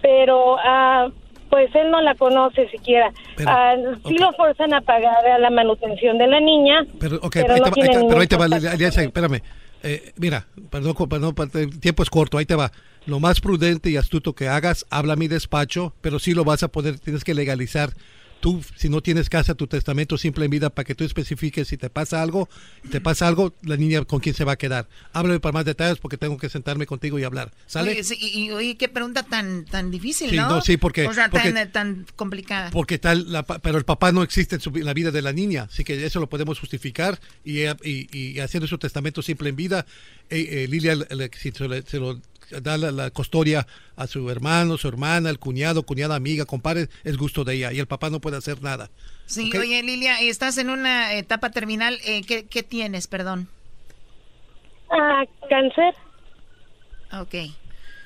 pero 0.02 0.56
uh, 0.56 1.12
pues 1.50 1.74
él 1.76 1.90
no 1.92 2.02
la 2.02 2.16
conoce 2.16 2.70
siquiera. 2.70 3.12
Pero, 3.36 3.52
uh, 3.52 4.08
Sí 4.08 4.18
lo 4.18 4.32
forzan 4.34 4.74
a 4.74 4.82
pagar 4.82 5.26
a 5.26 5.40
la 5.40 5.50
manutención 5.50 6.18
de 6.18 6.28
la 6.28 6.40
niña. 6.40 6.86
Pero, 7.00 7.20
pero, 7.32 7.54
ahí, 7.54 7.62
te, 7.62 8.06
pero 8.08 8.22
ahí 8.22 8.28
te 8.28 8.38
va, 8.38 8.46
espérame. 8.46 9.42
Eh, 9.82 10.12
mira, 10.18 10.46
perdón, 10.70 10.94
perdón, 11.08 11.34
el 11.54 11.80
tiempo 11.80 12.04
es 12.04 12.10
corto, 12.10 12.38
ahí 12.38 12.46
te 12.46 12.56
va. 12.56 12.72
Lo 13.06 13.20
más 13.20 13.40
prudente 13.40 13.90
y 13.90 13.98
astuto 13.98 14.34
que 14.34 14.48
hagas, 14.48 14.86
habla 14.90 15.14
a 15.14 15.16
mi 15.16 15.28
despacho, 15.28 15.94
pero 16.02 16.20
sí 16.20 16.34
lo 16.34 16.44
vas 16.44 16.64
a 16.64 16.68
poder, 16.68 17.00
tienes 17.00 17.24
que 17.24 17.34
legalizar 17.34 17.92
tú, 18.40 18.64
si 18.76 18.90
no 18.90 19.02
tienes 19.02 19.30
casa, 19.30 19.56
tu 19.56 19.68
testamento 19.68 20.18
simple 20.18 20.46
en 20.46 20.52
vida 20.52 20.70
para 20.70 20.86
que 20.86 20.96
tú 20.96 21.04
especifiques 21.04 21.68
si 21.68 21.78
te 21.78 21.90
pasa 21.90 22.22
algo, 22.22 22.50
te 22.92 23.02
pasa 23.02 23.28
algo, 23.28 23.54
la 23.64 23.78
niña 23.78 24.04
con 24.06 24.20
quién 24.20 24.36
se 24.36 24.44
va 24.44 24.54
a 24.54 24.58
quedar. 24.58 24.88
Háblame 25.14 25.40
para 25.40 25.54
más 25.54 25.66
detalles 25.66 26.00
porque 26.00 26.18
tengo 26.18 26.38
que 26.38 26.50
sentarme 26.50 26.86
contigo 26.86 27.20
y 27.20 27.24
hablar. 27.24 27.52
¿Sale? 27.66 28.02
y, 28.20 28.52
oye, 28.52 28.78
qué 28.78 28.90
pregunta 28.90 29.24
tan 29.24 29.66
tan 29.66 29.92
difícil, 29.92 30.36
¿no? 30.36 30.62
Sí, 30.62 30.78
porque. 30.78 31.08
O 31.08 31.14
sea, 31.14 31.30
tan, 31.30 31.72
tan, 31.72 32.06
complicada. 32.16 32.72
Porque 32.72 32.98
tal, 32.98 33.46
pero 33.62 33.78
el 33.78 33.86
papá 33.86 34.12
no 34.12 34.24
existe 34.24 34.58
en, 34.58 34.86
la 34.86 34.94
vida 34.94 35.12
de 35.12 35.22
la 35.22 35.34
niña, 35.34 35.68
así 35.70 35.84
que 35.84 36.06
eso 36.06 36.20
lo 36.20 36.30
podemos 36.30 36.60
justificar 36.60 37.20
y, 37.44 37.64
y, 37.84 38.40
haciendo 38.40 38.68
su 38.68 38.78
testamento 38.78 39.22
simple 39.22 39.50
en 39.50 39.56
vida, 39.56 39.86
eh, 40.30 40.64
eh, 40.64 40.68
Lilia 40.70 40.96
si 41.38 41.52
se, 41.52 42.00
lo 42.00 42.22
da 42.62 42.78
la, 42.78 43.10
custodia 43.12 43.66
a 43.96 44.08
su 44.08 44.30
hermano, 44.30 44.78
su 44.78 44.88
hermana, 44.88 45.30
el 45.30 45.40
cuñado, 45.40 45.84
cuñada, 45.84 46.16
amiga, 46.16 46.46
compadre, 46.46 46.88
es 47.04 47.18
gusto 47.18 47.44
de 47.44 47.56
ella 47.56 47.74
y 47.74 47.80
el 47.80 47.88
papá 47.88 48.10
no 48.10 48.20
puede 48.20 48.38
hacer 48.38 48.62
nada. 48.62 48.90
Sí, 49.26 49.52
oye 49.58 49.84
Lilia, 49.84 50.20
estás 50.22 50.58
en 50.58 50.70
una 50.70 51.14
etapa 51.14 51.52
terminal, 51.52 51.98
eh, 52.06 52.22
¿qué, 52.24 52.64
tienes, 52.64 53.08
perdón? 53.08 53.48
Ah, 54.90 55.24
cáncer. 55.50 55.94
Ok. 57.14 57.54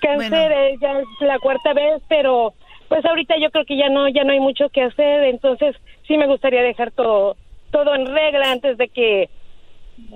Cáncer 0.02 0.52
eh, 0.52 0.78
ya 0.82 1.00
es 1.00 1.08
la 1.22 1.40
cuarta 1.40 1.74
vez, 1.74 2.02
pero 2.10 2.54
pues 2.90 3.06
ahorita 3.06 3.36
yo 3.42 3.50
creo 3.52 3.66
que 3.66 3.78
ya 3.78 3.90
no 3.90 4.08
ya 4.10 4.24
no 4.24 4.34
hay 4.34 4.40
mucho 4.40 4.70
que 4.70 4.84
hacer, 4.84 5.24
entonces 5.24 5.76
sí 6.08 6.18
me 6.18 6.28
gustaría 6.28 6.62
dejar 6.62 6.92
todo 6.92 7.38
todo 7.72 7.96
en 7.96 8.06
regla 8.06 8.52
antes 8.52 8.78
de 8.78 8.88
que 8.90 9.30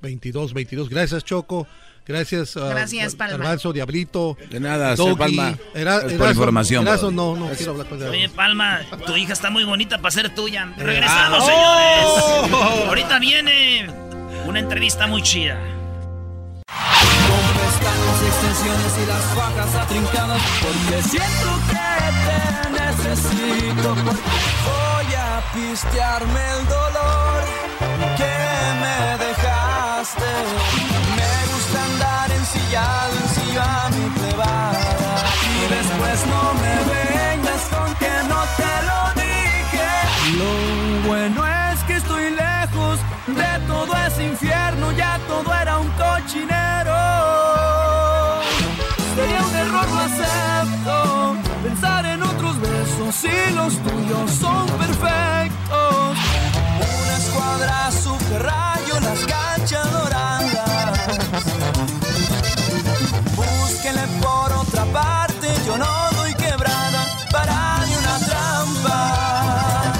1-800-566-2222. 0.02 0.88
Gracias, 0.88 1.24
Choco. 1.24 1.68
Gracias, 2.06 2.56
uh, 2.56 2.68
Gracias, 2.68 3.14
Palma. 3.14 3.56
Diablito. 3.72 4.36
De 4.50 4.58
nada, 4.58 4.96
soy 4.96 5.14
Palma. 5.14 5.56
Era, 5.74 6.00
por 6.00 6.30
información. 6.30 6.84
no, 6.84 7.36
no 7.36 7.48
quiero 7.50 7.72
hablar 7.72 7.86
con 7.86 8.02
Oye, 8.02 8.28
Palma, 8.28 8.80
tu 9.06 9.16
hija 9.16 9.32
está 9.32 9.50
muy 9.50 9.64
bonita 9.64 9.98
para 9.98 10.10
ser 10.10 10.34
tuya. 10.34 10.72
Regresamos, 10.76 11.44
señores. 11.44 12.04
Oh. 12.04 12.84
Ahorita 12.88 13.18
viene 13.18 13.86
una 14.46 14.58
entrevista 14.58 15.06
muy 15.06 15.22
chida. 15.22 15.54
¿Dónde 17.28 17.68
están 17.68 18.06
las 18.06 18.22
extensiones 18.22 18.92
y 19.02 19.06
las 19.06 19.24
fajas 19.34 19.74
atrincadas? 19.76 20.42
Porque 20.60 21.02
siento 21.08 21.50
que 21.70 21.92
te 22.26 22.70
necesito. 22.80 23.94
voy 23.94 25.14
a 25.14 25.42
pistearme 25.54 26.40
el 26.58 26.68
dolor 26.68 27.31
encima 32.54 33.90
mi. 33.90 34.02
Y 35.52 35.68
después 35.68 36.26
no 36.26 36.42
me 36.54 36.74
vengas 36.92 37.62
con 37.70 37.94
que 37.96 38.14
no 38.28 38.40
te 38.56 38.72
lo 38.88 39.00
dije. 39.22 39.88
Lo 40.38 40.52
bueno 41.08 41.40
es 41.46 41.78
que 41.84 41.94
estoy 41.96 42.30
lejos 42.30 42.98
de 43.26 43.66
todo 43.66 43.96
ese 44.06 44.24
infierno, 44.24 44.92
ya 44.92 45.18
todo 45.28 45.54
era 45.54 45.78
un 45.78 45.88
cochinero. 45.90 46.96
Sería 49.14 49.42
un 49.44 49.54
error, 49.54 49.88
lo 49.90 50.00
acepto, 50.00 51.36
pensar 51.62 52.06
en 52.06 52.22
otros 52.22 52.60
besos 52.60 53.14
si 53.14 53.54
los 53.54 53.76
tuyos 53.78 54.30
son 54.40 54.66
perfectos. 54.66 56.16
Una 57.02 57.16
escuadra 57.16 57.90
super 57.92 58.42
rayo, 58.42 59.00
las 59.00 59.20
canchas 59.26 59.92
doradas. 59.92 60.22
Búsquenle 63.72 64.06
por 64.20 64.52
otra 64.52 64.84
parte, 64.84 65.48
yo 65.66 65.78
no 65.78 66.10
doy 66.14 66.34
quebrada 66.34 67.06
para 67.30 67.78
ni 67.86 67.94
una 67.94 68.18
trampa. 68.18 69.92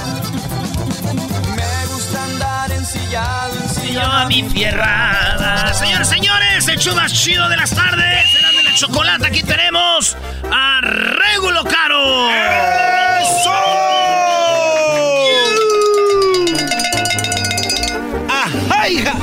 Me 1.55 1.87
gusta 1.87 2.23
andar 2.23 2.71
ensillado, 2.71 3.55
ensillado. 3.63 4.11
a 4.11 4.25
mi 4.25 4.43
fierrada. 4.43 5.73
Señores, 5.73 6.07
señores, 6.07 6.67
el 6.67 6.77
show 6.77 6.95
más 6.95 7.11
chido 7.13 7.49
de 7.49 7.57
las 7.57 7.71
tardes. 7.71 8.31
Será 8.31 8.51
de 8.51 8.61
la 8.61 8.75
chocolate. 8.75 9.25
Aquí 9.25 9.41
tenemos 9.41 10.15
a 10.51 10.79
Regulo 10.79 11.63
Caro. 11.63 12.29
¡Ajá, 18.29 18.87
hija! 18.87 19.22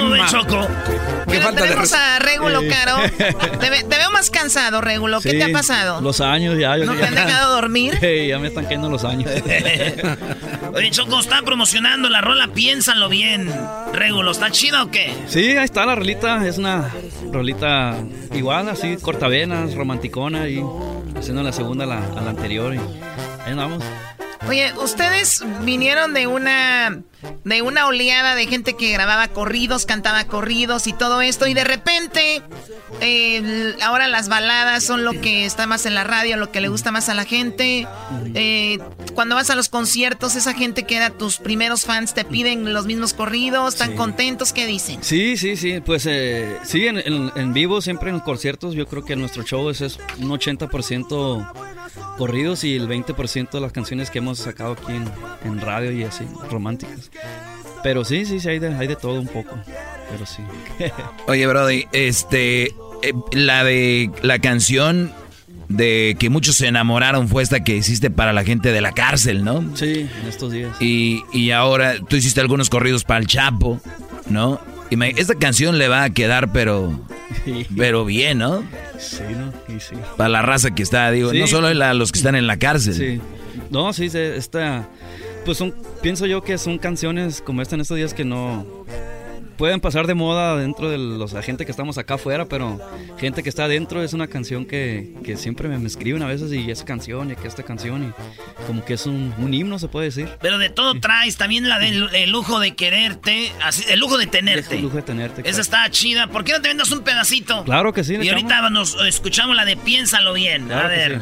¿Qué 0.00 0.06
¿Cómo 0.06 0.10
ven, 0.12 0.22
ma- 0.22 0.28
Choco? 0.28 0.66
Qué 1.30 1.40
falta 1.40 1.60
de 1.62 1.68
tenemos 1.68 1.90
res- 1.90 1.92
a 1.92 2.18
Regulo. 2.18 2.60
Caro. 2.68 2.96
Te, 3.60 3.70
ve- 3.70 3.84
te 3.84 3.96
veo 3.96 4.10
más 4.10 4.30
cansado, 4.30 4.80
Regulo. 4.80 5.20
¿Qué 5.20 5.30
Sí, 5.30 5.38
te 5.38 5.44
ha 5.44 5.52
pasado? 5.52 6.00
Los 6.00 6.20
años 6.20 6.58
ya. 6.58 6.76
¿No 6.78 6.94
te 6.94 7.04
han 7.04 7.14
dejado 7.14 7.54
dormir? 7.54 7.96
Sí, 8.00 8.28
ya 8.28 8.38
me 8.38 8.48
están 8.48 8.64
cayendo 8.64 8.88
los 8.90 9.04
años. 9.04 9.30
Oye, 10.74 10.90
Choco, 10.90 11.20
está 11.20 11.42
promocionando 11.42 12.08
la 12.08 12.20
rola 12.20 12.48
Piénsalo 12.48 13.08
bien. 13.08 13.52
Regulo, 13.92 14.30
¿está 14.30 14.50
chido 14.50 14.84
o 14.84 14.90
qué? 14.90 15.12
Sí, 15.28 15.56
ahí 15.56 15.64
está 15.64 15.84
la 15.86 15.94
rolita. 15.94 16.46
Es 16.46 16.58
una 16.58 16.88
rolita 17.30 17.96
igual, 18.34 18.68
así, 18.68 18.96
cortavenas, 18.96 19.74
romanticona 19.74 20.48
y 20.48 20.62
haciendo 21.16 21.42
la 21.42 21.52
segunda 21.52 21.84
a 21.84 21.88
la, 21.88 21.98
a 21.98 22.20
la 22.22 22.30
anterior. 22.30 22.74
Y 22.74 22.78
ahí 23.46 23.54
vamos. 23.54 23.82
Oye, 24.48 24.72
ustedes 24.82 25.44
vinieron 25.62 26.14
de 26.14 26.26
una 26.26 27.02
de 27.44 27.60
una 27.60 27.86
oleada 27.86 28.34
de 28.34 28.46
gente 28.46 28.74
que 28.76 28.90
grababa 28.92 29.28
corridos, 29.28 29.84
cantaba 29.84 30.24
corridos 30.24 30.86
y 30.86 30.94
todo 30.94 31.20
esto 31.20 31.46
y 31.46 31.52
de 31.52 31.64
repente 31.64 32.40
eh, 33.02 33.74
ahora 33.82 34.08
las 34.08 34.30
baladas 34.30 34.82
son 34.84 35.04
lo 35.04 35.12
que 35.12 35.44
está 35.44 35.66
más 35.66 35.84
en 35.84 35.94
la 35.94 36.02
radio, 36.04 36.38
lo 36.38 36.50
que 36.50 36.62
le 36.62 36.68
gusta 36.68 36.90
más 36.92 37.10
a 37.10 37.14
la 37.14 37.24
gente. 37.26 37.86
Eh, 38.34 38.78
cuando 39.14 39.34
vas 39.34 39.50
a 39.50 39.54
los 39.54 39.68
conciertos, 39.68 40.34
esa 40.34 40.54
gente 40.54 40.84
que 40.84 40.96
era 40.96 41.10
tus 41.10 41.36
primeros 41.36 41.84
fans 41.84 42.14
te 42.14 42.24
piden 42.24 42.72
los 42.72 42.86
mismos 42.86 43.12
corridos, 43.12 43.74
están 43.74 43.90
Sí. 43.90 43.96
contentos, 43.96 44.54
¿qué 44.54 44.66
dicen? 44.66 45.02
Sí, 45.02 45.36
sí, 45.36 45.56
sí. 45.56 45.80
Pues 45.80 46.06
eh, 46.06 46.56
sí, 46.64 46.86
en, 46.86 46.98
en- 46.98 47.32
en 47.36 47.52
vivo, 47.52 47.82
siempre 47.82 48.08
en 48.08 48.14
los 48.16 48.22
conciertos, 48.24 48.74
yo 48.74 48.86
creo 48.86 49.04
que 49.04 49.14
nuestro 49.16 49.42
show 49.42 49.68
es, 49.68 49.82
es 49.82 49.98
un 50.18 50.30
80% 50.30 51.52
corridos 52.16 52.64
y 52.64 52.76
el 52.76 52.88
20% 52.88 53.50
de 53.50 53.60
las 53.60 53.72
canciones 53.72 54.10
que 54.10 54.18
hemos 54.18 54.38
sacado 54.38 54.72
aquí 54.72 54.92
en, 54.92 55.04
en 55.44 55.60
radio 55.60 55.92
y 55.92 56.04
así, 56.04 56.24
románticas. 56.50 57.10
Pero 57.82 58.04
sí, 58.04 58.24
sí, 58.24 58.40
sí, 58.40 58.48
hay 58.48 58.58
de, 58.58 58.74
hay 58.74 58.86
de 58.86 58.96
todo 58.96 59.20
un 59.20 59.26
poco. 59.26 59.56
Pero 60.10 60.26
sí. 60.26 60.42
Oye, 61.26 61.46
Brody, 61.46 61.86
este, 61.92 62.66
eh, 62.66 63.12
la 63.32 63.64
de 63.64 64.10
la 64.22 64.38
canción 64.38 65.12
de 65.68 66.16
que 66.18 66.30
muchos 66.30 66.56
se 66.56 66.66
enamoraron 66.66 67.28
fue 67.28 67.42
esta 67.42 67.62
que 67.62 67.76
hiciste 67.76 68.10
para 68.10 68.32
la 68.32 68.44
gente 68.44 68.72
de 68.72 68.80
la 68.80 68.92
cárcel, 68.92 69.44
¿no? 69.44 69.64
Sí, 69.76 70.08
en 70.20 70.28
estos 70.28 70.52
días. 70.52 70.76
Y, 70.80 71.22
y 71.32 71.52
ahora 71.52 71.94
tú 72.00 72.16
hiciste 72.16 72.40
algunos 72.40 72.68
corridos 72.68 73.04
para 73.04 73.20
el 73.20 73.26
Chapo, 73.26 73.80
¿no? 74.28 74.60
Esta 74.90 75.34
canción 75.34 75.78
le 75.78 75.88
va 75.88 76.04
a 76.04 76.10
quedar, 76.10 76.52
pero, 76.52 76.98
pero 77.76 78.04
bien, 78.04 78.38
¿no? 78.38 78.62
Sí, 78.98 79.22
¿no? 79.36 79.52
Y 79.74 79.80
sí. 79.80 79.94
Para 80.16 80.28
la 80.28 80.42
raza 80.42 80.72
que 80.74 80.82
está, 80.82 81.10
digo, 81.10 81.30
Sí. 81.30 81.38
no 81.40 81.46
solo 81.46 81.72
la- 81.74 81.94
los 81.94 82.12
que 82.12 82.18
están 82.18 82.34
en 82.34 82.46
la 82.46 82.58
cárcel. 82.58 82.94
Sí. 82.94 83.20
No, 83.70 83.92
sí, 83.92 84.10
esta. 84.12 84.88
Pues 85.44 85.56
son, 85.58 85.74
pienso 86.02 86.26
yo 86.26 86.42
que 86.42 86.58
son 86.58 86.78
canciones 86.78 87.40
como 87.40 87.62
esta 87.62 87.74
en 87.76 87.80
estos 87.82 87.96
días 87.96 88.14
que 88.14 88.24
no. 88.24 88.66
Pueden 89.60 89.80
pasar 89.80 90.06
de 90.06 90.14
moda 90.14 90.56
dentro 90.56 90.88
de 90.88 90.96
los 90.96 91.34
la 91.34 91.42
gente 91.42 91.66
que 91.66 91.70
estamos 91.70 91.98
acá 91.98 92.14
afuera, 92.14 92.46
pero 92.46 92.80
gente 93.18 93.42
que 93.42 93.50
está 93.50 93.64
adentro 93.64 94.02
es 94.02 94.14
una 94.14 94.26
canción 94.26 94.64
que, 94.64 95.12
que 95.22 95.36
siempre 95.36 95.68
me, 95.68 95.78
me 95.78 95.86
escriben 95.86 96.22
a 96.22 96.26
veces 96.26 96.50
y 96.50 96.70
esa 96.70 96.86
canción 96.86 97.30
y 97.30 97.36
que 97.36 97.46
esta 97.46 97.62
canción 97.62 98.08
y 98.08 98.66
como 98.66 98.82
que 98.86 98.94
es 98.94 99.04
un, 99.04 99.34
un 99.36 99.52
himno 99.52 99.78
se 99.78 99.88
puede 99.88 100.06
decir. 100.06 100.30
Pero 100.40 100.56
de 100.56 100.70
todo 100.70 100.98
traes, 100.98 101.36
también 101.36 101.68
la 101.68 101.78
del 101.78 102.08
el 102.14 102.30
lujo 102.30 102.58
de 102.58 102.74
quererte, 102.74 103.52
así, 103.62 103.84
el 103.90 104.00
lujo 104.00 104.16
de 104.16 104.28
tenerte. 104.28 104.76
Un 104.76 104.82
lujo 104.84 104.96
de 104.96 105.02
tenerte. 105.02 105.42
Esa 105.42 105.50
claro. 105.50 105.60
está 105.60 105.90
chida. 105.90 106.28
¿Por 106.28 106.42
qué 106.42 106.52
no 106.52 106.62
te 106.62 106.68
vendas 106.68 106.90
un 106.90 107.02
pedacito? 107.02 107.62
Claro 107.64 107.92
que 107.92 108.02
sí. 108.02 108.16
Y 108.16 108.30
ahorita 108.30 108.70
nos 108.70 108.94
escuchamos 109.04 109.54
la 109.54 109.66
de 109.66 109.76
Piénsalo 109.76 110.32
bien. 110.32 110.68
Claro 110.68 110.86
a 110.86 110.88
ver. 110.88 111.20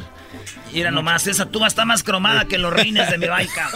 Mira 0.72 0.92
nomás, 0.92 1.26
esa 1.26 1.46
tuba 1.46 1.66
está 1.66 1.84
más 1.84 2.04
cromada 2.04 2.44
que 2.44 2.56
los 2.56 2.72
rines 2.72 3.10
de 3.10 3.18
mi 3.18 3.26
baica. 3.26 3.68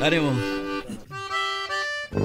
Ánimo. 0.00 0.59
Qué 2.12 2.18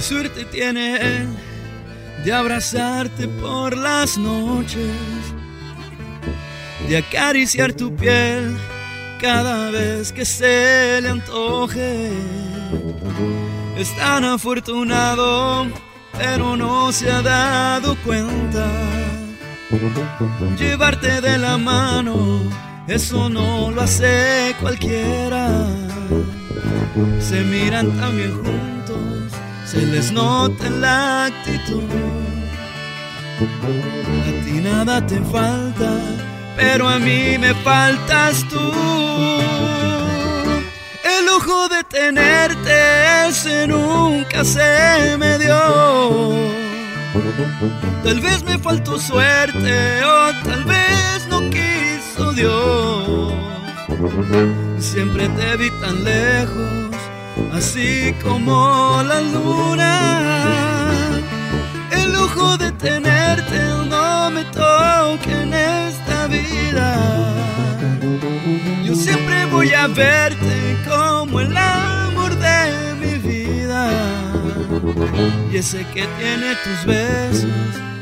suerte 0.00 0.44
tiene 0.44 0.96
él 0.96 1.28
de 2.24 2.32
abrazarte 2.32 3.26
por 3.26 3.76
las 3.76 4.16
noches, 4.16 4.78
de 6.88 6.98
acariciar 6.98 7.72
tu 7.72 7.96
piel 7.96 8.56
cada 9.20 9.72
vez 9.72 10.12
que 10.12 10.24
se 10.24 11.00
le 11.00 11.08
antoje. 11.08 12.12
Es 13.76 13.96
tan 13.96 14.24
afortunado, 14.24 15.66
pero 16.22 16.54
no 16.54 16.92
se 16.92 17.10
ha 17.10 17.22
dado 17.22 17.96
cuenta. 18.04 18.66
Llevarte 20.58 21.20
de 21.22 21.38
la 21.38 21.56
mano, 21.56 22.42
eso 22.86 23.30
no 23.30 23.70
lo 23.70 23.80
hace 23.80 24.54
cualquiera. 24.60 25.66
Se 27.20 27.40
miran 27.42 27.96
tan 27.98 28.16
bien 28.16 28.34
juntos, 28.34 29.32
se 29.64 29.80
les 29.86 30.12
nota 30.12 30.68
la 30.68 31.26
actitud. 31.26 31.84
A 34.28 34.44
ti 34.44 34.52
nada 34.60 35.06
te 35.06 35.18
falta, 35.20 35.90
pero 36.54 36.86
a 36.86 36.98
mí 36.98 37.38
me 37.38 37.54
faltas 37.54 38.44
tú. 38.50 39.39
El 41.40 41.46
lujo 41.46 41.68
de 41.68 41.84
tenerte 41.84 43.28
ese 43.28 43.66
nunca 43.66 44.44
se 44.44 45.16
me 45.16 45.38
dio. 45.38 46.34
Tal 48.04 48.20
vez 48.20 48.42
me 48.44 48.58
faltó 48.58 48.98
suerte 48.98 50.04
o 50.04 50.32
tal 50.44 50.64
vez 50.64 51.26
no 51.30 51.40
quiso 51.48 52.32
Dios. 52.32 53.32
Siempre 54.78 55.28
te 55.30 55.56
vi 55.56 55.70
tan 55.80 56.04
lejos, 56.04 56.94
así 57.54 58.14
como 58.22 59.02
la 59.02 59.20
luna. 59.22 60.42
El 61.90 62.12
lujo 62.12 62.58
de 62.58 62.70
tenerte 62.72 63.58
no 63.88 64.30
me 64.30 64.44
toque 64.44 65.32
en 65.32 65.54
esta 65.54 66.26
vida. 66.26 67.30
Yo 68.90 68.96
siempre 68.96 69.46
voy 69.46 69.72
a 69.72 69.86
verte 69.86 70.76
como 70.84 71.38
el 71.38 71.56
amor 71.56 72.34
de 72.36 72.94
mi 72.96 73.18
vida. 73.18 73.88
Y 75.52 75.58
ese 75.58 75.86
que 75.94 76.08
tiene 76.18 76.56
tus 76.64 76.86
besos 76.86 77.46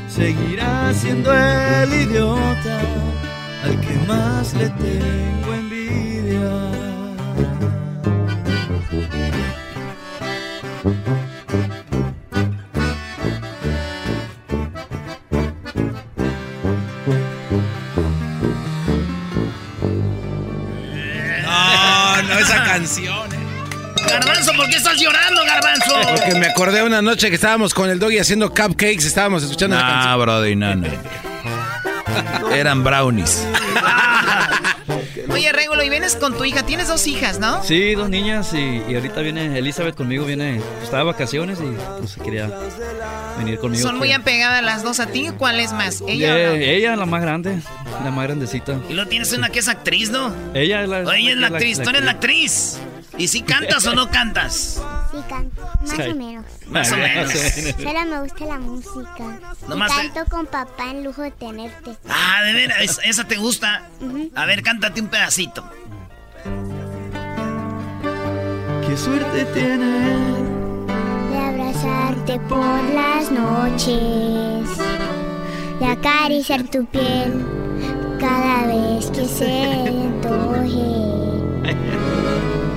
seguirá 0.07 0.91
siendo 0.95 1.31
el 1.31 1.93
idiota 1.93 2.79
al 3.63 3.79
que 3.81 3.99
más 4.07 4.55
le 4.55 4.67
tengo 4.69 5.53
envidia. 5.53 6.88
Canción. 22.79 23.33
eh. 23.33 23.37
Garbanzo, 24.07 24.53
¿por 24.53 24.65
qué 24.69 24.77
estás 24.77 24.97
llorando, 24.99 25.41
Garbanzo? 25.43 26.15
Porque 26.15 26.39
me 26.39 26.47
acordé 26.47 26.81
una 26.81 27.01
noche 27.01 27.29
que 27.29 27.35
estábamos 27.35 27.73
con 27.73 27.89
el 27.89 27.99
doggy 27.99 28.17
haciendo 28.19 28.49
cupcakes, 28.49 29.05
estábamos 29.05 29.43
escuchando 29.43 29.75
la 29.75 29.81
canción. 29.81 30.11
Ah, 30.13 30.15
brody, 30.15 30.55
no, 30.55 30.75
no. 30.75 30.87
Eran 32.53 32.83
brownies. 32.83 33.45
Oye, 35.31 35.51
Regulo, 35.51 35.83
y 35.83 35.89
vienes 35.89 36.15
con 36.15 36.35
tu 36.37 36.43
hija. 36.45 36.63
Tienes 36.65 36.87
dos 36.87 37.05
hijas, 37.07 37.39
¿no? 37.39 37.63
Sí, 37.63 37.93
dos 37.95 38.09
niñas 38.09 38.53
y, 38.53 38.81
y 38.89 38.95
ahorita 38.95 39.21
viene 39.21 39.57
Elizabeth 39.59 39.95
conmigo, 39.95 40.25
viene, 40.25 40.61
estaba 40.81 40.99
de 40.99 41.03
vacaciones 41.05 41.59
y 41.59 41.75
pues 41.99 42.15
quería 42.23 42.49
venir 43.37 43.59
conmigo. 43.59 43.81
Son 43.83 43.97
muy 43.97 44.11
apegadas 44.11 44.63
las 44.63 44.83
dos 44.83 44.99
a 44.99 45.07
ti. 45.07 45.29
¿Cuál 45.37 45.59
es 45.59 45.71
más? 45.73 46.01
¿Ella 46.07 46.37
Eh, 46.37 46.47
o 46.47 46.49
no? 46.51 46.55
ella, 46.55 46.95
la 46.95 47.05
más 47.05 47.21
grande, 47.21 47.59
la 48.03 48.11
más 48.11 48.25
grandecita. 48.25 48.79
Y 48.89 48.93
luego 48.93 49.09
tienes 49.09 49.31
una 49.33 49.49
que 49.49 49.59
es 49.59 49.67
actriz, 49.67 50.09
¿no? 50.09 50.33
Ella 50.53 50.83
es 50.83 50.89
la, 50.89 50.99
Oye, 50.99 51.19
ella 51.19 51.31
es 51.31 51.37
la 51.37 51.47
actriz, 51.47 51.81
tú 51.81 51.89
eres 51.89 52.03
la 52.03 52.11
actriz. 52.11 52.77
¿Y 53.17 53.27
si 53.27 53.41
cantas 53.41 53.85
o 53.85 53.93
no 53.93 54.09
cantas? 54.11 54.81
Sí, 55.11 55.17
canto. 55.27 55.61
Más 55.81 55.89
Sí. 55.95 56.01
o 56.11 56.15
menos. 56.15 56.45
Más 56.67 56.91
o 56.91 56.97
menos. 56.97 57.31
Solo 57.31 58.05
me 58.05 58.21
gusta 58.21 58.45
la 58.45 58.59
música. 58.59 59.39
Nomás 59.67 59.91
y 59.91 60.09
canto 60.09 60.29
con 60.29 60.45
papá 60.45 60.91
en 60.91 61.03
lujo 61.03 61.21
de 61.23 61.31
tenerte. 61.31 61.95
Ah, 62.07 62.43
de 62.43 62.53
veras, 62.53 62.77
es- 62.81 62.99
esa 63.03 63.23
te 63.23 63.37
gusta. 63.37 63.87
A 64.35 64.45
ver, 64.45 64.61
cántate 64.61 65.01
un 65.01 65.07
pedacito. 65.07 65.63
Qué 68.87 68.97
suerte 68.97 69.45
tienes 69.53 70.39
De 71.31 71.37
abrazarte 71.37 72.39
por 72.41 72.83
las 72.93 73.31
noches. 73.31 74.67
De 75.79 75.85
acariciar 75.85 76.63
tu 76.63 76.85
piel 76.85 77.45
cada 78.19 78.67
vez 78.67 79.09
que 79.11 79.25
se 79.25 79.63
antoje. 79.87 80.99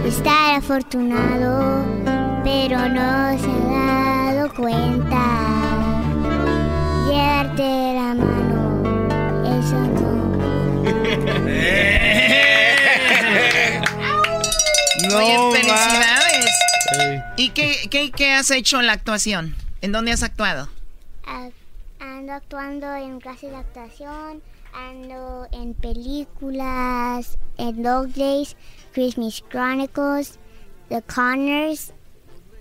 Estar 0.07 0.57
afortunado, 0.57 1.85
pero 2.45 2.89
no 2.89 3.39
se 3.39 3.51
ha 3.51 4.33
dado 4.35 4.55
cuenta. 4.55 5.23
Llevarte 7.09 7.63
la 7.95 8.15
mano, 8.15 9.59
eso 9.59 9.77
no. 9.77 10.83
Oye, 15.17 15.35
No 15.37 15.53
felicidades. 15.53 16.51
¿Y 17.37 17.51
qué, 17.51 17.77
qué, 17.91 18.11
qué 18.11 18.33
has 18.33 18.51
hecho 18.51 18.81
en 18.81 18.87
la 18.87 18.93
actuación? 18.93 19.55
¿En 19.81 19.93
dónde 19.93 20.13
has 20.13 20.23
actuado? 20.23 20.69
Ah, 21.27 21.49
Ando 22.01 22.33
actuando 22.35 22.95
en 22.95 23.21
clases 23.21 23.51
de 23.51 23.57
actuación, 23.57 24.43
ando 24.75 25.47
en 25.53 25.75
películas, 25.75 27.39
en 27.59 27.83
Dog 27.83 28.09
Days, 28.15 28.57
Christmas 28.93 29.43
Chronicles, 29.51 30.39
The 30.89 31.03
Connors, 31.03 31.93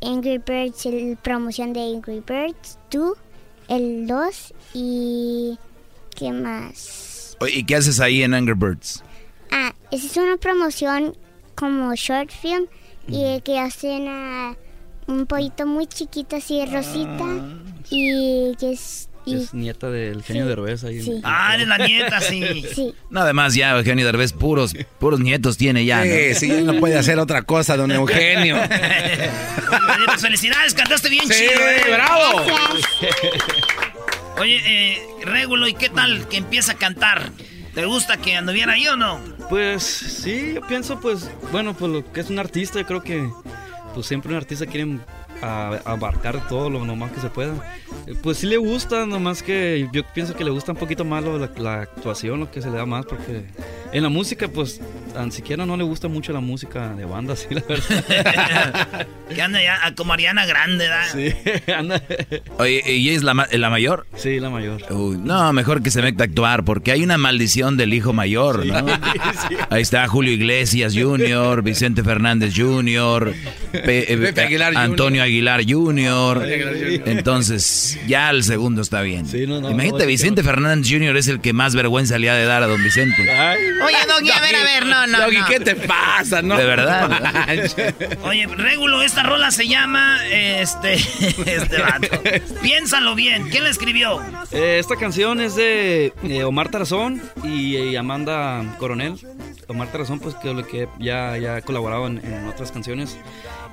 Angry 0.01 0.39
Birds, 0.39 0.85
el 0.85 1.17
promoción 1.17 1.73
de 1.73 1.81
Angry 1.81 2.21
Birds 2.21 2.77
2, 2.91 3.17
el 3.69 4.07
2 4.07 4.53
y... 4.73 5.57
¿Qué 6.15 6.31
más? 6.31 7.37
¿Y 7.47 7.63
qué 7.63 7.75
haces 7.75 7.99
ahí 7.99 8.21
en 8.21 8.33
Angry 8.33 8.53
Birds? 8.53 9.03
Ah, 9.51 9.73
esa 9.91 10.05
es 10.05 10.17
una 10.17 10.37
promoción 10.37 11.15
como 11.55 11.93
short 11.95 12.31
film 12.31 12.67
y 13.07 13.41
que 13.41 13.59
hacen 13.59 14.07
a 14.07 14.55
un 15.07 15.25
pollito 15.25 15.65
muy 15.65 15.87
chiquito 15.87 16.35
así 16.35 16.65
rosita 16.65 17.25
y 17.89 18.55
que 18.59 18.71
es... 18.71 19.09
Y, 19.25 19.35
Es 19.35 19.53
nieta 19.53 19.89
del 19.89 20.23
genio 20.23 20.43
Sí, 20.43 20.49
de 20.49 20.55
Derbez 20.55 20.83
ahí. 20.83 21.01
sí. 21.01 21.21
Ah, 21.23 21.53
eres 21.55 21.67
la 21.67 21.77
nieta, 21.77 22.19
sí. 22.21 22.65
Sí. 22.75 22.93
No, 23.09 23.21
además 23.21 23.53
ya 23.53 23.77
Eugenio 23.77 24.05
Derbez 24.05 24.33
puros, 24.33 24.73
puros 24.99 25.19
nietos 25.19 25.57
tiene 25.57 25.85
ya, 25.85 25.99
¿no? 26.03 26.11
Sí, 26.11 26.33
sí, 26.35 26.47
ya 26.47 26.61
no 26.61 26.79
puede 26.79 26.97
hacer 26.97 27.19
otra 27.19 27.43
cosa, 27.43 27.77
don 27.77 27.91
Eugenio. 27.91 28.57
Pues 30.05 30.21
felicidades, 30.21 30.73
cantaste 30.73 31.09
bien 31.09 31.25
Sí, 31.27 31.33
chido, 31.33 31.61
¿eh? 31.61 31.81
bravo. 31.93 32.45
Oye, 34.39 34.61
eh, 34.65 35.01
Régulo, 35.25 35.67
¿y 35.67 35.73
qué 35.73 35.89
tal 35.89 36.27
que 36.27 36.37
empieza 36.37 36.73
a 36.73 36.75
cantar? 36.75 37.31
¿Te 37.73 37.85
gusta 37.85 38.17
que 38.17 38.35
anduviera 38.35 38.73
ahí 38.73 38.87
o 38.87 38.95
no? 38.97 39.19
Pues 39.49 39.83
sí, 39.83 40.53
yo 40.55 40.61
pienso, 40.67 40.99
pues, 40.99 41.29
bueno, 41.51 41.73
pues 41.75 41.91
lo 41.91 42.11
que 42.11 42.19
es 42.21 42.29
un 42.29 42.39
artista, 42.39 42.79
yo 42.79 42.85
creo 42.87 43.01
que 43.03 43.29
pues 43.93 44.07
siempre 44.07 44.31
un 44.31 44.37
artista 44.37 44.65
quiere 44.65 44.97
a- 45.41 45.79
abarcar 45.85 46.47
todo 46.47 46.69
lo 46.69 46.85
nomás 46.85 47.11
que 47.11 47.19
se 47.21 47.29
pueda. 47.29 47.53
Eh, 48.07 48.15
Pues 48.21 48.37
sí 48.39 48.47
le 48.47 48.57
gusta, 48.57 49.05
nomás 49.05 49.43
que 49.43 49.87
yo 49.93 50.03
pienso 50.13 50.35
que 50.35 50.43
le 50.43 50.51
gusta 50.51 50.71
un 50.71 50.77
poquito 50.77 51.03
más 51.05 51.23
lo- 51.23 51.37
la, 51.39 51.49
la 51.57 51.81
actuación, 51.81 52.39
lo 52.39 52.51
que 52.51 52.61
se 52.61 52.69
le 52.69 52.77
da 52.77 52.85
más, 52.85 53.05
porque 53.05 53.43
en 53.93 54.03
la 54.03 54.09
música, 54.09 54.47
pues, 54.47 54.79
tan 55.13 55.31
siquiera 55.31 55.65
no 55.65 55.75
le 55.77 55.83
gusta 55.83 56.07
mucho 56.07 56.31
la 56.33 56.39
música 56.39 56.89
de 56.95 57.05
banda, 57.05 57.35
sí, 57.37 57.47
la 57.51 57.61
verdad. 57.67 59.07
Que 59.31 59.41
anda 59.41 59.61
ya 59.63 59.77
ah, 59.83 59.95
como 59.95 60.11
Ariana 60.11 60.45
Grande, 60.45 60.89
¿verdad? 60.89 61.07
Sí, 61.13 61.71
anda. 61.71 62.01
Oye, 62.57 62.83
¿y 62.91 63.09
es 63.11 63.23
la, 63.23 63.47
la 63.49 63.69
mayor? 63.69 64.05
Sí, 64.15 64.41
la 64.41 64.49
mayor. 64.49 64.81
Uy, 64.91 65.17
no, 65.17 65.53
mejor 65.53 65.81
que 65.81 65.89
se 65.89 66.01
meta 66.01 66.25
a 66.25 66.27
actuar, 66.27 66.65
porque 66.65 66.91
hay 66.91 67.01
una 67.01 67.17
maldición 67.17 67.77
del 67.77 67.93
hijo 67.93 68.11
mayor, 68.11 68.65
¿no? 68.65 68.85
Ahí 69.69 69.81
está 69.81 70.05
Julio 70.09 70.33
Iglesias 70.33 70.93
Jr., 70.97 71.61
Vicente 71.61 72.03
Fernández 72.03 72.53
Jr., 72.57 73.33
Pe- 73.71 74.11
eh, 74.13 74.17
Pepe 74.17 74.41
Aguilar. 74.41 74.73
Antonio 74.75 75.21
Jr. 75.23 75.30
Aguilar 75.31 75.61
Jr. 75.65 76.45
Entonces, 77.05 77.97
ya 78.05 78.29
el 78.29 78.43
segundo 78.43 78.81
está 78.81 79.01
bien. 79.01 79.25
no, 79.47 79.69
Imagínate, 79.71 80.03
no, 80.03 80.07
Vicente 80.07 80.43
Fernández 80.43 80.91
Jr. 80.91 81.15
es 81.15 81.27
el 81.29 81.39
que 81.39 81.53
más 81.53 81.73
vergüenza 81.73 82.17
le 82.17 82.29
ha 82.29 82.35
de 82.35 82.43
dar 82.43 82.63
a 82.63 82.67
don 82.67 82.83
Vicente. 82.83 83.21
Oye, 83.21 83.97
Doggy, 84.07 84.29
a 84.29 84.41
ver, 84.41 84.55
a 84.55 84.63
ver, 84.63 84.85
no, 84.85 85.07
no, 85.07 85.21
Doggy, 85.21 85.37
no. 85.37 85.47
¿qué 85.47 85.59
te 85.61 85.75
pasa, 85.75 86.41
no? 86.41 86.57
De 86.57 86.65
verdad. 86.65 87.09
Oye, 88.23 88.45
Régulo, 88.47 89.01
esta 89.01 89.23
rola 89.23 89.51
se 89.51 89.67
llama, 89.67 90.19
este, 90.29 90.93
este 91.45 91.81
vato. 91.81 92.21
Piénsalo 92.61 93.15
bien, 93.15 93.49
¿quién 93.49 93.63
la 93.63 93.69
escribió? 93.69 94.21
Eh, 94.51 94.79
esta 94.79 94.97
canción 94.97 95.39
es 95.39 95.55
de 95.55 96.13
eh, 96.23 96.43
Omar 96.43 96.69
Tarazón 96.69 97.21
y, 97.43 97.77
eh, 97.77 97.97
Amanda 97.97 98.75
Coronel. 98.79 99.15
Omar 99.67 99.89
Tarazón, 99.91 100.19
pues 100.19 100.35
que, 100.35 100.53
lo 100.53 100.67
que 100.67 100.89
ya, 100.99 101.37
ya 101.37 101.55
ha 101.55 101.61
colaborado 101.61 102.07
en, 102.07 102.17
en 102.17 102.47
otras 102.47 102.71
canciones. 102.71 103.17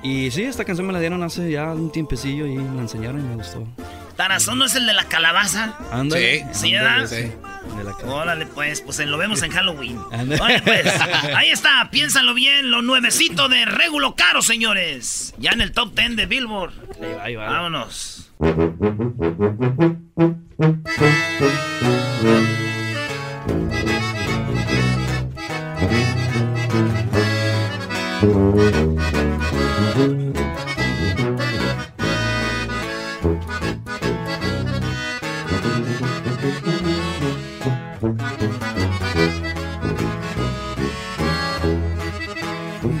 Y 0.01 0.31
sí, 0.31 0.43
esta 0.43 0.63
canción 0.63 0.87
me 0.87 0.93
la 0.93 0.99
dieron 0.99 1.21
hace 1.23 1.51
ya 1.51 1.73
un 1.73 1.91
tiempecillo 1.91 2.47
y 2.47 2.55
me 2.55 2.75
la 2.75 2.81
enseñaron 2.81 3.19
y 3.19 3.23
me 3.23 3.35
gustó. 3.35 3.67
¿Tarazón 4.15 4.57
no 4.59 4.65
es 4.65 4.75
el 4.75 4.85
de 4.85 4.93
la 4.93 5.05
calabaza? 5.05 5.75
Ándale. 5.91 6.45
¿Sí, 6.51 6.75
Ándale, 6.75 7.01
verdad? 7.01 7.07
sí. 7.07 7.31
De 7.77 7.83
la 7.83 7.91
Órale, 8.13 8.45
pues, 8.47 8.81
pues 8.81 8.99
lo 8.99 9.17
vemos 9.17 9.41
en 9.43 9.51
Halloween. 9.51 9.97
Oye, 10.41 10.61
pues, 10.61 10.85
ahí 11.35 11.49
está, 11.51 11.89
piénsalo 11.91 12.33
bien, 12.33 12.71
lo 12.71 12.81
nuevecito 12.81 13.47
de 13.49 13.65
Régulo 13.65 14.15
Caro, 14.15 14.41
señores. 14.41 15.33
Ya 15.37 15.51
en 15.51 15.61
el 15.61 15.71
top 15.71 15.93
10 15.95 16.15
de 16.15 16.25
Billboard. 16.25 16.73
Ahí 17.01 17.13
va, 17.13 17.23
ahí 17.23 17.35
va. 17.35 17.49
Vámonos. 17.49 18.31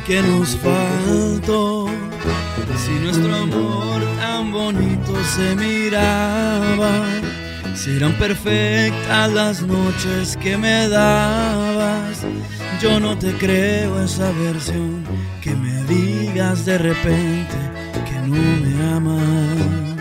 que 0.09 0.23
nos 0.23 0.55
faltó 0.55 1.87
Si 2.83 2.91
nuestro 3.03 3.35
amor 3.35 4.01
tan 4.19 4.51
bonito 4.51 5.13
se 5.35 5.55
miraba, 5.55 6.91
si 7.75 7.91
eran 7.91 8.13
perfectas 8.13 9.31
las 9.31 9.61
noches 9.61 10.35
que 10.37 10.57
me 10.57 10.89
dabas, 10.89 12.25
yo 12.81 12.99
no 12.99 13.19
te 13.19 13.33
creo 13.33 14.03
esa 14.03 14.31
versión 14.31 15.03
que 15.41 15.53
me 15.55 15.83
digas 15.83 16.65
de 16.65 16.79
repente 16.79 17.57
que 18.07 18.17
no 18.27 18.41
me 18.63 18.95
amas. 18.95 19.99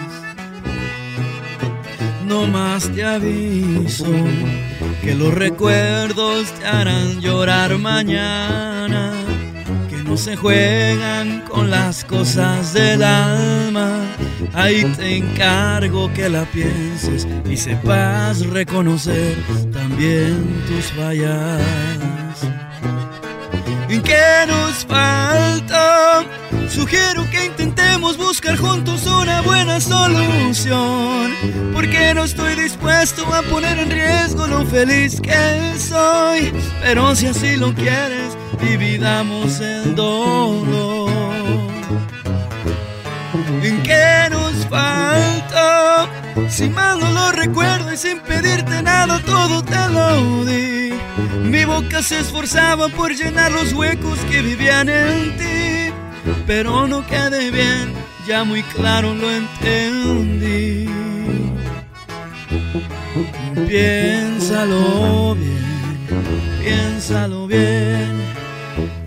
No 2.27 2.47
más 2.47 2.89
te 2.95 3.05
aviso 3.05 4.07
que 5.03 5.15
los 5.15 5.35
recuerdos 5.35 6.51
te 6.53 6.67
harán 6.67 7.21
llorar 7.21 7.77
mañana, 7.77 9.13
se 10.19 10.35
juegan 10.35 11.43
con 11.43 11.71
las 11.71 12.05
cosas 12.05 12.73
del 12.73 13.05
alma. 13.05 14.05
Ahí 14.53 14.85
te 14.97 15.17
encargo 15.17 16.13
que 16.13 16.29
la 16.29 16.45
pienses 16.47 17.27
y 17.49 17.57
sepas 17.57 18.45
reconocer 18.47 19.37
también 19.73 20.65
tus 20.67 20.87
fallas. 20.93 21.63
¿En 23.89 24.03
qué 24.03 24.45
nos 24.49 24.85
falta? 24.85 26.25
Sugiero 26.69 27.29
que 27.31 27.47
intentemos 27.47 28.17
buscar 28.17 28.57
juntos 28.57 29.07
una 29.07 29.41
buena 29.41 29.81
solución. 29.81 31.33
Porque 31.73 32.13
no 32.15 32.25
estoy 32.25 32.55
dispuesto 32.55 33.25
a 33.33 33.43
poner 33.43 33.79
en 33.79 33.91
riesgo 33.91 34.47
lo 34.47 34.65
feliz 34.67 35.21
que 35.21 35.79
soy. 35.79 36.53
Pero 36.83 37.15
si 37.17 37.27
así 37.27 37.57
lo 37.57 37.75
quieres, 37.75 38.37
dividamos 38.61 39.61
el 39.61 39.95
dolor. 39.95 41.11
¿En 43.63 43.83
qué 43.83 44.29
nos 44.31 44.55
falta? 44.67 46.09
Si 46.49 46.69
mal 46.69 47.01
no 47.01 47.11
lo 47.11 47.33
recuerdo 47.33 47.93
y 47.93 47.97
sin 47.97 48.21
pedirte 48.21 48.83
nada, 48.83 49.21
todo 49.25 49.63
te 49.63 49.89
lo 49.89 50.45
di. 50.45 50.93
Mi 51.43 51.65
boca 51.65 52.03
se 52.03 52.21
esforzaba 52.21 52.89
por 52.89 53.15
llenar 53.15 53.53
los 53.53 53.73
huecos 53.73 54.19
que 54.31 54.43
vivían 54.43 54.89
en 54.89 55.37
ti. 55.37 55.88
Pero 56.47 56.87
no 56.87 57.07
quedé 57.07 57.51
bien, 57.51 57.93
ya 58.27 58.45
muy 58.45 58.63
claro 58.63 59.15
lo 59.15 59.31
entendí. 59.31 60.89
Piénsalo 63.69 65.35
bien, 65.35 66.07
piénsalo 66.61 67.47
bien, 67.47 68.13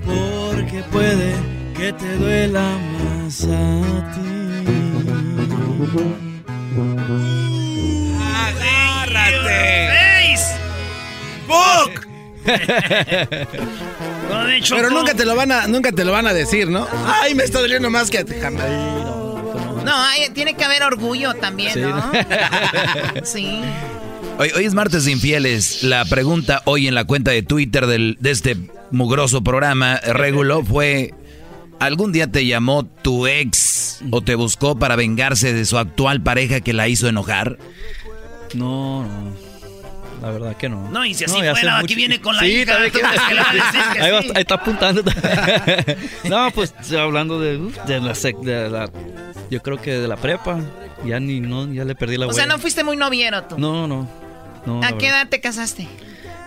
porque 0.06 0.84
puede 0.92 1.34
que 1.76 1.94
te 1.94 2.16
duela 2.18 2.78
más 2.94 3.44
a 3.46 3.82
ti. 4.14 4.22
¡Agárrate! 8.46 9.82
¡Book! 11.48 12.11
Pero 14.70 14.90
nunca 14.90 15.14
te 15.14 15.26
lo 15.26 15.36
van 15.36 15.52
a, 15.52 15.68
nunca 15.68 15.92
te 15.92 16.06
lo 16.06 16.12
van 16.12 16.28
a 16.28 16.34
decir, 16.34 16.68
¿no? 16.70 16.88
Ay, 17.06 17.36
me 17.36 17.44
está 17.44 17.60
doliendo 17.60 17.90
más 17.90 18.10
que 18.10 18.20
a 18.20 18.26
ti. 18.26 18.34
Jamás. 18.42 18.64
No, 19.84 19.96
hay- 19.96 20.30
tiene 20.34 20.54
que 20.56 20.64
haber 20.64 20.84
orgullo 20.84 21.34
también, 21.36 21.74
Sí, 21.74 21.80
¿no? 21.82 22.12
sí. 23.24 23.62
Hoy, 24.38 24.52
hoy 24.56 24.66
es 24.66 24.74
martes 24.74 25.06
de 25.06 25.12
infieles. 25.12 25.84
La 25.84 26.06
pregunta 26.06 26.62
hoy 26.66 26.88
en 26.88 26.96
la 26.96 27.06
cuenta 27.06 27.32
de 27.32 27.44
Twitter 27.44 27.86
del, 27.88 28.18
de 28.20 28.32
este 28.32 28.58
mugroso 28.92 29.44
programa, 29.44 29.98
Regulo, 29.98 30.64
fue: 30.64 31.14
¿algún 31.80 32.12
día 32.12 32.28
te 32.32 32.46
llamó 32.46 32.86
tu 32.86 33.28
ex 33.28 34.00
o 34.12 34.22
te 34.22 34.36
buscó 34.36 34.78
para 34.80 34.96
vengarse 34.96 35.54
de 35.54 35.66
su 35.66 35.78
actual 35.78 36.22
pareja 36.22 36.62
que 36.62 36.74
la 36.74 36.88
hizo 36.88 37.08
enojar? 37.08 37.58
No, 38.54 39.04
no. 39.04 39.41
La 40.22 40.30
verdad 40.30 40.56
que 40.56 40.70
no. 40.70 40.88
No, 40.92 41.04
y 41.04 41.14
si 41.16 41.24
así 41.26 41.34
fuera, 41.34 41.78
aquí 41.78 41.84
mucho- 41.84 41.96
viene 41.96 42.22
con 42.22 42.36
la 42.36 42.42
Sí, 42.44 42.48
hija. 42.62 42.74
también 42.74 42.92
¿tú 42.94 43.00
que- 43.00 44.00
ahí, 44.02 44.12
va- 44.12 44.20
ahí 44.20 44.32
está 44.42 44.54
apuntando. 44.56 45.02
no, 46.30 46.52
pues 46.52 46.74
hablando 46.94 47.40
de, 47.40 47.58
de 47.88 48.00
la, 48.00 48.12
sec- 48.14 48.40
de 48.42 48.70
la- 48.70 48.90
Yo 49.50 49.62
creo 49.62 49.82
que 49.82 49.92
de 49.94 50.08
la 50.08 50.18
prepa. 50.18 50.60
Ya 51.06 51.20
ni 51.20 51.40
no, 51.40 51.66
ya 51.74 51.84
le 51.84 51.96
perdí 51.96 52.18
la 52.18 52.28
O 52.28 52.34
sea, 52.34 52.46
no 52.46 52.60
fuiste 52.60 52.84
muy 52.84 52.96
noviero 52.96 53.44
tú. 53.46 53.58
No, 53.58 53.88
no. 53.88 54.08
no 54.68 54.84
¿A 54.84 54.96
qué 54.98 55.08
edad 55.08 55.28
te 55.28 55.42
casaste? 55.42 55.88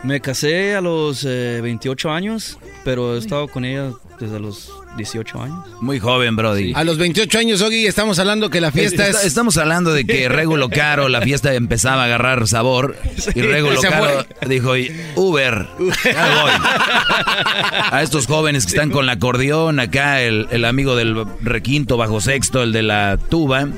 Me 0.04 0.20
casé 0.20 0.76
a 0.76 0.80
los 0.80 1.24
eh, 1.24 1.58
28 1.60 2.10
años, 2.12 2.58
pero 2.84 3.16
he 3.16 3.18
estado 3.18 3.48
con 3.48 3.64
ella 3.64 3.90
desde 4.20 4.38
los 4.38 4.70
18 4.96 5.42
años. 5.42 5.58
Muy 5.80 5.98
joven, 5.98 6.36
Brody. 6.36 6.72
A 6.74 6.84
los 6.84 6.98
28 6.98 7.38
años, 7.38 7.60
Ogi, 7.62 7.86
estamos 7.86 8.18
hablando 8.18 8.48
que 8.50 8.60
la 8.60 8.70
fiesta 8.70 9.06
Está- 9.08 9.20
es... 9.20 9.26
Estamos 9.26 9.56
hablando 9.58 9.92
de 9.92 10.04
que 10.06 10.28
Regulo 10.28 10.68
Caro, 10.68 11.08
la 11.08 11.20
fiesta 11.20 11.52
empezaba 11.54 12.02
a 12.02 12.04
agarrar 12.06 12.46
sabor. 12.46 12.96
y 13.34 13.40
Regulo 13.42 13.80
Caro 13.80 14.24
dijo, 14.46 14.72
Uber, 15.16 15.66
ya 16.04 16.42
voy. 16.42 16.52
A 17.90 18.02
estos 18.02 18.26
jóvenes 18.26 18.64
que 18.66 18.70
están 18.70 18.90
con 18.90 19.04
el 19.04 19.10
acordeón, 19.10 19.80
acá 19.80 20.20
el, 20.22 20.46
el 20.50 20.64
amigo 20.64 20.96
del 20.96 21.24
requinto 21.42 21.96
bajo 21.96 22.20
sexto, 22.20 22.62
el 22.62 22.72
de 22.72 22.82
la 22.82 23.18
tuba. 23.30 23.68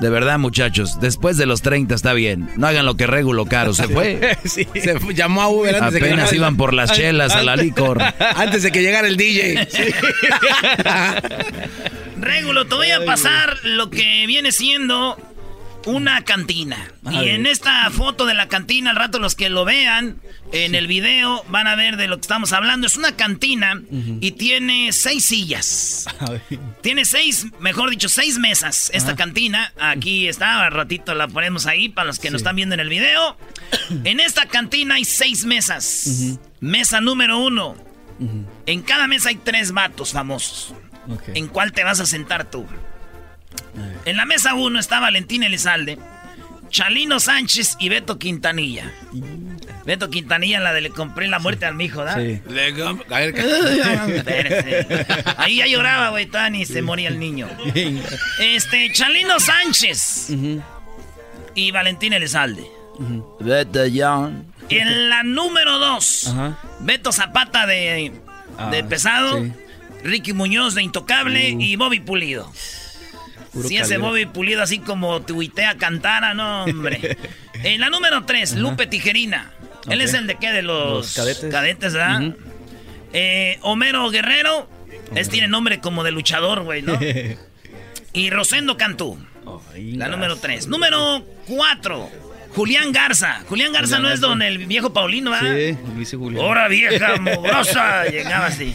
De 0.00 0.08
verdad, 0.08 0.38
muchachos, 0.38 0.98
después 1.00 1.36
de 1.36 1.44
los 1.46 1.60
30 1.62 1.94
está 1.94 2.12
bien. 2.14 2.48
No 2.56 2.66
hagan 2.66 2.86
lo 2.86 2.96
que 2.96 3.06
Regulo 3.06 3.44
Caro 3.46 3.74
se 3.74 3.86
fue. 3.86 4.36
Se 4.44 4.98
fue- 4.98 5.14
llamó 5.14 5.42
a 5.42 5.48
Uber 5.48 5.76
antes 5.76 5.92
de 5.94 6.00
que 6.00 6.06
Apenas 6.06 6.32
iban 6.32 6.56
por 6.56 6.72
las 6.72 6.92
chelas 6.96 7.34
a 7.34 7.42
la 7.42 7.56
licor. 7.56 8.02
Antes 8.36 8.62
de 8.62 8.72
que 8.72 8.82
llegara 8.82 9.06
el 9.08 9.16
DJ. 9.16 9.68
Régulo, 12.18 12.66
te 12.66 12.74
voy 12.74 12.90
a 12.90 13.04
pasar 13.04 13.56
lo 13.62 13.90
que 13.90 14.24
viene 14.26 14.52
siendo 14.52 15.16
una 15.86 16.24
cantina. 16.24 16.92
Y 17.10 17.28
en 17.28 17.46
esta 17.46 17.88
foto 17.90 18.26
de 18.26 18.34
la 18.34 18.48
cantina, 18.48 18.90
al 18.90 18.96
rato 18.96 19.18
los 19.18 19.34
que 19.34 19.48
lo 19.48 19.64
vean 19.64 20.16
en 20.52 20.74
el 20.74 20.86
video 20.86 21.44
van 21.48 21.66
a 21.66 21.76
ver 21.76 21.96
de 21.96 22.08
lo 22.08 22.16
que 22.16 22.22
estamos 22.22 22.52
hablando. 22.52 22.86
Es 22.86 22.96
una 22.96 23.16
cantina 23.16 23.80
y 24.20 24.32
tiene 24.32 24.92
seis 24.92 25.26
sillas. 25.26 26.06
Tiene 26.82 27.04
seis, 27.04 27.46
mejor 27.60 27.90
dicho, 27.90 28.08
seis 28.08 28.38
mesas 28.38 28.90
esta 28.94 29.16
cantina. 29.16 29.72
Aquí 29.78 30.28
está, 30.28 30.64
al 30.64 30.72
ratito 30.72 31.14
la 31.14 31.28
ponemos 31.28 31.66
ahí 31.66 31.88
para 31.88 32.06
los 32.06 32.18
que 32.18 32.30
nos 32.30 32.40
están 32.40 32.56
viendo 32.56 32.74
en 32.74 32.80
el 32.80 32.88
video. 32.88 33.36
En 34.04 34.18
esta 34.20 34.46
cantina 34.46 34.96
hay 34.96 35.04
seis 35.04 35.44
mesas. 35.44 36.38
Mesa 36.60 37.00
número 37.00 37.38
uno. 37.38 37.76
En 38.66 38.82
cada 38.82 39.06
mesa 39.06 39.30
hay 39.30 39.36
tres 39.36 39.72
vatos 39.72 40.12
famosos. 40.12 40.74
¿En 41.34 41.48
cuál 41.48 41.72
te 41.72 41.84
vas 41.84 42.00
a 42.00 42.06
sentar 42.06 42.50
tú? 42.50 42.66
En 44.04 44.16
la 44.16 44.24
mesa 44.24 44.54
uno 44.54 44.78
está 44.78 45.00
Valentín 45.00 45.42
Elizalde, 45.42 45.98
Chalino 46.70 47.20
Sánchez 47.20 47.76
y 47.80 47.88
Beto 47.88 48.18
Quintanilla. 48.18 48.90
Beto 49.84 50.10
Quintanilla, 50.10 50.60
la 50.60 50.72
de 50.72 50.82
le 50.82 50.90
compré 50.90 51.26
la 51.28 51.38
muerte 51.38 51.66
al 51.66 51.74
mijo, 51.74 52.04
¿da? 52.04 52.14
Sí. 52.14 52.40
Le 52.48 52.82
a 52.82 52.92
ver. 53.18 54.86
Ahí 55.38 55.56
ya 55.56 55.66
lloraba, 55.66 56.10
güey, 56.10 56.26
todavía 56.26 56.50
ni 56.50 56.66
se 56.66 56.82
moría 56.82 57.08
el 57.08 57.18
niño. 57.18 57.48
Este, 58.40 58.90
Chalino 58.92 59.40
Sánchez 59.40 60.28
y 61.54 61.70
Valentín 61.70 62.12
Elizalde. 62.12 62.64
Vete 63.40 63.90
ya. 63.90 64.30
Y 64.68 64.76
en 64.78 65.08
la 65.08 65.22
número 65.22 65.78
dos, 65.78 66.28
Ajá. 66.28 66.58
Beto 66.80 67.10
Zapata 67.12 67.66
de, 67.66 68.12
de 68.70 68.78
Ah, 68.78 68.88
Pesado, 68.88 69.42
sí. 69.42 69.52
Ricky 70.04 70.32
Muñoz 70.32 70.74
de 70.74 70.82
Intocable 70.82 71.48
y 71.58 71.76
Bobby 71.76 72.00
Pulido. 72.00 72.52
Puro 73.52 73.68
Si 73.68 73.76
ese. 73.76 73.98
Bobby 73.98 74.26
Pulido 74.26 74.62
así 74.62 74.78
como 74.78 75.22
tuitea 75.22 75.76
cantara, 75.76 76.34
no, 76.34 76.64
hombre. 76.64 77.16
en 77.62 77.80
la 77.80 77.90
número 77.90 78.24
3, 78.24 78.56
Lupe 78.56 78.86
Tijerina. 78.86 79.52
Él 79.88 80.00
es 80.00 80.14
el 80.14 80.26
de 80.26 80.36
qué? 80.36 80.52
De 80.52 80.62
los, 80.62 81.16
Los 81.16 81.40
cadetes. 81.50 81.94
¿verdad? 81.94 82.34
Eh, 83.12 83.58
Homero 83.62 84.08
Guerrero. 84.10 84.68
Es 85.14 85.28
tiene 85.28 85.48
nombre 85.48 85.80
como 85.80 86.04
de 86.04 86.12
luchador, 86.12 86.62
güey, 86.62 86.82
¿no? 86.82 86.98
y 88.12 88.30
Rosendo 88.30 88.76
Cantú. 88.76 89.18
la 89.74 90.08
número 90.08 90.36
3. 90.36 90.68
Número 90.68 91.24
4. 91.46 92.29
Julián 92.54 92.92
Garza. 92.92 93.42
Julián 93.48 93.72
Garza 93.72 93.96
Julián 93.96 94.02
no 94.02 94.10
es 94.10 94.20
don 94.20 94.42
el 94.42 94.66
viejo 94.66 94.92
Paulino, 94.92 95.30
¿verdad? 95.30 95.54
Sí, 95.54 95.76
Luis 95.94 96.12
y 96.12 96.16
Julián. 96.16 96.44
Hora 96.44 96.68
vieja, 96.68 97.16
mugrosa. 97.16 98.04
Llegaba 98.10 98.46
así. 98.46 98.74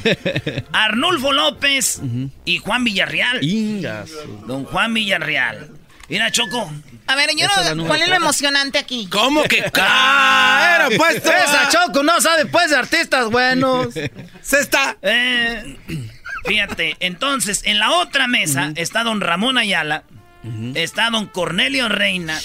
Arnulfo 0.71 1.31
López 1.33 2.01
y 2.45 2.57
Juan 2.59 2.83
Villarreal. 2.83 3.43
Ingas. 3.43 4.11
Don 4.47 4.65
Juan 4.65 4.93
Villarreal. 4.93 5.71
Mira, 6.07 6.31
Choco. 6.31 6.71
A 7.07 7.15
ver, 7.15 7.29
yo 7.35 7.47
no, 7.75 7.85
¿cuál 7.85 8.01
es 8.01 8.09
lo 8.09 8.15
emocionante 8.15 8.77
aquí? 8.77 9.07
¿Cómo 9.09 9.43
que? 9.43 9.63
¡Ah! 9.75 10.75
Era 10.75 10.97
puesto. 10.97 11.31
Esa 11.31 11.69
Choco 11.69 12.03
no 12.03 12.19
sabe 12.21 12.45
pues 12.45 12.69
de 12.69 12.77
artistas 12.77 13.29
buenos. 13.29 13.93
Se 14.41 14.59
está. 14.59 14.97
Eh, 15.01 15.77
fíjate, 16.45 16.95
entonces, 16.99 17.61
en 17.65 17.79
la 17.79 17.91
otra 17.91 18.27
mesa 18.27 18.71
está 18.75 19.03
don 19.03 19.21
Ramón 19.21 19.57
Ayala, 19.57 20.03
está 20.75 21.09
don 21.09 21.25
Cornelio 21.25 21.89
Reina 21.89 22.39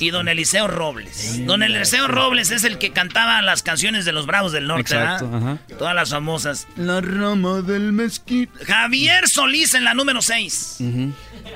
y 0.00 0.10
don 0.10 0.28
Eliseo 0.28 0.66
Robles. 0.68 1.44
Don 1.46 1.62
Eliseo 1.62 2.06
Robles 2.08 2.50
es 2.50 2.64
el 2.64 2.78
que 2.78 2.92
cantaba 2.92 3.40
las 3.42 3.62
canciones 3.62 4.04
de 4.04 4.12
los 4.12 4.26
Bravos 4.26 4.52
del 4.52 4.66
Norte, 4.66 4.82
Exacto, 4.82 5.30
ajá. 5.34 5.58
Todas 5.78 5.94
las 5.94 6.10
famosas. 6.10 6.66
La 6.76 7.00
rama 7.00 7.62
del 7.62 7.92
mezquite. 7.92 8.64
Javier 8.64 9.28
Solís 9.28 9.74
en 9.74 9.84
la 9.84 9.94
número 9.94 10.22
6. 10.22 10.78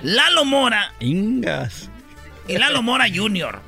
Lalo 0.02 0.44
Mora. 0.44 0.92
Ingas. 1.00 1.88
Y 2.48 2.56
Lalo 2.58 2.82
Mora 2.82 3.06
Jr. 3.12 3.60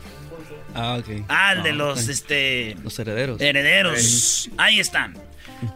Ah, 0.75 0.97
ok. 0.99 1.25
Ah, 1.29 1.53
el 1.53 1.63
de 1.63 1.73
los, 1.73 2.09
este... 2.09 2.77
Los 2.83 2.99
herederos. 2.99 3.41
Herederos. 3.41 4.49
Ahí 4.57 4.81
están. 4.81 5.15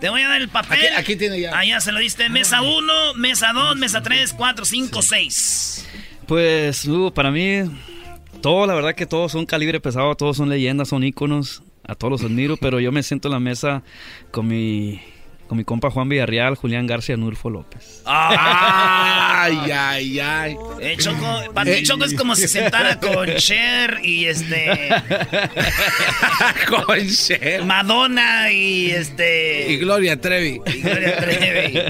Te 0.00 0.08
voy 0.08 0.22
a 0.22 0.28
dar 0.28 0.40
el 0.40 0.48
papel. 0.48 0.78
Aquí- 0.78 0.94
aquí 0.96 1.16
tiene 1.16 1.38
ya. 1.40 1.52
Ah, 1.56 1.64
ya 1.64 1.80
se 1.80 1.92
lo 1.92 2.00
diste. 2.00 2.28
Mesa 2.28 2.62
1, 2.62 3.14
mesa 3.14 3.52
2, 3.52 3.76
mesa 3.76 4.02
3, 4.02 4.32
4, 4.32 4.64
5, 4.64 5.02
6. 5.02 5.86
Pues, 6.26 6.86
Lugo, 6.86 7.12
para 7.14 7.30
mí, 7.30 7.62
todo, 8.46 8.64
la 8.64 8.74
verdad 8.76 8.94
que 8.94 9.06
todos 9.06 9.32
son 9.32 9.44
calibre 9.44 9.80
pesado, 9.80 10.14
todos 10.14 10.36
son 10.36 10.48
leyendas, 10.48 10.90
son 10.90 11.02
íconos, 11.02 11.64
a 11.82 11.96
todos 11.96 12.12
los 12.12 12.22
admiro, 12.22 12.56
pero 12.60 12.78
yo 12.78 12.92
me 12.92 13.02
siento 13.02 13.26
en 13.26 13.32
la 13.32 13.40
mesa 13.40 13.82
con 14.30 14.46
mi, 14.46 15.00
con 15.48 15.58
mi 15.58 15.64
compa 15.64 15.90
Juan 15.90 16.08
Villarreal, 16.08 16.54
Julián 16.54 16.86
García, 16.86 17.16
Nurfo 17.16 17.50
López. 17.50 18.02
Ay, 18.04 19.58
ay, 19.74 20.20
ay. 20.20 20.56
Eh, 20.80 20.96
Choco, 20.96 21.52
para 21.54 21.74
ti, 21.74 21.82
Choco 21.82 22.04
es 22.04 22.14
como 22.14 22.36
si 22.36 22.46
sentara 22.46 23.00
con 23.00 23.26
Cher 23.34 23.98
y 24.04 24.26
este. 24.26 24.90
con 26.68 27.04
Cher. 27.08 27.64
Madonna 27.64 28.52
y 28.52 28.92
este. 28.92 29.72
Y 29.72 29.78
Gloria 29.78 30.20
Trevi. 30.20 30.60
Y 30.72 30.82
Gloria 30.82 31.16
Trevi. 31.16 31.80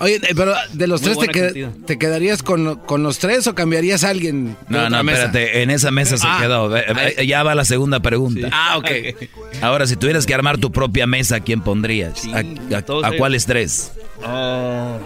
Oye, 0.00 0.16
eh, 0.16 0.32
pero 0.34 0.54
de 0.72 0.86
los 0.86 1.02
Muy 1.02 1.14
tres, 1.28 1.52
te, 1.52 1.60
qued-. 1.64 1.84
¿te 1.86 1.98
quedarías 1.98 2.42
con, 2.42 2.76
con 2.80 3.02
los 3.02 3.18
tres 3.18 3.46
o 3.46 3.54
cambiarías 3.54 4.02
a 4.02 4.08
alguien? 4.10 4.56
No, 4.68 4.88
no, 4.88 5.02
mesa? 5.04 5.24
espérate, 5.26 5.62
en 5.62 5.70
esa 5.70 5.90
mesa 5.90 6.16
se 6.16 6.26
Ah, 6.26 6.38
quedó. 6.40 6.74
Eh, 6.76 7.26
Ya 7.26 7.42
va 7.42 7.54
la 7.54 7.64
segunda 7.64 8.00
pregunta. 8.00 8.48
Ah, 8.50 8.78
ok. 8.78 8.90
Ahora, 9.62 9.86
si 9.86 9.96
tuvieras 9.96 10.24
que 10.26 10.34
armar 10.34 10.58
tu 10.58 10.72
propia 10.72 11.06
mesa, 11.06 11.36
¿a 11.36 11.40
quién 11.40 11.60
pondrías? 11.60 12.22
¿A, 12.32 13.12
cuáles 13.18 13.44
tres? 13.46 13.92
Oh. 14.26 14.98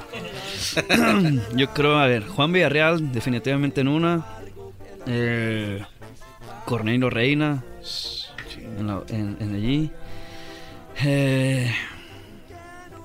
Yo 1.57 1.71
creo, 1.75 1.99
a 1.99 2.07
ver, 2.07 2.27
Juan 2.27 2.53
Villarreal, 2.53 3.13
definitivamente 3.13 3.81
en 3.81 3.89
una. 3.89 4.25
Eh, 5.07 5.83
Cornelio 6.65 7.11
Reina, 7.11 7.63
en, 8.79 8.87
la- 8.87 9.03
en- 9.09 9.37
en 9.41 9.55
allí. 9.55 9.91
Eh, 11.05 11.71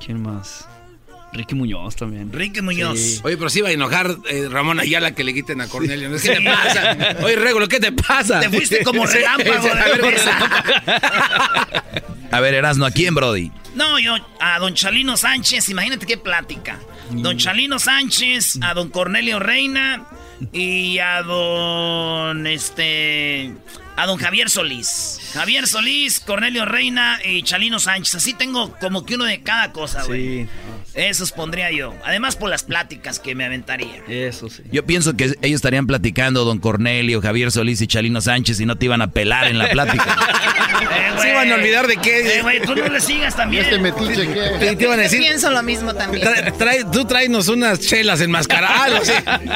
¿Quién 0.06 0.22
más? 0.22 0.66
Ricky 1.34 1.56
Muñoz 1.56 1.96
también. 1.96 2.32
Ricky 2.32 2.62
Muñoz. 2.62 3.00
Sí. 3.00 3.20
Oye, 3.24 3.38
pero 3.38 3.50
sí 3.50 3.62
va 3.62 3.70
a 3.70 3.72
enojar 3.72 4.18
eh, 4.30 4.48
Ramón 4.50 4.80
Ayala 4.80 5.14
que 5.14 5.24
le 5.24 5.34
quiten 5.34 5.62
a 5.62 5.68
Cornelio. 5.68 6.10
¿Qué 6.22 6.36
te 6.36 6.42
pasa? 6.42 6.98
Oye, 7.24 7.36
Regulo, 7.36 7.68
¿qué 7.68 7.80
te 7.80 7.92
pasa? 7.92 8.40
Te 8.40 8.50
fuiste 8.50 8.84
como 8.84 9.06
relámpago 9.06 9.68
a 9.68 9.74
ver. 9.76 10.20
A 12.32 12.40
ver, 12.40 12.54
Erasno, 12.54 12.86
¿a 12.86 12.92
quién, 12.92 13.16
Brody? 13.16 13.52
No, 13.76 14.00
yo 14.00 14.16
a 14.40 14.60
don 14.60 14.74
Chalino 14.74 15.18
Sánchez, 15.18 15.70
imagínate 15.70 16.06
qué 16.06 16.18
plática. 16.18 16.80
Don 17.12 17.38
Chalino 17.38 17.80
Sánchez, 17.80 18.60
a 18.62 18.74
don 18.74 18.90
Cornelio 18.90 19.40
Reina 19.40 20.06
y 20.52 21.00
a 21.00 21.24
don 21.24 22.46
este 22.46 23.52
a 23.96 24.06
don 24.06 24.18
Javier 24.18 24.50
Solís. 24.50 25.20
Javier 25.34 25.68
Solís, 25.68 26.20
Cornelio 26.20 26.66
Reina 26.66 27.20
y 27.24 27.44
Chalino 27.44 27.80
Sánchez. 27.80 28.16
Así 28.16 28.34
tengo 28.34 28.74
como 28.80 29.06
que 29.06 29.16
uno 29.16 29.26
de 29.26 29.42
cada 29.42 29.72
cosa, 29.72 30.04
güey. 30.06 30.44
Sí, 30.44 30.50
Esos 31.08 31.32
pondría 31.32 31.72
yo. 31.72 31.94
Además 32.04 32.36
por 32.36 32.50
las 32.50 32.64
pláticas 32.64 33.20
que 33.20 33.34
me 33.36 33.46
aventaría. 33.46 34.02
eso 34.08 34.50
sí. 34.50 34.64
Yo 34.72 34.86
pienso 34.86 35.16
que 35.16 35.26
ellos 35.42 35.56
estarían 35.58 35.88
platicando, 35.88 36.44
don 36.46 36.60
Cornelio, 36.60 37.22
Javier 37.22 37.52
Solís 37.52 37.82
y 37.82 37.88
Chalino 37.88 38.20
Sánchez, 38.22 38.60
y 38.60 38.66
no 38.66 38.76
te 38.78 38.86
iban 38.86 39.02
a 39.02 39.12
pelar 39.12 39.48
en 39.48 39.58
la 39.58 39.70
plática. 39.70 40.18
Eh. 40.82 41.22
Se 41.22 41.30
iban 41.32 41.52
a 41.52 41.56
olvidar 41.56 41.88
de 41.88 41.98
qué. 41.98 42.38
Eh, 42.38 42.42
güey, 42.42 42.62
tú 42.62 42.74
no 42.74 42.88
le 42.88 43.00
sigas 43.02 43.36
también. 43.36 43.64
Este 43.66 43.80
metiche, 43.80 44.28
¿qué? 44.60 44.76
Te 44.76 44.84
iban 44.84 44.98
a 45.00 45.04
decir, 45.04 45.20
Pienso 45.20 45.52
lo 45.52 45.62
mismo 45.62 45.94
también. 45.94 46.26
trae- 46.26 46.52
trae- 46.58 46.92
tú 46.92 47.06
tráenos 47.06 47.48
unas 47.50 47.80
chelas 47.82 48.22
enmascaradas, 48.22 49.12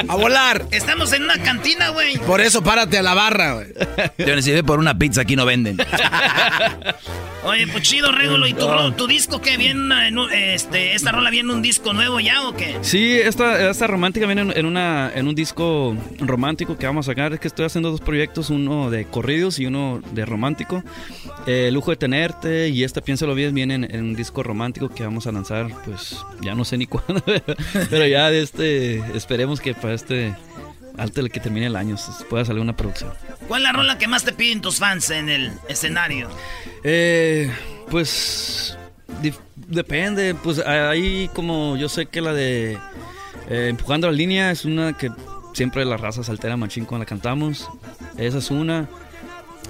a 0.06 0.14
volar. 0.16 0.66
Estamos 0.70 1.12
en 1.12 1.22
una 1.24 1.38
cantina, 1.42 1.88
güey. 1.88 2.18
Por 2.18 2.40
eso 2.40 2.62
párate 2.62 2.98
a 2.98 3.02
la 3.02 3.14
barra, 3.14 3.54
güey. 3.54 3.66
Yo 4.18 4.36
necesité 4.36 4.62
por 4.62 4.78
una 4.78 4.98
pizza, 4.98 5.22
aquí 5.22 5.34
no 5.34 5.46
venden. 5.46 5.78
Oye, 7.44 7.66
pues 7.66 7.82
chido, 7.84 8.10
Regulo. 8.10 8.46
¿Y 8.46 8.54
tu, 8.54 9.06
disco 9.06 9.40
qué? 9.42 9.56
¿Viene 9.56 10.08
en 10.08 10.18
un- 10.18 10.32
este, 10.32 10.94
¿Esta 10.94 11.12
rola 11.12 11.30
viene 11.34 11.50
en 11.50 11.56
un 11.56 11.62
disco 11.62 11.92
nuevo 11.92 12.20
ya 12.20 12.46
o 12.46 12.54
qué? 12.54 12.78
Sí, 12.82 13.12
esta, 13.12 13.68
esta 13.68 13.88
romántica 13.88 14.24
viene 14.26 14.52
en, 14.54 14.66
una, 14.66 15.10
en 15.12 15.26
un 15.26 15.34
disco 15.34 15.96
romántico 16.20 16.78
que 16.78 16.86
vamos 16.86 17.08
a 17.08 17.10
sacar. 17.10 17.32
Es 17.32 17.40
que 17.40 17.48
estoy 17.48 17.66
haciendo 17.66 17.90
dos 17.90 18.00
proyectos, 18.00 18.50
uno 18.50 18.88
de 18.88 19.04
corridos 19.06 19.58
y 19.58 19.66
uno 19.66 20.00
de 20.12 20.24
romántico. 20.24 20.84
Eh, 21.46 21.70
Lujo 21.72 21.90
de 21.90 21.96
tenerte 21.96 22.68
y 22.68 22.84
esta, 22.84 23.00
piénsalo 23.00 23.34
bien, 23.34 23.52
viene 23.52 23.74
en, 23.74 23.84
en 23.84 24.04
un 24.04 24.14
disco 24.14 24.44
romántico 24.44 24.88
que 24.88 25.02
vamos 25.02 25.26
a 25.26 25.32
lanzar, 25.32 25.66
pues 25.84 26.16
ya 26.40 26.54
no 26.54 26.64
sé 26.64 26.78
ni 26.78 26.86
cuándo, 26.86 27.22
pero 27.90 28.06
ya 28.06 28.30
de 28.30 28.40
este, 28.40 28.98
esperemos 29.16 29.60
que 29.60 29.74
para 29.74 29.94
este, 29.94 30.34
antes 30.96 31.24
de 31.24 31.30
que 31.30 31.40
termine 31.40 31.66
el 31.66 31.74
año, 31.74 31.96
pueda 32.30 32.44
salir 32.44 32.62
una 32.62 32.76
producción. 32.76 33.12
¿Cuál 33.48 33.62
es 33.62 33.64
la 33.64 33.72
rola 33.72 33.98
que 33.98 34.06
más 34.06 34.24
te 34.24 34.32
piden 34.32 34.60
tus 34.60 34.78
fans 34.78 35.10
en 35.10 35.28
el 35.28 35.50
escenario? 35.68 36.28
Eh, 36.84 37.50
pues 37.90 38.78
depende, 39.68 40.34
pues 40.34 40.58
ahí 40.58 41.28
como 41.34 41.76
yo 41.76 41.88
sé 41.88 42.06
que 42.06 42.20
la 42.20 42.32
de 42.32 42.78
eh, 43.48 43.68
Empujando 43.68 44.06
la 44.06 44.12
línea 44.12 44.50
es 44.50 44.64
una 44.64 44.96
que 44.96 45.10
siempre 45.52 45.84
la 45.84 45.96
raza 45.96 46.22
se 46.22 46.30
altera 46.30 46.56
machín 46.56 46.84
cuando 46.84 47.04
la 47.04 47.08
cantamos. 47.08 47.68
Esa 48.16 48.38
es 48.38 48.50
una. 48.50 48.88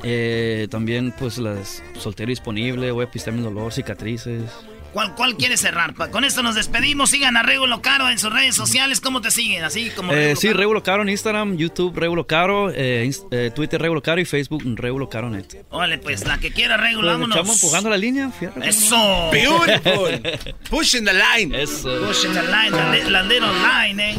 Eh, 0.02 0.68
también 0.70 1.14
pues 1.18 1.38
las 1.38 1.82
Soltero 1.98 2.28
Disponible, 2.28 2.90
Voy 2.90 3.06
a 3.06 3.10
pistear 3.10 3.34
mi 3.34 3.42
dolor, 3.42 3.72
Cicatrices. 3.72 4.50
¿Cuál, 4.94 5.14
¿Cuál 5.16 5.36
quieres 5.36 5.60
cerrar? 5.60 5.92
pa? 5.94 6.10
Con 6.10 6.24
esto 6.24 6.42
nos 6.42 6.54
despedimos. 6.54 7.10
Sigan 7.10 7.36
a 7.36 7.42
Regulo 7.42 7.82
Caro 7.82 8.08
en 8.08 8.18
sus 8.18 8.32
redes 8.32 8.54
sociales. 8.54 9.00
¿Cómo 9.00 9.20
te 9.20 9.30
siguen? 9.30 9.64
Así 9.64 9.90
como 9.90 10.12
Eh, 10.12 10.16
Regulo 10.16 10.36
sí, 10.40 10.46
Caro. 10.46 10.58
Regulo 10.60 10.82
Caro 10.82 11.02
en 11.02 11.08
Instagram, 11.08 11.56
YouTube 11.56 11.98
Regulo 11.98 12.26
Caro, 12.26 12.70
eh, 12.70 13.10
eh, 13.32 13.50
Twitter 13.54 13.82
Regulo 13.82 14.00
Caro 14.02 14.20
y 14.20 14.24
Facebook 14.24 14.62
Regulo 14.76 15.08
Caro 15.10 15.28
Net. 15.30 15.64
Órale, 15.70 15.98
pues 15.98 16.24
la 16.26 16.38
que 16.38 16.52
quiera 16.52 16.76
Regulo, 16.76 17.02
Pues, 17.08 17.12
vámonos. 17.14 17.36
echamos 17.36 17.56
empujando 17.62 17.90
la 17.90 17.96
línea, 17.96 18.30
fíjate. 18.30 18.68
Eso. 18.68 19.30
Beautiful. 19.32 20.22
Pushing 20.70 21.04
the 21.04 21.12
line. 21.12 21.60
Eso. 21.60 21.88
Pushing 22.06 22.32
the 22.32 22.42
line, 22.42 22.70
la, 22.70 22.92
li- 22.94 23.10
la 23.10 23.22
little 23.24 23.48
line, 23.52 24.10
eh. 24.10 24.16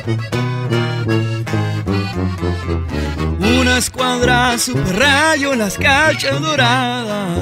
Una 3.60 3.78
escuadra 3.78 4.58
super 4.58 4.98
rayo 4.98 5.54
las 5.54 5.76
cachas 5.76 6.40
doradas. 6.40 7.38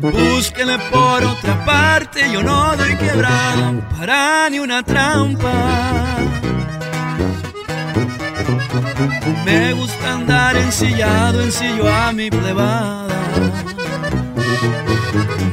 Búsquenle 0.00 0.78
por 0.90 1.24
otra 1.24 1.64
parte, 1.64 2.30
yo 2.32 2.42
no 2.42 2.76
doy 2.76 2.96
quebrada 2.96 3.72
para 3.96 4.50
ni 4.50 4.58
una 4.58 4.82
trampa. 4.82 5.52
Me 9.44 9.72
gusta 9.72 10.14
andar 10.14 10.56
ensillado, 10.56 11.42
ensillo 11.42 11.92
a 11.92 12.12
mi 12.12 12.30
plebada. 12.30 13.16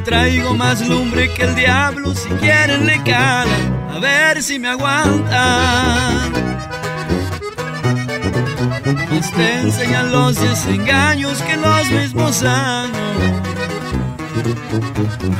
Traigo 0.04 0.54
más 0.54 0.88
lumbre 0.88 1.34
que 1.34 1.44
el 1.44 1.56
diablo, 1.56 2.14
si 2.14 2.30
quieren 2.30 2.86
le 2.86 3.02
calan, 3.04 3.90
a 3.92 4.00
ver 4.00 4.44
si 4.44 4.60
me 4.60 4.68
aguantan. 4.70 6.32
Más 8.86 9.32
te 9.32 9.62
enseñan 9.62 10.12
los 10.12 10.40
desengaños 10.40 11.42
que 11.42 11.58
los 11.58 11.90
mismos 11.90 12.44
años. 12.44 12.96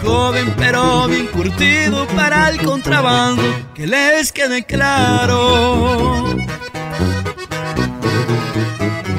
Joven 0.04 0.52
pero 0.58 1.08
bien 1.08 1.28
curtido 1.28 2.08
para 2.16 2.50
el 2.50 2.60
contrabando, 2.66 3.44
que 3.76 3.86
les 3.86 4.32
quede 4.32 4.64
claro. 4.64 6.36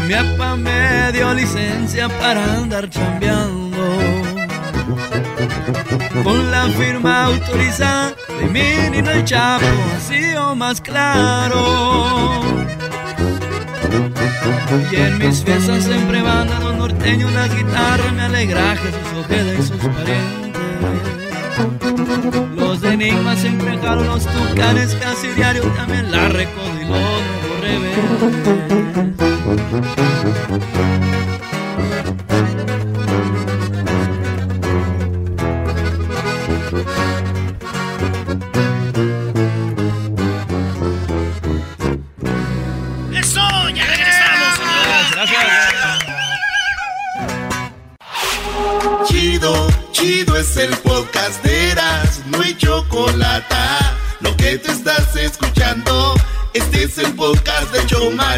Mi 0.08 0.14
papá 0.14 0.56
me 0.56 1.12
dio 1.12 1.32
licencia 1.32 2.08
para 2.08 2.54
andar 2.54 2.90
chambeando. 2.90 3.76
Con 6.24 6.50
la 6.50 6.66
firma 6.70 7.26
autorizada 7.26 8.12
de 8.40 8.46
mi 8.46 9.08
el 9.08 9.24
Chapo, 9.24 9.66
así 9.96 10.34
o 10.34 10.56
más 10.56 10.80
claro. 10.80 12.42
Y 14.90 14.96
en 14.96 15.18
mis 15.18 15.44
fiestas 15.44 15.84
siempre 15.84 16.22
van 16.22 16.48
a 16.50 16.60
los 16.60 16.76
norteños 16.76 17.32
las 17.32 17.54
guitarras, 17.54 18.12
me 18.12 18.22
alegra 18.22 18.76
Jesús 18.76 19.00
Ojeda 19.20 19.54
y 19.54 19.62
sus 19.62 19.76
parientes. 19.76 20.52
Los 22.56 22.80
de 22.80 22.92
Enigma 22.92 23.36
siempre 23.36 23.78
jalo 23.78 24.04
los 24.04 24.26
tucanes 24.26 24.94
casi 24.96 25.28
diario, 25.28 25.62
también 25.76 26.10
la 26.10 26.28
recodo 26.28 26.80
y 26.80 26.84
los 26.84 26.88
nuevos 26.90 27.46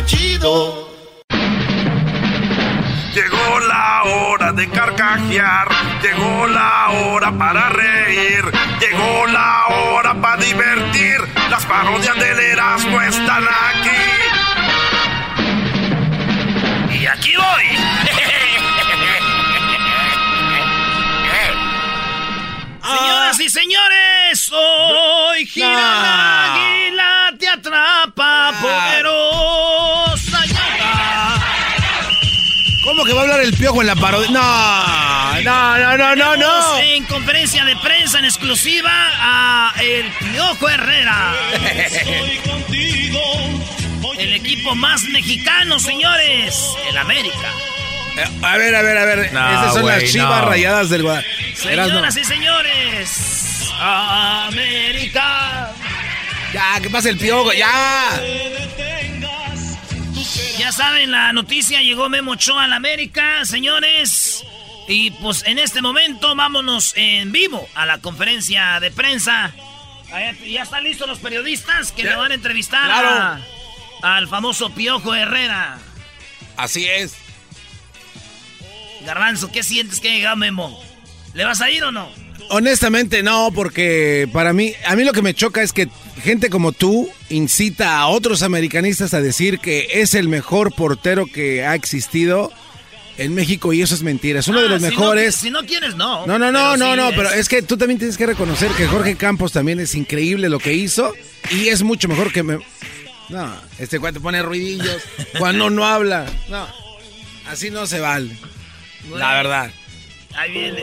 Chido. 0.08 0.88
Llegó 3.14 3.60
la 3.68 4.02
hora 4.04 4.52
de 4.52 4.68
carcajear, 4.70 5.68
llegó 6.02 6.46
la 6.46 6.88
hora 6.88 7.30
para 7.36 7.68
reír, 7.68 8.42
llegó 8.80 9.26
la 9.26 9.66
hora 9.66 10.14
para 10.14 10.42
divertir. 10.42 11.20
Las 11.50 11.66
parodias 11.66 12.18
del 12.18 12.40
Erasmo 12.40 13.02
están 13.02 13.44
aquí. 13.44 13.90
Y 16.98 17.06
aquí 17.06 17.34
voy. 17.36 17.64
Señoras 22.88 23.40
y 23.40 23.50
señores, 23.50 24.50
hoy 24.50 25.44
gira 25.44 25.68
la 25.68 26.54
águila, 26.54 27.34
te 27.38 27.46
atrapa, 27.46 28.52
poderosa 28.62 28.97
que 33.08 33.14
va 33.14 33.20
a 33.20 33.22
hablar 33.24 33.40
el 33.40 33.52
piojo 33.54 33.80
en 33.80 33.86
la 33.88 33.96
parodia? 33.96 34.30
No, 34.30 35.42
no, 35.42 35.78
no, 35.78 35.96
no, 35.96 36.16
no, 36.16 36.36
no. 36.36 36.78
En 36.78 37.04
conferencia 37.04 37.64
de 37.64 37.74
prensa 37.76 38.18
en 38.18 38.24
exclusiva 38.26 38.90
a 38.92 39.72
el 39.80 40.06
Piojo 40.12 40.68
Herrera. 40.68 41.34
El 44.18 44.34
equipo 44.34 44.74
más 44.74 45.02
mexicano, 45.04 45.78
señores, 45.78 46.60
el 46.90 46.96
América. 46.98 47.50
Eh, 48.16 48.24
A 48.42 48.56
ver, 48.56 48.74
a 48.74 48.82
ver, 48.82 48.98
a 48.98 49.04
ver. 49.04 49.32
No, 49.32 49.50
Esas 49.50 49.74
son 49.74 49.86
las 49.86 50.04
chivas 50.04 50.42
no. 50.42 50.48
rayadas 50.50 50.90
del 50.90 51.02
Gua- 51.04 51.24
Señoras 51.54 52.16
y 52.16 52.24
señores, 52.24 53.70
América. 53.80 55.72
Ya, 56.52 56.80
¿qué 56.82 56.90
pasa 56.90 57.10
el 57.10 57.16
piojo? 57.18 57.52
Ya. 57.52 58.20
Ya 60.58 60.72
saben, 60.72 61.10
la 61.12 61.32
noticia 61.32 61.80
llegó 61.82 62.08
Memo 62.08 62.32
Ochoa 62.32 62.64
a 62.64 62.66
la 62.68 62.76
América, 62.76 63.44
señores. 63.44 64.44
Y 64.88 65.10
pues 65.12 65.44
en 65.46 65.58
este 65.58 65.82
momento 65.82 66.34
vámonos 66.34 66.94
en 66.96 67.30
vivo 67.30 67.68
a 67.74 67.86
la 67.86 67.98
conferencia 67.98 68.80
de 68.80 68.90
prensa. 68.90 69.52
Allá- 70.12 70.32
Ya 70.44 70.62
están 70.62 70.82
listos 70.84 71.06
los 71.08 71.18
periodistas 71.18 71.92
que 71.92 72.02
Ya. 72.02 72.10
le 72.10 72.16
van 72.16 72.32
a 72.32 72.34
entrevistar 72.34 72.84
Claro. 72.86 73.08
a- 74.02 74.16
al 74.16 74.26
famoso 74.28 74.70
Piojo 74.74 75.14
Herrera. 75.14 75.78
Así 76.56 76.86
es. 76.88 77.14
Garbanzo, 79.04 79.52
¿qué 79.52 79.62
sientes 79.62 80.00
que 80.00 80.10
llega 80.10 80.34
Memo? 80.34 80.82
¿Le 81.34 81.44
vas 81.44 81.60
a 81.60 81.70
ir 81.70 81.84
o 81.84 81.92
no? 81.92 82.10
Honestamente 82.50 83.22
no, 83.22 83.50
porque 83.54 84.28
para 84.32 84.52
mí, 84.52 84.72
a 84.86 84.96
mí 84.96 85.04
lo 85.04 85.12
que 85.12 85.22
me 85.22 85.34
choca 85.34 85.62
es 85.62 85.72
que 85.72 85.88
gente 86.22 86.48
como 86.50 86.72
tú 86.72 87.08
incita 87.28 87.98
a 87.98 88.06
otros 88.08 88.42
americanistas 88.42 89.12
a 89.14 89.20
decir 89.20 89.58
que 89.58 89.88
es 89.92 90.14
el 90.14 90.28
mejor 90.28 90.74
portero 90.74 91.26
que 91.26 91.64
ha 91.66 91.74
existido 91.74 92.50
en 93.18 93.34
México 93.34 93.72
y 93.72 93.82
eso 93.82 93.94
es 93.94 94.02
mentira. 94.02 94.40
Es 94.40 94.48
uno 94.48 94.60
de 94.60 94.66
Ah, 94.66 94.70
los 94.70 94.80
si 94.82 94.84
no 94.88 94.90
mejores. 94.90 95.36
qui- 95.36 95.40
Si 95.40 95.50
no, 95.50 95.66
quieres, 95.66 95.96
no. 95.96 96.26
No, 96.26 96.38
no, 96.38 96.50
no, 96.52 96.58
Pero 96.72 96.76
no, 96.76 96.90
sí 96.92 96.96
no, 96.96 97.08
es- 97.10 97.16
pero 97.16 97.30
es 97.30 97.48
que 97.48 97.62
tú 97.62 97.76
también 97.76 97.98
tienes 97.98 98.16
que 98.16 98.26
reconocer 98.26 98.70
que 98.72 98.86
Jorge 98.86 99.16
Campos 99.16 99.52
también 99.52 99.80
es 99.80 99.94
increíble 99.94 100.48
lo 100.48 100.58
que 100.58 100.72
hizo 100.72 101.12
y 101.50 101.68
es 101.68 101.82
mucho 101.82 102.08
mejor 102.08 102.32
que 102.32 102.42
me... 102.42 102.58
No, 103.28 103.54
este 103.78 103.98
cuate 104.00 104.20
pone 104.20 104.40
ruidillos 104.40 105.02
cuando 105.38 105.68
no 105.68 105.84
habla. 105.84 106.24
No, 106.48 106.66
así 107.46 107.70
no 107.70 107.86
se 107.86 108.00
vale. 108.00 108.30
La 109.14 109.34
verdad. 109.34 109.70
Ahí 110.34 110.50
viene. 110.52 110.82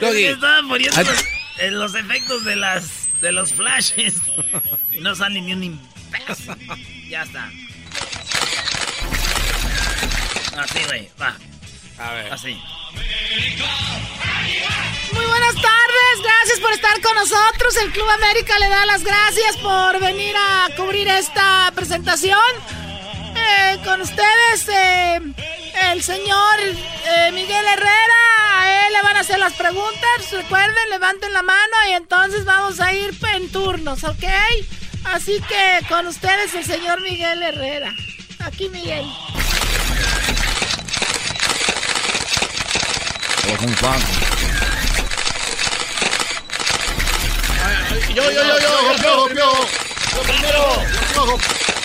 Doggy. 0.00 0.24
Estaban 0.26 0.68
poniendo 0.68 1.02
los, 1.02 1.24
los 1.72 1.94
efectos 1.94 2.44
de 2.44 2.56
las 2.56 3.06
de 3.20 3.32
los 3.32 3.52
flashes. 3.52 4.14
No 5.00 5.14
sale 5.14 5.42
ni 5.42 5.52
un 5.52 5.62
imbécil. 5.62 6.56
Ya 7.10 7.22
está. 7.22 7.50
Así, 10.58 10.78
güey. 10.86 11.10
Va. 11.20 11.36
A 11.98 12.12
ver. 12.14 12.32
Así. 12.32 12.58
Muy 15.12 15.26
buenas 15.26 15.54
tardes, 15.54 16.22
gracias 16.22 16.60
por 16.60 16.72
estar 16.72 17.00
con 17.02 17.14
nosotros. 17.14 17.76
El 17.82 17.92
Club 17.92 18.08
América 18.08 18.58
le 18.58 18.68
da 18.68 18.86
las 18.86 19.04
gracias 19.04 19.58
por 19.58 20.00
venir 20.00 20.34
a 20.34 20.68
cubrir 20.76 21.08
esta 21.08 21.70
presentación. 21.74 22.38
Eh, 23.46 23.78
con 23.84 24.00
ustedes, 24.00 24.68
eh, 24.68 25.20
el 25.92 26.02
señor 26.02 26.58
eh, 26.60 27.30
Miguel 27.32 27.64
Herrera. 27.66 28.58
A 28.58 28.86
él 28.86 28.92
le 28.92 29.02
van 29.02 29.16
a 29.16 29.20
hacer 29.20 29.38
las 29.38 29.52
preguntas. 29.52 30.30
Recuerden, 30.32 30.90
levanten 30.90 31.32
la 31.32 31.42
mano 31.42 31.76
y 31.88 31.92
entonces 31.92 32.44
vamos 32.44 32.80
a 32.80 32.92
ir 32.92 33.16
en 33.34 33.50
turnos, 33.52 34.02
¿ok? 34.04 34.24
Así 35.04 35.40
que 35.48 35.86
con 35.88 36.06
ustedes 36.06 36.54
el 36.54 36.64
señor 36.64 37.00
Miguel 37.02 37.42
Herrera. 37.42 37.92
Aquí 38.44 38.68
Miguel. 38.68 39.06
¿Cómo 43.58 43.72
están? 43.72 44.00
Yo, 48.14 48.30
yo, 48.30 48.32
yo, 48.32 48.42
yo, 48.42 48.58
yo, 48.58 48.96
yo, 48.96 49.28
yo, 49.28 49.52
yo 50.14 50.22
primero. 50.22 50.82
Yo, 51.14 51.26
yo 51.26 51.75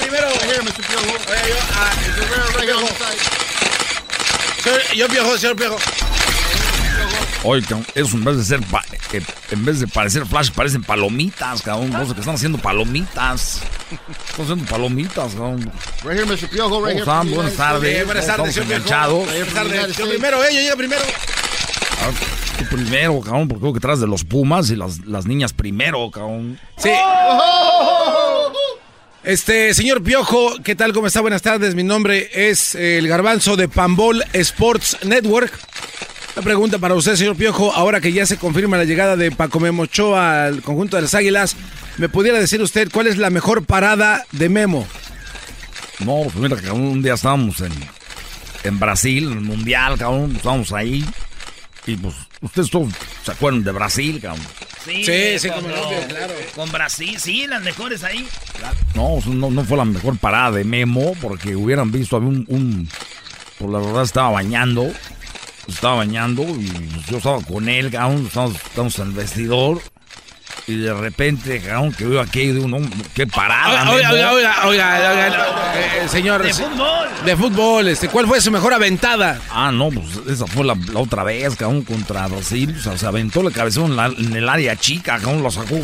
primero. 0.00 0.28
Oye, 0.28 1.48
yo, 1.48 1.56
ah, 1.74 1.92
Piojo. 2.60 2.88
Señor- 4.62 4.94
Yo 4.96 5.08
piojo, 5.08 5.38
señor 5.38 5.56
piojo. 5.56 5.76
Oye, 7.44 7.62
cabrón, 7.62 7.86
eso 7.94 8.16
en 8.16 8.24
vez 8.24 8.36
de 8.38 8.44
ser, 8.44 8.60
pa- 8.66 8.84
que 9.10 9.22
en 9.50 9.64
vez 9.64 9.78
de 9.78 9.86
parecer 9.86 10.26
flash, 10.26 10.50
parecen 10.50 10.82
palomitas, 10.82 11.62
cabrón. 11.62 11.90
No 11.90 12.04
sé 12.06 12.14
que 12.14 12.20
están 12.20 12.34
haciendo 12.34 12.58
palomitas. 12.58 13.60
Están 14.30 14.44
haciendo 14.44 14.64
palomitas, 14.64 15.32
cabrón. 15.34 15.60
Right 16.02 16.18
here, 16.18 16.26
Mr. 16.26 16.48
Piojo, 16.48 16.84
right 16.84 16.88
¿Cómo 16.88 16.88
here. 16.90 16.98
están? 17.00 17.30
Buenas 17.34 17.54
tardes. 17.54 18.04
Buenas 18.06 18.26
tardes, 18.26 18.54
piojo. 18.54 18.72
enganchados. 18.72 19.26
Buenas 19.26 19.54
tardes. 19.54 19.96
Yo 19.96 20.08
primero, 20.08 20.42
eh, 20.44 20.54
yo 20.54 20.60
llego 20.60 20.76
primero. 20.76 21.02
Ah, 22.02 22.10
tú 22.58 22.64
primero, 22.76 23.20
cabrón, 23.20 23.46
porque 23.48 23.60
creo 23.60 23.72
que 23.74 23.80
traes 23.80 24.00
de 24.00 24.06
los 24.08 24.24
Pumas 24.24 24.70
y 24.70 24.76
las, 24.76 25.04
las 25.06 25.26
niñas 25.26 25.52
primero, 25.52 26.10
cabrón. 26.10 26.58
Sí. 26.78 26.90
Este, 29.26 29.74
señor 29.74 30.04
Piojo, 30.04 30.54
¿qué 30.62 30.76
tal? 30.76 30.92
¿Cómo 30.92 31.08
está? 31.08 31.20
Buenas 31.20 31.42
tardes. 31.42 31.74
Mi 31.74 31.82
nombre 31.82 32.30
es 32.32 32.76
eh, 32.76 32.98
el 32.98 33.08
garbanzo 33.08 33.56
de 33.56 33.68
Pambol 33.68 34.22
Sports 34.32 34.98
Network. 35.04 35.52
Una 36.36 36.44
pregunta 36.44 36.78
para 36.78 36.94
usted, 36.94 37.16
señor 37.16 37.34
Piojo. 37.34 37.72
Ahora 37.72 38.00
que 38.00 38.12
ya 38.12 38.24
se 38.24 38.36
confirma 38.36 38.76
la 38.76 38.84
llegada 38.84 39.16
de 39.16 39.32
Paco 39.32 39.58
Memo 39.58 39.82
Ochoa 39.82 40.44
al 40.44 40.62
conjunto 40.62 40.94
de 40.94 41.02
las 41.02 41.14
Águilas, 41.14 41.56
¿me 41.98 42.08
pudiera 42.08 42.38
decir 42.38 42.62
usted 42.62 42.88
cuál 42.88 43.08
es 43.08 43.18
la 43.18 43.30
mejor 43.30 43.64
parada 43.64 44.24
de 44.30 44.48
Memo? 44.48 44.86
No, 45.98 46.20
pues 46.22 46.36
mira, 46.36 46.54
cabrón, 46.54 46.82
un 46.82 47.02
día 47.02 47.14
estábamos 47.14 47.60
en, 47.62 47.72
en 48.62 48.78
Brasil, 48.78 49.24
en 49.24 49.38
el 49.38 49.40
Mundial, 49.40 49.98
cabrón, 49.98 50.36
estábamos 50.36 50.72
ahí. 50.72 51.04
Y 51.84 51.96
pues, 51.96 52.14
ustedes 52.42 52.70
todos 52.70 52.92
se 53.24 53.32
acuerdan 53.32 53.64
de 53.64 53.72
Brasil, 53.72 54.20
cabrón. 54.22 54.46
Sí, 54.86 55.04
Sí, 55.04 55.38
sí, 55.38 55.48
con- 55.50 55.68
no, 55.68 55.74
claro. 56.08 56.34
Con 56.54 56.70
Brasil, 56.72 57.18
sí, 57.20 57.46
las 57.46 57.62
mejores 57.62 58.02
ahí. 58.04 58.26
No, 58.94 59.18
no, 59.26 59.50
no 59.50 59.64
fue 59.64 59.76
la 59.76 59.84
mejor 59.84 60.16
parada 60.18 60.52
de 60.52 60.64
Memo, 60.64 61.14
porque 61.20 61.54
hubieran 61.56 61.90
visto, 61.92 62.16
había 62.16 62.28
un, 62.30 62.44
un 62.48 62.88
pues 63.58 63.70
la 63.70 63.78
verdad 63.78 64.02
estaba 64.04 64.30
bañando, 64.30 64.90
estaba 65.68 65.96
bañando 65.96 66.42
y 66.42 66.72
yo 67.10 67.18
estaba 67.18 67.40
con 67.42 67.68
él, 67.68 67.90
cabrón, 67.90 68.26
estamos, 68.26 68.54
estamos 68.54 68.98
en 68.98 69.06
el 69.08 69.12
vestidor. 69.12 69.82
Y 70.68 70.76
de 70.78 70.92
repente, 70.92 71.60
cabrón, 71.60 71.92
que 71.92 72.04
veo 72.06 72.20
aquí 72.20 72.46
de 72.46 72.58
un 72.60 72.74
hombre, 72.74 72.90
qué 73.14 73.26
parada, 73.26 73.88
Oiga, 73.90 74.10
oiga, 74.12 74.32
oiga, 74.32 74.54
oiga, 74.66 75.10
oiga, 75.12 75.74
eh, 75.76 76.08
señor. 76.08 76.42
De 76.42 76.52
fútbol. 76.52 77.08
De 77.24 77.36
fútbol, 77.36 77.88
este, 77.88 78.08
¿cuál 78.08 78.26
fue 78.26 78.40
su 78.40 78.50
mejor 78.50 78.74
aventada? 78.74 79.40
Ah, 79.50 79.70
no, 79.72 79.90
pues 79.90 80.06
esa 80.28 80.46
fue 80.46 80.64
la, 80.64 80.76
la 80.92 80.98
otra 81.00 81.22
vez, 81.22 81.54
cabrón, 81.54 81.82
contra 81.82 82.26
Brasil. 82.26 82.74
O 82.78 82.82
sea, 82.82 82.98
se 82.98 83.06
aventó 83.06 83.42
la 83.44 83.50
cabeza 83.52 83.80
en, 83.82 83.94
la- 83.94 84.06
en 84.06 84.34
el 84.34 84.48
área 84.48 84.74
chica, 84.76 85.18
cabrón, 85.20 85.42
lo 85.42 85.50
sacó 85.52 85.76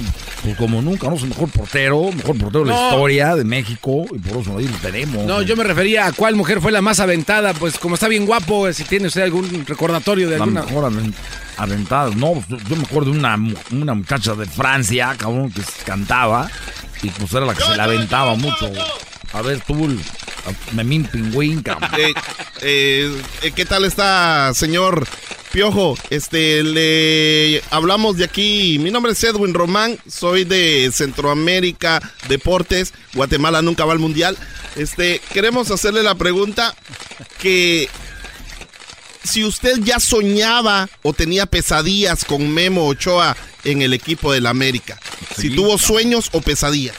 pues 0.43 0.57
como 0.57 0.82
nunca, 0.82 1.07
¿no? 1.09 1.15
Es 1.15 1.23
el 1.23 1.28
mejor 1.28 1.49
portero, 1.51 2.11
mejor 2.12 2.36
portero 2.36 2.65
de 2.65 2.70
la 2.70 2.82
historia 2.89 3.36
de 3.36 3.44
México. 3.44 4.05
Y 4.12 4.19
por 4.19 4.43
eso 4.43 4.57
ahí 4.59 4.66
lo 4.66 4.77
tenemos. 4.78 5.24
No, 5.27 5.43
yo 5.43 5.55
me 5.57 5.62
refería 5.62 6.07
a 6.07 6.12
cuál 6.12 6.35
mujer 6.35 6.61
fue 6.61 6.73
la 6.73 6.82
más 6.82 6.99
aventada, 6.99 7.55
pues 7.55 7.78
como 7.78 7.94
está 7.94 8.09
bien 8.09 8.27
guapo, 8.27 8.66
eh, 8.66 8.74
si 8.74 8.82
tiene 8.85 9.07
usted 9.07 9.23
algún 9.23 9.65
recordatorio 9.65 10.28
de 10.28 10.39
La 10.39 10.44
alguna... 10.44 10.62
mejor 10.65 10.85
aven- 10.93 11.15
aventada. 11.57 12.11
No, 12.15 12.43
yo, 12.69 12.77
me 12.77 12.85
acuerdo 12.85 13.12
de 13.12 13.19
una, 13.19 13.37
una 13.70 13.95
muchacha 13.95 14.35
de 14.35 14.47
Francia, 14.47 15.15
cabrón, 15.19 15.51
que 15.51 15.62
cantaba. 15.85 16.51
Y 17.03 17.11
pues 17.11 17.33
era 17.33 17.47
la 17.47 17.55
que 17.55 17.62
se 17.62 17.77
la 17.77 17.85
aventaba 17.85 18.35
mucho. 18.37 18.70
A 19.33 19.43
ver, 19.43 19.61
tú, 19.61 19.97
Memín 20.73 21.05
Pingüín, 21.05 21.62
cabrón. 21.62 21.91
Eh, 22.65 23.12
eh, 23.43 23.53
¿Qué 23.55 23.65
tal 23.65 23.85
está, 23.85 24.53
señor 24.55 25.07
Piojo, 25.53 25.99
este, 26.09 26.62
le 26.62 27.62
hablamos 27.70 28.16
de 28.16 28.24
aquí. 28.24 28.79
Mi 28.79 28.91
nombre 28.91 29.12
es 29.12 29.23
Edwin 29.23 29.53
Román, 29.53 29.99
soy 30.09 30.45
de 30.45 30.91
Centroamérica 30.91 32.01
Deportes. 32.27 32.95
Guatemala 33.12 33.61
nunca 33.61 33.85
va 33.85 33.93
al 33.93 33.99
mundial. 33.99 34.39
Este, 34.77 35.20
queremos 35.35 35.70
hacerle 35.70 36.03
la 36.03 36.15
pregunta 36.15 36.74
que 37.39 37.91
si 39.24 39.44
usted 39.44 39.78
ya 39.82 40.01
soñaba 40.01 40.89
o 41.03 41.12
tenía 41.12 41.47
pesadillas 41.47 42.24
con 42.24 42.49
Memo 42.49 42.86
Ochoa 42.86 43.36
en 43.65 43.82
el 43.82 43.94
equipo 43.94 44.32
del 44.32 44.47
América. 44.47 44.99
si 45.36 45.51
tuvo 45.51 45.78
sueños 45.78 46.28
o 46.32 46.40
pesadillas. 46.40 46.97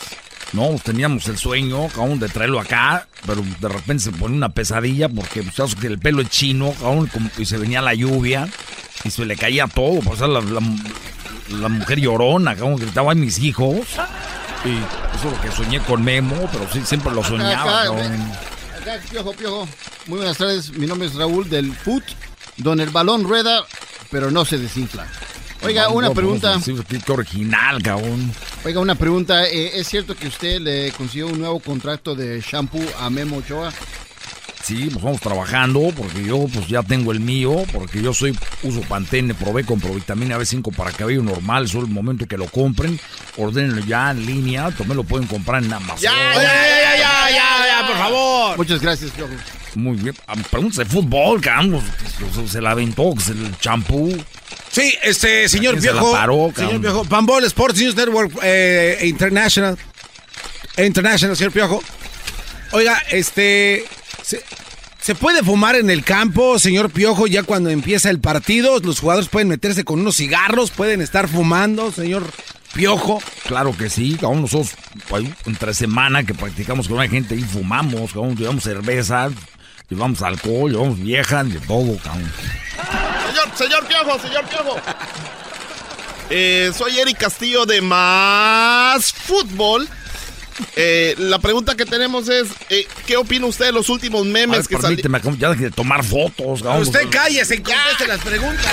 No, 0.53 0.75
teníamos 0.83 1.27
el 1.29 1.37
sueño, 1.37 1.89
aún 1.95 2.19
de 2.19 2.29
traerlo 2.29 2.59
acá, 2.59 3.07
pero 3.25 3.43
de 3.59 3.67
repente 3.67 4.03
se 4.03 4.11
pone 4.11 4.35
una 4.35 4.49
pesadilla 4.49 5.09
porque 5.09 5.41
pues, 5.41 5.75
que 5.75 5.87
el 5.87 5.97
pelo 5.97 6.21
es 6.21 6.29
chino, 6.29 6.75
aún 6.83 7.09
y 7.39 7.45
se 7.45 7.57
venía 7.57 7.81
la 7.81 7.95
lluvia 7.95 8.47
y 9.03 9.09
se 9.09 9.25
le 9.25 9.35
caía 9.35 9.67
todo. 9.67 9.99
Pues, 10.01 10.19
la, 10.19 10.27
la, 10.27 11.69
mujer 11.69 11.99
llorona, 11.99 12.55
como 12.55 12.77
gritaba 12.77 13.13
a 13.13 13.15
mis 13.15 13.39
hijos. 13.39 13.79
Y 14.63 14.77
eso 15.17 15.27
es 15.27 15.31
lo 15.33 15.41
que 15.41 15.51
soñé 15.51 15.79
con 15.79 16.03
Memo, 16.03 16.35
pero 16.51 16.67
sí, 16.71 16.81
siempre 16.85 17.11
lo 17.11 17.23
soñaba. 17.23 17.85
Acá, 18.83 18.99
piojo, 19.09 19.31
piojo. 19.31 19.67
Muy 20.07 20.17
buenas 20.17 20.37
tardes, 20.37 20.73
mi 20.73 20.85
nombre 20.85 21.07
es 21.07 21.15
Raúl 21.15 21.49
del 21.49 21.73
FUT, 21.73 22.03
donde 22.57 22.83
el 22.83 22.89
balón 22.89 23.23
rueda, 23.23 23.65
pero 24.11 24.29
no 24.29 24.43
se 24.43 24.57
desinfla. 24.57 25.07
Oiga, 25.61 25.87
una 25.87 26.13
pregunta. 26.13 26.59
Qué 26.65 27.11
original, 27.13 27.81
cabrón. 27.81 28.29
Oiga, 28.65 28.81
una 28.81 28.95
pregunta. 28.95 29.47
Eh, 29.47 29.79
¿Es 29.79 29.87
cierto 29.87 30.17
que 30.17 30.27
usted 30.27 30.59
le 30.59 30.91
consiguió 30.91 31.27
un 31.27 31.39
nuevo 31.39 31.61
contrato 31.61 32.13
de 32.13 32.41
shampoo 32.41 32.83
a 32.99 33.09
Memo 33.09 33.37
Ochoa? 33.37 33.71
Sí, 34.63 34.89
pues 34.89 35.03
vamos 35.03 35.19
trabajando 35.19 35.91
porque 35.95 36.23
yo 36.23 36.47
pues 36.53 36.69
ya 36.69 36.81
tengo 36.83 37.11
el 37.11 37.19
mío, 37.19 37.65
porque 37.73 38.01
yo 38.01 38.13
soy 38.13 38.37
uso 38.63 38.79
Pantene, 38.81 39.33
probé 39.33 39.65
con 39.65 39.81
Provitamina 39.81 40.37
B5 40.37 40.73
para 40.73 40.91
cabello 40.91 41.21
normal, 41.21 41.67
solo 41.67 41.85
el 41.85 41.91
momento 41.91 42.25
que 42.27 42.37
lo 42.37 42.47
compren, 42.47 42.97
ordenenlo 43.35 43.83
ya 43.85 44.11
en 44.11 44.25
línea, 44.25 44.71
también 44.71 44.95
lo 44.95 45.03
pueden 45.03 45.27
comprar 45.27 45.61
en 45.61 45.73
Amazon. 45.73 45.99
Ya, 45.99 46.13
ya, 46.35 46.41
ya, 46.41 46.97
ya, 46.97 47.29
ya, 47.29 47.81
ya, 47.81 47.87
por 47.87 47.97
favor. 47.97 48.57
Muchas 48.57 48.79
gracias, 48.79 49.11
Piojo. 49.11 49.33
Muy 49.75 49.97
bien, 49.97 50.15
ah, 50.27 50.35
pregúntese 50.49 50.85
de 50.85 50.89
fútbol, 50.89 51.41
cabrón, 51.41 51.83
se 52.47 52.61
la 52.61 52.71
aventó, 52.71 53.11
el 53.11 53.57
champú. 53.59 54.15
Sí, 54.71 54.95
este, 55.03 55.49
señor 55.49 55.77
viejo. 55.81 56.51
señor 56.55 56.79
viejo. 56.79 57.03
Pambol 57.03 57.43
Sports 57.43 57.81
News 57.81 57.95
Network 57.97 58.31
eh, 58.41 58.99
International. 59.03 59.77
International, 60.77 61.35
señor 61.35 61.51
Piojo. 61.51 61.83
Oiga, 62.71 63.03
este. 63.11 63.85
Se, 64.23 65.15
puede 65.15 65.43
fumar 65.43 65.75
en 65.75 65.89
el 65.89 66.03
campo, 66.03 66.57
señor 66.57 66.89
Piojo, 66.89 67.27
ya 67.27 67.43
cuando 67.43 67.69
empieza 67.69 68.09
el 68.09 68.19
partido? 68.19 68.79
Los 68.79 68.99
jugadores 68.99 69.29
pueden 69.29 69.49
meterse 69.49 69.83
con 69.83 69.99
unos 69.99 70.15
cigarros, 70.17 70.71
pueden 70.71 71.01
estar 71.01 71.27
fumando, 71.27 71.91
señor 71.91 72.25
Piojo. 72.73 73.21
Claro 73.45 73.75
que 73.77 73.89
sí, 73.89 74.17
aún 74.23 74.41
nosotros, 74.41 74.73
entre 75.45 75.73
semana 75.73 76.23
que 76.23 76.33
practicamos 76.33 76.87
con 76.87 76.97
una 76.97 77.09
gente 77.09 77.35
y 77.35 77.41
fumamos, 77.41 78.15
aún 78.15 78.35
llevamos 78.37 78.63
cerveza, 78.63 79.29
llevamos 79.89 80.21
alcohol, 80.21 80.71
llevamos 80.71 80.99
viejas, 80.99 81.51
de 81.51 81.59
todo, 81.59 81.97
cabrón. 81.97 82.31
Señor, 83.27 83.57
señor 83.57 83.87
Piojo, 83.87 84.19
señor 84.19 84.45
Piojo. 84.45 84.75
Eh, 86.29 86.71
soy 86.75 86.97
Eric 86.97 87.17
Castillo 87.17 87.65
de 87.65 87.81
Más 87.81 89.11
Fútbol. 89.11 89.87
Eh, 90.75 91.15
la 91.17 91.39
pregunta 91.39 91.75
que 91.75 91.85
tenemos 91.85 92.29
es, 92.29 92.47
eh, 92.69 92.87
¿qué 93.05 93.17
opina 93.17 93.45
usted 93.45 93.65
de 93.65 93.71
los 93.71 93.89
últimos 93.89 94.25
memes 94.25 94.67
que 94.67 94.75
salieron? 94.79 95.37
ya 95.37 95.53
de 95.53 95.71
tomar 95.71 96.03
fotos. 96.03 96.61
Usted 96.61 97.09
cállese 97.09 97.55
y 97.55 97.59
conteste 97.59 98.07
las 98.07 98.21
preguntas. 98.21 98.71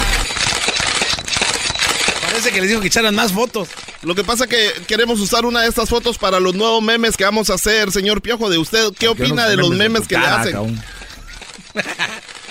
Parece 2.22 2.52
que 2.52 2.60
les 2.60 2.70
dijo 2.70 2.80
que 2.80 2.86
echaran 2.88 3.14
más 3.14 3.32
fotos. 3.32 3.68
Lo 4.02 4.14
que 4.14 4.24
pasa 4.24 4.44
es 4.44 4.50
que 4.50 4.72
queremos 4.86 5.20
usar 5.20 5.44
una 5.44 5.62
de 5.62 5.68
estas 5.68 5.88
fotos 5.88 6.16
para 6.16 6.40
los 6.40 6.54
nuevos 6.54 6.82
memes 6.82 7.16
que 7.16 7.24
vamos 7.24 7.50
a 7.50 7.54
hacer, 7.54 7.90
señor 7.90 8.22
Piojo. 8.22 8.48
De 8.48 8.58
usted, 8.58 8.92
¿qué 8.98 9.08
opina 9.08 9.48
de 9.48 9.56
los 9.56 9.70
memes 9.70 10.06
que 10.06 10.16
le 10.16 10.26
hacen? 10.26 10.80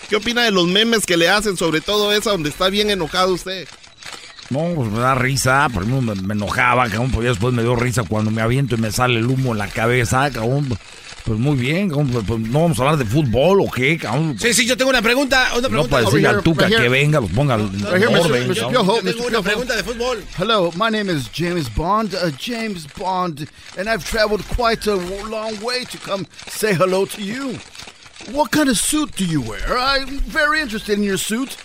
¿Qué 0.09 0.15
opina 0.15 0.43
de 0.43 0.51
los 0.51 0.67
memes 0.67 1.05
que 1.05 1.17
le 1.17 1.29
hacen, 1.29 1.55
sobre 1.55 1.81
todo 1.81 2.11
esa 2.13 2.31
donde 2.31 2.49
está 2.49 2.69
bien 2.69 2.89
enojado 2.89 3.33
usted? 3.33 3.67
No, 4.49 4.73
pues 4.75 4.89
me 4.89 4.99
da 4.99 5.13
risa, 5.13 5.69
por 5.71 5.83
ejemplo, 5.83 6.15
me, 6.15 6.33
enojaba, 6.33 6.89
cabrón, 6.89 7.11
pues 7.11 7.27
después 7.27 7.53
me 7.53 7.61
dio 7.61 7.75
risa 7.75 8.03
cuando 8.03 8.31
me 8.31 8.41
aviento 8.41 8.75
y 8.75 8.79
me 8.79 8.91
sale 8.91 9.19
el 9.19 9.27
humo 9.27 9.51
en 9.51 9.59
la 9.59 9.67
cabeza, 9.67 10.29
cabrón. 10.31 10.75
Pues 11.23 11.37
muy 11.37 11.55
bien, 11.55 11.89
cabrón, 11.89 12.09
pues, 12.09 12.25
pues 12.25 12.39
no 12.39 12.61
vamos 12.61 12.79
a 12.79 12.81
hablar 12.81 12.97
de 12.97 13.05
fútbol 13.05 13.61
o 13.61 13.69
qué, 13.69 13.99
cabrón. 13.99 14.37
Sí, 14.39 14.51
sí, 14.55 14.65
yo 14.65 14.75
tengo 14.75 14.89
una 14.89 15.03
pregunta, 15.03 15.49
una 15.55 15.67
pregunta. 15.69 15.83
No 15.83 15.87
para 15.87 16.05
decirle 16.05 16.27
al 16.29 16.41
Tuca 16.41 16.67
que 16.67 16.89
venga, 16.89 17.19
los 17.19 17.29
ponga 17.29 17.53
al 17.53 17.61
orden. 17.61 18.53
tengo 18.53 19.27
una 19.27 19.41
pregunta 19.43 19.75
de 19.75 19.83
fútbol. 19.83 20.23
Hello, 20.35 20.71
my 20.75 20.89
name 20.89 21.11
is 21.11 21.29
James 21.31 21.69
Bond, 21.75 22.15
uh, 22.15 22.31
James 22.39 22.87
Bond, 22.97 23.47
and 23.77 23.87
I've 23.87 24.03
traveled 24.03 24.43
quite 24.55 24.87
a 24.87 24.95
long 24.95 25.59
way 25.61 25.85
to 25.85 25.97
come 25.99 26.25
say 26.47 26.73
hello 26.73 27.05
to 27.05 27.21
you. 27.21 27.59
What 28.31 28.51
kind 28.51 28.67
of 28.67 28.77
suit 28.77 29.15
do 29.15 29.25
you 29.25 29.41
wear? 29.41 29.77
I'm 29.77 30.19
very 30.19 30.59
interested 30.59 30.97
in 30.97 31.03
your 31.03 31.17
suit. 31.17 31.55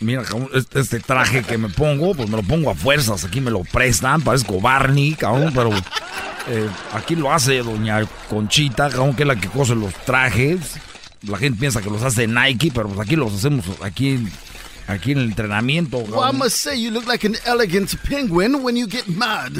Mira, 0.00 0.24
este, 0.54 0.80
este, 0.80 1.00
traje 1.00 1.42
que 1.42 1.58
me 1.58 1.68
pongo, 1.68 2.14
pues 2.14 2.28
me 2.30 2.36
lo 2.36 2.42
pongo 2.42 2.70
a 2.70 2.74
fuerzas. 2.74 3.24
Aquí 3.24 3.40
me 3.40 3.50
lo 3.50 3.64
prestan, 3.64 4.22
parezco 4.22 4.58
Barney, 4.58 5.14
cabrón, 5.14 5.52
pero 5.54 5.70
eh, 6.48 6.68
aquí 6.94 7.16
lo 7.16 7.30
hace 7.30 7.58
doña 7.58 8.06
Conchita, 8.30 8.88
cabrón, 8.88 9.14
que 9.14 9.24
es 9.24 9.26
la 9.26 9.36
que 9.36 9.48
cose 9.48 9.74
los 9.74 9.92
trajes. 10.06 10.76
La 11.22 11.36
gente 11.36 11.60
piensa 11.60 11.82
que 11.82 11.90
los 11.90 12.02
hace 12.02 12.26
Nike, 12.26 12.72
pero 12.74 12.88
pues 12.88 13.00
aquí 13.00 13.14
los 13.14 13.34
hacemos 13.34 13.66
aquí, 13.82 14.26
aquí 14.86 15.12
en 15.12 15.18
el 15.18 15.24
entrenamiento. 15.26 15.98
Well, 15.98 16.34
I 16.34 16.36
must 16.36 16.56
say, 16.56 16.82
you 16.82 16.90
look 16.90 17.06
like 17.06 17.26
an 17.26 17.36
elegant 17.44 17.94
penguin 18.08 18.62
when 18.62 18.76
you 18.76 18.88
get 18.88 19.06
mad. 19.06 19.52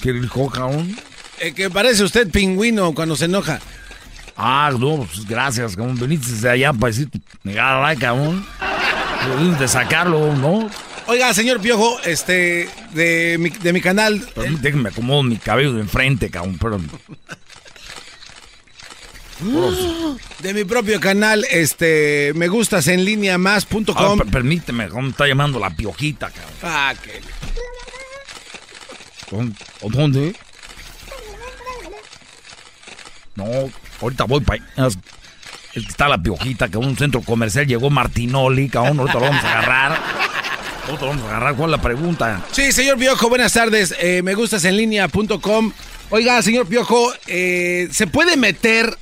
¿Qué 0.00 0.14
dijo, 0.14 0.48
cabrón? 0.50 0.96
Eh, 1.40 1.52
que 1.52 1.68
parece 1.68 2.02
usted 2.02 2.30
pingüino 2.30 2.94
cuando 2.94 3.14
se 3.14 3.26
enoja. 3.26 3.60
Ah, 4.36 4.70
no, 4.78 5.06
pues 5.10 5.26
gracias, 5.26 5.76
cabrón. 5.76 5.98
Veniste 5.98 6.30
desde 6.30 6.50
allá 6.50 6.72
para 6.72 6.92
decir, 6.92 7.08
like, 7.44 8.00
cabrón. 8.00 8.46
De 9.58 9.66
sacarlo, 9.66 10.34
¿no? 10.36 10.70
Oiga, 11.06 11.34
señor 11.34 11.60
Piojo, 11.60 12.00
este, 12.04 12.68
de 12.92 13.36
mi, 13.38 13.50
de 13.50 13.72
mi 13.72 13.80
canal. 13.80 14.24
déjeme 14.60 14.90
acomodo 14.90 15.24
mi 15.24 15.36
cabello 15.36 15.72
de 15.72 15.80
enfrente, 15.80 16.30
cabrón, 16.30 16.58
perdón. 16.58 16.90
De 20.38 20.54
mi 20.54 20.64
propio 20.64 21.00
canal, 21.00 21.44
este, 21.50 22.32
me 22.34 22.48
gustas 22.48 22.86
en 22.88 23.04
línea 23.04 23.36
más.com. 23.36 24.18
Permíteme, 24.30 24.88
¿cómo 24.88 25.08
está 25.08 25.26
llamando 25.26 25.58
la 25.58 25.70
piojita, 25.70 26.30
cabrón? 26.30 26.54
Ah, 26.62 26.94
que. 27.02 27.20
¿Dónde? 29.90 30.34
No, 33.34 33.44
Ahorita 34.00 34.24
voy 34.24 34.40
para 34.40 34.62
Está 35.76 36.08
la 36.08 36.16
piojita, 36.16 36.68
que 36.68 36.78
un 36.78 36.96
centro 36.96 37.20
comercial 37.20 37.66
llegó 37.66 37.90
Martinoli, 37.90 38.70
cabrón. 38.70 38.98
Ahorita 39.00 39.18
lo 39.18 39.26
vamos 39.26 39.44
a 39.44 39.58
agarrar. 39.58 40.00
Ahorita 40.86 41.04
lo 41.04 41.08
vamos 41.08 41.24
a 41.24 41.28
agarrar. 41.28 41.54
¿Cuál 41.54 41.70
es 41.70 41.76
la 41.76 41.82
pregunta? 41.82 42.42
Sí, 42.50 42.72
señor 42.72 42.98
Piojo, 42.98 43.28
buenas 43.28 43.52
tardes. 43.52 43.94
Eh, 44.00 44.22
me 44.22 44.34
gustas 44.34 44.64
en 44.64 44.78
línea.com. 44.78 45.72
Oiga, 46.08 46.40
señor 46.40 46.66
Piojo, 46.66 47.12
eh, 47.26 47.88
¿se 47.92 48.06
puede 48.06 48.38
meter 48.38 48.96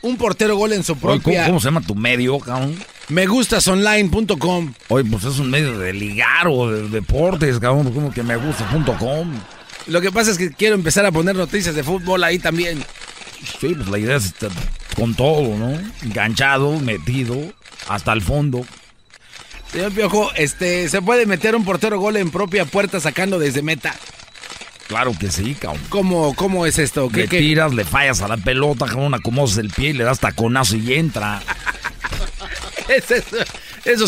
un 0.00 0.16
portero 0.16 0.56
gol 0.56 0.72
en 0.72 0.82
su 0.82 0.96
propia... 0.96 1.44
¿cómo, 1.44 1.60
se 1.60 1.66
llama 1.66 1.82
tu 1.82 1.94
medio, 1.94 2.38
cabrón? 2.38 2.74
Me 3.08 3.26
gustasonline.com. 3.26 4.72
Oye, 4.88 5.10
pues 5.10 5.24
es 5.24 5.38
un 5.38 5.50
medio 5.50 5.78
de 5.78 5.92
ligar 5.92 6.46
o 6.48 6.70
de 6.70 6.88
deportes, 6.88 7.58
cabrón. 7.58 7.92
Como 7.92 8.10
que 8.14 8.22
me 8.22 8.36
gustas.com. 8.36 9.30
Lo 9.88 10.00
que 10.00 10.10
pasa 10.10 10.30
es 10.30 10.38
que 10.38 10.50
quiero 10.50 10.74
empezar 10.74 11.04
a 11.04 11.12
poner 11.12 11.36
noticias 11.36 11.74
de 11.74 11.84
fútbol 11.84 12.24
ahí 12.24 12.38
también. 12.38 12.82
Sí, 13.44 13.74
pues 13.74 13.88
la 13.88 13.98
idea 13.98 14.16
es 14.16 14.26
estar 14.26 14.50
con 14.96 15.14
todo, 15.14 15.56
¿no? 15.56 15.78
Enganchado, 16.02 16.78
metido, 16.80 17.36
hasta 17.88 18.12
el 18.12 18.22
fondo. 18.22 18.64
Señor 19.70 19.92
Piojo, 19.92 20.30
este, 20.36 20.88
¿se 20.88 21.02
puede 21.02 21.26
meter 21.26 21.56
un 21.56 21.64
portero 21.64 21.98
gol 21.98 22.16
en 22.16 22.30
propia 22.30 22.64
puerta 22.64 23.00
sacando 23.00 23.38
desde 23.38 23.62
meta? 23.62 23.94
Claro 24.86 25.12
que 25.18 25.30
sí, 25.30 25.54
cabrón. 25.54 25.82
¿Cómo, 25.88 26.34
cómo 26.34 26.66
es 26.66 26.78
esto? 26.78 27.08
¿Qué, 27.08 27.22
le 27.22 27.28
tiras, 27.28 27.74
le 27.74 27.84
fallas 27.84 28.20
a 28.22 28.28
la 28.28 28.36
pelota, 28.36 28.86
cabrón, 28.86 29.14
acomodas 29.14 29.56
el 29.56 29.70
pie 29.70 29.90
y 29.90 29.92
le 29.94 30.04
das 30.04 30.20
taconazo 30.20 30.76
y 30.76 30.94
entra. 30.94 31.42
eso, 32.88 33.14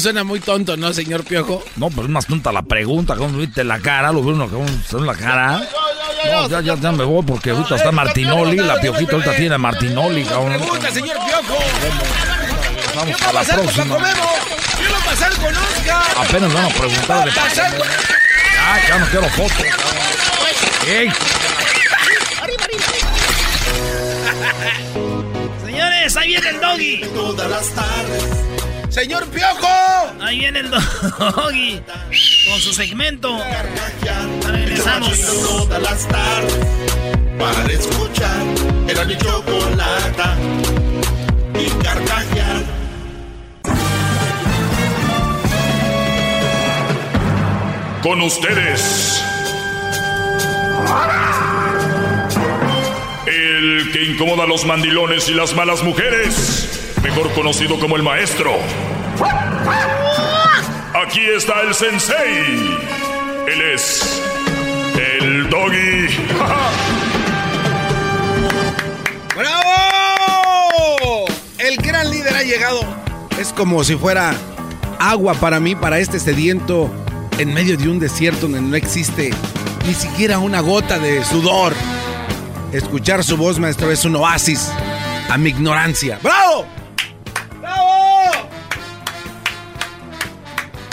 suena 0.00 0.24
muy 0.24 0.40
tonto, 0.40 0.76
¿no, 0.76 0.92
señor 0.92 1.24
Piojo? 1.24 1.62
No, 1.76 1.90
pero 1.90 2.04
es 2.04 2.08
más 2.08 2.26
tonta 2.26 2.50
la 2.52 2.62
pregunta, 2.62 3.14
¿cómo 3.16 3.38
viste 3.38 3.62
la 3.62 3.78
cara? 3.78 4.12
Lo 4.12 4.20
uno, 4.20 4.48
en 4.48 5.06
la 5.06 5.14
cara. 5.14 5.60
No, 6.24 6.48
ya, 6.48 6.60
ya, 6.60 6.74
ya 6.76 6.92
me 6.92 7.04
voy 7.04 7.22
porque 7.24 7.50
ahorita 7.50 7.76
está 7.76 7.92
Martinoli. 7.92 8.56
La 8.56 8.80
piojita 8.80 9.12
ahorita 9.12 9.36
tiene 9.36 9.54
a 9.54 9.58
Martinoli, 9.58 10.24
cabrón. 10.24 10.58
gusta, 10.58 10.90
señor 10.90 11.16
Piojo! 11.26 11.58
Vamos 12.96 13.22
a 13.22 13.32
la 13.32 13.44
próxima. 13.44 13.96
¿Qué 13.96 14.92
va 14.92 14.98
a 14.98 15.04
pasar 15.04 15.32
con 15.34 15.54
Oscar? 15.54 16.26
Apenas 16.26 16.54
vamos 16.54 16.72
a 16.72 16.78
preguntar 16.78 17.24
de 17.24 17.32
Ah, 18.58 18.78
ya 18.88 18.98
no 18.98 19.06
quiero 19.06 19.28
fotos. 19.28 19.66
¡Ey! 20.86 21.12
Señores, 25.64 26.16
ahí 26.16 26.28
viene 26.28 26.48
el 26.48 26.60
doggy. 26.60 27.00
Todas 27.14 27.50
las 27.50 27.68
tardes 27.74 28.55
¡Señor 28.96 29.26
Piojo! 29.26 29.68
Ahí 30.22 30.38
viene 30.38 30.60
el 30.60 30.70
doggy 31.18 31.82
con 32.48 32.60
su 32.62 32.72
segmento. 32.72 33.38
Regresamos. 34.46 35.20
Todas 35.20 35.82
las 35.82 36.08
tardes 36.08 36.66
para 37.38 37.66
escuchar 37.66 38.40
era 38.88 39.04
mi 39.04 39.18
chocolata 39.18 40.34
y 41.58 41.68
carcajear. 41.84 42.62
Con 48.02 48.22
ustedes. 48.22 49.22
El 50.78 51.45
que 53.96 54.04
incomoda 54.04 54.44
a 54.44 54.46
los 54.46 54.66
mandilones 54.66 55.26
y 55.30 55.32
las 55.32 55.54
malas 55.54 55.82
mujeres. 55.82 56.92
Mejor 57.02 57.32
conocido 57.32 57.80
como 57.80 57.96
el 57.96 58.02
maestro. 58.02 58.52
Aquí 61.02 61.20
está 61.34 61.62
el 61.62 61.74
sensei. 61.74 62.76
Él 63.46 63.62
es 63.72 64.22
el 64.98 65.48
doggy. 65.48 66.08
¡Bravo! 69.34 71.24
El 71.56 71.78
gran 71.78 72.10
líder 72.10 72.34
ha 72.34 72.42
llegado. 72.42 72.80
Es 73.40 73.50
como 73.54 73.82
si 73.82 73.96
fuera 73.96 74.34
agua 74.98 75.32
para 75.32 75.58
mí, 75.58 75.74
para 75.74 76.00
este 76.00 76.20
sediento, 76.20 76.90
en 77.38 77.54
medio 77.54 77.78
de 77.78 77.88
un 77.88 77.98
desierto 77.98 78.42
donde 78.42 78.60
no 78.60 78.76
existe 78.76 79.30
ni 79.86 79.94
siquiera 79.94 80.38
una 80.38 80.60
gota 80.60 80.98
de 80.98 81.24
sudor. 81.24 81.72
Escuchar 82.76 83.24
su 83.24 83.38
voz, 83.38 83.58
maestro, 83.58 83.90
es 83.90 84.04
un 84.04 84.16
oasis 84.16 84.70
a 85.30 85.38
mi 85.38 85.48
ignorancia. 85.48 86.20
¡Bravo! 86.22 86.66
¡Bravo! 87.58 88.48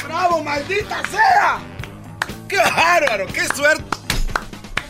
¡Bravo, 0.06 0.44
maldita 0.46 1.02
sea! 1.12 1.60
¡Qué 2.48 2.56
bárbaro! 2.56 3.28
¡Qué 3.28 3.46
suerte! 3.54 3.84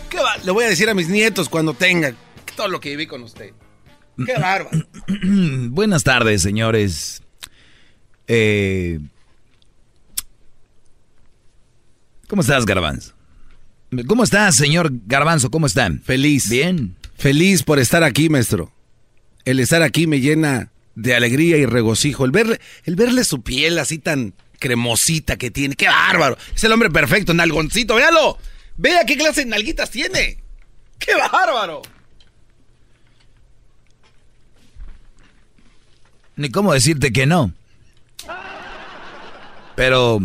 ¿Qué? 0.07 0.19
Le 0.43 0.51
voy 0.51 0.65
a 0.65 0.67
decir 0.67 0.87
a 0.87 0.93
mis 0.93 1.09
nietos 1.09 1.49
cuando 1.49 1.73
tenga 1.73 2.13
todo 2.55 2.67
lo 2.67 2.79
que 2.79 2.89
viví 2.89 3.07
con 3.07 3.23
usted. 3.23 3.53
¡Qué 4.23 4.33
bárbaro! 4.33 4.69
Buenas 5.71 6.03
tardes, 6.03 6.43
señores. 6.43 7.23
Eh, 8.27 8.99
¿Cómo 12.27 12.43
estás, 12.43 12.67
Garbanzo? 12.67 13.15
¿Cómo 14.07 14.23
estás, 14.23 14.55
señor 14.55 14.91
Garbanzo? 15.05 15.51
¿Cómo 15.51 15.67
están? 15.67 16.01
Feliz. 16.01 16.49
Bien. 16.49 16.95
Feliz 17.17 17.63
por 17.63 17.79
estar 17.79 18.03
aquí, 18.03 18.29
maestro. 18.29 18.71
El 19.45 19.59
estar 19.59 19.81
aquí 19.83 20.07
me 20.07 20.19
llena 20.19 20.71
de 20.95 21.15
alegría 21.15 21.57
y 21.57 21.65
regocijo. 21.65 22.25
El 22.25 22.31
verle, 22.31 22.59
el 22.85 22.95
verle 22.95 23.23
su 23.23 23.41
piel 23.41 23.77
así 23.79 23.99
tan 23.99 24.33
cremosita 24.59 25.37
que 25.37 25.51
tiene. 25.51 25.75
¡Qué 25.75 25.87
bárbaro! 25.87 26.37
Es 26.55 26.63
el 26.63 26.71
hombre 26.71 26.89
perfecto, 26.89 27.33
nalgoncito. 27.33 27.95
¡Véalo! 27.95 28.37
¡Vea 28.77 29.05
qué 29.05 29.17
clase 29.17 29.43
de 29.43 29.49
nalguitas 29.51 29.91
tiene! 29.91 30.41
¡Qué 30.97 31.13
bárbaro! 31.15 31.81
Ni 36.35 36.49
cómo 36.49 36.73
decirte 36.73 37.11
que 37.13 37.25
no. 37.25 37.53
Pero 39.75 40.19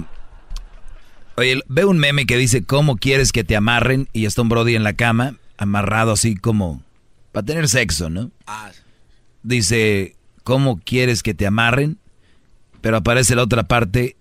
Oye, 1.39 1.63
veo 1.69 1.89
un 1.89 1.99
meme 1.99 2.27
que 2.27 2.37
dice, 2.37 2.65
¿cómo 2.65 2.97
quieres 2.97 3.31
que 3.31 3.45
te 3.45 3.55
amarren? 3.55 4.09
Y 4.13 4.27
está 4.27 4.43
un 4.43 4.49
brody 4.49 4.75
en 4.75 4.83
la 4.83 4.95
cama, 4.95 5.37
amarrado 5.57 6.11
así 6.11 6.35
como 6.35 6.83
para 7.31 7.47
tener 7.47 7.69
sexo, 7.69 8.11
¿no? 8.11 8.33
Ah. 8.49 8.73
Dice, 9.45 10.17
¿cómo 10.43 10.81
quieres 10.81 11.23
que 11.23 11.35
te 11.35 11.47
amarren? 11.47 11.97
Pero 12.81 12.97
aparece 12.97 13.37
la 13.37 13.45
otra 13.45 13.69
parte, 13.69 14.17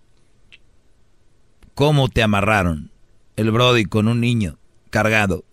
¿cómo 1.74 2.08
te 2.08 2.22
amarraron? 2.22 2.92
El 3.36 3.50
brody 3.50 3.86
con 3.86 4.08
un 4.08 4.22
niño 4.22 4.60
cargado, 4.92 5.44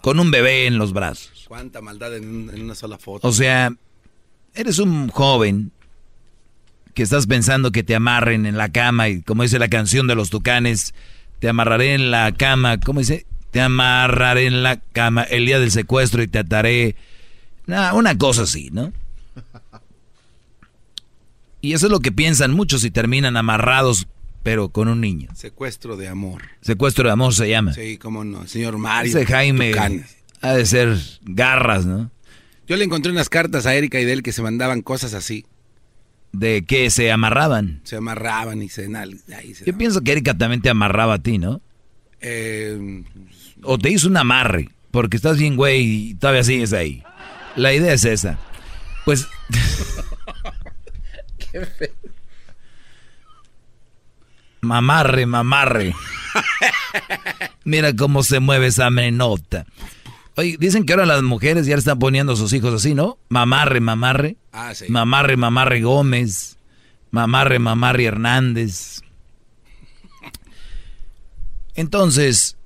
con 0.00 0.20
un 0.20 0.30
bebé 0.30 0.68
en 0.68 0.78
los 0.78 0.92
brazos. 0.92 1.46
Cuánta 1.48 1.80
maldad 1.80 2.14
en, 2.14 2.50
en 2.54 2.62
una 2.62 2.76
sola 2.76 2.98
foto. 2.98 3.26
O 3.26 3.32
sea, 3.32 3.74
eres 4.54 4.78
un 4.78 5.08
joven 5.08 5.72
que 6.96 7.02
estás 7.02 7.26
pensando 7.26 7.72
que 7.72 7.82
te 7.82 7.94
amarren 7.94 8.46
en 8.46 8.56
la 8.56 8.70
cama 8.70 9.10
y 9.10 9.20
como 9.20 9.42
dice 9.42 9.58
la 9.58 9.68
canción 9.68 10.06
de 10.06 10.14
los 10.14 10.30
tucanes, 10.30 10.94
te 11.40 11.48
amarraré 11.50 11.92
en 11.92 12.10
la 12.10 12.32
cama, 12.32 12.80
¿cómo 12.80 13.00
dice? 13.00 13.26
Te 13.50 13.60
amarraré 13.60 14.46
en 14.46 14.62
la 14.62 14.78
cama 14.78 15.22
el 15.22 15.44
día 15.44 15.60
del 15.60 15.70
secuestro 15.70 16.22
y 16.22 16.26
te 16.26 16.38
ataré. 16.38 16.96
una 17.66 18.16
cosa 18.16 18.44
así, 18.44 18.70
¿no? 18.72 18.94
Y 21.60 21.74
eso 21.74 21.86
es 21.86 21.92
lo 21.92 22.00
que 22.00 22.12
piensan 22.12 22.52
muchos 22.52 22.82
y 22.82 22.90
terminan 22.90 23.36
amarrados, 23.36 24.06
pero 24.42 24.70
con 24.70 24.88
un 24.88 25.02
niño. 25.02 25.28
Secuestro 25.34 25.98
de 25.98 26.08
amor. 26.08 26.44
Secuestro 26.62 27.08
de 27.08 27.12
amor 27.12 27.34
se 27.34 27.50
llama. 27.50 27.74
Sí, 27.74 27.98
cómo 27.98 28.24
no, 28.24 28.46
señor 28.46 28.78
Mario. 28.78 29.10
Ese 29.10 29.26
Jaime 29.26 29.74
ha 30.40 30.52
de 30.54 30.64
ser 30.64 30.96
garras, 31.24 31.84
¿no? 31.84 32.10
Yo 32.66 32.76
le 32.76 32.84
encontré 32.84 33.12
unas 33.12 33.28
cartas 33.28 33.66
a 33.66 33.74
Erika 33.74 34.00
y 34.00 34.06
de 34.06 34.14
él 34.14 34.22
que 34.22 34.32
se 34.32 34.40
mandaban 34.40 34.80
cosas 34.80 35.12
así. 35.12 35.44
¿De 36.32 36.64
qué? 36.66 36.90
¿Se 36.90 37.10
amarraban? 37.10 37.80
Se 37.84 37.96
amarraban 37.96 38.62
y 38.62 38.68
se... 38.68 38.88
Ahí 38.96 39.54
Yo 39.64 39.76
pienso 39.76 40.02
que 40.02 40.12
Erika 40.12 40.36
también 40.36 40.60
te 40.60 40.70
amarraba 40.70 41.14
a 41.14 41.18
ti, 41.18 41.38
¿no? 41.38 41.60
Eh, 42.20 43.04
o 43.62 43.78
te 43.78 43.90
hizo 43.90 44.08
un 44.08 44.16
amarre, 44.16 44.70
porque 44.90 45.16
estás 45.16 45.38
bien, 45.38 45.56
güey, 45.56 46.10
y 46.10 46.14
todavía 46.14 46.44
sigues 46.44 46.72
ahí. 46.72 47.02
La 47.54 47.72
idea 47.72 47.92
es 47.92 48.04
esa. 48.04 48.38
Pues... 49.04 49.26
Qué 51.52 51.64
fe... 51.64 51.92
Mamarre, 54.60 55.26
mamarre. 55.26 55.94
Mira 57.64 57.94
cómo 57.94 58.22
se 58.22 58.40
mueve 58.40 58.66
esa 58.66 58.90
menota. 58.90 59.66
Oye, 60.36 60.56
dicen 60.58 60.84
que 60.84 60.92
ahora 60.92 61.06
las 61.06 61.22
mujeres 61.22 61.66
ya 61.66 61.76
están 61.76 61.98
poniendo 61.98 62.34
a 62.34 62.36
sus 62.36 62.52
hijos 62.52 62.74
así, 62.74 62.94
¿no? 62.94 63.18
Mamarre, 63.28 63.80
mamarre. 63.80 64.36
Ah, 64.52 64.74
sí. 64.74 64.84
Mamarre, 64.88 65.36
mamarre 65.36 65.80
Gómez. 65.80 66.58
Mamarre, 67.10 67.58
mamarre 67.58 68.04
Hernández. 68.04 69.00
Entonces, 71.74 72.56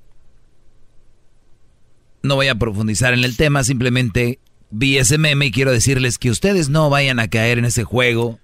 no 2.23 2.35
voy 2.35 2.47
a 2.47 2.55
profundizar 2.55 3.13
en 3.13 3.23
el 3.23 3.37
tema, 3.37 3.63
simplemente 3.63 4.39
vi 4.69 4.97
ese 4.97 5.17
meme 5.17 5.47
y 5.47 5.51
quiero 5.51 5.71
decirles 5.71 6.17
que 6.17 6.31
ustedes 6.31 6.69
no 6.69 6.89
vayan 6.89 7.19
a 7.19 7.27
caer 7.27 7.57
en 7.57 7.65
ese 7.65 7.83
juego 7.83 8.39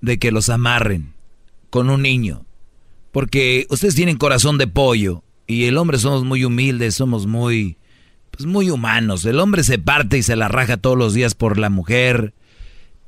de 0.00 0.18
que 0.18 0.32
los 0.32 0.48
amarren 0.48 1.14
con 1.70 1.90
un 1.90 2.02
niño. 2.02 2.44
Porque 3.12 3.66
ustedes 3.70 3.94
tienen 3.94 4.16
corazón 4.16 4.58
de 4.58 4.66
pollo 4.66 5.22
y 5.46 5.64
el 5.64 5.78
hombre 5.78 5.98
somos 5.98 6.24
muy 6.24 6.44
humildes, 6.44 6.94
somos 6.94 7.26
muy 7.26 7.76
pues 8.36 8.46
muy 8.46 8.70
humanos. 8.70 9.24
El 9.24 9.40
hombre 9.40 9.64
se 9.64 9.78
parte 9.78 10.18
y 10.18 10.22
se 10.22 10.36
la 10.36 10.48
raja 10.48 10.76
todos 10.76 10.96
los 10.96 11.14
días 11.14 11.34
por 11.34 11.58
la 11.58 11.70
mujer. 11.70 12.34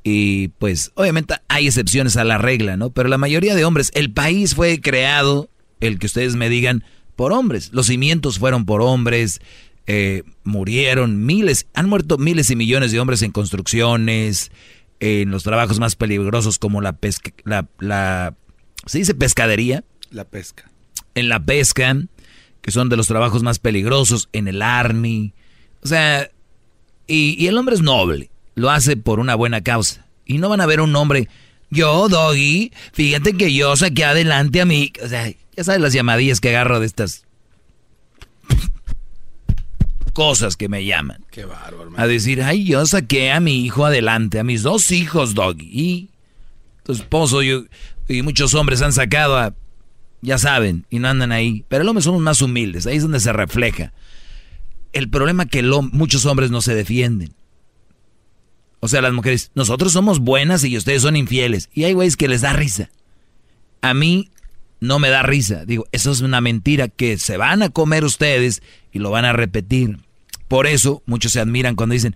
Y 0.03 0.49
pues 0.59 0.91
obviamente 0.95 1.35
hay 1.47 1.67
excepciones 1.67 2.17
a 2.17 2.23
la 2.23 2.37
regla, 2.37 2.77
¿no? 2.77 2.89
Pero 2.89 3.09
la 3.09 3.17
mayoría 3.17 3.55
de 3.55 3.65
hombres, 3.65 3.91
el 3.93 4.11
país 4.11 4.55
fue 4.55 4.81
creado, 4.81 5.49
el 5.81 5.99
que 5.99 6.07
ustedes 6.07 6.35
me 6.35 6.49
digan, 6.49 6.83
por 7.15 7.31
hombres. 7.31 7.71
Los 7.73 7.87
cimientos 7.87 8.39
fueron 8.39 8.65
por 8.65 8.81
hombres, 8.81 9.41
eh, 9.87 10.23
murieron 10.43 11.25
miles, 11.25 11.67
han 11.73 11.89
muerto 11.89 12.17
miles 12.17 12.49
y 12.49 12.55
millones 12.55 12.91
de 12.91 12.99
hombres 12.99 13.21
en 13.21 13.31
construcciones, 13.31 14.51
en 14.99 15.29
los 15.31 15.43
trabajos 15.43 15.79
más 15.79 15.95
peligrosos 15.95 16.59
como 16.59 16.81
la 16.81 16.93
pesca, 16.93 17.31
la, 17.43 17.67
la, 17.79 18.35
¿se 18.85 18.99
dice 18.99 19.13
pescadería? 19.13 19.83
La 20.11 20.25
pesca. 20.25 20.69
En 21.13 21.29
la 21.29 21.43
pesca, 21.43 21.95
que 22.61 22.71
son 22.71 22.89
de 22.89 22.97
los 22.97 23.07
trabajos 23.07 23.43
más 23.43 23.59
peligrosos, 23.59 24.29
en 24.33 24.47
el 24.47 24.61
army. 24.61 25.33
O 25.83 25.87
sea, 25.87 26.29
y, 27.07 27.47
el 27.47 27.57
hombre 27.57 27.75
es 27.75 27.81
noble, 27.81 28.29
lo 28.55 28.69
hace 28.69 28.97
por 28.97 29.19
una 29.19 29.35
buena 29.35 29.61
causa. 29.61 30.05
Y 30.25 30.37
no 30.37 30.49
van 30.49 30.61
a 30.61 30.65
ver 30.65 30.81
un 30.81 30.95
hombre, 30.95 31.27
yo, 31.69 32.07
Doggy, 32.09 32.71
fíjate 32.93 33.33
que 33.33 33.53
yo 33.53 33.75
saqué 33.75 34.05
adelante 34.05 34.61
a 34.61 34.65
mí. 34.65 34.91
O 35.03 35.07
sea, 35.07 35.31
ya 35.55 35.63
sabes 35.63 35.81
las 35.81 35.93
llamadillas 35.93 36.39
que 36.39 36.49
agarro 36.49 36.79
de 36.79 36.85
estas 36.85 37.25
cosas 40.13 40.57
que 40.57 40.69
me 40.69 40.85
llaman. 40.85 41.25
Qué 41.31 41.45
bárbaro. 41.45 41.91
A 41.95 42.05
decir, 42.05 42.43
ay, 42.43 42.65
yo 42.65 42.85
saqué 42.85 43.31
a 43.31 43.39
mi 43.39 43.65
hijo 43.65 43.85
adelante, 43.85 44.39
a 44.39 44.43
mis 44.43 44.63
dos 44.63 44.91
hijos, 44.91 45.33
Doggy. 45.33 45.69
Y 45.71 46.09
tu 46.83 46.91
esposo 46.91 47.41
y 47.41 48.21
muchos 48.23 48.53
hombres 48.53 48.81
han 48.81 48.93
sacado 48.93 49.37
a 49.37 49.53
ya 50.21 50.37
saben, 50.37 50.85
y 50.89 50.99
no 50.99 51.07
andan 51.07 51.31
ahí. 51.31 51.65
Pero 51.67 51.83
el 51.83 51.89
hombre 51.89 52.03
somos 52.03 52.21
más 52.21 52.41
humildes, 52.41 52.87
ahí 52.87 52.97
es 52.97 53.03
donde 53.03 53.19
se 53.19 53.33
refleja. 53.33 53.93
El 54.91 55.09
problema 55.09 55.43
es 55.43 55.49
que 55.49 55.63
muchos 55.63 56.25
hombres 56.25 56.51
no 56.51 56.61
se 56.61 56.73
defienden. 56.75 57.33
O 58.79 58.87
sea, 58.87 59.01
las 59.01 59.13
mujeres, 59.13 59.51
nosotros 59.55 59.91
somos 59.91 60.19
buenas 60.19 60.63
y 60.63 60.77
ustedes 60.77 61.01
son 61.01 61.15
infieles. 61.15 61.69
Y 61.73 61.83
hay 61.83 61.93
güeyes 61.93 62.15
que 62.15 62.27
les 62.27 62.41
da 62.41 62.53
risa. 62.53 62.89
A 63.81 63.93
mí 63.93 64.29
no 64.79 64.99
me 64.99 65.09
da 65.09 65.21
risa. 65.21 65.65
Digo, 65.65 65.85
eso 65.91 66.11
es 66.11 66.21
una 66.21 66.41
mentira 66.41 66.87
que 66.87 67.17
se 67.17 67.37
van 67.37 67.61
a 67.61 67.69
comer 67.69 68.05
ustedes 68.05 68.61
y 68.91 68.99
lo 68.99 69.11
van 69.11 69.25
a 69.25 69.33
repetir. 69.33 69.99
Por 70.47 70.65
eso 70.65 71.03
muchos 71.05 71.33
se 71.33 71.39
admiran 71.39 71.75
cuando 71.75 71.93
dicen, 71.93 72.15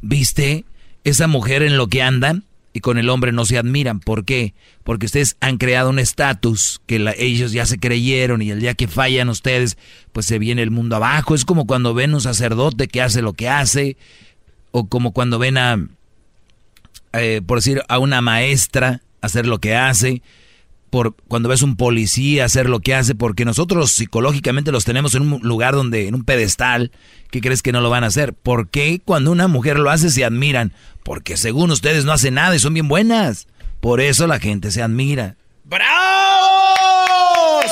¿viste 0.00 0.64
esa 1.02 1.26
mujer 1.26 1.62
en 1.62 1.76
lo 1.76 1.88
que 1.88 2.02
anda? 2.02 2.42
Y 2.76 2.80
con 2.80 2.98
el 2.98 3.08
hombre 3.08 3.30
no 3.30 3.46
se 3.46 3.56
admiran. 3.56 4.00
¿Por 4.00 4.24
qué? 4.24 4.52
Porque 4.82 5.06
ustedes 5.06 5.36
han 5.40 5.58
creado 5.58 5.90
un 5.90 6.00
estatus 6.00 6.80
que 6.86 7.14
ellos 7.16 7.52
ya 7.52 7.66
se 7.66 7.78
creyeron 7.78 8.42
y 8.42 8.50
el 8.50 8.60
día 8.60 8.74
que 8.74 8.88
fallan 8.88 9.28
ustedes, 9.28 9.78
pues 10.12 10.26
se 10.26 10.40
viene 10.40 10.60
el 10.60 10.72
mundo 10.72 10.96
abajo. 10.96 11.36
Es 11.36 11.44
como 11.44 11.68
cuando 11.68 11.94
ven 11.94 12.12
un 12.12 12.20
sacerdote 12.20 12.88
que 12.88 13.00
hace 13.00 13.22
lo 13.22 13.32
que 13.32 13.48
hace, 13.48 13.96
o 14.72 14.88
como 14.88 15.12
cuando 15.12 15.38
ven 15.38 15.56
a, 15.56 15.86
eh, 17.12 17.40
por 17.46 17.58
decir, 17.58 17.80
a 17.88 18.00
una 18.00 18.20
maestra 18.20 19.02
hacer 19.20 19.46
lo 19.46 19.60
que 19.60 19.76
hace 19.76 20.20
por 20.94 21.16
cuando 21.26 21.48
ves 21.48 21.62
un 21.62 21.74
policía 21.74 22.44
hacer 22.44 22.68
lo 22.68 22.78
que 22.78 22.94
hace, 22.94 23.16
porque 23.16 23.44
nosotros 23.44 23.90
psicológicamente 23.90 24.70
los 24.70 24.84
tenemos 24.84 25.16
en 25.16 25.22
un 25.22 25.40
lugar 25.42 25.74
donde, 25.74 26.06
en 26.06 26.14
un 26.14 26.22
pedestal, 26.22 26.92
¿qué 27.32 27.40
crees 27.40 27.62
que 27.62 27.72
no 27.72 27.80
lo 27.80 27.90
van 27.90 28.04
a 28.04 28.06
hacer? 28.06 28.32
¿Por 28.32 28.68
qué 28.68 29.00
cuando 29.04 29.32
una 29.32 29.48
mujer 29.48 29.80
lo 29.80 29.90
hace 29.90 30.08
se 30.08 30.24
admiran? 30.24 30.72
Porque 31.02 31.36
según 31.36 31.72
ustedes 31.72 32.04
no 32.04 32.12
hacen 32.12 32.34
nada 32.34 32.54
y 32.54 32.60
son 32.60 32.74
bien 32.74 32.86
buenas. 32.86 33.48
Por 33.80 34.00
eso 34.00 34.28
la 34.28 34.38
gente 34.38 34.70
se 34.70 34.84
admira. 34.84 35.34
¡Bravo! 35.64 35.82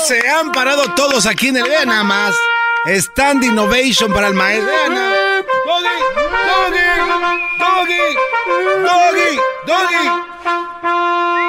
Se 0.05 0.27
han 0.27 0.51
parado 0.51 0.93
todos 0.93 1.25
aquí 1.25 1.47
en 1.47 1.55
el 1.55 1.63
vean 1.63 1.87
nada 1.87 2.03
más. 2.03 2.35
Stand 2.87 3.45
Innovation 3.45 4.11
para 4.11 4.27
el 4.27 4.33
maestro. 4.33 4.69
Doggy, 5.65 5.87
doggy, 6.49 6.83
doggy, 7.57 8.01
doggy, 8.83 9.39
doggy. 9.65 11.42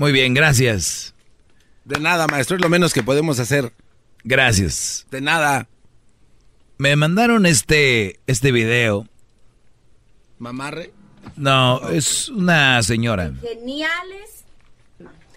Muy 0.00 0.12
bien, 0.12 0.32
gracias. 0.32 1.12
De 1.84 2.00
nada, 2.00 2.26
maestro, 2.26 2.56
es 2.56 2.62
lo 2.62 2.70
menos 2.70 2.94
que 2.94 3.02
podemos 3.02 3.38
hacer. 3.38 3.70
Gracias. 4.24 5.06
De 5.10 5.20
nada. 5.20 5.68
Me 6.78 6.96
mandaron 6.96 7.44
este, 7.44 8.18
este 8.26 8.50
video. 8.50 9.06
¿Mamarre? 10.38 10.94
No, 11.36 11.86
es 11.90 12.30
una 12.30 12.82
señora. 12.82 13.30
Geniales. 13.42 14.46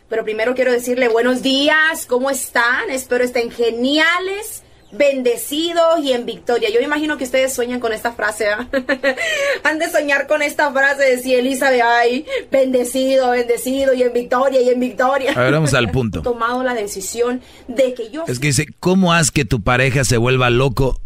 Pero 0.08 0.24
primero 0.24 0.56
quiero 0.56 0.72
decirle 0.72 1.10
buenos 1.10 1.42
días, 1.42 2.06
¿cómo 2.06 2.30
están? 2.32 2.90
Espero 2.90 3.26
estén 3.26 3.52
geniales 3.52 4.63
bendecidos 4.94 6.00
y 6.02 6.14
en 6.14 6.26
victoria. 6.26 6.70
Yo 6.70 6.80
imagino 6.80 7.18
que 7.18 7.26
ustedes 7.26 7.54
sueñan 7.54 7.80
con 7.80 7.94
esta 7.94 8.14
frase, 8.14 8.48
Han 9.64 9.80
de 9.80 9.90
soñar 9.90 10.28
con 10.28 10.42
esta 10.42 10.72
frase 10.72 11.04
de 11.04 11.18
si 11.20 11.34
Elizabeth, 11.36 11.82
ay, 11.84 12.26
bendecido, 12.52 13.32
bendecido 13.32 13.94
y 13.94 14.04
en 14.04 14.14
victoria 14.14 14.62
y 14.62 14.70
en 14.70 14.80
victoria. 14.80 15.34
A 15.34 15.42
ver, 15.42 15.54
vamos 15.54 15.74
al 15.74 15.92
punto. 15.92 16.20
He 16.20 16.24
tomado 16.24 16.64
la 16.64 16.74
decisión 16.74 17.42
de 17.68 17.94
que 17.94 18.10
yo... 18.12 18.24
Es 18.28 18.40
que 18.40 18.48
dice, 18.48 18.68
¿cómo 18.80 19.14
haz 19.14 19.32
que 19.32 19.46
tu 19.46 19.62
pareja 19.62 20.04
se 20.04 20.18
vuelva 20.18 20.50
loco 20.50 21.00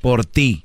por 0.00 0.24
ti? 0.24 0.64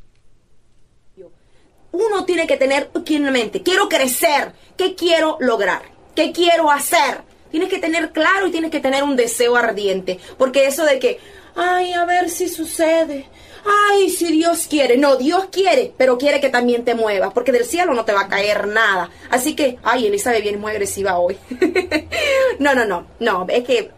Uno 1.91 2.25
tiene 2.25 2.47
que 2.47 2.57
tener 2.57 2.89
en 2.93 3.31
mente, 3.31 3.63
quiero 3.63 3.89
crecer, 3.89 4.53
¿qué 4.77 4.93
quiero 4.95 5.37
lograr? 5.39 5.81
¿Qué 6.15 6.31
quiero 6.31 6.69
hacer? 6.69 7.21
Tienes 7.49 7.69
que 7.69 7.79
tener 7.79 8.11
claro 8.11 8.47
y 8.47 8.51
tienes 8.51 8.71
que 8.71 8.79
tener 8.79 9.03
un 9.03 9.15
deseo 9.15 9.55
ardiente, 9.55 10.19
porque 10.37 10.67
eso 10.67 10.85
de 10.85 10.99
que, 10.99 11.19
ay, 11.57 11.93
a 11.93 12.05
ver 12.05 12.29
si 12.29 12.47
sucede. 12.47 13.25
Ay, 13.65 14.09
si 14.09 14.31
Dios 14.31 14.67
quiere. 14.69 14.97
No, 14.97 15.17
Dios 15.17 15.47
quiere, 15.51 15.93
pero 15.97 16.17
quiere 16.17 16.39
que 16.39 16.49
también 16.49 16.85
te 16.85 16.95
muevas, 16.95 17.33
porque 17.33 17.51
del 17.51 17.65
cielo 17.65 17.93
no 17.93 18.05
te 18.05 18.13
va 18.13 18.21
a 18.21 18.27
caer 18.29 18.67
nada. 18.67 19.09
Así 19.29 19.55
que, 19.55 19.77
ay, 19.83 20.07
Elizabeth 20.07 20.41
viene 20.41 20.57
muy 20.57 20.71
agresiva 20.71 21.17
hoy. 21.17 21.37
no, 22.59 22.73
no, 22.75 22.85
no, 22.85 23.07
no, 23.19 23.45
es 23.49 23.63
que 23.65 23.91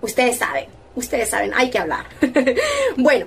ustedes 0.00 0.38
saben, 0.38 0.66
ustedes 0.94 1.28
saben, 1.28 1.52
hay 1.54 1.68
que 1.70 1.78
hablar. 1.78 2.06
bueno. 2.96 3.26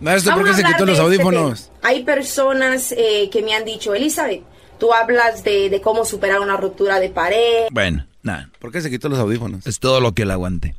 Maestro, 0.00 0.34
¿por 0.34 0.44
qué 0.44 0.54
se 0.54 0.64
quitó 0.64 0.86
los 0.86 0.98
este 0.98 1.04
audífonos? 1.04 1.70
hay 1.82 2.04
personas 2.04 2.92
eh, 2.96 3.28
que 3.30 3.42
me 3.42 3.54
han 3.54 3.64
dicho, 3.64 3.94
Elizabeth, 3.94 4.42
tú 4.78 4.92
hablas 4.92 5.42
de, 5.42 5.70
de 5.70 5.80
cómo 5.80 6.04
superar 6.04 6.40
una 6.40 6.56
ruptura 6.56 7.00
de 7.00 7.10
pared. 7.10 7.66
Bueno, 7.70 8.06
nada. 8.22 8.48
¿Por 8.60 8.70
qué 8.70 8.80
se 8.80 8.90
quitó 8.90 9.08
los 9.08 9.18
audífonos? 9.18 9.66
Es 9.66 9.80
todo 9.80 10.00
lo 10.00 10.12
que 10.12 10.24
le 10.24 10.32
aguante. 10.32 10.76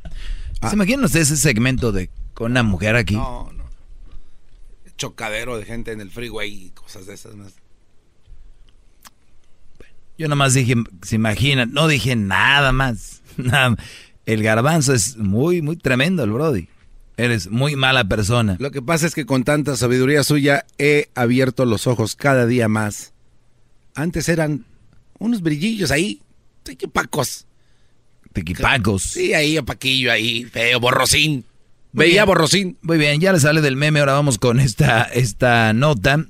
Ah. 0.60 0.68
¿Se 0.68 0.76
imaginan 0.76 1.04
ustedes 1.04 1.30
ese 1.30 1.42
segmento 1.42 1.92
de 1.92 2.10
con 2.34 2.52
una 2.52 2.62
mujer 2.62 2.96
aquí? 2.96 3.14
No, 3.14 3.50
no. 3.52 3.64
Chocadero 4.96 5.56
de 5.56 5.64
gente 5.64 5.92
en 5.92 6.00
el 6.00 6.10
freeway 6.10 6.66
y 6.66 6.70
cosas 6.70 7.06
de 7.06 7.14
esas 7.14 7.34
más. 7.34 7.54
Yo 10.18 10.28
nomás 10.28 10.52
dije, 10.52 10.74
se 11.02 11.16
imaginan, 11.16 11.72
no 11.72 11.88
dije 11.88 12.14
nada 12.16 12.72
más. 12.72 13.22
El 14.26 14.42
garbanzo 14.42 14.92
es 14.92 15.16
muy, 15.16 15.62
muy 15.62 15.76
tremendo, 15.76 16.24
el 16.24 16.30
Brody. 16.30 16.68
Eres 17.16 17.50
muy 17.50 17.74
mala 17.74 18.04
persona. 18.04 18.56
Lo 18.58 18.70
que 18.70 18.82
pasa 18.82 19.06
es 19.06 19.14
que 19.14 19.26
con 19.26 19.44
tanta 19.44 19.76
sabiduría 19.76 20.22
suya 20.24 20.66
he 20.78 21.10
abierto 21.14 21.64
los 21.64 21.86
ojos 21.86 22.16
cada 22.16 22.46
día 22.46 22.68
más. 22.68 23.12
Antes 23.94 24.28
eran 24.28 24.66
unos 25.18 25.42
brillillos 25.42 25.90
ahí, 25.90 26.22
qué 26.64 26.88
pacos. 26.88 27.46
Tequipacos. 28.32 29.02
Sí, 29.02 29.34
ahí, 29.34 29.60
paquillo 29.62 30.12
ahí, 30.12 30.44
feo, 30.44 30.80
borrosín. 30.80 31.44
Veía 31.92 32.24
borrosín. 32.24 32.78
Muy 32.82 32.98
bien, 32.98 33.20
ya 33.20 33.32
le 33.32 33.40
sale 33.40 33.60
del 33.60 33.76
meme, 33.76 34.00
ahora 34.00 34.12
vamos 34.12 34.38
con 34.38 34.60
esta, 34.60 35.02
esta 35.02 35.72
nota 35.72 36.24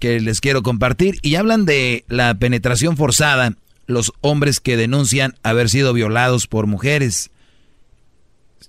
que 0.00 0.20
les 0.20 0.40
quiero 0.40 0.62
compartir. 0.62 1.18
Y 1.22 1.36
hablan 1.36 1.64
de 1.66 2.04
la 2.08 2.34
penetración 2.34 2.96
forzada, 2.96 3.54
los 3.86 4.12
hombres 4.20 4.60
que 4.60 4.76
denuncian 4.76 5.34
haber 5.42 5.70
sido 5.70 5.92
violados 5.92 6.46
por 6.46 6.66
mujeres. 6.66 7.30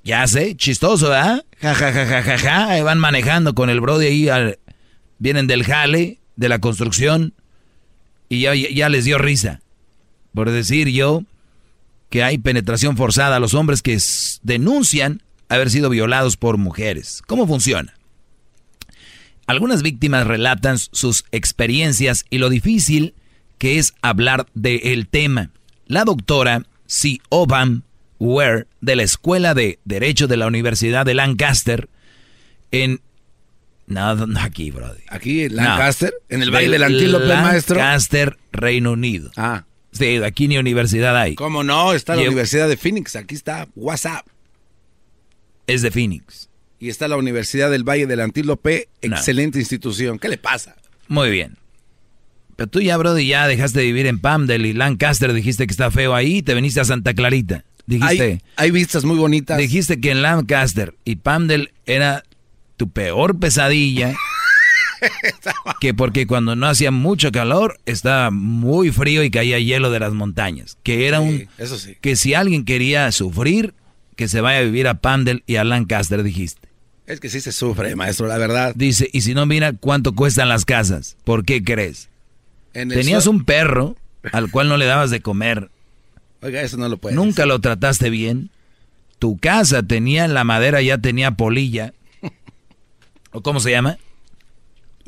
Ya 0.04 0.28
sé, 0.28 0.56
chistoso, 0.56 1.10
¿verdad? 1.10 1.44
Ja, 1.60 1.74
ja, 1.74 1.92
ja, 1.92 2.06
ja, 2.06 2.22
ja, 2.22 2.38
ja. 2.38 2.84
Van 2.84 3.00
manejando 3.00 3.56
con 3.56 3.72
el 3.72 3.82
brody 3.82 4.06
ahí, 4.06 4.30
vienen 5.18 5.48
del 5.48 5.64
jale, 5.64 6.20
de 6.36 6.50
la 6.50 6.60
construcción, 6.60 7.34
y 8.30 8.42
ya, 8.42 8.54
ya 8.54 8.90
les 8.90 9.06
dio 9.06 9.18
risa. 9.18 9.62
Por 10.34 10.52
decir 10.52 10.90
yo, 10.90 11.24
que 12.10 12.24
hay 12.24 12.38
penetración 12.38 12.98
forzada 12.98 13.38
a 13.38 13.40
los 13.40 13.54
hombres 13.54 13.82
que 13.82 13.98
denuncian 14.44 15.22
haber 15.50 15.70
sido 15.70 15.90
violados 15.90 16.38
por 16.38 16.58
mujeres. 16.58 17.22
¿Cómo 17.28 17.48
funciona? 17.48 17.94
Algunas 19.48 19.84
víctimas 19.84 20.26
relatan 20.26 20.78
sus 20.80 21.26
experiencias 21.32 22.26
y 22.30 22.40
lo 22.40 22.50
difícil 22.50 23.14
que 23.58 23.78
es 23.78 23.94
hablar 24.02 24.48
del 24.54 25.08
tema. 25.08 25.52
La 25.86 26.04
doctora 26.04 26.66
C. 26.88 27.20
Obam 27.30 27.84
Ware 28.20 28.68
de 28.82 28.96
la 28.96 29.04
Escuela 29.04 29.54
de 29.54 29.80
Derecho 29.86 30.28
de 30.28 30.38
la 30.38 30.48
Universidad 30.48 31.06
de 31.06 31.14
Lancaster 31.14 31.90
en 32.72 33.02
no, 33.88 34.16
no 34.16 34.40
aquí, 34.40 34.72
brother. 34.72 35.04
Aquí 35.10 35.44
en 35.44 35.56
Lancaster, 35.56 36.14
en 36.30 36.42
el 36.42 36.50
baile 36.50 36.72
del 36.72 36.84
antílope, 36.84 37.28
maestro. 37.28 37.76
Lancaster, 37.78 38.38
Reino 38.52 38.94
Unido. 38.94 39.32
Ah. 39.38 39.66
Sí, 39.98 40.18
aquí 40.18 40.48
ni 40.48 40.58
universidad 40.58 41.18
hay. 41.18 41.36
¿Cómo 41.36 41.64
no? 41.64 41.94
Está 41.94 42.16
la 42.16 42.24
Universidad 42.24 42.68
de 42.68 42.78
Phoenix. 42.78 43.16
Aquí 43.16 43.34
está 43.34 43.68
WhatsApp. 43.76 44.28
Es 45.68 45.82
de 45.82 45.92
Phoenix. 45.92 46.50
Y 46.80 46.90
está 46.90 47.08
la 47.08 47.16
Universidad 47.18 47.72
del 47.72 47.84
Valle 47.84 48.06
del 48.06 48.20
Antílope. 48.20 48.90
Excelente 49.02 49.60
institución. 49.60 50.20
¿Qué 50.20 50.28
le 50.28 50.38
pasa? 50.38 50.76
Muy 51.08 51.32
bien. 51.32 51.58
Pero 52.56 52.70
tú 52.70 52.82
ya, 52.82 52.98
Brody, 52.98 53.28
ya 53.28 53.48
dejaste 53.48 53.80
de 53.80 53.86
vivir 53.86 54.06
en 54.08 54.20
Pamdel 54.20 54.66
y 54.66 54.74
Lancaster. 54.74 55.34
Dijiste 55.34 55.66
que 55.66 55.72
está 55.72 55.92
feo 55.92 56.14
ahí 56.14 56.38
y 56.38 56.42
te 56.42 56.54
viniste 56.54 56.82
a 56.82 56.86
Santa 56.86 57.14
Clarita. 57.14 57.64
Dijiste. 57.86 58.24
Hay, 58.24 58.42
hay 58.58 58.72
vistas 58.72 59.06
muy 59.06 59.18
bonitas. 59.18 59.58
Dijiste 59.58 60.00
que 60.00 60.12
en 60.12 60.22
Lancaster 60.22 60.94
y 61.06 61.18
Pamdel 61.18 61.72
era 61.86 62.24
tu 62.78 62.90
peor 62.90 63.40
pesadilla. 63.40 64.16
que 65.80 65.94
porque 65.94 66.28
cuando 66.28 66.56
no 66.56 66.68
hacía 66.68 66.92
mucho 66.92 67.32
calor 67.32 67.80
estaba 67.86 68.32
muy 68.32 68.92
frío 68.92 69.24
y 69.24 69.32
caía 69.32 69.60
hielo 69.60 69.92
de 69.92 70.00
las 70.00 70.14
montañas. 70.14 70.78
Que 70.84 71.08
era 71.08 71.20
un. 71.20 71.48
Eso 71.58 71.78
sí. 71.78 71.98
Que 72.02 72.16
si 72.16 72.34
alguien 72.34 72.66
quería 72.66 73.12
sufrir, 73.12 73.74
que 74.16 74.28
se 74.28 74.42
vaya 74.42 74.60
a 74.60 74.64
vivir 74.64 74.88
a 74.88 74.96
Pandel 74.96 75.44
y 75.48 75.58
a 75.58 75.64
Lancaster, 75.64 76.24
dijiste. 76.24 76.70
Es 77.08 77.20
que 77.20 77.30
sí 77.30 77.40
se 77.40 77.52
sufre, 77.52 77.96
maestro, 77.96 78.28
la 78.28 78.38
verdad. 78.38 78.74
Dice, 78.76 79.08
y 79.14 79.22
si 79.22 79.36
no, 79.36 79.46
mira 79.46 79.74
cuánto 79.74 80.16
cuestan 80.16 80.50
las 80.50 80.66
casas. 80.66 81.18
¿Por 81.24 81.46
qué 81.46 81.64
crees? 81.64 82.10
Tenías 82.74 83.28
un 83.28 83.46
perro 83.46 83.96
al 84.32 84.50
cual 84.50 84.68
no 84.70 84.78
le 84.78 84.86
dabas 84.86 85.12
de 85.12 85.22
comer. 85.22 85.70
Oiga, 86.42 86.62
eso 86.62 86.78
no 86.78 86.90
lo 86.90 86.98
puedes. 86.98 87.16
Nunca 87.16 87.46
lo 87.46 87.60
trataste 87.60 88.10
bien. 88.10 88.50
Tu 89.20 89.38
casa 89.38 89.84
tenía, 89.84 90.28
la 90.28 90.44
madera 90.44 90.82
ya 90.82 90.98
tenía 90.98 91.32
polilla. 91.32 91.94
¿O 93.32 93.42
cómo 93.42 93.60
se 93.60 93.72
llama? 93.72 93.98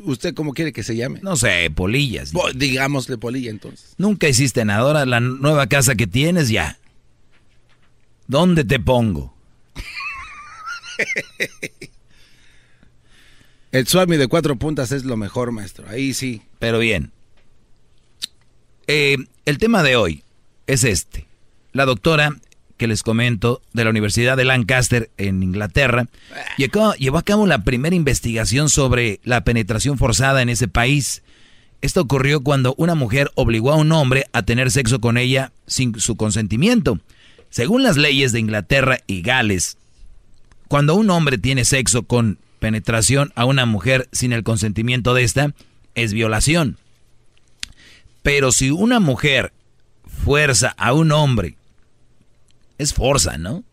¿Usted 0.00 0.34
cómo 0.34 0.52
quiere 0.54 0.72
que 0.72 0.82
se 0.82 0.96
llame? 0.96 1.20
No 1.22 1.36
sé, 1.36 1.70
polillas. 1.74 2.32
digámosle 2.54 3.18
polilla 3.18 3.50
entonces. 3.50 3.94
Nunca 3.98 4.28
hiciste 4.28 4.64
nada. 4.64 4.80
Ahora 4.80 5.06
la 5.06 5.20
nueva 5.20 5.66
casa 5.66 5.94
que 5.94 6.06
tienes 6.06 6.48
ya. 6.48 6.78
¿Dónde 8.26 8.64
te 8.64 8.78
pongo? 8.78 9.34
El 13.70 13.86
Swami 13.86 14.16
de 14.16 14.28
cuatro 14.28 14.56
puntas 14.56 14.92
es 14.92 15.04
lo 15.04 15.16
mejor, 15.16 15.52
maestro. 15.52 15.86
Ahí 15.88 16.14
sí. 16.14 16.42
Pero 16.58 16.78
bien. 16.78 17.12
Eh, 18.86 19.18
el 19.44 19.58
tema 19.58 19.82
de 19.82 19.96
hoy 19.96 20.24
es 20.66 20.84
este. 20.84 21.26
La 21.72 21.84
doctora 21.84 22.36
que 22.78 22.86
les 22.86 23.02
comento 23.02 23.60
de 23.74 23.84
la 23.84 23.90
Universidad 23.90 24.36
de 24.36 24.46
Lancaster 24.46 25.10
en 25.18 25.42
Inglaterra 25.42 26.06
llevó, 26.56 27.18
a 27.18 27.22
cabo 27.22 27.46
la 27.46 27.64
primera 27.64 27.94
investigación 27.94 28.70
sobre 28.70 29.20
la 29.24 29.44
penetración 29.44 29.98
forzada 29.98 30.40
en 30.40 30.48
ese 30.48 30.68
país. 30.68 31.22
Esto 31.82 32.00
ocurrió 32.00 32.40
cuando 32.40 32.74
una 32.78 32.94
mujer 32.94 33.30
obligó 33.34 33.72
a 33.72 33.76
un 33.76 33.92
hombre 33.92 34.26
a 34.32 34.42
tener 34.42 34.70
sexo 34.70 35.00
con 35.00 35.18
ella 35.18 35.52
sin 35.66 36.00
su 36.00 36.16
consentimiento. 36.16 36.98
Según 37.50 37.82
las 37.82 37.96
leyes 37.96 38.32
de 38.32 38.40
Inglaterra 38.40 39.00
y 39.06 39.22
Gales, 39.22 39.76
cuando 40.68 40.94
un 40.94 41.10
hombre 41.10 41.36
tiene 41.38 41.64
sexo 41.64 42.04
con 42.04 42.38
penetración 42.58 43.32
a 43.34 43.44
una 43.44 43.66
mujer 43.66 44.08
sin 44.12 44.32
el 44.32 44.42
consentimiento 44.42 45.14
de 45.14 45.24
esta, 45.24 45.54
es 45.94 46.12
violación. 46.12 46.78
Pero 48.22 48.52
si 48.52 48.70
una 48.70 49.00
mujer 49.00 49.52
fuerza 50.24 50.74
a 50.76 50.92
un 50.92 51.12
hombre, 51.12 51.57
es 52.78 52.94
fuerza, 52.94 53.38
¿no? 53.38 53.64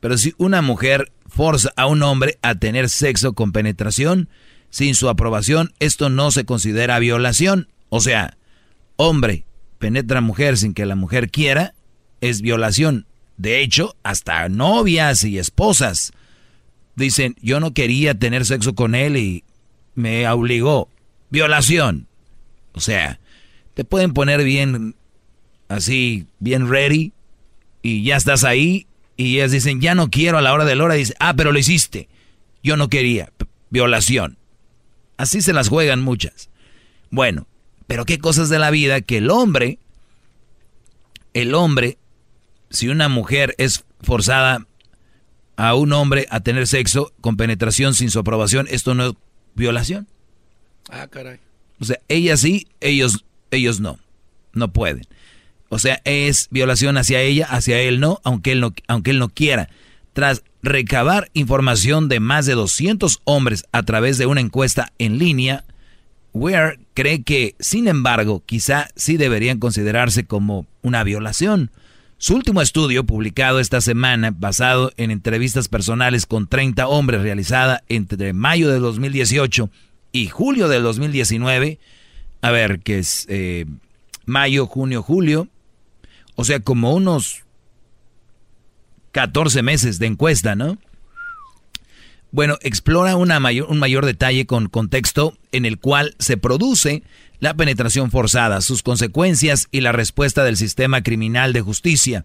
Pero 0.00 0.18
si 0.18 0.34
una 0.36 0.60
mujer 0.60 1.12
forza 1.26 1.72
a 1.76 1.86
un 1.86 2.02
hombre 2.02 2.38
a 2.42 2.54
tener 2.56 2.88
sexo 2.88 3.32
con 3.32 3.52
penetración 3.52 4.28
sin 4.70 4.94
su 4.94 5.08
aprobación, 5.08 5.72
esto 5.78 6.10
no 6.10 6.30
se 6.30 6.44
considera 6.44 6.98
violación. 6.98 7.68
O 7.88 8.00
sea, 8.00 8.36
hombre 8.96 9.46
penetra 9.78 10.20
mujer 10.20 10.56
sin 10.56 10.74
que 10.74 10.86
la 10.86 10.94
mujer 10.94 11.30
quiera, 11.30 11.74
es 12.20 12.40
violación. 12.40 13.06
De 13.36 13.60
hecho, 13.60 13.96
hasta 14.02 14.48
novias 14.48 15.24
y 15.24 15.38
esposas 15.38 16.12
dicen, 16.96 17.36
yo 17.42 17.60
no 17.60 17.74
quería 17.74 18.14
tener 18.14 18.46
sexo 18.46 18.74
con 18.74 18.94
él 18.94 19.16
y 19.16 19.44
me 19.94 20.28
obligó. 20.28 20.88
Violación. 21.30 22.06
O 22.72 22.80
sea, 22.80 23.20
te 23.74 23.84
pueden 23.84 24.12
poner 24.12 24.44
bien, 24.44 24.94
así, 25.68 26.26
bien 26.38 26.68
ready, 26.68 27.12
y 27.84 28.02
ya 28.02 28.16
estás 28.16 28.44
ahí, 28.44 28.86
y 29.14 29.36
ellas 29.36 29.52
dicen, 29.52 29.82
ya 29.82 29.94
no 29.94 30.08
quiero 30.10 30.38
a 30.38 30.42
la 30.42 30.54
hora 30.54 30.64
de 30.64 30.74
la 30.74 30.84
hora, 30.84 30.94
dice, 30.94 31.14
ah, 31.20 31.34
pero 31.36 31.52
lo 31.52 31.58
hiciste. 31.58 32.08
Yo 32.62 32.78
no 32.78 32.88
quería. 32.88 33.30
Violación. 33.68 34.38
Así 35.18 35.42
se 35.42 35.52
las 35.52 35.68
juegan 35.68 36.00
muchas. 36.00 36.48
Bueno, 37.10 37.46
pero 37.86 38.06
qué 38.06 38.18
cosas 38.18 38.48
de 38.48 38.58
la 38.58 38.70
vida 38.70 39.02
que 39.02 39.18
el 39.18 39.30
hombre, 39.30 39.78
el 41.34 41.54
hombre, 41.54 41.98
si 42.70 42.88
una 42.88 43.10
mujer 43.10 43.54
es 43.58 43.84
forzada 44.00 44.66
a 45.56 45.74
un 45.74 45.92
hombre 45.92 46.26
a 46.30 46.40
tener 46.40 46.66
sexo 46.66 47.12
con 47.20 47.36
penetración 47.36 47.92
sin 47.92 48.10
su 48.10 48.18
aprobación, 48.18 48.66
esto 48.70 48.94
no 48.94 49.08
es 49.08 49.12
violación. 49.54 50.08
Ah, 50.88 51.06
caray. 51.08 51.38
O 51.80 51.84
sea, 51.84 52.00
ella 52.08 52.38
sí, 52.38 52.66
ellos, 52.80 53.26
ellos 53.50 53.78
no. 53.80 53.98
No 54.54 54.72
pueden. 54.72 55.06
O 55.74 55.80
sea, 55.80 56.00
es 56.04 56.46
violación 56.52 56.96
hacia 56.98 57.20
ella, 57.20 57.48
hacia 57.50 57.80
él 57.80 57.98
no, 57.98 58.20
aunque 58.22 58.52
él 58.52 58.60
no, 58.60 58.72
aunque 58.86 59.10
él 59.10 59.18
no 59.18 59.28
quiera. 59.28 59.70
Tras 60.12 60.44
recabar 60.62 61.30
información 61.34 62.08
de 62.08 62.20
más 62.20 62.46
de 62.46 62.52
200 62.52 63.22
hombres 63.24 63.64
a 63.72 63.82
través 63.82 64.16
de 64.16 64.26
una 64.26 64.40
encuesta 64.40 64.92
en 64.98 65.18
línea, 65.18 65.64
Ware 66.32 66.78
cree 66.94 67.24
que, 67.24 67.56
sin 67.58 67.88
embargo, 67.88 68.44
quizá 68.46 68.86
sí 68.94 69.16
deberían 69.16 69.58
considerarse 69.58 70.26
como 70.26 70.68
una 70.82 71.02
violación. 71.02 71.72
Su 72.18 72.36
último 72.36 72.62
estudio, 72.62 73.02
publicado 73.02 73.58
esta 73.58 73.80
semana, 73.80 74.30
basado 74.30 74.92
en 74.96 75.10
entrevistas 75.10 75.66
personales 75.66 76.24
con 76.24 76.46
30 76.46 76.86
hombres 76.86 77.20
realizada 77.20 77.82
entre 77.88 78.32
mayo 78.32 78.70
de 78.70 78.78
2018 78.78 79.70
y 80.12 80.28
julio 80.28 80.68
del 80.68 80.84
2019, 80.84 81.80
a 82.42 82.50
ver, 82.52 82.78
que 82.78 83.00
es 83.00 83.26
eh, 83.28 83.66
mayo, 84.24 84.68
junio, 84.68 85.02
julio, 85.02 85.48
o 86.36 86.44
sea, 86.44 86.60
como 86.60 86.94
unos 86.94 87.44
14 89.12 89.62
meses 89.62 89.98
de 89.98 90.06
encuesta, 90.06 90.54
¿no? 90.54 90.78
Bueno, 92.32 92.58
explora 92.62 93.16
una 93.16 93.38
mayor, 93.38 93.68
un 93.70 93.78
mayor 93.78 94.06
detalle 94.06 94.44
con 94.44 94.68
contexto 94.68 95.38
en 95.52 95.64
el 95.64 95.78
cual 95.78 96.16
se 96.18 96.36
produce 96.36 97.04
la 97.38 97.54
penetración 97.54 98.10
forzada, 98.10 98.60
sus 98.60 98.82
consecuencias 98.82 99.68
y 99.70 99.82
la 99.82 99.92
respuesta 99.92 100.42
del 100.42 100.56
sistema 100.56 101.02
criminal 101.02 101.52
de 101.52 101.60
justicia. 101.60 102.24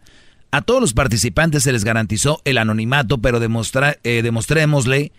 A 0.50 0.64
todos 0.64 0.82
los 0.82 0.94
participantes 0.94 1.62
se 1.62 1.72
les 1.72 1.84
garantizó 1.84 2.42
el 2.44 2.58
anonimato, 2.58 3.20
pero 3.20 3.40
eh, 3.40 4.22
demostrémosle 4.24 5.12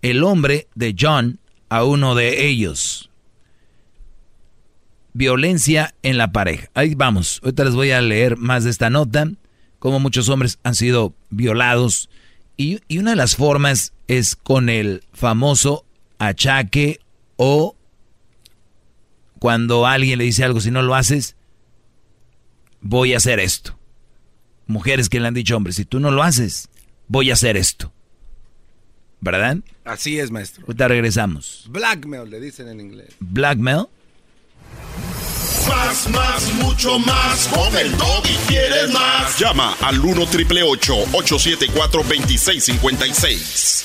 el 0.00 0.24
hombre 0.24 0.68
de 0.74 0.96
John 0.98 1.40
a 1.68 1.84
uno 1.84 2.14
de 2.14 2.46
ellos. 2.46 3.07
Violencia 5.12 5.94
en 6.02 6.18
la 6.18 6.32
pareja. 6.32 6.68
Ahí 6.74 6.94
vamos. 6.94 7.40
Ahorita 7.42 7.64
les 7.64 7.74
voy 7.74 7.90
a 7.90 8.00
leer 8.00 8.36
más 8.36 8.64
de 8.64 8.70
esta 8.70 8.90
nota, 8.90 9.30
cómo 9.78 10.00
muchos 10.00 10.28
hombres 10.28 10.58
han 10.62 10.74
sido 10.74 11.14
violados. 11.30 12.08
Y, 12.56 12.80
y 12.88 12.98
una 12.98 13.10
de 13.10 13.16
las 13.16 13.36
formas 13.36 13.92
es 14.06 14.36
con 14.36 14.68
el 14.68 15.04
famoso 15.12 15.84
achaque 16.18 17.00
o 17.36 17.76
cuando 19.38 19.86
alguien 19.86 20.18
le 20.18 20.24
dice 20.24 20.44
algo, 20.44 20.60
si 20.60 20.70
no 20.70 20.82
lo 20.82 20.94
haces, 20.94 21.36
voy 22.80 23.14
a 23.14 23.18
hacer 23.18 23.40
esto. 23.40 23.78
Mujeres 24.66 25.08
que 25.08 25.20
le 25.20 25.28
han 25.28 25.34
dicho, 25.34 25.56
hombre, 25.56 25.72
si 25.72 25.84
tú 25.84 26.00
no 26.00 26.10
lo 26.10 26.22
haces, 26.22 26.68
voy 27.06 27.30
a 27.30 27.34
hacer 27.34 27.56
esto. 27.56 27.92
¿Verdad? 29.20 29.58
Así 29.84 30.18
es, 30.18 30.30
maestro. 30.30 30.64
Ahorita 30.66 30.88
regresamos. 30.88 31.66
Blackmail, 31.70 32.30
le 32.30 32.40
dicen 32.40 32.68
en 32.68 32.80
inglés. 32.80 33.14
¿Blackmail? 33.18 33.86
Más, 35.68 36.08
más, 36.10 36.52
mucho 36.54 36.98
más. 36.98 37.48
Con 37.48 37.76
el 37.76 37.92
y 37.92 38.36
quieres 38.46 38.90
más. 38.92 39.38
Llama 39.38 39.76
al 39.80 40.00
1 40.00 40.26
triple 40.26 40.62
874 40.62 42.02
2656. 42.02 43.84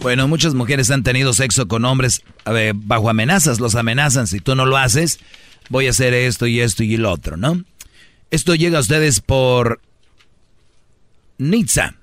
Bueno, 0.00 0.28
muchas 0.28 0.54
mujeres 0.54 0.90
han 0.90 1.02
tenido 1.02 1.34
sexo 1.34 1.68
con 1.68 1.84
hombres 1.84 2.22
bajo 2.74 3.10
amenazas, 3.10 3.60
los 3.60 3.74
amenazan, 3.74 4.26
si 4.26 4.40
tú 4.40 4.54
no 4.54 4.64
lo 4.64 4.76
haces, 4.76 5.18
voy 5.68 5.86
a 5.86 5.90
hacer 5.90 6.14
esto 6.14 6.46
y 6.46 6.60
esto 6.60 6.82
y 6.82 6.96
lo 6.96 7.12
otro, 7.12 7.36
¿no? 7.36 7.62
Esto 8.30 8.54
llega 8.54 8.78
a 8.78 8.80
ustedes 8.80 9.20
por 9.20 9.80
Nitza, 11.38 11.94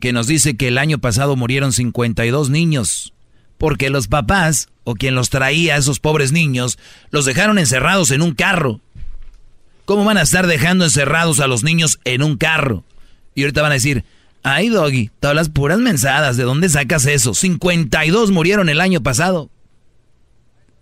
que 0.00 0.12
nos 0.12 0.26
dice 0.26 0.56
que 0.56 0.68
el 0.68 0.78
año 0.78 0.98
pasado 0.98 1.36
murieron 1.36 1.72
52 1.72 2.50
niños, 2.50 3.12
porque 3.58 3.90
los 3.90 4.08
papás, 4.08 4.68
o 4.84 4.94
quien 4.94 5.14
los 5.14 5.30
traía 5.30 5.74
a 5.74 5.78
esos 5.78 6.00
pobres 6.00 6.32
niños, 6.32 6.78
los 7.10 7.26
dejaron 7.26 7.58
encerrados 7.58 8.10
en 8.10 8.22
un 8.22 8.34
carro. 8.34 8.80
¿Cómo 9.84 10.04
van 10.04 10.18
a 10.18 10.22
estar 10.22 10.46
dejando 10.46 10.84
encerrados 10.84 11.40
a 11.40 11.46
los 11.46 11.62
niños 11.62 12.00
en 12.04 12.22
un 12.22 12.36
carro? 12.36 12.84
Y 13.34 13.42
ahorita 13.42 13.62
van 13.62 13.72
a 13.72 13.74
decir, 13.74 14.04
Ay, 14.42 14.68
Doggy, 14.68 15.10
te 15.20 15.28
hablas 15.28 15.50
puras 15.50 15.78
mensadas. 15.78 16.36
¿De 16.36 16.44
dónde 16.44 16.68
sacas 16.68 17.06
eso? 17.06 17.34
52 17.34 18.30
murieron 18.30 18.68
el 18.68 18.80
año 18.80 19.02
pasado. 19.02 19.50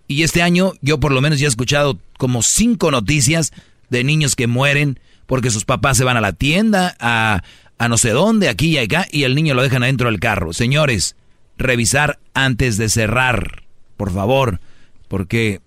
Y 0.06 0.22
este 0.22 0.42
año 0.42 0.72
yo 0.80 1.00
por 1.00 1.12
lo 1.12 1.20
menos 1.20 1.38
ya 1.38 1.46
he 1.46 1.48
escuchado 1.48 1.98
como 2.16 2.42
cinco 2.42 2.90
noticias 2.90 3.52
de 3.90 4.04
niños 4.04 4.36
que 4.36 4.46
mueren 4.46 5.00
porque 5.28 5.50
sus 5.50 5.66
papás 5.66 5.98
se 5.98 6.04
van 6.04 6.16
a 6.16 6.22
la 6.22 6.32
tienda, 6.32 6.96
a, 6.98 7.42
a 7.76 7.88
no 7.88 7.98
sé 7.98 8.10
dónde, 8.10 8.48
aquí 8.48 8.70
y 8.70 8.78
acá, 8.78 9.06
y 9.12 9.24
el 9.24 9.34
niño 9.34 9.52
lo 9.52 9.62
dejan 9.62 9.82
adentro 9.82 10.10
del 10.10 10.20
carro. 10.20 10.54
Señores, 10.54 11.16
revisar 11.58 12.18
antes 12.32 12.78
de 12.78 12.88
cerrar, 12.88 13.64
por 13.98 14.10
favor, 14.10 14.58
porque 15.06 15.60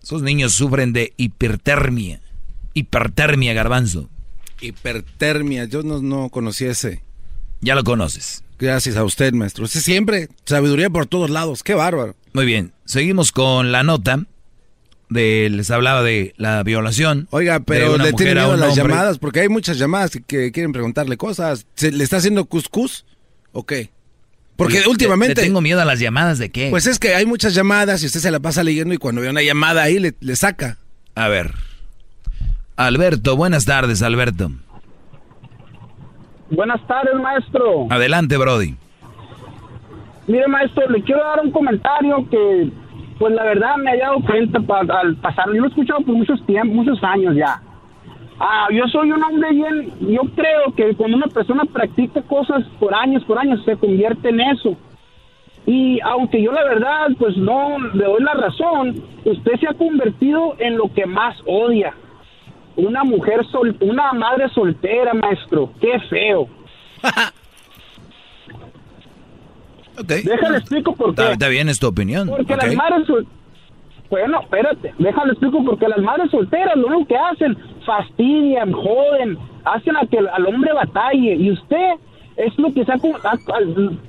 esos 0.00 0.22
niños 0.22 0.52
sufren 0.52 0.92
de 0.92 1.12
hipertermia. 1.16 2.20
Hipertermia, 2.72 3.52
garbanzo. 3.52 4.08
Hipertermia, 4.60 5.64
yo 5.64 5.82
no, 5.82 6.00
no 6.00 6.28
conocía 6.28 6.70
ese. 6.70 7.02
Ya 7.60 7.74
lo 7.74 7.82
conoces. 7.82 8.44
Gracias 8.60 8.96
a 8.96 9.02
usted, 9.02 9.32
maestro. 9.32 9.64
Usted 9.64 9.80
siempre, 9.80 10.28
sabiduría 10.44 10.88
por 10.88 11.06
todos 11.06 11.30
lados. 11.30 11.64
Qué 11.64 11.74
bárbaro. 11.74 12.14
Muy 12.32 12.46
bien, 12.46 12.72
seguimos 12.84 13.32
con 13.32 13.72
la 13.72 13.82
nota. 13.82 14.24
De, 15.12 15.48
les 15.50 15.70
hablaba 15.70 16.02
de 16.02 16.34
la 16.36 16.62
violación. 16.62 17.28
Oiga, 17.30 17.60
pero 17.60 17.98
le 17.98 18.12
tiene 18.12 18.34
miedo 18.34 18.52
a 18.52 18.56
las 18.56 18.74
llamadas, 18.74 19.18
porque 19.18 19.40
hay 19.40 19.48
muchas 19.48 19.78
llamadas 19.78 20.18
que 20.26 20.52
quieren 20.52 20.72
preguntarle 20.72 21.16
cosas. 21.16 21.66
¿Se, 21.74 21.92
¿Le 21.92 22.04
está 22.04 22.16
haciendo 22.18 22.44
cuscús 22.46 23.04
o 23.52 23.64
qué? 23.64 23.90
Porque 24.56 24.82
últimamente... 24.86 25.40
tengo 25.40 25.60
miedo 25.60 25.80
a 25.80 25.84
las 25.84 25.98
llamadas 25.98 26.38
de 26.38 26.50
qué? 26.50 26.68
Pues 26.70 26.86
es 26.86 26.98
que 26.98 27.14
hay 27.14 27.26
muchas 27.26 27.54
llamadas 27.54 28.02
y 28.02 28.06
usted 28.06 28.20
se 28.20 28.30
la 28.30 28.40
pasa 28.40 28.62
leyendo 28.62 28.94
y 28.94 28.98
cuando 28.98 29.20
ve 29.20 29.30
una 29.30 29.42
llamada 29.42 29.82
ahí 29.82 29.98
le, 29.98 30.14
le 30.20 30.36
saca. 30.36 30.78
A 31.14 31.28
ver, 31.28 31.52
Alberto, 32.76 33.36
buenas 33.36 33.64
tardes, 33.64 34.02
Alberto. 34.02 34.50
Buenas 36.50 36.86
tardes, 36.86 37.14
maestro. 37.14 37.86
Adelante, 37.90 38.36
Brody. 38.36 38.76
Mire, 40.26 40.46
maestro, 40.48 40.88
le 40.90 41.02
quiero 41.02 41.22
dar 41.22 41.40
un 41.40 41.50
comentario 41.50 42.28
que, 42.30 42.70
pues 43.22 43.34
la 43.34 43.44
verdad 43.44 43.76
me 43.76 43.92
he 43.92 43.98
dado 43.98 44.18
cuenta 44.18 44.58
al 44.98 45.14
pasar. 45.14 45.46
Yo 45.46 45.60
lo 45.60 45.66
he 45.66 45.68
escuchado 45.68 46.00
por 46.00 46.16
muchos 46.16 46.44
tiempos, 46.44 46.74
muchos 46.74 47.04
años 47.04 47.36
ya. 47.36 47.62
Ah, 48.40 48.66
yo 48.72 48.84
soy 48.88 49.12
un 49.12 49.22
hombre 49.22 49.52
bien, 49.52 49.92
yo 50.00 50.22
creo 50.34 50.74
que 50.74 50.92
cuando 50.96 51.18
una 51.18 51.28
persona 51.28 51.62
practica 51.72 52.20
cosas 52.22 52.64
por 52.80 52.92
años, 52.92 53.22
por 53.22 53.38
años, 53.38 53.64
se 53.64 53.76
convierte 53.76 54.30
en 54.30 54.40
eso. 54.40 54.76
Y 55.66 56.00
aunque 56.00 56.42
yo 56.42 56.50
la 56.50 56.64
verdad, 56.64 57.10
pues 57.16 57.36
no 57.36 57.78
le 57.94 58.02
doy 58.06 58.24
la 58.24 58.34
razón, 58.34 59.00
usted 59.24 59.52
se 59.60 59.68
ha 59.68 59.74
convertido 59.74 60.56
en 60.58 60.76
lo 60.76 60.92
que 60.92 61.06
más 61.06 61.36
odia. 61.46 61.94
Una 62.74 63.04
mujer 63.04 63.46
sol, 63.52 63.76
una 63.78 64.12
madre 64.14 64.48
soltera, 64.48 65.14
maestro. 65.14 65.70
Qué 65.80 66.00
feo. 66.10 66.48
okay. 69.98 70.22
Déjale 70.22 70.58
explico 70.58 70.94
por 70.94 71.14
qué. 71.14 71.32
Está, 71.32 71.48
bien, 71.48 71.68
es 71.68 71.78
tu 71.78 71.86
opinión. 71.86 72.28
Porque 72.28 72.56
las 72.56 72.74
madres 72.74 73.06
Bueno, 74.10 74.40
espérate, 74.40 74.94
déjale 74.98 75.32
explico 75.32 75.64
porque 75.64 75.88
las 75.88 75.98
madres 75.98 76.30
solteras 76.30 76.76
lo 76.76 76.88
único 76.88 77.06
que 77.06 77.16
hacen, 77.16 77.56
fastidian, 77.84 78.72
joden, 78.72 79.38
hacen 79.64 79.96
a 79.96 80.06
que 80.06 80.18
al 80.18 80.46
hombre 80.46 80.72
batalle. 80.72 81.34
Y 81.34 81.50
usted 81.50 81.94
es 82.36 82.56
lo 82.58 82.72
que 82.72 82.84
se 82.84 82.92
ha, 82.92 82.96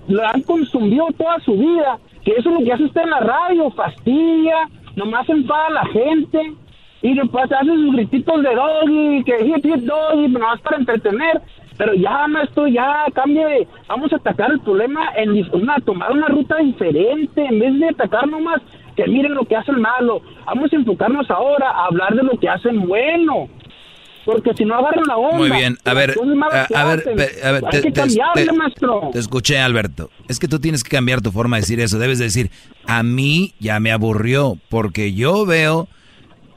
lo 0.08 0.28
han 0.28 0.42
consumido 0.44 1.08
toda 1.18 1.40
su 1.42 1.54
vida, 1.54 2.00
que 2.24 2.32
eso 2.32 2.50
es 2.50 2.60
lo 2.60 2.66
que 2.66 2.74
hace 2.74 2.84
usted 2.86 3.02
en 3.02 3.10
la 3.10 3.20
radio, 3.20 3.72
fastidia, 3.72 4.70
nomás 4.96 5.28
enfada 5.30 5.68
a 5.68 5.72
la 5.72 5.86
gente 5.88 6.54
y 7.04 7.14
después 7.16 7.52
hace 7.52 7.66
sus 7.66 7.94
grititos 7.94 8.42
de 8.42 8.56
doggy, 8.56 9.24
que 9.26 9.44
hit, 9.44 9.64
hit 9.64 9.84
doggy, 9.84 10.30
nomás 10.30 10.60
para 10.62 10.78
entretener. 10.78 11.42
Pero 11.78 11.94
ya, 11.94 12.28
maestro, 12.28 12.68
ya 12.68 13.06
cambie, 13.14 13.68
vamos 13.88 14.14
a 14.14 14.18
atacar 14.18 14.52
el 14.52 14.60
problema 14.60 15.10
en 15.16 15.32
una, 15.54 15.78
tomar 15.78 16.12
una 16.12 16.28
ruta 16.28 16.58
diferente, 16.58 17.44
en 17.44 17.60
vez 17.60 17.80
de 17.80 17.90
atacar 17.90 18.28
nomás 18.28 18.62
que 18.96 19.08
miren 19.08 19.34
lo 19.34 19.46
que 19.46 19.56
hacen 19.56 19.82
malo, 19.82 20.22
vamos 20.46 20.72
a 20.72 20.76
enfocarnos 20.76 21.30
ahora 21.32 21.70
a 21.70 21.86
hablar 21.86 22.14
de 22.14 22.24
lo 22.24 22.38
que 22.40 22.48
hacen 22.48 22.88
bueno 22.88 23.50
porque 24.26 24.54
si 24.56 24.66
no 24.66 24.76
agarran 24.76 25.04
la 25.08 25.18
onda. 25.18 25.38
Muy 25.38 25.52
bien, 25.52 25.78
a 25.84 25.94
ver, 25.94 26.12
a, 26.12 26.86
ver, 26.86 27.04
a 27.44 27.52
ver, 27.52 27.64
te, 27.70 27.92
te, 27.92 29.20
escuché, 29.20 29.60
Alberto. 29.60 30.10
Es 30.28 30.40
que 30.40 30.48
tú 30.48 30.60
tienes 30.60 30.84
que 30.84 30.90
cambiar 30.90 31.22
tu 31.22 31.32
forma 31.32 31.58
de 31.58 31.62
decir 31.62 31.80
eso. 31.80 32.00
Debes 32.00 32.20
decir, 32.20 32.50
a 32.88 33.04
mí 33.04 33.54
ya 33.60 33.80
me 33.80 33.92
aburrió, 33.92 34.58
porque 34.70 35.14
yo 35.14 35.46
veo 35.46 35.88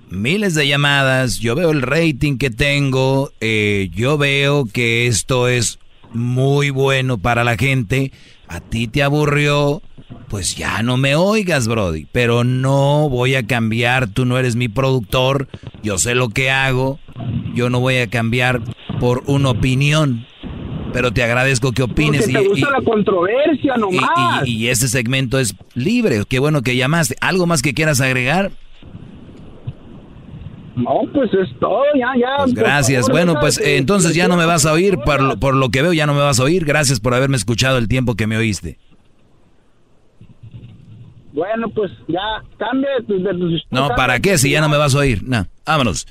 miles 0.09 0.55
de 0.55 0.69
llamadas, 0.69 1.39
yo 1.39 1.55
veo 1.55 1.71
el 1.71 1.83
rating 1.83 2.39
que 2.39 2.51
tengo, 2.51 3.31
eh, 3.41 3.91
yo 3.93 4.19
veo 4.19 4.67
que 4.67 5.07
esto 5.07 5.49
es 5.49 5.79
muy 6.13 6.71
bueno 6.71 7.19
para 7.19 7.45
la 7.45 7.57
gente. 7.57 8.13
A 8.49 8.61
ti 8.61 8.87
te 8.87 9.03
aburrió, 9.03 9.83
pues 10.29 10.57
ya 10.57 10.83
no 10.83 10.97
me 10.97 11.17
oigas, 11.17 11.67
Brody. 11.67 12.07
Pero 12.13 12.45
no 12.45 13.09
voy 13.09 13.35
a 13.35 13.47
cambiar, 13.47 14.07
tú 14.09 14.25
no 14.25 14.39
eres 14.39 14.55
mi 14.55 14.69
productor, 14.69 15.49
yo 15.83 15.99
sé 15.99 16.15
lo 16.15 16.29
que 16.29 16.51
hago 16.51 17.01
yo 17.57 17.71
no 17.71 17.81
voy 17.81 17.97
a 17.97 18.09
cambiar 18.09 18.61
por 19.01 19.25
una 19.27 19.51
opinión. 19.51 20.27
Pero 20.93 21.13
te 21.13 21.23
agradezco 21.23 21.73
que 21.73 21.83
opines. 21.83 22.23
Porque 22.23 22.39
te 22.39 22.49
gusta 22.49 22.71
la 22.71 22.81
controversia 22.83 23.77
nomás. 23.77 24.47
Y, 24.47 24.69
este 24.69 24.89
segmento 24.89 25.39
es 25.39 25.55
libre. 25.75 26.23
Qué 26.29 26.39
bueno 26.39 26.63
que 26.63 26.77
llamaste. 26.77 27.17
¿Algo 27.21 27.47
más 27.47 27.61
que 27.61 27.75
quieras 27.75 28.01
agregar? 28.01 28.53
No, 30.77 31.01
pues 31.13 31.31
es 31.33 31.59
todo, 31.59 31.83
ya, 31.99 32.13
ya. 32.21 32.45
Pues 32.45 32.55
gracias. 32.55 33.09
bueno, 33.09 33.41
pues 33.41 33.59
entonces 33.59 34.15
ya 34.15 34.29
no 34.29 34.37
me 34.37 34.45
vas 34.45 34.67
a 34.67 34.73
oír, 34.73 34.99
por 34.99 35.23
lo, 35.23 35.39
por 35.39 35.55
lo 35.55 35.71
que 35.71 35.81
veo 35.81 35.95
ya 35.95 36.07
no 36.07 36.13
me 36.13 36.21
vas 36.21 36.39
a 36.39 36.45
oír. 36.45 36.67
Gracias 36.67 37.01
por 37.01 37.15
haberme 37.15 37.37
escuchado 37.37 37.79
el 37.79 37.89
tiempo 37.89 38.15
que 38.15 38.27
me 38.27 38.37
oíste. 38.37 38.79
Bueno, 41.33 41.69
pues 41.69 41.91
ya 42.09 42.43
cambia 42.59 42.91
de, 43.07 43.19
de, 43.19 43.63
No, 43.71 43.89
¿para 43.97 44.21
qué 44.21 44.39
si 44.39 44.51
ya 44.51 44.61
no 44.61 44.69
me 44.69 44.79
vas 44.79 44.95
a 44.95 44.99
oír? 44.99 45.23
No, 45.23 45.47
vámonos. 45.67 46.07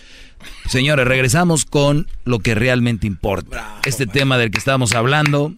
Señores, 0.67 1.07
regresamos 1.07 1.65
con 1.65 2.07
lo 2.25 2.39
que 2.39 2.53
realmente 2.53 3.07
importa. 3.07 3.79
este 3.85 4.05
tema 4.05 4.37
del 4.37 4.51
que 4.51 4.59
estábamos 4.59 4.93
hablando. 4.93 5.53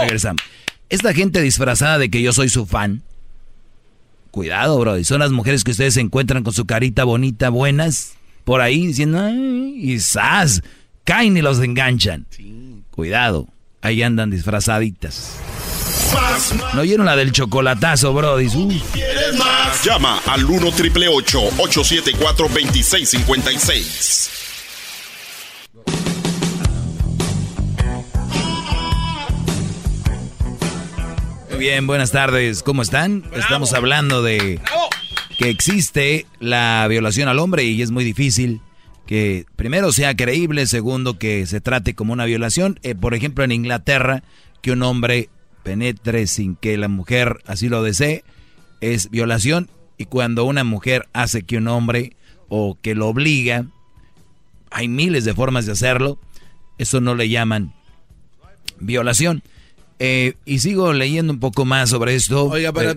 Regresamos. 0.00 0.42
Esta 0.88 1.12
gente 1.12 1.40
disfrazada 1.40 1.98
de 1.98 2.10
que 2.10 2.22
yo 2.22 2.32
soy 2.32 2.48
su 2.48 2.66
fan. 2.66 3.02
Cuidado, 4.30 4.78
bro. 4.78 4.96
Y 4.96 5.04
son 5.04 5.20
las 5.20 5.32
mujeres 5.32 5.64
que 5.64 5.72
ustedes 5.72 5.94
se 5.94 6.00
encuentran 6.00 6.42
con 6.42 6.52
su 6.52 6.64
carita 6.64 7.04
bonita, 7.04 7.50
buenas, 7.50 8.16
por 8.44 8.60
ahí 8.60 8.86
diciendo, 8.86 9.20
ay, 9.20 9.74
y 9.76 9.98
¡zas! 10.00 10.62
Caen 11.04 11.36
y 11.36 11.42
los 11.42 11.60
enganchan. 11.60 12.26
Cuidado. 12.90 13.48
Ahí 13.82 14.02
andan 14.02 14.30
disfrazaditas. 14.30 15.38
¿No 16.74 16.82
oyeron 16.82 17.06
la 17.06 17.16
del 17.16 17.32
chocolatazo, 17.32 18.12
bro? 18.12 18.36
¿Quieres 18.36 19.36
más? 19.38 19.84
Llama 19.84 20.20
al 20.26 20.44
1 20.44 20.72
triple 20.72 21.08
874 21.08 22.48
2656. 22.48 24.30
Muy 31.50 31.58
bien, 31.58 31.86
buenas 31.86 32.10
tardes. 32.10 32.62
¿Cómo 32.62 32.82
están? 32.82 33.24
Estamos 33.34 33.72
hablando 33.72 34.22
de 34.22 34.60
que 35.40 35.48
existe 35.48 36.26
la 36.38 36.86
violación 36.86 37.26
al 37.30 37.38
hombre 37.38 37.64
y 37.64 37.80
es 37.80 37.90
muy 37.90 38.04
difícil 38.04 38.60
que 39.06 39.46
primero 39.56 39.90
sea 39.90 40.14
creíble, 40.14 40.66
segundo 40.66 41.18
que 41.18 41.46
se 41.46 41.62
trate 41.62 41.94
como 41.94 42.12
una 42.12 42.26
violación. 42.26 42.78
Eh, 42.82 42.94
por 42.94 43.14
ejemplo, 43.14 43.42
en 43.42 43.52
Inglaterra, 43.52 44.22
que 44.60 44.72
un 44.72 44.82
hombre 44.82 45.30
penetre 45.62 46.26
sin 46.26 46.56
que 46.56 46.76
la 46.76 46.88
mujer 46.88 47.38
así 47.46 47.70
lo 47.70 47.82
desee, 47.82 48.22
es 48.82 49.08
violación. 49.08 49.70
Y 49.96 50.04
cuando 50.04 50.44
una 50.44 50.62
mujer 50.62 51.08
hace 51.14 51.40
que 51.40 51.56
un 51.56 51.68
hombre 51.68 52.16
o 52.50 52.76
que 52.82 52.94
lo 52.94 53.08
obliga, 53.08 53.64
hay 54.70 54.88
miles 54.88 55.24
de 55.24 55.32
formas 55.32 55.64
de 55.64 55.72
hacerlo, 55.72 56.18
eso 56.76 57.00
no 57.00 57.14
le 57.14 57.30
llaman 57.30 57.72
violación. 58.78 59.42
Eh, 60.02 60.32
y 60.46 60.60
sigo 60.60 60.94
leyendo 60.94 61.30
un 61.30 61.40
poco 61.40 61.66
más 61.66 61.90
sobre 61.90 62.14
esto. 62.14 62.46
Oiga, 62.46 62.72
pero, 62.72 62.94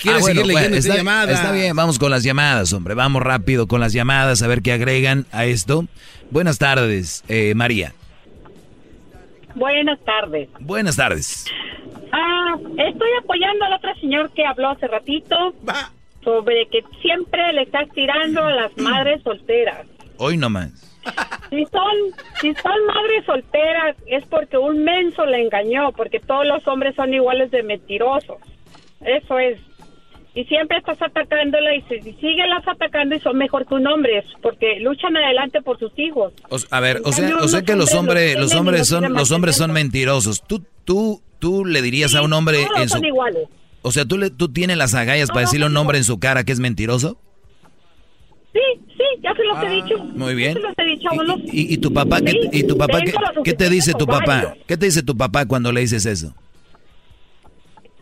¿quiere 0.00 0.18
ah, 0.18 0.22
seguir 0.22 0.46
leyendo 0.46 0.78
llamada? 0.78 1.30
Está 1.30 1.52
bien, 1.52 1.76
vamos 1.76 1.98
con 1.98 2.10
las 2.10 2.22
llamadas, 2.22 2.72
hombre. 2.72 2.94
Vamos 2.94 3.22
rápido 3.22 3.68
con 3.68 3.78
las 3.78 3.92
llamadas 3.92 4.40
a 4.40 4.46
ver 4.46 4.62
qué 4.62 4.72
agregan 4.72 5.26
a 5.32 5.44
esto. 5.44 5.84
Buenas 6.30 6.56
tardes, 6.56 7.24
eh, 7.28 7.52
María. 7.54 7.92
Buenas 9.54 9.98
tardes. 10.00 10.48
Buenas 10.58 10.96
tardes. 10.96 11.44
Ah, 12.10 12.54
estoy 12.58 13.08
apoyando 13.22 13.66
al 13.66 13.74
otro 13.74 13.94
señor 14.00 14.30
que 14.30 14.46
habló 14.46 14.70
hace 14.70 14.86
ratito 14.88 15.54
sobre 16.24 16.66
que 16.68 16.82
siempre 17.02 17.52
le 17.52 17.62
estás 17.64 17.86
tirando 17.94 18.42
a 18.42 18.52
las 18.52 18.76
madres 18.78 19.22
solteras. 19.22 19.86
Hoy 20.16 20.38
nomás. 20.38 20.95
Si 21.50 21.64
son, 21.66 21.96
si 22.40 22.54
son 22.54 22.86
madres 22.86 23.24
solteras 23.24 23.96
es 24.06 24.24
porque 24.26 24.58
un 24.58 24.82
menso 24.82 25.24
le 25.26 25.42
engañó, 25.42 25.92
porque 25.92 26.20
todos 26.20 26.46
los 26.46 26.66
hombres 26.66 26.94
son 26.96 27.14
iguales 27.14 27.50
de 27.50 27.62
mentirosos. 27.62 28.38
Eso 29.00 29.38
es. 29.38 29.60
Y 30.34 30.44
siempre 30.44 30.76
estás 30.76 31.00
atacándola 31.00 31.74
y, 31.74 31.82
si 31.82 32.12
sigue 32.14 32.46
las 32.46 32.66
atacando 32.68 33.14
y 33.14 33.20
son 33.20 33.38
mejor 33.38 33.66
que 33.66 33.74
un 33.74 33.86
hombre, 33.86 34.22
porque 34.42 34.80
luchan 34.80 35.16
adelante 35.16 35.62
por 35.62 35.78
sus 35.78 35.92
hijos. 35.98 36.34
a 36.70 36.80
ver, 36.80 37.00
o 37.04 37.12
sea, 37.12 37.36
o 37.38 37.48
sea 37.48 37.62
que 37.62 37.74
los 37.74 37.94
hombres, 37.94 38.36
los 38.38 38.54
hombres 38.54 38.86
son, 38.86 39.14
los 39.14 39.30
hombres 39.30 39.56
son 39.56 39.72
mentirosos. 39.72 40.42
Tú, 40.46 40.62
tú, 40.84 41.22
tú 41.38 41.64
le 41.64 41.80
dirías 41.80 42.14
a 42.14 42.22
un 42.22 42.34
hombre 42.34 42.66
en 42.76 42.88
su... 42.88 43.02
iguales. 43.02 43.48
O 43.80 43.92
sea, 43.92 44.04
¿tú, 44.04 44.18
le, 44.18 44.30
tú 44.30 44.52
tienes 44.52 44.76
las 44.76 44.94
agallas 44.94 45.28
para 45.28 45.42
decirle 45.42 45.66
a 45.66 45.68
un 45.68 45.76
hombre 45.76 45.96
en 45.96 46.04
su 46.04 46.18
cara 46.18 46.44
que 46.44 46.52
es 46.52 46.58
mentiroso? 46.58 47.18
Sí, 48.56 48.80
sí, 48.96 49.04
ya 49.22 49.34
se 49.34 49.44
los 49.44 49.62
he 49.62 49.66
ah, 49.66 49.70
dicho. 49.70 49.98
Muy 49.98 50.34
bien. 50.34 50.54
Ya 50.54 50.60
se 50.60 50.66
los 50.66 50.78
he 50.78 50.84
dicho, 50.84 51.10
¿Y, 51.52 51.74
y, 51.74 51.76
tu 51.76 51.92
papá, 51.92 52.22
qué, 52.22 52.48
y 52.52 52.62
tu 52.66 52.78
papá 52.78 53.00
qué, 53.44 53.52
te 53.52 53.68
dice 53.68 53.92
tu 53.92 54.06
papá? 54.06 54.54
¿Qué 54.66 54.78
te 54.78 54.86
dice 54.86 55.02
tu 55.02 55.14
papá 55.14 55.44
cuando 55.44 55.70
le 55.72 55.82
dices 55.82 56.06
eso? 56.06 56.32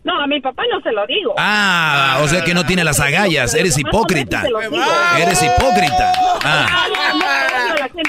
No, 0.05 0.21
a 0.21 0.27
mi 0.29 0.41
papá 0.41 0.63
no 0.71 0.81
se 0.83 0.93
lo 0.93 1.05
digo. 1.07 1.35
Ah, 1.39 2.21
o 2.23 2.29
sea 2.29 2.45
que 2.45 2.55
no 2.55 2.65
tiene 2.65 2.85
las 2.85 3.01
agallas. 3.01 3.55
Eres 3.55 3.77
hipócrita. 3.77 4.45
Eres 5.19 5.43
hipócrita. 5.43 6.13
Ah. 6.45 6.87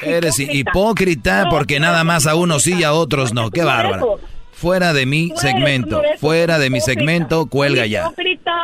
Eres 0.03 0.37
hipócrita 0.37 1.47
porque 1.49 1.79
nada 1.79 2.03
más 2.03 2.27
a 2.27 2.35
unos 2.35 2.63
sí 2.63 2.75
y 2.77 2.83
a 2.83 2.93
otros 2.93 3.33
no. 3.33 3.49
Qué 3.49 3.63
bárbaro. 3.63 4.19
Fuera 4.55 4.93
de 4.93 5.05
mi 5.05 5.33
segmento, 5.35 6.01
fuera 6.17 6.57
de 6.59 6.69
mi 6.69 6.79
segmento, 6.79 7.45
cuelga 7.47 7.85
ya. 7.85 8.09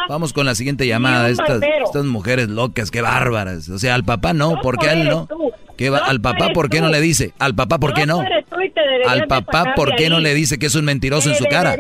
Vamos 0.08 0.32
con 0.32 0.46
la 0.46 0.56
siguiente 0.56 0.88
llamada. 0.88 1.30
Estas, 1.30 1.62
estas 1.86 2.06
mujeres 2.06 2.48
locas, 2.48 2.92
qué 2.92 3.02
bárbaras. 3.02 3.68
O 3.68 3.78
sea, 3.78 3.96
al 3.96 4.06
papá 4.06 4.34
no, 4.34 4.62
¿por 4.62 4.78
qué 4.78 4.90
a 4.90 4.94
él 4.94 5.10
no? 5.10 5.28
¿Qué 5.78 5.90
va? 5.90 5.98
¿Al 5.98 6.22
papá 6.22 6.50
por 6.54 6.70
qué 6.70 6.80
no 6.80 6.88
le 6.88 7.02
dice? 7.02 7.34
¿Al 7.40 7.56
papá 7.56 7.78
por 7.78 7.94
qué 7.94 8.06
no? 8.06 8.24
Al 9.06 9.28
papá 9.28 9.74
por 9.76 9.96
qué 9.96 10.10
no 10.10 10.20
le 10.20 10.34
dice 10.34 10.58
que 10.60 10.68
es 10.68 10.76
un 10.76 10.86
mentiroso 10.86 11.30
en 11.30 11.36
su 11.36 11.46
cara? 11.46 11.76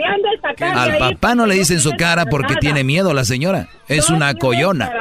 Al 0.60 0.98
papá 0.98 1.34
no 1.34 1.46
le 1.46 1.56
dice 1.56 1.76
en 1.76 1.80
su 1.80 1.92
cara 1.92 2.26
porque 2.26 2.56
tiene 2.56 2.84
miedo 2.84 3.14
la 3.14 3.24
señora. 3.24 3.70
Es 3.88 4.10
una 4.10 4.34
coyona. 4.34 4.92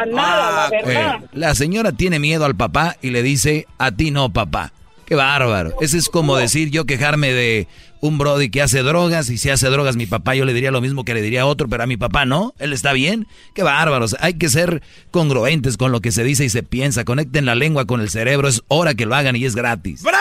Eh, 0.86 1.18
la 1.32 1.54
señora 1.56 1.92
tiene 1.92 2.20
miedo 2.20 2.44
al 2.44 2.54
papá 2.54 2.96
y 3.02 3.10
le 3.10 3.22
dice, 3.24 3.66
a 3.78 3.90
ti 3.90 4.12
no, 4.12 4.32
papá. 4.32 4.72
Qué 5.06 5.16
bárbaro. 5.16 5.74
Ese 5.80 5.98
es 5.98 6.08
como 6.08 6.36
decir 6.36 6.70
yo 6.70 6.84
quejarme 6.84 7.32
de 7.32 7.66
un 8.00 8.18
Brody 8.18 8.50
que 8.50 8.62
hace 8.62 8.82
drogas 8.82 9.30
y 9.30 9.38
si 9.38 9.50
hace 9.50 9.68
drogas 9.68 9.96
mi 9.96 10.06
papá 10.06 10.34
yo 10.34 10.44
le 10.44 10.52
diría 10.52 10.70
lo 10.70 10.80
mismo 10.80 11.04
que 11.04 11.14
le 11.14 11.22
diría 11.22 11.42
a 11.42 11.46
otro, 11.46 11.68
pero 11.68 11.82
a 11.82 11.86
mi 11.86 11.96
papá 11.96 12.24
no. 12.24 12.54
Él 12.58 12.72
está 12.72 12.92
bien. 12.92 13.26
Qué 13.54 13.62
bárbaros. 13.62 14.16
Hay 14.20 14.34
que 14.34 14.48
ser 14.48 14.82
congruentes 15.10 15.76
con 15.76 15.92
lo 15.92 16.00
que 16.00 16.12
se 16.12 16.24
dice 16.24 16.44
y 16.44 16.48
se 16.48 16.62
piensa. 16.62 17.04
Conecten 17.04 17.44
la 17.44 17.54
lengua 17.54 17.86
con 17.86 18.00
el 18.00 18.10
cerebro. 18.10 18.48
Es 18.48 18.62
hora 18.68 18.94
que 18.94 19.06
lo 19.06 19.14
hagan 19.14 19.36
y 19.36 19.44
es 19.44 19.54
gratis. 19.54 20.02
¡Bravo! 20.02 20.20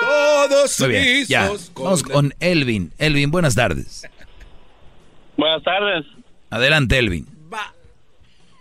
Todos 0.00 0.80
Muy 0.80 0.88
bien, 0.88 1.26
ya. 1.26 1.50
Vamos 1.74 2.02
con 2.02 2.34
Elvin. 2.40 2.92
Elvin, 2.98 3.30
buenas 3.30 3.54
tardes. 3.54 4.08
Buenas 5.36 5.62
tardes. 5.62 6.04
Adelante, 6.50 6.98
Elvin. 6.98 7.33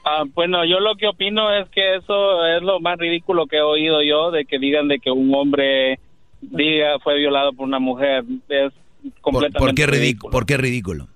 Ah, 0.03 0.23
bueno, 0.33 0.65
yo 0.65 0.79
lo 0.79 0.95
que 0.95 1.07
opino 1.07 1.53
es 1.53 1.69
que 1.69 1.95
eso 1.95 2.45
es 2.45 2.61
lo 2.61 2.79
más 2.81 2.97
ridículo 2.97 3.47
que 3.47 3.57
he 3.57 3.61
oído 3.61 4.01
yo, 4.01 4.31
de 4.31 4.45
que 4.45 4.59
digan 4.59 4.89
de 4.89 4.99
que 4.99 5.11
un 5.11 5.33
hombre 5.33 5.99
diga 6.41 6.99
fue 6.99 7.17
violado 7.17 7.53
por 7.53 7.65
una 7.65 7.79
mujer. 7.79 8.25
Es 8.49 8.73
completamente 9.21 9.59
¿Por, 9.59 9.75
qué 9.75 9.87
ridículo. 9.87 10.31
¿Por 10.31 10.45
qué 10.45 10.57
ridículo? 10.57 11.07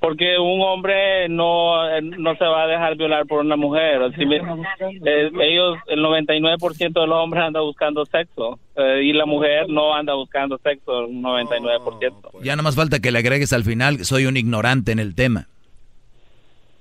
Porque 0.00 0.38
un 0.38 0.60
hombre 0.60 1.28
no, 1.30 2.00
no 2.00 2.36
se 2.36 2.44
va 2.44 2.64
a 2.64 2.66
dejar 2.66 2.96
violar 2.96 3.26
por 3.26 3.40
una 3.40 3.56
mujer. 3.56 4.02
Eh, 4.18 5.30
ellos, 5.40 5.78
el 5.86 6.00
99% 6.00 6.78
de 6.78 7.06
los 7.06 7.16
hombres 7.16 7.42
anda 7.42 7.60
buscando 7.60 8.04
sexo 8.04 8.58
eh, 8.76 9.00
y 9.02 9.12
la 9.14 9.24
mujer 9.24 9.68
no 9.68 9.94
anda 9.94 10.14
buscando 10.14 10.58
sexo, 10.58 11.06
el 11.06 11.14
99%. 11.14 12.42
Ya 12.42 12.54
no 12.54 12.62
más 12.62 12.76
falta 12.76 13.00
que 13.00 13.10
le 13.10 13.18
agregues 13.18 13.54
al 13.54 13.64
final, 13.64 14.04
soy 14.04 14.26
un 14.26 14.36
ignorante 14.36 14.92
en 14.92 14.98
el 14.98 15.14
tema. 15.14 15.48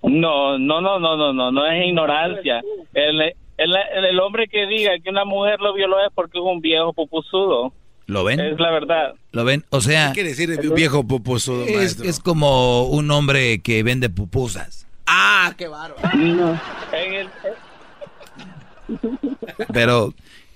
No, 0.07 0.57
no, 0.57 0.81
no, 0.81 0.99
no, 0.99 1.17
no, 1.17 1.33
no, 1.33 1.51
no 1.51 1.67
es 1.67 1.85
ignorancia. 1.85 2.61
El, 2.93 3.21
el, 3.57 3.75
el 4.05 4.19
hombre 4.19 4.47
que 4.47 4.65
diga 4.67 4.91
que 5.03 5.09
una 5.09 5.25
mujer 5.25 5.59
lo 5.59 5.73
violó 5.73 5.99
es 5.99 6.11
porque 6.13 6.37
es 6.37 6.43
un 6.43 6.61
viejo 6.61 6.93
pupusudo. 6.93 7.73
¿Lo 8.07 8.23
ven? 8.23 8.39
Es 8.39 8.59
la 8.59 8.71
verdad. 8.71 9.15
¿Lo 9.31 9.43
ven? 9.45 9.65
O 9.69 9.81
sea... 9.81 10.09
¿Qué 10.09 10.13
quiere 10.21 10.29
decir 10.29 10.73
viejo 10.73 11.07
pupusudo, 11.07 11.65
es, 11.65 11.99
es, 11.99 12.19
como 12.19 12.83
un 12.87 13.09
hombre 13.09 13.61
que 13.61 13.81
vende 13.81 14.09
pupusas. 14.09 14.87
¡Ah, 15.07 15.53
qué 15.57 15.67
bárbaro! 15.67 16.59
Pero... 19.73 20.13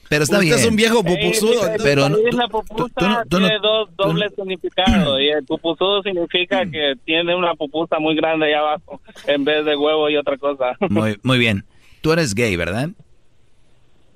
Pero 0.09 0.23
está 0.23 0.37
Usted 0.37 0.47
bien. 0.47 0.59
es 0.59 0.65
un 0.65 0.75
viejo 0.75 1.03
pupusudo. 1.03 1.61
pero 1.83 2.09
no, 2.09 2.17
la 2.31 2.47
pupusa 2.47 3.23
tiene 3.29 3.59
dos 3.61 3.89
dobles 3.95 4.31
significados. 4.35 5.19
Y 5.21 5.27
el 5.29 5.45
pupusudo 5.45 6.01
significa 6.01 6.65
que 6.65 6.95
tiene 7.05 7.35
una 7.35 7.53
pupusa 7.53 7.99
muy 7.99 8.15
grande 8.15 8.47
ahí 8.47 8.53
abajo 8.53 8.99
en 9.27 9.45
vez 9.45 9.63
de 9.65 9.75
huevo 9.75 10.09
y 10.09 10.17
otra 10.17 10.37
cosa. 10.37 10.75
Muy, 10.89 11.19
muy 11.21 11.37
bien. 11.37 11.63
Tú 12.01 12.11
eres 12.11 12.33
gay, 12.33 12.55
¿verdad? 12.55 12.89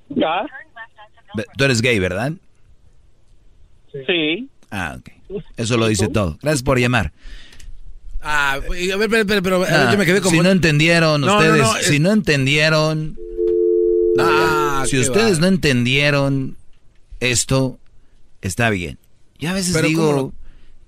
¿Ya? 0.10 0.46
Tú 1.58 1.64
eres 1.66 1.82
gay, 1.82 2.00
¿verdad? 2.00 2.32
Sí. 4.08 4.50
Ah, 4.72 4.98
ok. 5.00 5.42
Eso 5.58 5.78
lo 5.78 5.88
dice 5.88 6.08
todo. 6.08 6.38
Gracias 6.42 6.64
por 6.64 6.80
llamar. 6.80 7.12
Ah, 8.22 8.54
a 8.54 8.60
ver, 8.98 9.10
pero, 9.10 9.26
pero, 9.26 9.42
pero 9.42 9.64
Ah, 9.68 9.90
yo 9.92 9.98
me 9.98 10.06
quedé 10.06 10.22
como... 10.22 10.32
Si 10.36 10.40
no 10.42 10.50
entendieron 10.50 11.22
No, 11.22 11.28
no, 11.28 11.38
ustedes, 11.38 11.62
no, 11.62 11.78
es- 11.78 11.86
si 11.88 12.00
no 12.00 12.12
entendieron... 12.12 13.18
Ah, 14.18 14.84
si 14.88 15.00
ustedes 15.00 15.38
va. 15.38 15.42
no 15.42 15.48
entendieron 15.48 16.58
esto, 17.20 17.80
está 18.42 18.70
bien. 18.70 19.00
Yo 19.40 19.50
a 19.50 19.54
veces 19.54 19.74
Pero 19.74 19.88
digo, 19.88 20.06
¿cómo 20.08 20.18
lo- 20.18 20.34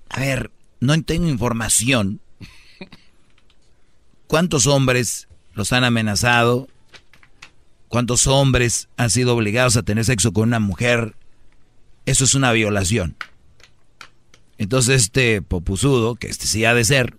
a 0.08 0.20
ver, 0.20 0.50
no 0.80 1.00
tengo 1.02 1.28
información. 1.28 2.20
¿Cuántos 4.26 4.66
hombres 4.66 5.28
los 5.54 5.72
han 5.72 5.84
amenazado? 5.84 6.68
¿Cuántos 7.88 8.26
hombres 8.26 8.88
han 8.96 9.10
sido 9.10 9.34
obligados 9.34 9.76
a 9.76 9.82
tener 9.82 10.04
sexo 10.04 10.32
con 10.32 10.48
una 10.48 10.58
mujer? 10.60 11.14
Eso 12.04 12.24
es 12.24 12.34
una 12.34 12.52
violación. 12.52 13.16
Entonces 14.58 15.02
este 15.02 15.42
popusudo, 15.42 16.14
que 16.16 16.28
este 16.28 16.46
sí 16.46 16.64
ha 16.64 16.74
de 16.74 16.84
ser, 16.84 17.16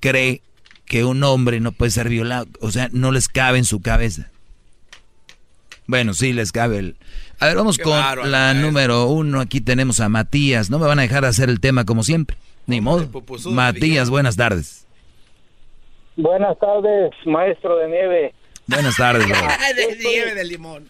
cree 0.00 0.42
que 0.90 1.04
un 1.04 1.22
hombre 1.22 1.60
no 1.60 1.70
puede 1.70 1.92
ser 1.92 2.08
violado. 2.08 2.48
O 2.60 2.72
sea, 2.72 2.88
no 2.90 3.12
les 3.12 3.28
cabe 3.28 3.58
en 3.58 3.64
su 3.64 3.80
cabeza. 3.80 4.28
Bueno, 5.86 6.14
sí 6.14 6.32
les 6.32 6.50
cabe 6.50 6.78
el... 6.78 6.96
A 7.38 7.46
ver, 7.46 7.56
vamos 7.56 7.78
Qué 7.78 7.84
con 7.84 7.94
la 8.28 8.54
número 8.54 9.06
uno. 9.06 9.40
Aquí 9.40 9.60
tenemos 9.60 10.00
a 10.00 10.08
Matías. 10.08 10.68
No 10.68 10.80
me 10.80 10.88
van 10.88 10.98
a 10.98 11.02
dejar 11.02 11.24
hacer 11.24 11.48
el 11.48 11.60
tema 11.60 11.84
como 11.84 12.02
siempre. 12.02 12.36
Ni 12.66 12.80
modo. 12.80 13.08
Matías, 13.52 14.10
buenas 14.10 14.34
tardes. 14.34 14.84
Buenas 16.16 16.58
tardes, 16.58 17.12
maestro 17.24 17.76
de 17.76 17.86
nieve. 17.86 18.34
Buenas 18.66 18.96
tardes, 18.96 19.28
de 19.76 19.96
nieve 19.96 20.34
de 20.34 20.44
limón. 20.44 20.88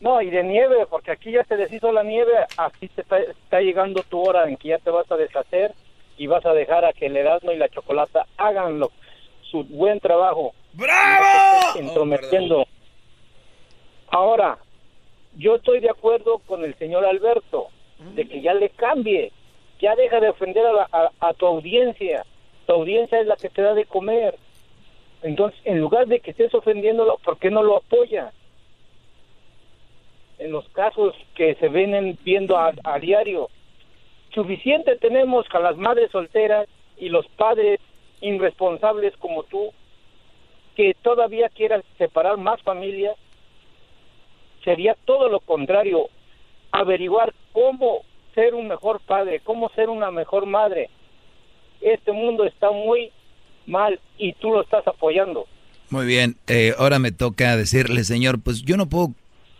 No, 0.00 0.22
y 0.22 0.30
de 0.30 0.44
nieve, 0.44 0.86
porque 0.88 1.10
aquí 1.10 1.32
ya 1.32 1.44
se 1.44 1.56
deshizo 1.56 1.90
la 1.90 2.04
nieve, 2.04 2.32
aquí 2.56 2.86
te 2.86 3.00
está, 3.00 3.18
está 3.18 3.60
llegando 3.60 4.04
tu 4.04 4.20
hora 4.20 4.48
en 4.48 4.56
que 4.56 4.68
ya 4.68 4.78
te 4.78 4.90
vas 4.90 5.10
a 5.10 5.16
deshacer 5.16 5.74
y 6.22 6.28
vas 6.28 6.46
a 6.46 6.52
dejar 6.54 6.84
a 6.84 6.92
que 6.92 7.06
el 7.06 7.16
Erasmo 7.16 7.50
y 7.50 7.56
la 7.56 7.68
Chocolata 7.68 8.26
hagan 8.36 8.78
lo- 8.78 8.92
su 9.50 9.64
buen 9.64 9.98
trabajo. 9.98 10.54
¡Bravo! 10.72 11.76
Entrometiendo. 11.80 12.64
Ahora, 14.08 14.58
yo 15.36 15.56
estoy 15.56 15.80
de 15.80 15.90
acuerdo 15.90 16.38
con 16.46 16.62
el 16.64 16.76
señor 16.76 17.04
Alberto, 17.04 17.66
de 18.14 18.28
que 18.28 18.40
ya 18.40 18.54
le 18.54 18.68
cambie, 18.70 19.32
ya 19.80 19.96
deja 19.96 20.20
de 20.20 20.28
ofender 20.28 20.64
a, 20.64 20.72
la- 20.72 20.88
a- 20.92 21.10
a 21.28 21.34
tu 21.34 21.44
audiencia, 21.46 22.24
tu 22.66 22.72
audiencia 22.74 23.18
es 23.20 23.26
la 23.26 23.34
que 23.34 23.48
te 23.48 23.60
da 23.62 23.74
de 23.74 23.84
comer. 23.86 24.36
Entonces, 25.24 25.58
en 25.64 25.80
lugar 25.80 26.06
de 26.06 26.20
que 26.20 26.30
estés 26.30 26.54
ofendiéndolo, 26.54 27.18
¿por 27.24 27.36
qué 27.38 27.50
no 27.50 27.64
lo 27.64 27.78
apoya? 27.78 28.32
en 30.38 30.50
los 30.50 30.68
casos 30.70 31.14
que 31.36 31.54
se 31.56 31.68
vienen 31.68 32.18
viendo 32.24 32.56
a, 32.56 32.72
a 32.82 32.98
diario. 32.98 33.48
Suficiente 34.34 34.96
tenemos 34.96 35.46
con 35.48 35.62
las 35.62 35.76
madres 35.76 36.10
solteras 36.10 36.66
y 36.96 37.08
los 37.08 37.26
padres 37.36 37.80
irresponsables 38.20 39.14
como 39.18 39.42
tú, 39.44 39.72
que 40.74 40.94
todavía 41.02 41.50
quieran 41.50 41.82
separar 41.98 42.38
más 42.38 42.60
familias. 42.62 43.16
Sería 44.64 44.96
todo 45.04 45.28
lo 45.28 45.40
contrario, 45.40 46.08
averiguar 46.70 47.34
cómo 47.52 48.02
ser 48.34 48.54
un 48.54 48.68
mejor 48.68 49.00
padre, 49.00 49.40
cómo 49.40 49.68
ser 49.74 49.90
una 49.90 50.10
mejor 50.10 50.46
madre. 50.46 50.88
Este 51.80 52.12
mundo 52.12 52.44
está 52.44 52.70
muy 52.70 53.10
mal 53.66 54.00
y 54.16 54.32
tú 54.34 54.50
lo 54.50 54.62
estás 54.62 54.86
apoyando. 54.86 55.46
Muy 55.90 56.06
bien, 56.06 56.36
eh, 56.46 56.72
ahora 56.78 56.98
me 56.98 57.12
toca 57.12 57.56
decirle, 57.56 58.04
señor, 58.04 58.40
pues 58.42 58.62
yo 58.62 58.78
no 58.78 58.86
puedo 58.86 59.08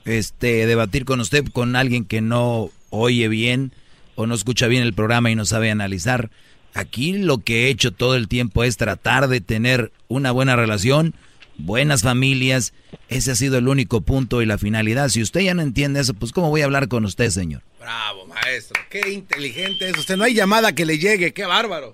este, 0.06 0.66
debatir 0.66 1.04
con 1.04 1.20
usted 1.20 1.44
con 1.52 1.76
alguien 1.76 2.06
que 2.06 2.22
no 2.22 2.70
oye 2.90 3.28
bien 3.28 3.72
o 4.14 4.26
no 4.26 4.34
escucha 4.34 4.66
bien 4.66 4.82
el 4.82 4.92
programa 4.94 5.30
y 5.30 5.34
no 5.34 5.44
sabe 5.44 5.70
analizar. 5.70 6.30
Aquí 6.74 7.12
lo 7.12 7.38
que 7.38 7.66
he 7.66 7.68
hecho 7.68 7.92
todo 7.92 8.16
el 8.16 8.28
tiempo 8.28 8.64
es 8.64 8.76
tratar 8.76 9.28
de 9.28 9.40
tener 9.40 9.92
una 10.08 10.30
buena 10.30 10.56
relación, 10.56 11.14
buenas 11.58 12.02
familias. 12.02 12.72
Ese 13.08 13.32
ha 13.32 13.34
sido 13.34 13.58
el 13.58 13.68
único 13.68 14.00
punto 14.00 14.40
y 14.40 14.46
la 14.46 14.56
finalidad. 14.58 15.10
Si 15.10 15.20
usted 15.22 15.40
ya 15.40 15.54
no 15.54 15.62
entiende 15.62 16.00
eso, 16.00 16.14
pues 16.14 16.32
¿cómo 16.32 16.48
voy 16.48 16.62
a 16.62 16.64
hablar 16.64 16.88
con 16.88 17.04
usted, 17.04 17.28
señor? 17.30 17.62
Bravo, 17.78 18.26
maestro. 18.26 18.80
Qué 18.90 19.10
inteligente 19.12 19.90
es 19.90 19.98
usted. 19.98 20.16
No 20.16 20.24
hay 20.24 20.34
llamada 20.34 20.74
que 20.74 20.86
le 20.86 20.98
llegue. 20.98 21.34
Qué 21.34 21.44
bárbaro. 21.44 21.92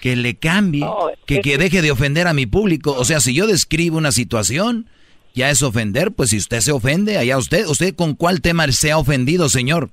que 0.00 0.16
le 0.16 0.36
cambie, 0.36 0.86
que, 1.26 1.40
que 1.40 1.58
deje 1.58 1.82
de 1.82 1.90
ofender 1.90 2.26
a 2.28 2.32
mi 2.32 2.46
público. 2.46 2.92
O 2.92 3.04
sea, 3.04 3.20
si 3.20 3.34
yo 3.34 3.46
describo 3.46 3.98
una 3.98 4.12
situación, 4.12 4.88
ya 5.34 5.50
es 5.50 5.62
ofender, 5.62 6.12
pues 6.12 6.30
si 6.30 6.38
usted 6.38 6.60
se 6.60 6.72
ofende, 6.72 7.18
allá 7.18 7.36
usted, 7.38 7.66
¿usted 7.66 7.94
con 7.94 8.14
cuál 8.14 8.40
tema 8.40 8.70
se 8.72 8.90
ha 8.92 8.98
ofendido, 8.98 9.48
señor? 9.48 9.90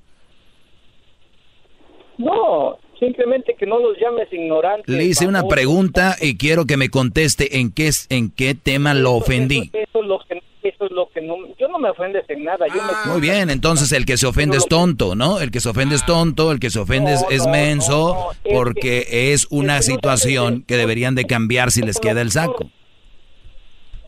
No, 2.18 2.78
simplemente 3.00 3.56
que 3.60 3.66
no 3.66 3.80
los 3.80 3.98
llames 4.00 4.28
ignorantes. 4.32 4.88
Le 4.88 5.04
hice 5.04 5.28
una 5.28 5.44
pregunta 5.48 6.16
y 6.22 6.38
quiero 6.38 6.66
que 6.66 6.78
me 6.78 6.90
conteste 6.90 7.60
en 7.60 7.72
qué, 7.72 7.88
es- 7.88 8.08
en 8.10 8.30
qué 8.32 8.56
tema 8.56 8.94
lo 8.94 9.14
ofendí. 9.14 9.70
Eso, 9.74 9.78
eso 9.90 10.00
es 10.02 10.08
lo 10.08 10.20
que, 10.28 10.42
eso 10.64 10.86
es 10.86 10.92
lo 10.92 11.10
que 11.10 11.22
no, 11.22 11.36
yo 11.60 11.68
no 11.68 11.78
me 11.78 11.90
ofendes 11.90 12.24
en 12.30 12.44
nada. 12.46 12.66
Yo 12.68 12.76
me- 12.82 13.12
Muy 13.12 13.22
bien, 13.22 13.50
entonces 13.50 13.92
el 13.92 14.06
que 14.06 14.16
se 14.18 14.26
ofende 14.28 14.58
es 14.58 14.66
tonto, 14.68 15.14
¿no? 15.16 15.40
El 15.42 15.52
que 15.52 15.60
se 15.60 15.70
ofende 15.70 15.96
es 15.96 16.06
tonto, 16.06 16.52
el 16.52 16.60
que 16.60 16.70
se 16.70 16.80
ofende 16.80 17.14
es, 17.14 17.26
es 17.30 17.46
menso, 17.48 18.30
porque 18.54 19.06
es 19.34 19.46
una 19.50 19.82
situación 19.82 20.64
que 20.66 20.78
deberían 20.78 21.16
de 21.16 21.26
cambiar 21.26 21.72
si 21.72 21.82
les 21.82 22.00
queda 22.00 22.22
el 22.22 22.32
saco. 22.32 22.70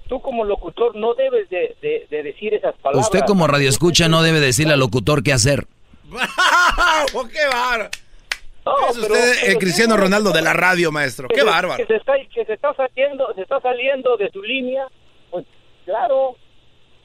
Tú 0.07 0.21
como 0.21 0.45
locutor 0.45 0.95
no 0.95 1.13
debes 1.15 1.49
de, 1.49 1.75
de- 1.81 2.07
de 2.09 2.23
decir 2.23 2.53
esas 2.53 2.73
palabras. 2.77 3.07
Usted 3.07 3.25
como 3.27 3.45
radioescucha 3.47 4.07
no 4.07 4.23
debe 4.23 4.39
decirle 4.39 4.73
al 4.73 4.79
locutor 4.79 5.21
qué 5.21 5.33
hacer. 5.33 5.67
¡Bravo! 6.09 7.27
¡Qué 7.29 7.45
bárbaro! 7.51 7.89
es 8.89 8.97
pero- 8.97 9.13
usted 9.13 9.31
el 9.31 9.45
pero 9.47 9.59
cristiano 9.59 9.97
Ronaldo 9.97 10.31
de 10.31 10.41
la 10.41 10.53
radio, 10.53 10.91
maestro. 10.91 11.27
que 11.27 11.35
¡Qué 11.35 11.41
se- 11.41 11.47
bárbaro! 11.47 11.77
Que 11.77 11.85
se 11.93 11.95
está, 11.95 12.13
que 12.33 12.45
se 12.45 12.53
está 12.53 12.73
saliendo, 12.75 13.25
se 13.35 13.41
está 13.41 13.61
saliendo 13.61 14.17
de 14.17 14.29
su 14.31 14.41
línea. 14.41 14.85
Pues 15.31 15.45
claro, 15.85 16.35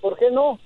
¿por 0.00 0.18
qué 0.18 0.26
no? 0.32 0.58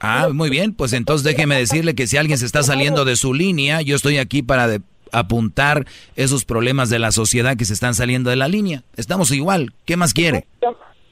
Ah, 0.00 0.28
muy 0.32 0.48
bien, 0.48 0.74
pues 0.74 0.94
entonces 0.94 1.24
déjeme 1.24 1.56
decirle 1.58 1.94
que 1.94 2.06
si 2.06 2.16
alguien 2.16 2.38
se 2.38 2.46
está 2.46 2.62
saliendo 2.62 3.04
de 3.04 3.16
su 3.16 3.34
línea, 3.34 3.82
yo 3.82 3.96
estoy 3.96 4.16
aquí 4.16 4.42
para 4.42 4.66
de- 4.66 4.80
apuntar 5.12 5.84
esos 6.16 6.44
problemas 6.46 6.88
de 6.88 6.98
la 7.00 7.10
sociedad 7.12 7.56
que 7.56 7.64
se 7.66 7.74
están 7.74 7.94
saliendo 7.94 8.30
de 8.30 8.36
la 8.36 8.48
línea. 8.48 8.82
Estamos 8.96 9.30
igual, 9.32 9.74
¿qué 9.84 9.96
más 9.98 10.14
quiere? 10.14 10.46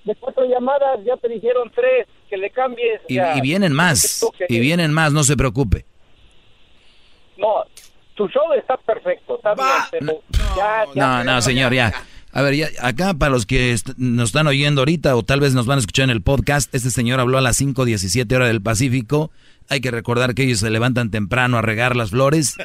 De 0.04 0.14
cuatro 0.14 0.44
llamadas 0.48 1.00
ya 1.04 1.16
te 1.18 1.28
dijeron 1.28 1.70
tres, 1.74 2.06
que 2.30 2.38
le 2.38 2.48
cambies. 2.50 3.00
Y 3.08 3.18
vienen 3.42 3.74
más, 3.74 4.24
y 4.48 4.58
vienen 4.58 4.90
más, 4.94 5.12
no 5.12 5.22
se 5.22 5.36
preocupe. 5.36 5.84
No, 7.38 7.64
tu 8.14 8.28
show 8.28 8.52
está 8.58 8.76
perfecto, 8.76 9.36
está 9.36 9.54
bien, 9.54 9.66
pero 9.90 10.22
ya, 10.56 10.84
ya 10.94 11.24
No, 11.24 11.24
no, 11.24 11.40
señor, 11.40 11.72
ya. 11.72 11.92
A 12.32 12.42
ver, 12.42 12.54
ya, 12.54 12.68
acá 12.82 13.14
para 13.14 13.30
los 13.30 13.46
que 13.46 13.74
nos 13.96 14.28
están 14.28 14.46
oyendo 14.48 14.82
ahorita 14.82 15.16
o 15.16 15.22
tal 15.22 15.40
vez 15.40 15.54
nos 15.54 15.66
van 15.66 15.76
a 15.76 15.80
escuchar 15.80 16.04
en 16.04 16.10
el 16.10 16.20
podcast, 16.20 16.74
este 16.74 16.90
señor 16.90 17.20
habló 17.20 17.38
a 17.38 17.40
las 17.40 17.60
5.17 17.60 18.30
horas 18.34 18.48
del 18.48 18.60
Pacífico. 18.60 19.30
Hay 19.70 19.80
que 19.80 19.90
recordar 19.90 20.34
que 20.34 20.44
ellos 20.44 20.60
se 20.60 20.70
levantan 20.70 21.10
temprano 21.10 21.58
a 21.58 21.62
regar 21.62 21.96
las 21.96 22.10
flores. 22.10 22.56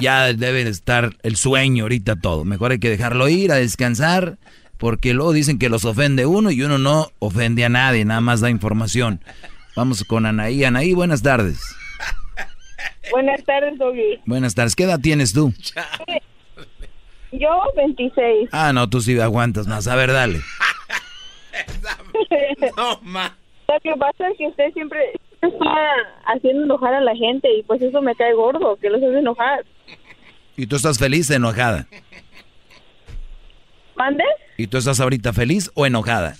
Ya 0.00 0.32
debe 0.32 0.62
estar 0.62 1.16
el 1.24 1.34
sueño 1.34 1.84
ahorita 1.84 2.16
todo. 2.16 2.44
Mejor 2.44 2.70
hay 2.70 2.78
que 2.78 2.88
dejarlo 2.88 3.28
ir 3.28 3.50
a 3.50 3.56
descansar 3.56 4.38
porque 4.76 5.12
luego 5.12 5.32
dicen 5.32 5.58
que 5.58 5.68
los 5.68 5.84
ofende 5.84 6.24
uno 6.24 6.52
y 6.52 6.62
uno 6.62 6.78
no 6.78 7.10
ofende 7.18 7.64
a 7.64 7.68
nadie, 7.68 8.04
nada 8.04 8.20
más 8.20 8.40
da 8.40 8.48
información. 8.48 9.20
Vamos 9.74 10.04
con 10.04 10.24
Anaí. 10.24 10.62
Anaí, 10.64 10.94
buenas 10.94 11.22
tardes. 11.22 11.58
Buenas 13.10 13.44
tardes, 13.44 13.78
Doggy. 13.78 14.20
Buenas 14.26 14.54
tardes. 14.54 14.76
¿Qué 14.76 14.84
edad 14.84 15.00
tienes 15.00 15.32
tú? 15.32 15.52
Yo, 17.32 17.60
26. 17.76 18.48
Ah, 18.52 18.72
no, 18.72 18.88
tú 18.88 19.00
sí 19.00 19.18
aguantas 19.20 19.66
más. 19.66 19.86
A 19.86 19.96
ver, 19.96 20.12
dale. 20.12 20.40
no, 22.76 23.00
ma. 23.02 23.36
Lo 23.68 23.80
que 23.80 23.94
pasa 23.98 24.28
es 24.28 24.38
que 24.38 24.46
usted 24.46 24.72
siempre 24.72 25.12
está 25.42 25.74
haciendo 26.26 26.64
enojar 26.64 26.94
a 26.94 27.00
la 27.00 27.14
gente 27.14 27.48
y 27.54 27.62
pues 27.64 27.82
eso 27.82 28.00
me 28.00 28.14
cae 28.14 28.32
gordo, 28.32 28.76
que 28.76 28.88
los 28.88 29.02
hace 29.02 29.18
enojar. 29.18 29.64
¿Y 30.56 30.66
tú 30.66 30.76
estás 30.76 30.98
feliz 30.98 31.30
o 31.30 31.34
enojada? 31.34 31.86
¿Mande? 33.96 34.24
¿Y 34.56 34.66
tú 34.68 34.78
estás 34.78 35.00
ahorita 35.00 35.32
feliz 35.32 35.70
o 35.74 35.84
enojada? 35.84 36.36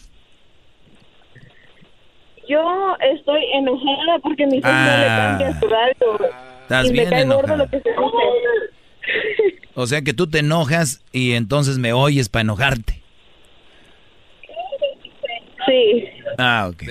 Yo 2.49 2.97
estoy 3.15 3.45
enojada 3.53 4.19
porque 4.23 4.47
mi 4.47 4.57
hijo 4.59 4.69
ah, 4.69 4.97
le 5.01 5.07
cambia 5.07 5.61
su 5.61 5.69
radio. 5.69 6.31
Estás 6.63 6.87
y 6.87 6.93
bien 6.93 7.05
me 7.05 7.11
cae 7.11 7.25
gordo 7.27 7.57
lo 7.57 7.69
que 7.69 7.81
se 7.81 7.91
dice. 7.91 8.03
O 9.75 9.87
sea 9.87 10.03
que 10.03 10.15
tú 10.15 10.29
te 10.29 10.39
enojas 10.39 11.05
y 11.13 11.35
entonces 11.35 11.79
me 11.79 11.93
oyes 11.93 12.29
para 12.29 12.43
enojarte. 12.43 13.03
Sí. 15.67 16.09
Ah, 16.39 16.71
ok. 16.73 16.83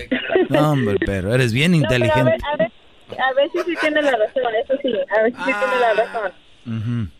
No, 0.49 0.71
hombre, 0.71 0.97
pero 1.05 1.33
eres 1.33 1.51
bien 1.53 1.73
inteligente. 1.73 2.19
a, 2.21 2.57
ver, 2.57 2.71
a, 3.19 3.33
ver, 3.33 3.49
si 3.51 3.59
sí 3.71 3.77
tiene 3.81 4.01
la 4.01 4.11
razón, 4.11 4.43
eso 4.63 4.73
sí, 4.81 4.93
a 5.17 5.23
ver 5.23 5.31
si 5.31 5.37
sí 5.37 5.43
tiene 5.43 5.79
la 5.81 5.93
razón. 5.93 7.11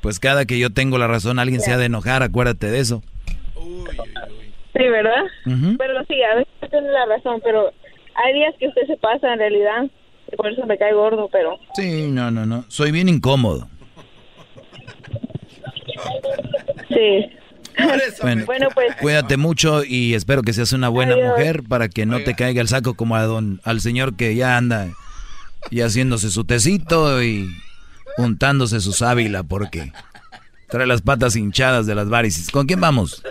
Pues 0.00 0.20
cada 0.20 0.44
que 0.44 0.58
yo 0.58 0.70
tengo 0.70 0.98
la 0.98 1.06
razón, 1.06 1.38
alguien 1.38 1.60
se 1.60 1.72
ha 1.72 1.78
de 1.78 1.86
enojar, 1.86 2.22
acuérdate 2.22 2.70
de 2.70 2.80
eso. 2.80 3.02
Sí, 3.56 4.88
¿verdad? 4.88 5.24
Pero 5.78 6.04
sí, 6.04 6.22
a 6.22 6.34
veces 6.36 6.70
tiene 6.70 6.90
la 6.92 7.06
razón, 7.06 7.40
pero 7.42 7.72
hay 8.16 8.34
días 8.34 8.54
que 8.58 8.68
usted 8.68 8.86
se 8.86 8.96
pasa 8.96 9.32
en 9.32 9.38
realidad, 9.38 9.84
y 10.32 10.36
por 10.36 10.50
eso 10.50 10.66
me 10.66 10.78
cae 10.78 10.92
gordo, 10.92 11.28
pero... 11.30 11.58
Sí, 11.74 12.08
no, 12.10 12.30
no, 12.30 12.46
no, 12.46 12.64
soy 12.68 12.90
bien 12.90 13.08
incómodo. 13.08 13.68
Sí. 16.88 17.30
Bueno, 18.46 18.68
pues 18.72 18.96
cuídate 19.00 19.36
mucho 19.36 19.84
y 19.84 20.14
espero 20.14 20.42
que 20.42 20.54
seas 20.54 20.72
una 20.72 20.88
buena 20.88 21.14
mujer 21.14 21.62
para 21.62 21.88
que 21.88 22.06
no 22.06 22.20
te 22.20 22.34
caiga 22.34 22.62
el 22.62 22.68
saco 22.68 22.94
como 22.94 23.16
a 23.16 23.24
don 23.24 23.60
al 23.64 23.80
señor 23.80 24.16
que 24.16 24.34
ya 24.34 24.56
anda 24.56 24.88
y 25.70 25.82
haciéndose 25.82 26.30
su 26.30 26.44
tecito 26.44 27.22
y 27.22 27.50
untándose 28.16 28.80
su 28.80 28.92
sábila 28.92 29.42
porque 29.42 29.92
trae 30.68 30.86
las 30.86 31.02
patas 31.02 31.36
hinchadas 31.36 31.86
de 31.86 31.94
las 31.94 32.08
varices. 32.08 32.50
¿Con 32.50 32.66
quién 32.66 32.80
vamos? 32.80 33.22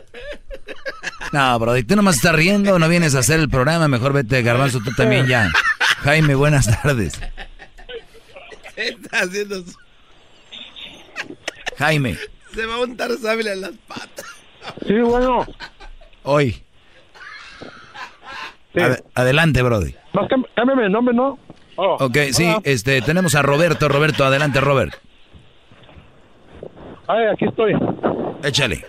No, 1.31 1.59
bro, 1.59 1.73
tú 1.83 1.95
nomás 1.95 2.17
estás 2.17 2.35
riendo, 2.35 2.77
no 2.79 2.87
vienes 2.87 3.15
a 3.15 3.19
hacer 3.19 3.39
el 3.39 3.49
programa, 3.49 3.87
mejor 3.87 4.13
vete, 4.13 4.41
Garbanzo, 4.41 4.79
tú 4.79 4.91
también 4.95 5.27
ya. 5.27 5.49
Jaime, 6.03 6.35
buenas 6.35 6.65
tardes. 6.81 7.19
Está 8.75 9.21
haciendo 9.21 9.63
Jaime. 11.77 12.17
Se 12.53 12.65
va 12.65 12.75
a 12.75 12.81
untar 12.81 13.11
sábila 13.17 13.53
en 13.53 13.61
las 13.61 13.71
patas. 13.87 14.25
Sí, 14.87 14.99
bueno. 15.01 15.45
Hoy. 16.23 16.61
adelante, 19.13 19.61
Brody. 19.61 19.95
cámbiame 20.55 20.85
el 20.85 20.91
nombre, 20.91 21.13
¿no? 21.13 21.37
Oh. 21.77 21.97
Ok, 21.99 22.17
sí, 22.31 22.47
este, 22.63 23.01
tenemos 23.01 23.35
a 23.35 23.41
Roberto. 23.41 23.89
Roberto, 23.89 24.23
adelante, 24.25 24.61
Robert. 24.61 24.93
Ay, 27.07 27.25
aquí 27.31 27.45
estoy. 27.45 27.73
Échale. 28.43 28.85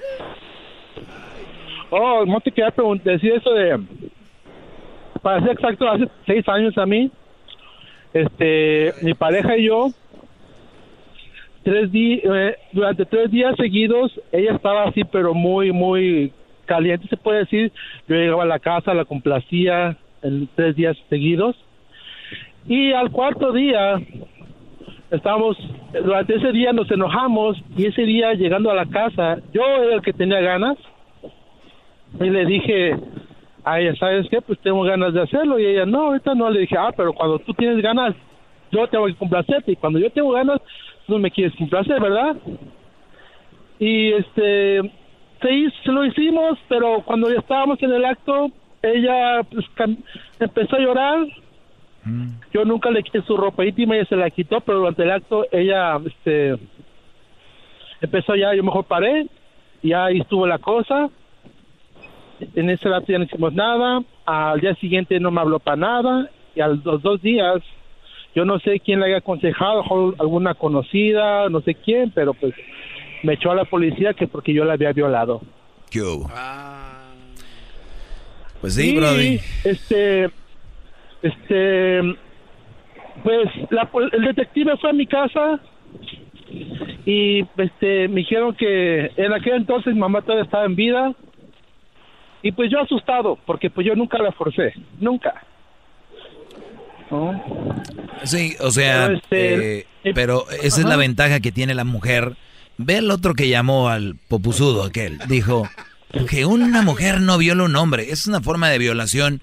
Oh, 1.90 2.24
no 2.26 2.40
te 2.40 2.50
quería 2.50 2.72
decir 3.04 3.32
eso 3.32 3.50
de... 3.52 3.80
Para 5.22 5.40
ser 5.40 5.52
exacto, 5.52 5.88
hace 5.88 6.08
seis 6.24 6.48
años 6.48 6.76
a 6.78 6.86
mí, 6.86 7.10
este, 8.12 8.92
mi 9.02 9.14
pareja 9.14 9.56
y 9.56 9.64
yo 9.64 9.88
tres 11.66 11.90
días, 11.90 12.22
eh, 12.24 12.56
durante 12.70 13.04
tres 13.06 13.28
días 13.32 13.56
seguidos, 13.56 14.12
ella 14.30 14.54
estaba 14.54 14.84
así, 14.84 15.02
pero 15.02 15.34
muy, 15.34 15.72
muy 15.72 16.32
caliente, 16.64 17.08
se 17.08 17.16
puede 17.16 17.40
decir. 17.40 17.72
Yo 18.06 18.14
llegaba 18.14 18.44
a 18.44 18.46
la 18.46 18.60
casa, 18.60 18.94
la 18.94 19.04
complacía 19.04 19.96
en 20.22 20.48
tres 20.54 20.76
días 20.76 20.96
seguidos. 21.10 21.56
Y 22.68 22.92
al 22.92 23.10
cuarto 23.10 23.50
día, 23.50 24.00
estábamos, 25.10 25.58
durante 25.92 26.36
ese 26.36 26.52
día 26.52 26.72
nos 26.72 26.88
enojamos 26.88 27.60
y 27.76 27.86
ese 27.86 28.02
día 28.02 28.34
llegando 28.34 28.70
a 28.70 28.74
la 28.76 28.86
casa, 28.86 29.38
yo 29.52 29.62
era 29.66 29.96
el 29.96 30.02
que 30.02 30.12
tenía 30.12 30.40
ganas 30.40 30.78
y 32.20 32.30
le 32.30 32.46
dije 32.46 32.96
a 33.64 33.80
ella, 33.80 33.94
¿sabes 33.96 34.26
qué? 34.30 34.40
Pues 34.40 34.58
tengo 34.60 34.82
ganas 34.82 35.12
de 35.12 35.22
hacerlo 35.22 35.58
y 35.58 35.66
ella, 35.66 35.86
no, 35.86 36.08
ahorita 36.08 36.34
no, 36.34 36.50
le 36.50 36.60
dije, 36.60 36.76
ah, 36.78 36.92
pero 36.96 37.12
cuando 37.12 37.38
tú 37.40 37.52
tienes 37.54 37.82
ganas, 37.82 38.14
yo 38.70 38.86
tengo 38.88 39.06
que 39.06 39.14
complacerte 39.14 39.72
y 39.72 39.76
cuando 39.76 39.98
yo 39.98 40.10
tengo 40.10 40.32
ganas, 40.32 40.60
no 41.08 41.18
me 41.18 41.30
quieres 41.30 41.54
complacer, 41.56 42.00
¿verdad? 42.00 42.36
Y 43.78 44.12
este, 44.12 44.80
se, 45.40 45.92
lo 45.92 46.04
hicimos, 46.04 46.58
pero 46.68 47.02
cuando 47.04 47.30
ya 47.30 47.40
estábamos 47.40 47.82
en 47.82 47.92
el 47.92 48.04
acto, 48.04 48.50
ella 48.82 49.42
pues, 49.50 49.64
empezó 50.40 50.76
a 50.76 50.80
llorar. 50.80 51.26
Mm. 52.04 52.28
Yo 52.52 52.64
nunca 52.64 52.90
le 52.90 53.02
quité 53.02 53.22
su 53.22 53.36
ropa 53.36 53.64
íntima, 53.64 53.96
ella 53.96 54.06
se 54.06 54.16
la 54.16 54.30
quitó, 54.30 54.60
pero 54.60 54.78
durante 54.78 55.02
el 55.02 55.10
acto 55.10 55.46
ella 55.50 55.98
este, 56.06 56.56
empezó 58.00 58.34
ya, 58.34 58.54
yo 58.54 58.62
mejor 58.62 58.84
paré, 58.84 59.26
y 59.82 59.92
ahí 59.92 60.20
estuvo 60.20 60.46
la 60.46 60.58
cosa. 60.58 61.10
En 62.54 62.70
ese 62.70 62.88
rato 62.88 63.06
ya 63.08 63.18
no 63.18 63.24
hicimos 63.24 63.52
nada, 63.52 64.02
al 64.24 64.60
día 64.60 64.74
siguiente 64.76 65.18
no 65.20 65.30
me 65.30 65.40
habló 65.40 65.58
para 65.58 65.76
nada, 65.76 66.30
y 66.54 66.60
a 66.60 66.68
los 66.68 67.02
dos 67.02 67.22
días 67.22 67.62
yo 68.34 68.44
no 68.44 68.58
sé 68.60 68.80
quién 68.80 69.00
le 69.00 69.06
haya 69.06 69.18
aconsejado, 69.18 69.82
alguna 70.18 70.54
conocida, 70.54 71.48
no 71.48 71.62
sé 71.62 71.74
quién, 71.74 72.10
pero 72.10 72.34
pues 72.34 72.54
me 73.22 73.34
echó 73.34 73.50
a 73.50 73.54
la 73.54 73.64
policía 73.64 74.12
que 74.12 74.26
porque 74.26 74.52
yo 74.52 74.64
la 74.64 74.74
había 74.74 74.92
violado. 74.92 75.40
¿Qué 75.90 76.02
hubo? 76.02 76.28
Ah. 76.30 77.12
Pues 78.60 78.74
sí, 78.74 78.94
Brody. 78.96 79.40
Este, 79.64 80.30
este, 81.22 82.00
pues 83.22 83.48
el 84.12 84.22
detective 84.22 84.76
fue 84.76 84.90
a 84.90 84.92
mi 84.92 85.06
casa 85.06 85.60
y 87.04 87.44
este 87.56 88.08
me 88.08 88.20
dijeron 88.20 88.54
que 88.54 89.10
en 89.16 89.32
aquel 89.32 89.54
entonces 89.54 89.94
mi 89.94 90.00
mamá 90.00 90.22
todavía 90.22 90.44
estaba 90.44 90.64
en 90.64 90.76
vida 90.76 91.14
y 92.42 92.52
pues 92.52 92.70
yo 92.70 92.80
asustado, 92.80 93.38
porque 93.46 93.70
pues 93.70 93.86
yo 93.86 93.94
nunca 93.94 94.18
la 94.18 94.32
forcé, 94.32 94.72
nunca. 94.98 95.34
Sí, 98.24 98.56
o 98.60 98.70
sea, 98.70 99.06
pero, 99.06 99.16
este, 99.16 99.78
eh, 99.78 99.86
eh, 100.04 100.58
esa 100.62 100.80
es 100.80 100.86
la 100.86 100.96
ventaja 100.96 101.40
que 101.40 101.52
tiene 101.52 101.74
la 101.74 101.84
mujer. 101.84 102.36
Ve 102.78 102.98
el 102.98 103.10
otro 103.10 103.34
que 103.34 103.48
llamó 103.48 103.88
al 103.88 104.16
popuzudo 104.28 104.84
aquel, 104.84 105.18
dijo 105.28 105.68
que 106.28 106.44
una 106.44 106.82
mujer 106.82 107.20
no 107.20 107.38
viola 107.38 107.64
un 107.64 107.76
hombre, 107.76 108.10
es 108.10 108.26
una 108.26 108.40
forma 108.40 108.68
de 108.68 108.78
violación 108.78 109.40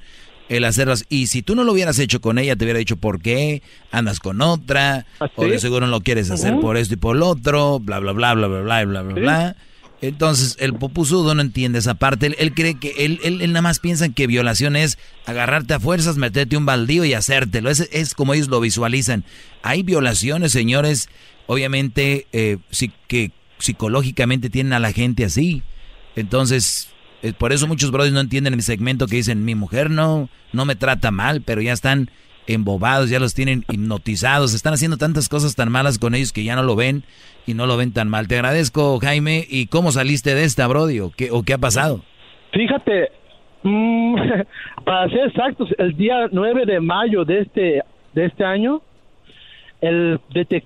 el 0.49 0.65
hacerlas. 0.65 1.05
Y 1.09 1.27
si 1.27 1.41
tú 1.41 1.55
no 1.55 1.63
lo 1.63 1.71
hubieras 1.71 1.99
hecho 1.99 2.21
con 2.21 2.37
ella, 2.37 2.55
te 2.55 2.65
hubiera 2.65 2.79
dicho 2.79 2.97
por 2.97 3.21
qué, 3.21 3.61
andas 3.91 4.19
con 4.19 4.41
otra, 4.41 5.05
¿Ah, 5.19 5.29
o 5.35 5.45
de 5.45 5.59
seguro 5.59 5.85
no 5.85 5.91
lo 5.91 6.01
quieres 6.01 6.29
hacer 6.31 6.59
por 6.59 6.77
esto 6.77 6.93
y 6.95 6.97
por 6.97 7.15
lo 7.15 7.29
otro, 7.29 7.79
bla, 7.79 7.99
bla, 7.99 8.11
bla, 8.11 8.33
bla, 8.33 8.47
bla, 8.47 8.61
bla, 8.61 9.01
bla, 9.01 9.13
¿Sí? 9.15 9.21
bla. 9.21 9.55
Entonces, 10.03 10.57
el 10.59 10.73
popusudo 10.73 11.33
no 11.33 11.41
entiende 11.41 11.79
esa 11.79 11.93
parte. 11.93 12.35
Él, 12.37 12.53
cree 12.53 12.77
que, 12.77 12.93
él, 13.05 13.21
él, 13.23 13.39
nada 13.53 13.61
más 13.61 13.79
piensa 13.79 14.09
que 14.09 14.27
violación 14.27 14.75
es 14.75 14.97
agarrarte 15.25 15.75
a 15.75 15.79
fuerzas, 15.79 16.17
meterte 16.17 16.57
un 16.57 16.65
baldío 16.65 17.05
y 17.05 17.13
hacértelo. 17.13 17.69
Es, 17.69 17.87
es 17.89 18.13
como 18.13 18.33
ellos 18.33 18.49
lo 18.49 18.59
visualizan. 18.59 19.23
Hay 19.61 19.81
violaciones, 19.81 20.51
señores, 20.51 21.07
obviamente, 21.47 22.27
eh, 22.33 22.57
que 23.07 23.31
psicológicamente 23.59 24.49
tienen 24.49 24.73
a 24.73 24.79
la 24.79 24.91
gente 24.91 25.23
así. 25.23 25.63
Entonces, 26.17 26.89
eh, 27.21 27.31
por 27.31 27.53
eso 27.53 27.65
muchos 27.67 27.89
brothers 27.89 28.13
no 28.13 28.19
entienden 28.19 28.55
el 28.55 28.61
segmento 28.61 29.07
que 29.07 29.15
dicen, 29.15 29.45
mi 29.45 29.55
mujer 29.55 29.89
no, 29.89 30.29
no 30.51 30.65
me 30.65 30.75
trata 30.75 31.11
mal, 31.11 31.43
pero 31.43 31.61
ya 31.61 31.71
están 31.71 32.11
embobados, 32.47 33.09
ya 33.09 33.19
los 33.19 33.33
tienen 33.33 33.63
hipnotizados, 33.69 34.53
están 34.53 34.73
haciendo 34.73 34.97
tantas 34.97 35.29
cosas 35.29 35.55
tan 35.55 35.71
malas 35.71 35.99
con 35.99 36.15
ellos 36.15 36.33
que 36.33 36.43
ya 36.43 36.55
no 36.55 36.63
lo 36.63 36.75
ven 36.75 37.03
y 37.45 37.53
no 37.53 37.65
lo 37.65 37.77
ven 37.77 37.93
tan 37.93 38.09
mal. 38.09 38.27
Te 38.27 38.35
agradezco, 38.35 38.99
Jaime. 38.99 39.45
¿Y 39.49 39.67
cómo 39.67 39.91
saliste 39.91 40.35
de 40.35 40.43
esta, 40.43 40.67
Brody? 40.67 40.99
¿O 40.99 41.11
qué, 41.11 41.29
o 41.31 41.43
qué 41.43 41.53
ha 41.53 41.57
pasado? 41.57 42.03
Fíjate, 42.51 43.11
mm, 43.63 44.15
para 44.85 45.09
ser 45.09 45.27
exactos, 45.27 45.69
el 45.77 45.95
día 45.95 46.27
9 46.31 46.65
de 46.65 46.79
mayo 46.79 47.25
de 47.25 47.41
este, 47.41 47.83
de 48.13 48.25
este 48.25 48.43
año, 48.43 48.81
el 49.81 50.19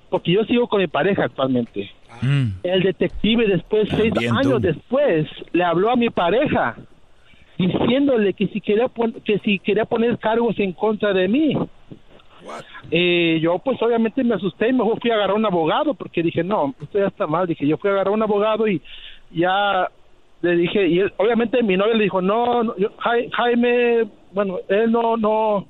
porque 0.09 0.31
yo 0.31 0.43
sigo 0.45 0.67
con 0.67 0.81
mi 0.81 0.87
pareja 0.87 1.25
actualmente. 1.25 1.89
Mm. 2.21 2.47
El 2.63 2.83
detective 2.83 3.47
después, 3.47 3.89
seis 3.89 4.13
años 4.31 4.61
después, 4.61 5.27
le 5.53 5.63
habló 5.63 5.91
a 5.91 5.95
mi 5.95 6.09
pareja 6.09 6.75
diciéndole 7.57 8.33
que 8.33 8.47
si 8.47 8.61
quería 8.61 8.89
que 9.25 9.39
si 9.39 9.59
quería 9.59 9.85
poner 9.85 10.17
cargos 10.17 10.57
en 10.59 10.73
contra 10.73 11.13
de 11.13 11.27
mí. 11.27 11.57
Eh, 12.91 13.39
yo 13.41 13.59
pues 13.59 13.81
obviamente 13.81 14.23
me 14.23 14.35
asusté 14.35 14.69
y 14.69 14.73
mejor 14.73 15.01
fui 15.01 15.11
a 15.11 15.15
agarrar 15.15 15.35
un 15.35 15.45
abogado 15.45 15.93
porque 15.93 16.23
dije, 16.23 16.43
no, 16.43 16.73
esto 16.81 16.99
ya 16.99 17.07
está 17.07 17.27
mal. 17.27 17.47
Dije, 17.47 17.67
yo 17.67 17.77
fui 17.77 17.89
a 17.89 17.93
agarrar 17.93 18.13
un 18.13 18.23
abogado 18.23 18.67
y 18.67 18.81
ya 19.31 19.89
le 20.41 20.55
dije, 20.55 20.87
y 20.87 21.01
obviamente 21.17 21.63
mi 21.63 21.75
novia 21.75 21.95
le 21.95 22.03
dijo, 22.03 22.21
no, 22.21 22.75
Jaime, 22.99 24.07
bueno, 24.31 24.59
él 24.69 24.91
no, 24.91 25.17
no, 25.17 25.67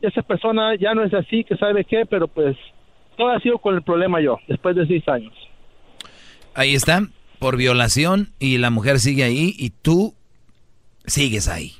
esa 0.00 0.22
persona 0.22 0.74
ya 0.76 0.94
no 0.94 1.04
es 1.04 1.12
así, 1.12 1.44
que 1.44 1.56
sabe 1.56 1.84
qué, 1.84 2.06
pero 2.06 2.26
pues 2.26 2.56
todo 3.16 3.28
ha 3.28 3.40
sido 3.40 3.58
con 3.58 3.74
el 3.74 3.82
problema 3.82 4.20
yo, 4.20 4.38
después 4.48 4.74
de 4.76 4.86
seis 4.86 5.06
años. 5.08 5.32
Ahí 6.54 6.74
está, 6.74 7.02
por 7.38 7.56
violación 7.56 8.28
y 8.38 8.58
la 8.58 8.70
mujer 8.70 8.98
sigue 8.98 9.24
ahí 9.24 9.54
y 9.58 9.70
tú 9.70 10.14
sigues 11.06 11.48
ahí. 11.48 11.74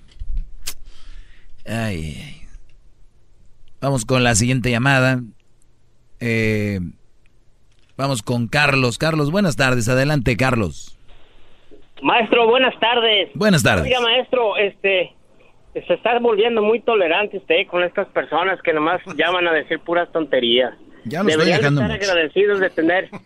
Ay, 1.66 2.42
Vamos 3.82 4.04
con 4.04 4.22
la 4.22 4.36
siguiente 4.36 4.70
llamada. 4.70 5.22
Eh, 6.20 6.78
vamos 7.96 8.22
con 8.22 8.46
Carlos. 8.46 8.96
Carlos, 8.96 9.32
buenas 9.32 9.56
tardes. 9.56 9.88
Adelante, 9.88 10.36
Carlos. 10.36 10.96
Maestro, 12.00 12.46
buenas 12.46 12.78
tardes. 12.78 13.30
Buenas 13.34 13.64
tardes. 13.64 13.86
Oiga, 13.86 14.00
maestro, 14.00 14.56
este, 14.56 15.12
se 15.74 15.94
está 15.94 16.16
volviendo 16.20 16.62
muy 16.62 16.78
tolerante 16.78 17.38
usted 17.38 17.66
con 17.68 17.82
estas 17.82 18.06
personas 18.08 18.62
que 18.62 18.72
nomás 18.72 19.00
llaman 19.16 19.48
a 19.48 19.52
decir 19.52 19.80
puras 19.80 20.10
tonterías. 20.12 20.74
Ya 21.04 21.24
Deberían 21.24 21.64
estar 21.64 21.90
agradecidos 21.90 22.60
de 22.60 22.70
tener. 22.70 23.10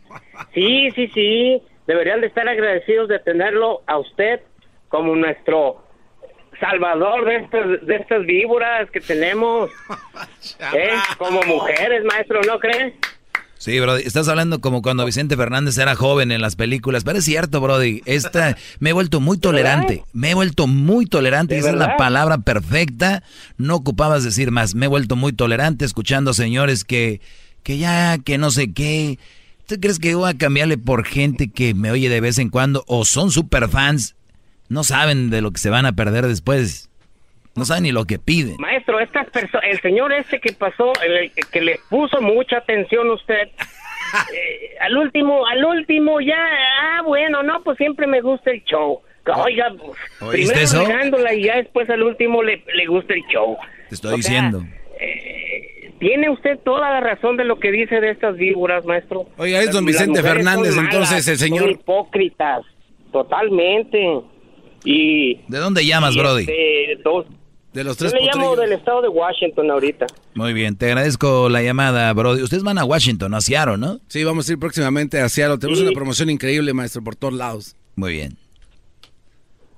Sí, 0.53 0.91
sí, 0.95 1.09
sí. 1.15 1.63
Deberían 1.87 2.21
de 2.21 2.27
estar 2.27 2.47
agradecidos 2.47 3.09
de 3.09 3.19
tenerlo 3.19 3.83
a 3.87 3.99
usted 3.99 4.41
como 4.89 5.15
nuestro 5.17 5.86
salvador 6.61 7.25
de 7.25 7.37
estas, 7.37 7.87
de 7.87 7.97
estas 7.97 8.27
víboras 8.27 8.91
que 8.91 9.01
tenemos. 9.01 9.71
¿Eh? 10.75 10.91
Como 11.19 11.43
mujeres, 11.43 12.05
maestro, 12.05 12.41
¿no 12.43 12.59
cree? 12.59 12.95
Sí, 13.59 13.81
Brody, 13.81 14.03
estás 14.03 14.29
hablando 14.29 14.61
como 14.61 14.83
cuando 14.83 15.07
Vicente 15.07 15.35
Fernández 15.35 15.79
era 15.79 15.97
joven 15.97 16.31
en 16.31 16.43
las 16.43 16.57
películas, 16.57 17.05
pero 17.05 17.19
es 17.19 17.25
cierto, 17.25 17.61
Brody, 17.61 18.03
esta, 18.05 18.57
me 18.81 18.91
he 18.91 18.93
vuelto 18.93 19.19
muy 19.19 19.39
tolerante, 19.39 20.05
me 20.13 20.31
he 20.31 20.35
vuelto 20.35 20.67
muy 20.67 21.07
tolerante, 21.07 21.57
esa 21.57 21.71
es 21.71 21.75
la 21.75 21.97
palabra 21.97 22.39
perfecta, 22.39 23.23
no 23.57 23.77
ocupabas 23.77 24.25
decir 24.25 24.51
más, 24.51 24.75
me 24.75 24.87
he 24.87 24.89
vuelto 24.89 25.17
muy 25.17 25.33
tolerante 25.33 25.87
escuchando 25.87 26.35
señores 26.35 26.85
que, 26.85 27.23
que 27.63 27.79
ya, 27.79 28.19
que 28.19 28.37
no 28.37 28.51
sé 28.51 28.75
qué, 28.75 29.19
¿tú 29.67 29.77
crees 29.81 29.99
que 29.99 30.15
voy 30.15 30.31
a 30.31 30.37
cambiarle 30.37 30.77
por 30.77 31.07
gente 31.07 31.51
que 31.51 31.73
me 31.73 31.91
oye 31.91 32.11
de 32.11 32.21
vez 32.21 32.39
en 32.39 32.51
cuando 32.51 32.85
o 32.87 33.07
son 33.07 33.31
super 33.31 33.71
fans 33.71 34.17
no 34.69 34.85
saben 34.85 35.31
de 35.31 35.43
lo 35.43 35.51
que 35.51 35.59
se 35.59 35.71
van 35.71 35.87
a 35.87 35.93
perder 35.93 36.27
después. 36.27 36.91
No 37.55 37.65
saben 37.65 37.85
ni 37.85 37.93
lo 37.93 38.05
que 38.05 38.19
piden. 38.19 38.57
Maestro, 38.59 39.01
estas 39.01 39.29
el 39.63 39.81
señor 39.81 40.13
ese 40.13 40.41
que 40.41 40.53
pasó, 40.53 40.93
el, 41.03 41.33
que 41.51 41.61
le 41.63 41.81
puso 41.89 42.21
mucha 42.21 42.59
atención 42.59 43.09
a 43.09 43.15
usted, 43.15 43.49
eh, 44.35 44.77
al 44.81 44.97
último, 44.97 45.47
al 45.47 45.65
último 45.65 46.21
ya, 46.21 46.37
ah, 46.37 47.03
bueno, 47.03 47.43
no, 47.43 47.63
pues 47.63 47.79
siempre 47.79 48.07
me 48.07 48.21
gusta 48.21 48.51
el 48.51 48.63
show. 48.65 49.01
Oiga, 49.35 49.75
primero 50.31 50.61
eso? 50.61 50.85
y 51.33 51.45
ya 51.45 51.57
después 51.57 51.91
al 51.91 52.03
último 52.03 52.43
le, 52.43 52.63
gusta 52.87 53.15
el 53.15 53.23
show. 53.33 53.57
Te 53.89 53.95
estoy 53.95 54.17
diciendo. 54.17 54.63
Eh, 55.01 55.93
tiene 55.99 56.31
usted 56.31 56.59
toda 56.65 56.91
la 56.91 57.01
razón 57.01 57.37
de 57.37 57.45
lo 57.45 57.59
que 57.59 57.73
dice 57.73 58.01
de 58.01 58.11
estas 58.11 58.37
víboras, 58.37 58.85
maestro. 58.85 59.27
Oiga, 59.39 59.61
es 59.61 59.73
don 59.73 59.85
Vicente 59.85 60.23
Fernández, 60.23 60.77
entonces 60.77 61.27
el 61.27 61.39
señor. 61.39 61.63
Son 61.63 61.71
hipócritas, 61.71 62.63
totalmente. 63.13 64.21
Y, 64.87 65.41
¿De 65.49 65.59
dónde 65.59 65.85
llamas, 65.85 66.17
Brody? 66.17 66.43
Este, 66.43 66.97
de 67.73 67.85
los 67.85 67.97
tres 67.99 68.13
Yo 68.13 68.19
le 68.19 68.27
llamo 68.27 68.57
del 68.57 68.73
estado 68.73 69.03
de 69.03 69.09
Washington 69.09 69.71
ahorita. 69.71 70.07
Muy 70.35 70.55
bien, 70.55 70.77
te 70.77 70.87
agradezco 70.87 71.49
la 71.49 71.61
llamada, 71.61 72.11
Brody. 72.15 72.43
Ustedes 72.43 72.63
van 72.63 72.79
a 72.79 72.85
Washington, 72.85 73.35
a 73.35 73.41
Seattle, 73.41 73.77
¿no? 73.77 74.01
Sí, 74.07 74.25
vamos 74.25 74.49
a 74.49 74.53
ir 74.53 74.59
próximamente 74.59 75.21
a 75.21 75.29
Seattle. 75.29 75.59
Tenemos 75.59 75.81
una 75.81 75.91
promoción 75.91 76.31
increíble, 76.31 76.73
maestro, 76.73 77.03
por 77.03 77.17
todos 77.17 77.35
lados. 77.35 77.77
Muy 77.97 78.13
bien. 78.13 78.39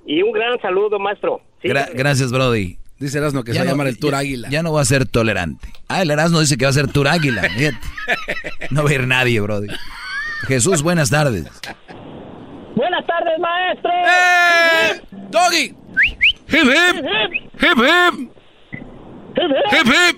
Y 0.07 0.23
un 0.23 0.31
gran 0.31 0.61
saludo, 0.61 0.99
maestro. 0.99 1.41
gracias, 1.63 2.31
Brody. 2.31 2.79
Dice 2.99 3.19
Erasmo 3.19 3.45
que 3.45 3.53
se 3.53 3.59
va 3.59 3.65
a 3.65 3.69
llamar 3.69 3.87
el 3.87 3.99
Tour 3.99 4.15
Águila. 4.15 4.49
Ya 4.51 4.63
no 4.63 4.73
va 4.73 4.83
a 4.83 4.85
ser 4.85 5.07
tolerante. 5.07 5.69
Ah, 5.89 6.03
el 6.03 6.11
Erasmo 6.11 6.41
dice 6.41 6.57
que 6.57 6.65
va 6.65 6.71
a 6.71 6.75
ser 6.75 6.89
Tour 6.89 7.09
Águila. 7.09 7.43
no 8.71 8.85
va 8.85 8.91
a 8.91 8.95
ir 8.95 9.07
nadie, 9.07 9.41
Brody. 9.41 9.69
Jesús, 10.47 10.83
buenas 10.83 11.11
tardes. 11.11 11.47
Buenas 12.79 13.05
tardes, 13.07 13.37
maestro. 13.41 13.91
¡Eh! 13.91 15.01
¡Doggy! 15.31 15.75
¡Hip, 16.47 16.63
hip! 16.63 16.97
¡Hip, 17.59 17.77
hip! 17.77 18.15
¡Hip, 19.35 19.89
hip! 19.89 20.17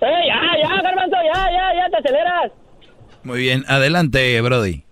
¡Eh, 0.00 0.22
ya, 0.26 0.40
ya, 0.62 0.82
Garbanzo! 0.82 1.16
¡Ya, 1.22 1.40
ya, 1.52 1.74
ya 1.74 1.90
te 1.90 1.96
aceleras! 1.98 2.52
Muy 3.22 3.40
bien, 3.40 3.64
adelante, 3.68 4.40
Brody. 4.40 4.82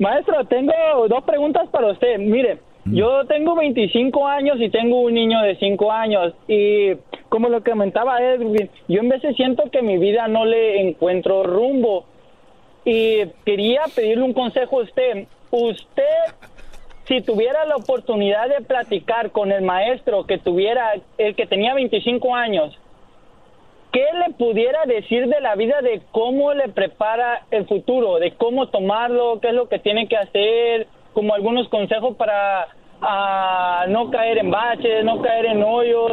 Maestro, 0.00 0.44
tengo 0.46 0.72
dos 1.08 1.22
preguntas 1.22 1.68
para 1.70 1.92
usted. 1.92 2.18
Mire, 2.18 2.56
mm. 2.56 2.69
Yo 2.84 3.24
tengo 3.26 3.54
25 3.54 4.26
años 4.26 4.56
y 4.60 4.70
tengo 4.70 5.00
un 5.00 5.14
niño 5.14 5.42
de 5.42 5.56
5 5.56 5.92
años 5.92 6.34
y 6.48 6.94
como 7.30 7.48
lo 7.48 7.62
comentaba 7.62 8.20
Edwin, 8.20 8.68
yo 8.88 9.00
en 9.00 9.08
veces 9.08 9.36
siento 9.36 9.70
que 9.70 9.82
mi 9.82 9.98
vida 9.98 10.26
no 10.28 10.44
le 10.44 10.80
encuentro 10.80 11.44
rumbo. 11.44 12.04
Y 12.84 13.26
quería 13.44 13.82
pedirle 13.94 14.24
un 14.24 14.32
consejo 14.32 14.80
a 14.80 14.82
usted. 14.82 15.26
Usted, 15.50 16.34
si 17.04 17.20
tuviera 17.20 17.64
la 17.66 17.76
oportunidad 17.76 18.48
de 18.48 18.64
platicar 18.64 19.30
con 19.30 19.52
el 19.52 19.62
maestro 19.62 20.26
que 20.26 20.38
tuviera, 20.38 20.94
el 21.18 21.36
que 21.36 21.46
tenía 21.46 21.74
25 21.74 22.34
años, 22.34 22.76
¿qué 23.92 24.06
le 24.26 24.34
pudiera 24.34 24.84
decir 24.86 25.28
de 25.28 25.40
la 25.40 25.54
vida, 25.54 25.82
de 25.82 26.00
cómo 26.10 26.52
le 26.52 26.68
prepara 26.68 27.44
el 27.52 27.66
futuro, 27.66 28.18
de 28.18 28.32
cómo 28.32 28.68
tomarlo, 28.70 29.38
qué 29.40 29.48
es 29.48 29.54
lo 29.54 29.68
que 29.68 29.78
tiene 29.78 30.08
que 30.08 30.16
hacer, 30.16 30.88
como 31.12 31.34
algunos 31.34 31.68
consejos 31.68 32.16
para 32.16 32.68
a 33.02 33.86
no 33.88 34.10
caer 34.10 34.38
en 34.38 34.50
baches, 34.50 35.04
no 35.04 35.20
caer 35.22 35.46
en 35.46 35.62
hoyos. 35.62 36.12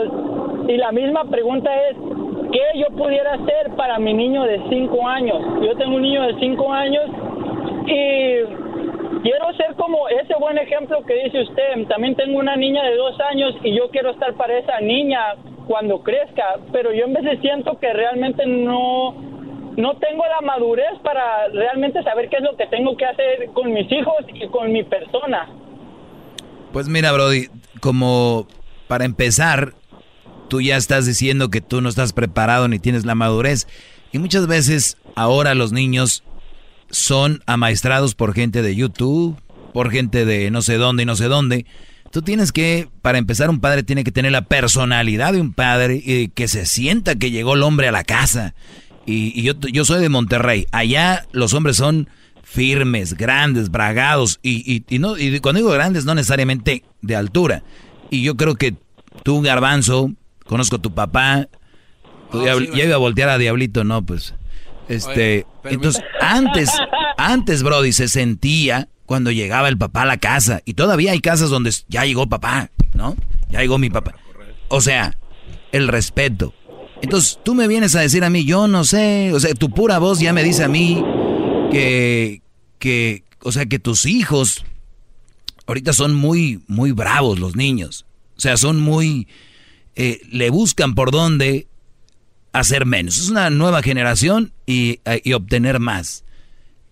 Y 0.68 0.78
la 0.78 0.92
misma 0.92 1.26
pregunta 1.26 1.70
es, 1.90 1.98
¿qué 2.52 2.80
yo 2.80 2.88
pudiera 2.96 3.34
hacer 3.34 3.72
para 3.76 4.00
mi 4.00 4.14
niño 4.14 4.44
de 4.44 4.62
5 4.70 5.08
años? 5.08 5.40
Yo 5.62 5.76
tengo 5.76 5.96
un 5.96 6.02
niño 6.02 6.24
de 6.24 6.36
5 6.40 6.74
años 6.74 7.06
y 7.86 9.22
quiero 9.22 9.54
ser 9.58 9.76
como 9.76 10.08
ese 10.10 10.34
buen 10.40 10.58
ejemplo 10.58 11.02
que 11.06 11.24
dice 11.26 11.42
usted. 11.42 11.88
También 11.88 12.16
tengo 12.16 12.40
una 12.40 12.56
niña 12.56 12.84
de 12.84 12.96
2 12.96 13.20
años 13.22 13.56
y 13.64 13.76
yo 13.76 13.90
quiero 13.90 14.12
estar 14.12 14.34
para 14.34 14.58
esa 14.58 14.80
niña 14.82 15.36
cuando 15.68 16.00
crezca, 16.00 16.60
pero 16.72 16.94
yo 16.94 17.06
en 17.06 17.14
veces 17.14 17.40
siento 17.42 17.78
que 17.78 17.92
realmente 17.92 18.46
no 18.46 19.14
no 19.78 19.96
tengo 19.98 20.24
la 20.26 20.42
madurez 20.46 21.00
para 21.04 21.48
realmente 21.50 22.04
saber 22.04 22.30
qué 22.30 22.38
es 22.38 22.44
lo 22.44 22.58
que 22.58 22.66
tengo 22.68 22.98
que 22.98 23.06
hacer 23.06 23.50
con 23.54 23.72
mis 23.72 23.90
hijos 23.92 24.16
y 24.34 24.48
con 24.48 24.72
mi 24.72 24.84
persona. 24.84 25.48
Pues 26.74 26.90
mira, 26.90 27.12
Brody, 27.12 27.48
como 27.80 28.48
para 28.88 29.06
empezar, 29.06 29.74
tú 30.50 30.62
ya 30.62 30.78
estás 30.78 31.06
diciendo 31.06 31.50
que 31.50 31.62
tú 31.62 31.82
no 31.82 31.90
estás 31.90 32.12
preparado 32.12 32.68
ni 32.68 32.80
tienes 32.80 33.06
la 33.06 33.16
madurez. 33.16 33.68
Y 34.12 34.18
muchas 34.18 34.48
veces 34.48 34.98
ahora 35.16 35.54
los 35.54 35.72
niños 35.72 36.24
son 36.90 37.44
amaestrados 37.46 38.16
por 38.16 38.34
gente 38.34 38.64
de 38.64 38.76
YouTube, 38.76 39.40
por 39.74 39.92
gente 39.92 40.26
de 40.26 40.50
no 40.50 40.64
sé 40.64 40.78
dónde 40.78 41.04
y 41.04 41.06
no 41.06 41.16
sé 41.16 41.26
dónde. 41.26 41.68
Tú 42.12 42.24
tienes 42.24 42.52
que, 42.52 42.88
para 43.04 43.18
empezar, 43.18 43.50
un 43.50 43.60
padre 43.60 43.84
tiene 43.84 44.04
que 44.04 44.12
tener 44.12 44.32
la 44.32 44.44
personalidad 44.44 45.34
de 45.34 45.42
un 45.42 45.54
padre 45.54 46.02
y 46.04 46.30
que 46.30 46.48
se 46.48 46.66
sienta 46.66 47.16
que 47.16 47.30
llegó 47.32 47.54
el 47.54 47.64
hombre 47.64 47.90
a 47.90 47.92
la 47.92 48.04
casa. 48.04 48.56
Y, 49.08 49.42
yo, 49.42 49.54
yo 49.72 49.86
soy 49.86 50.02
de 50.02 50.10
Monterrey. 50.10 50.68
Allá 50.72 51.26
los 51.32 51.54
hombres 51.54 51.78
son 51.78 52.10
firmes, 52.44 53.16
grandes, 53.16 53.72
bragados. 53.72 54.40
Y, 54.44 54.84
y, 54.88 55.00
no, 55.00 55.18
y 55.18 55.40
cuando 55.40 55.60
digo 55.60 55.72
grandes, 55.72 56.06
no 56.06 56.14
necesariamente 56.14 56.84
de 57.02 57.16
altura. 57.16 57.64
Y 58.10 58.22
yo 58.22 58.36
creo 58.36 58.56
que 58.56 58.76
tú, 59.24 59.42
Garbanzo, 59.42 60.12
conozco 60.46 60.76
a 60.76 60.82
tu 60.82 60.94
papá. 60.94 61.48
ya 62.34 62.84
iba 62.84 62.96
a 62.96 63.00
voltear 63.00 63.30
a 63.30 63.38
Diablito, 63.38 63.84
no, 63.84 64.06
pues. 64.06 64.36
Este, 64.90 65.46
entonces, 65.64 66.04
antes, 66.22 66.70
antes, 67.18 67.64
Brody, 67.64 67.94
se 67.94 68.08
sentía 68.08 68.90
cuando 69.06 69.32
llegaba 69.32 69.70
el 69.70 69.78
papá 69.78 70.04
a 70.04 70.06
la 70.06 70.18
casa. 70.18 70.62
Y 70.66 70.74
todavía 70.74 71.14
hay 71.14 71.20
casas 71.22 71.50
donde 71.50 71.72
ya 71.88 72.06
llegó 72.06 72.28
papá, 72.28 72.72
¿no? 72.94 73.16
Ya 73.50 73.62
llegó 73.62 73.78
mi 73.78 73.90
papá. 73.90 74.16
O 74.68 74.82
sea, 74.82 75.18
el 75.72 75.88
respeto. 75.88 76.54
Entonces, 77.02 77.40
tú 77.44 77.54
me 77.54 77.68
vienes 77.68 77.96
a 77.96 78.02
decir 78.02 78.24
a 78.24 78.30
mí, 78.30 78.46
yo 78.46 78.68
no 78.68 78.84
sé, 78.84 79.32
o 79.34 79.40
sea, 79.40 79.54
tu 79.54 79.70
pura 79.70 80.00
voz 80.00 80.20
ya 80.20 80.34
me 80.34 80.44
dice 80.44 80.64
a 80.64 80.68
mí 80.68 81.04
que, 81.72 82.42
que, 82.80 83.24
o 83.42 83.52
sea, 83.52 83.66
que 83.66 83.80
tus 83.80 84.06
hijos 84.06 84.66
ahorita 85.68 85.94
son 85.94 86.16
muy, 86.16 86.64
muy 86.68 86.92
bravos 86.92 87.40
los 87.40 87.56
niños. 87.56 88.06
O 88.38 88.42
sea, 88.42 88.58
son 88.58 88.80
muy... 88.80 89.28
Eh, 89.96 90.22
le 90.32 90.50
buscan 90.50 90.96
por 90.96 91.12
dónde 91.12 91.68
hacer 92.54 92.86
menos. 92.86 93.18
Es 93.18 93.30
una 93.30 93.50
nueva 93.50 93.82
generación 93.82 94.54
y, 94.66 95.00
y 95.24 95.34
obtener 95.34 95.80
más. 95.80 96.24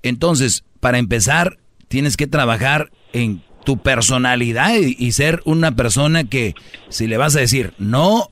Entonces, 0.04 0.64
para 0.80 0.98
empezar, 0.98 1.58
tienes 1.88 2.18
que 2.18 2.28
trabajar 2.28 2.92
en 3.14 3.42
tu 3.64 3.78
personalidad 3.78 4.76
y, 4.76 5.12
ser 5.12 5.42
una 5.46 5.76
persona 5.76 6.24
que 6.24 6.54
si 6.90 7.08
le 7.08 7.18
vas 7.18 7.36
a 7.36 7.40
decir 7.40 7.74
no, 7.80 8.30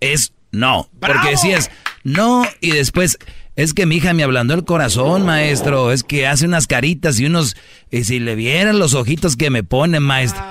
es 0.00 0.32
no. 0.52 0.88
Porque 1.00 1.36
si 1.36 1.50
es 1.50 1.70
no 2.04 2.44
y 2.60 2.70
después 2.70 3.18
es 3.56 3.74
que 3.74 3.84
mi 3.86 3.96
hija 3.96 4.14
me 4.14 4.22
hablando 4.22 4.54
el 4.54 4.64
corazón, 4.64 5.26
maestro, 5.26 5.92
es 5.92 6.04
que 6.04 6.26
hace 6.26 6.46
unas 6.46 6.66
caritas 6.66 7.18
y 7.20 7.26
unos 7.26 7.56
y 7.90 8.04
si 8.04 8.20
le 8.20 8.34
vieran 8.34 8.78
los 8.78 8.94
ojitos 8.94 9.36
que 9.36 9.50
me 9.50 9.64
pone, 9.64 10.00
maestro. 10.00 10.42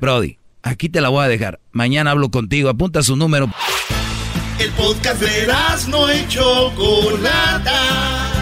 Brody, 0.00 0.38
aquí 0.62 0.88
te 0.88 1.00
la 1.00 1.08
voy 1.08 1.24
a 1.24 1.28
dejar. 1.28 1.60
Mañana 1.72 2.10
hablo 2.10 2.30
contigo, 2.30 2.68
apunta 2.68 3.02
su 3.02 3.16
número. 3.16 3.48
El 4.58 4.70
podcast 4.72 5.20
de 5.20 5.46
no 5.88 6.08
hecho 6.08 6.72
Chocolata 6.74 8.36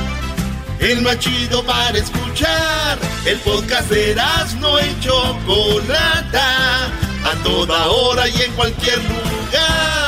el 0.84 1.00
más 1.02 1.18
chido 1.18 1.64
para 1.64 1.96
escuchar. 1.96 2.98
El 3.24 3.38
podcast 3.38 3.88
de 3.90 4.14
no 4.60 4.78
y 4.78 5.00
Chocolata, 5.00 6.86
a 7.24 7.42
toda 7.42 7.86
hora 7.86 8.28
y 8.28 8.42
en 8.42 8.52
cualquier 8.52 8.98
lugar. 8.98 10.03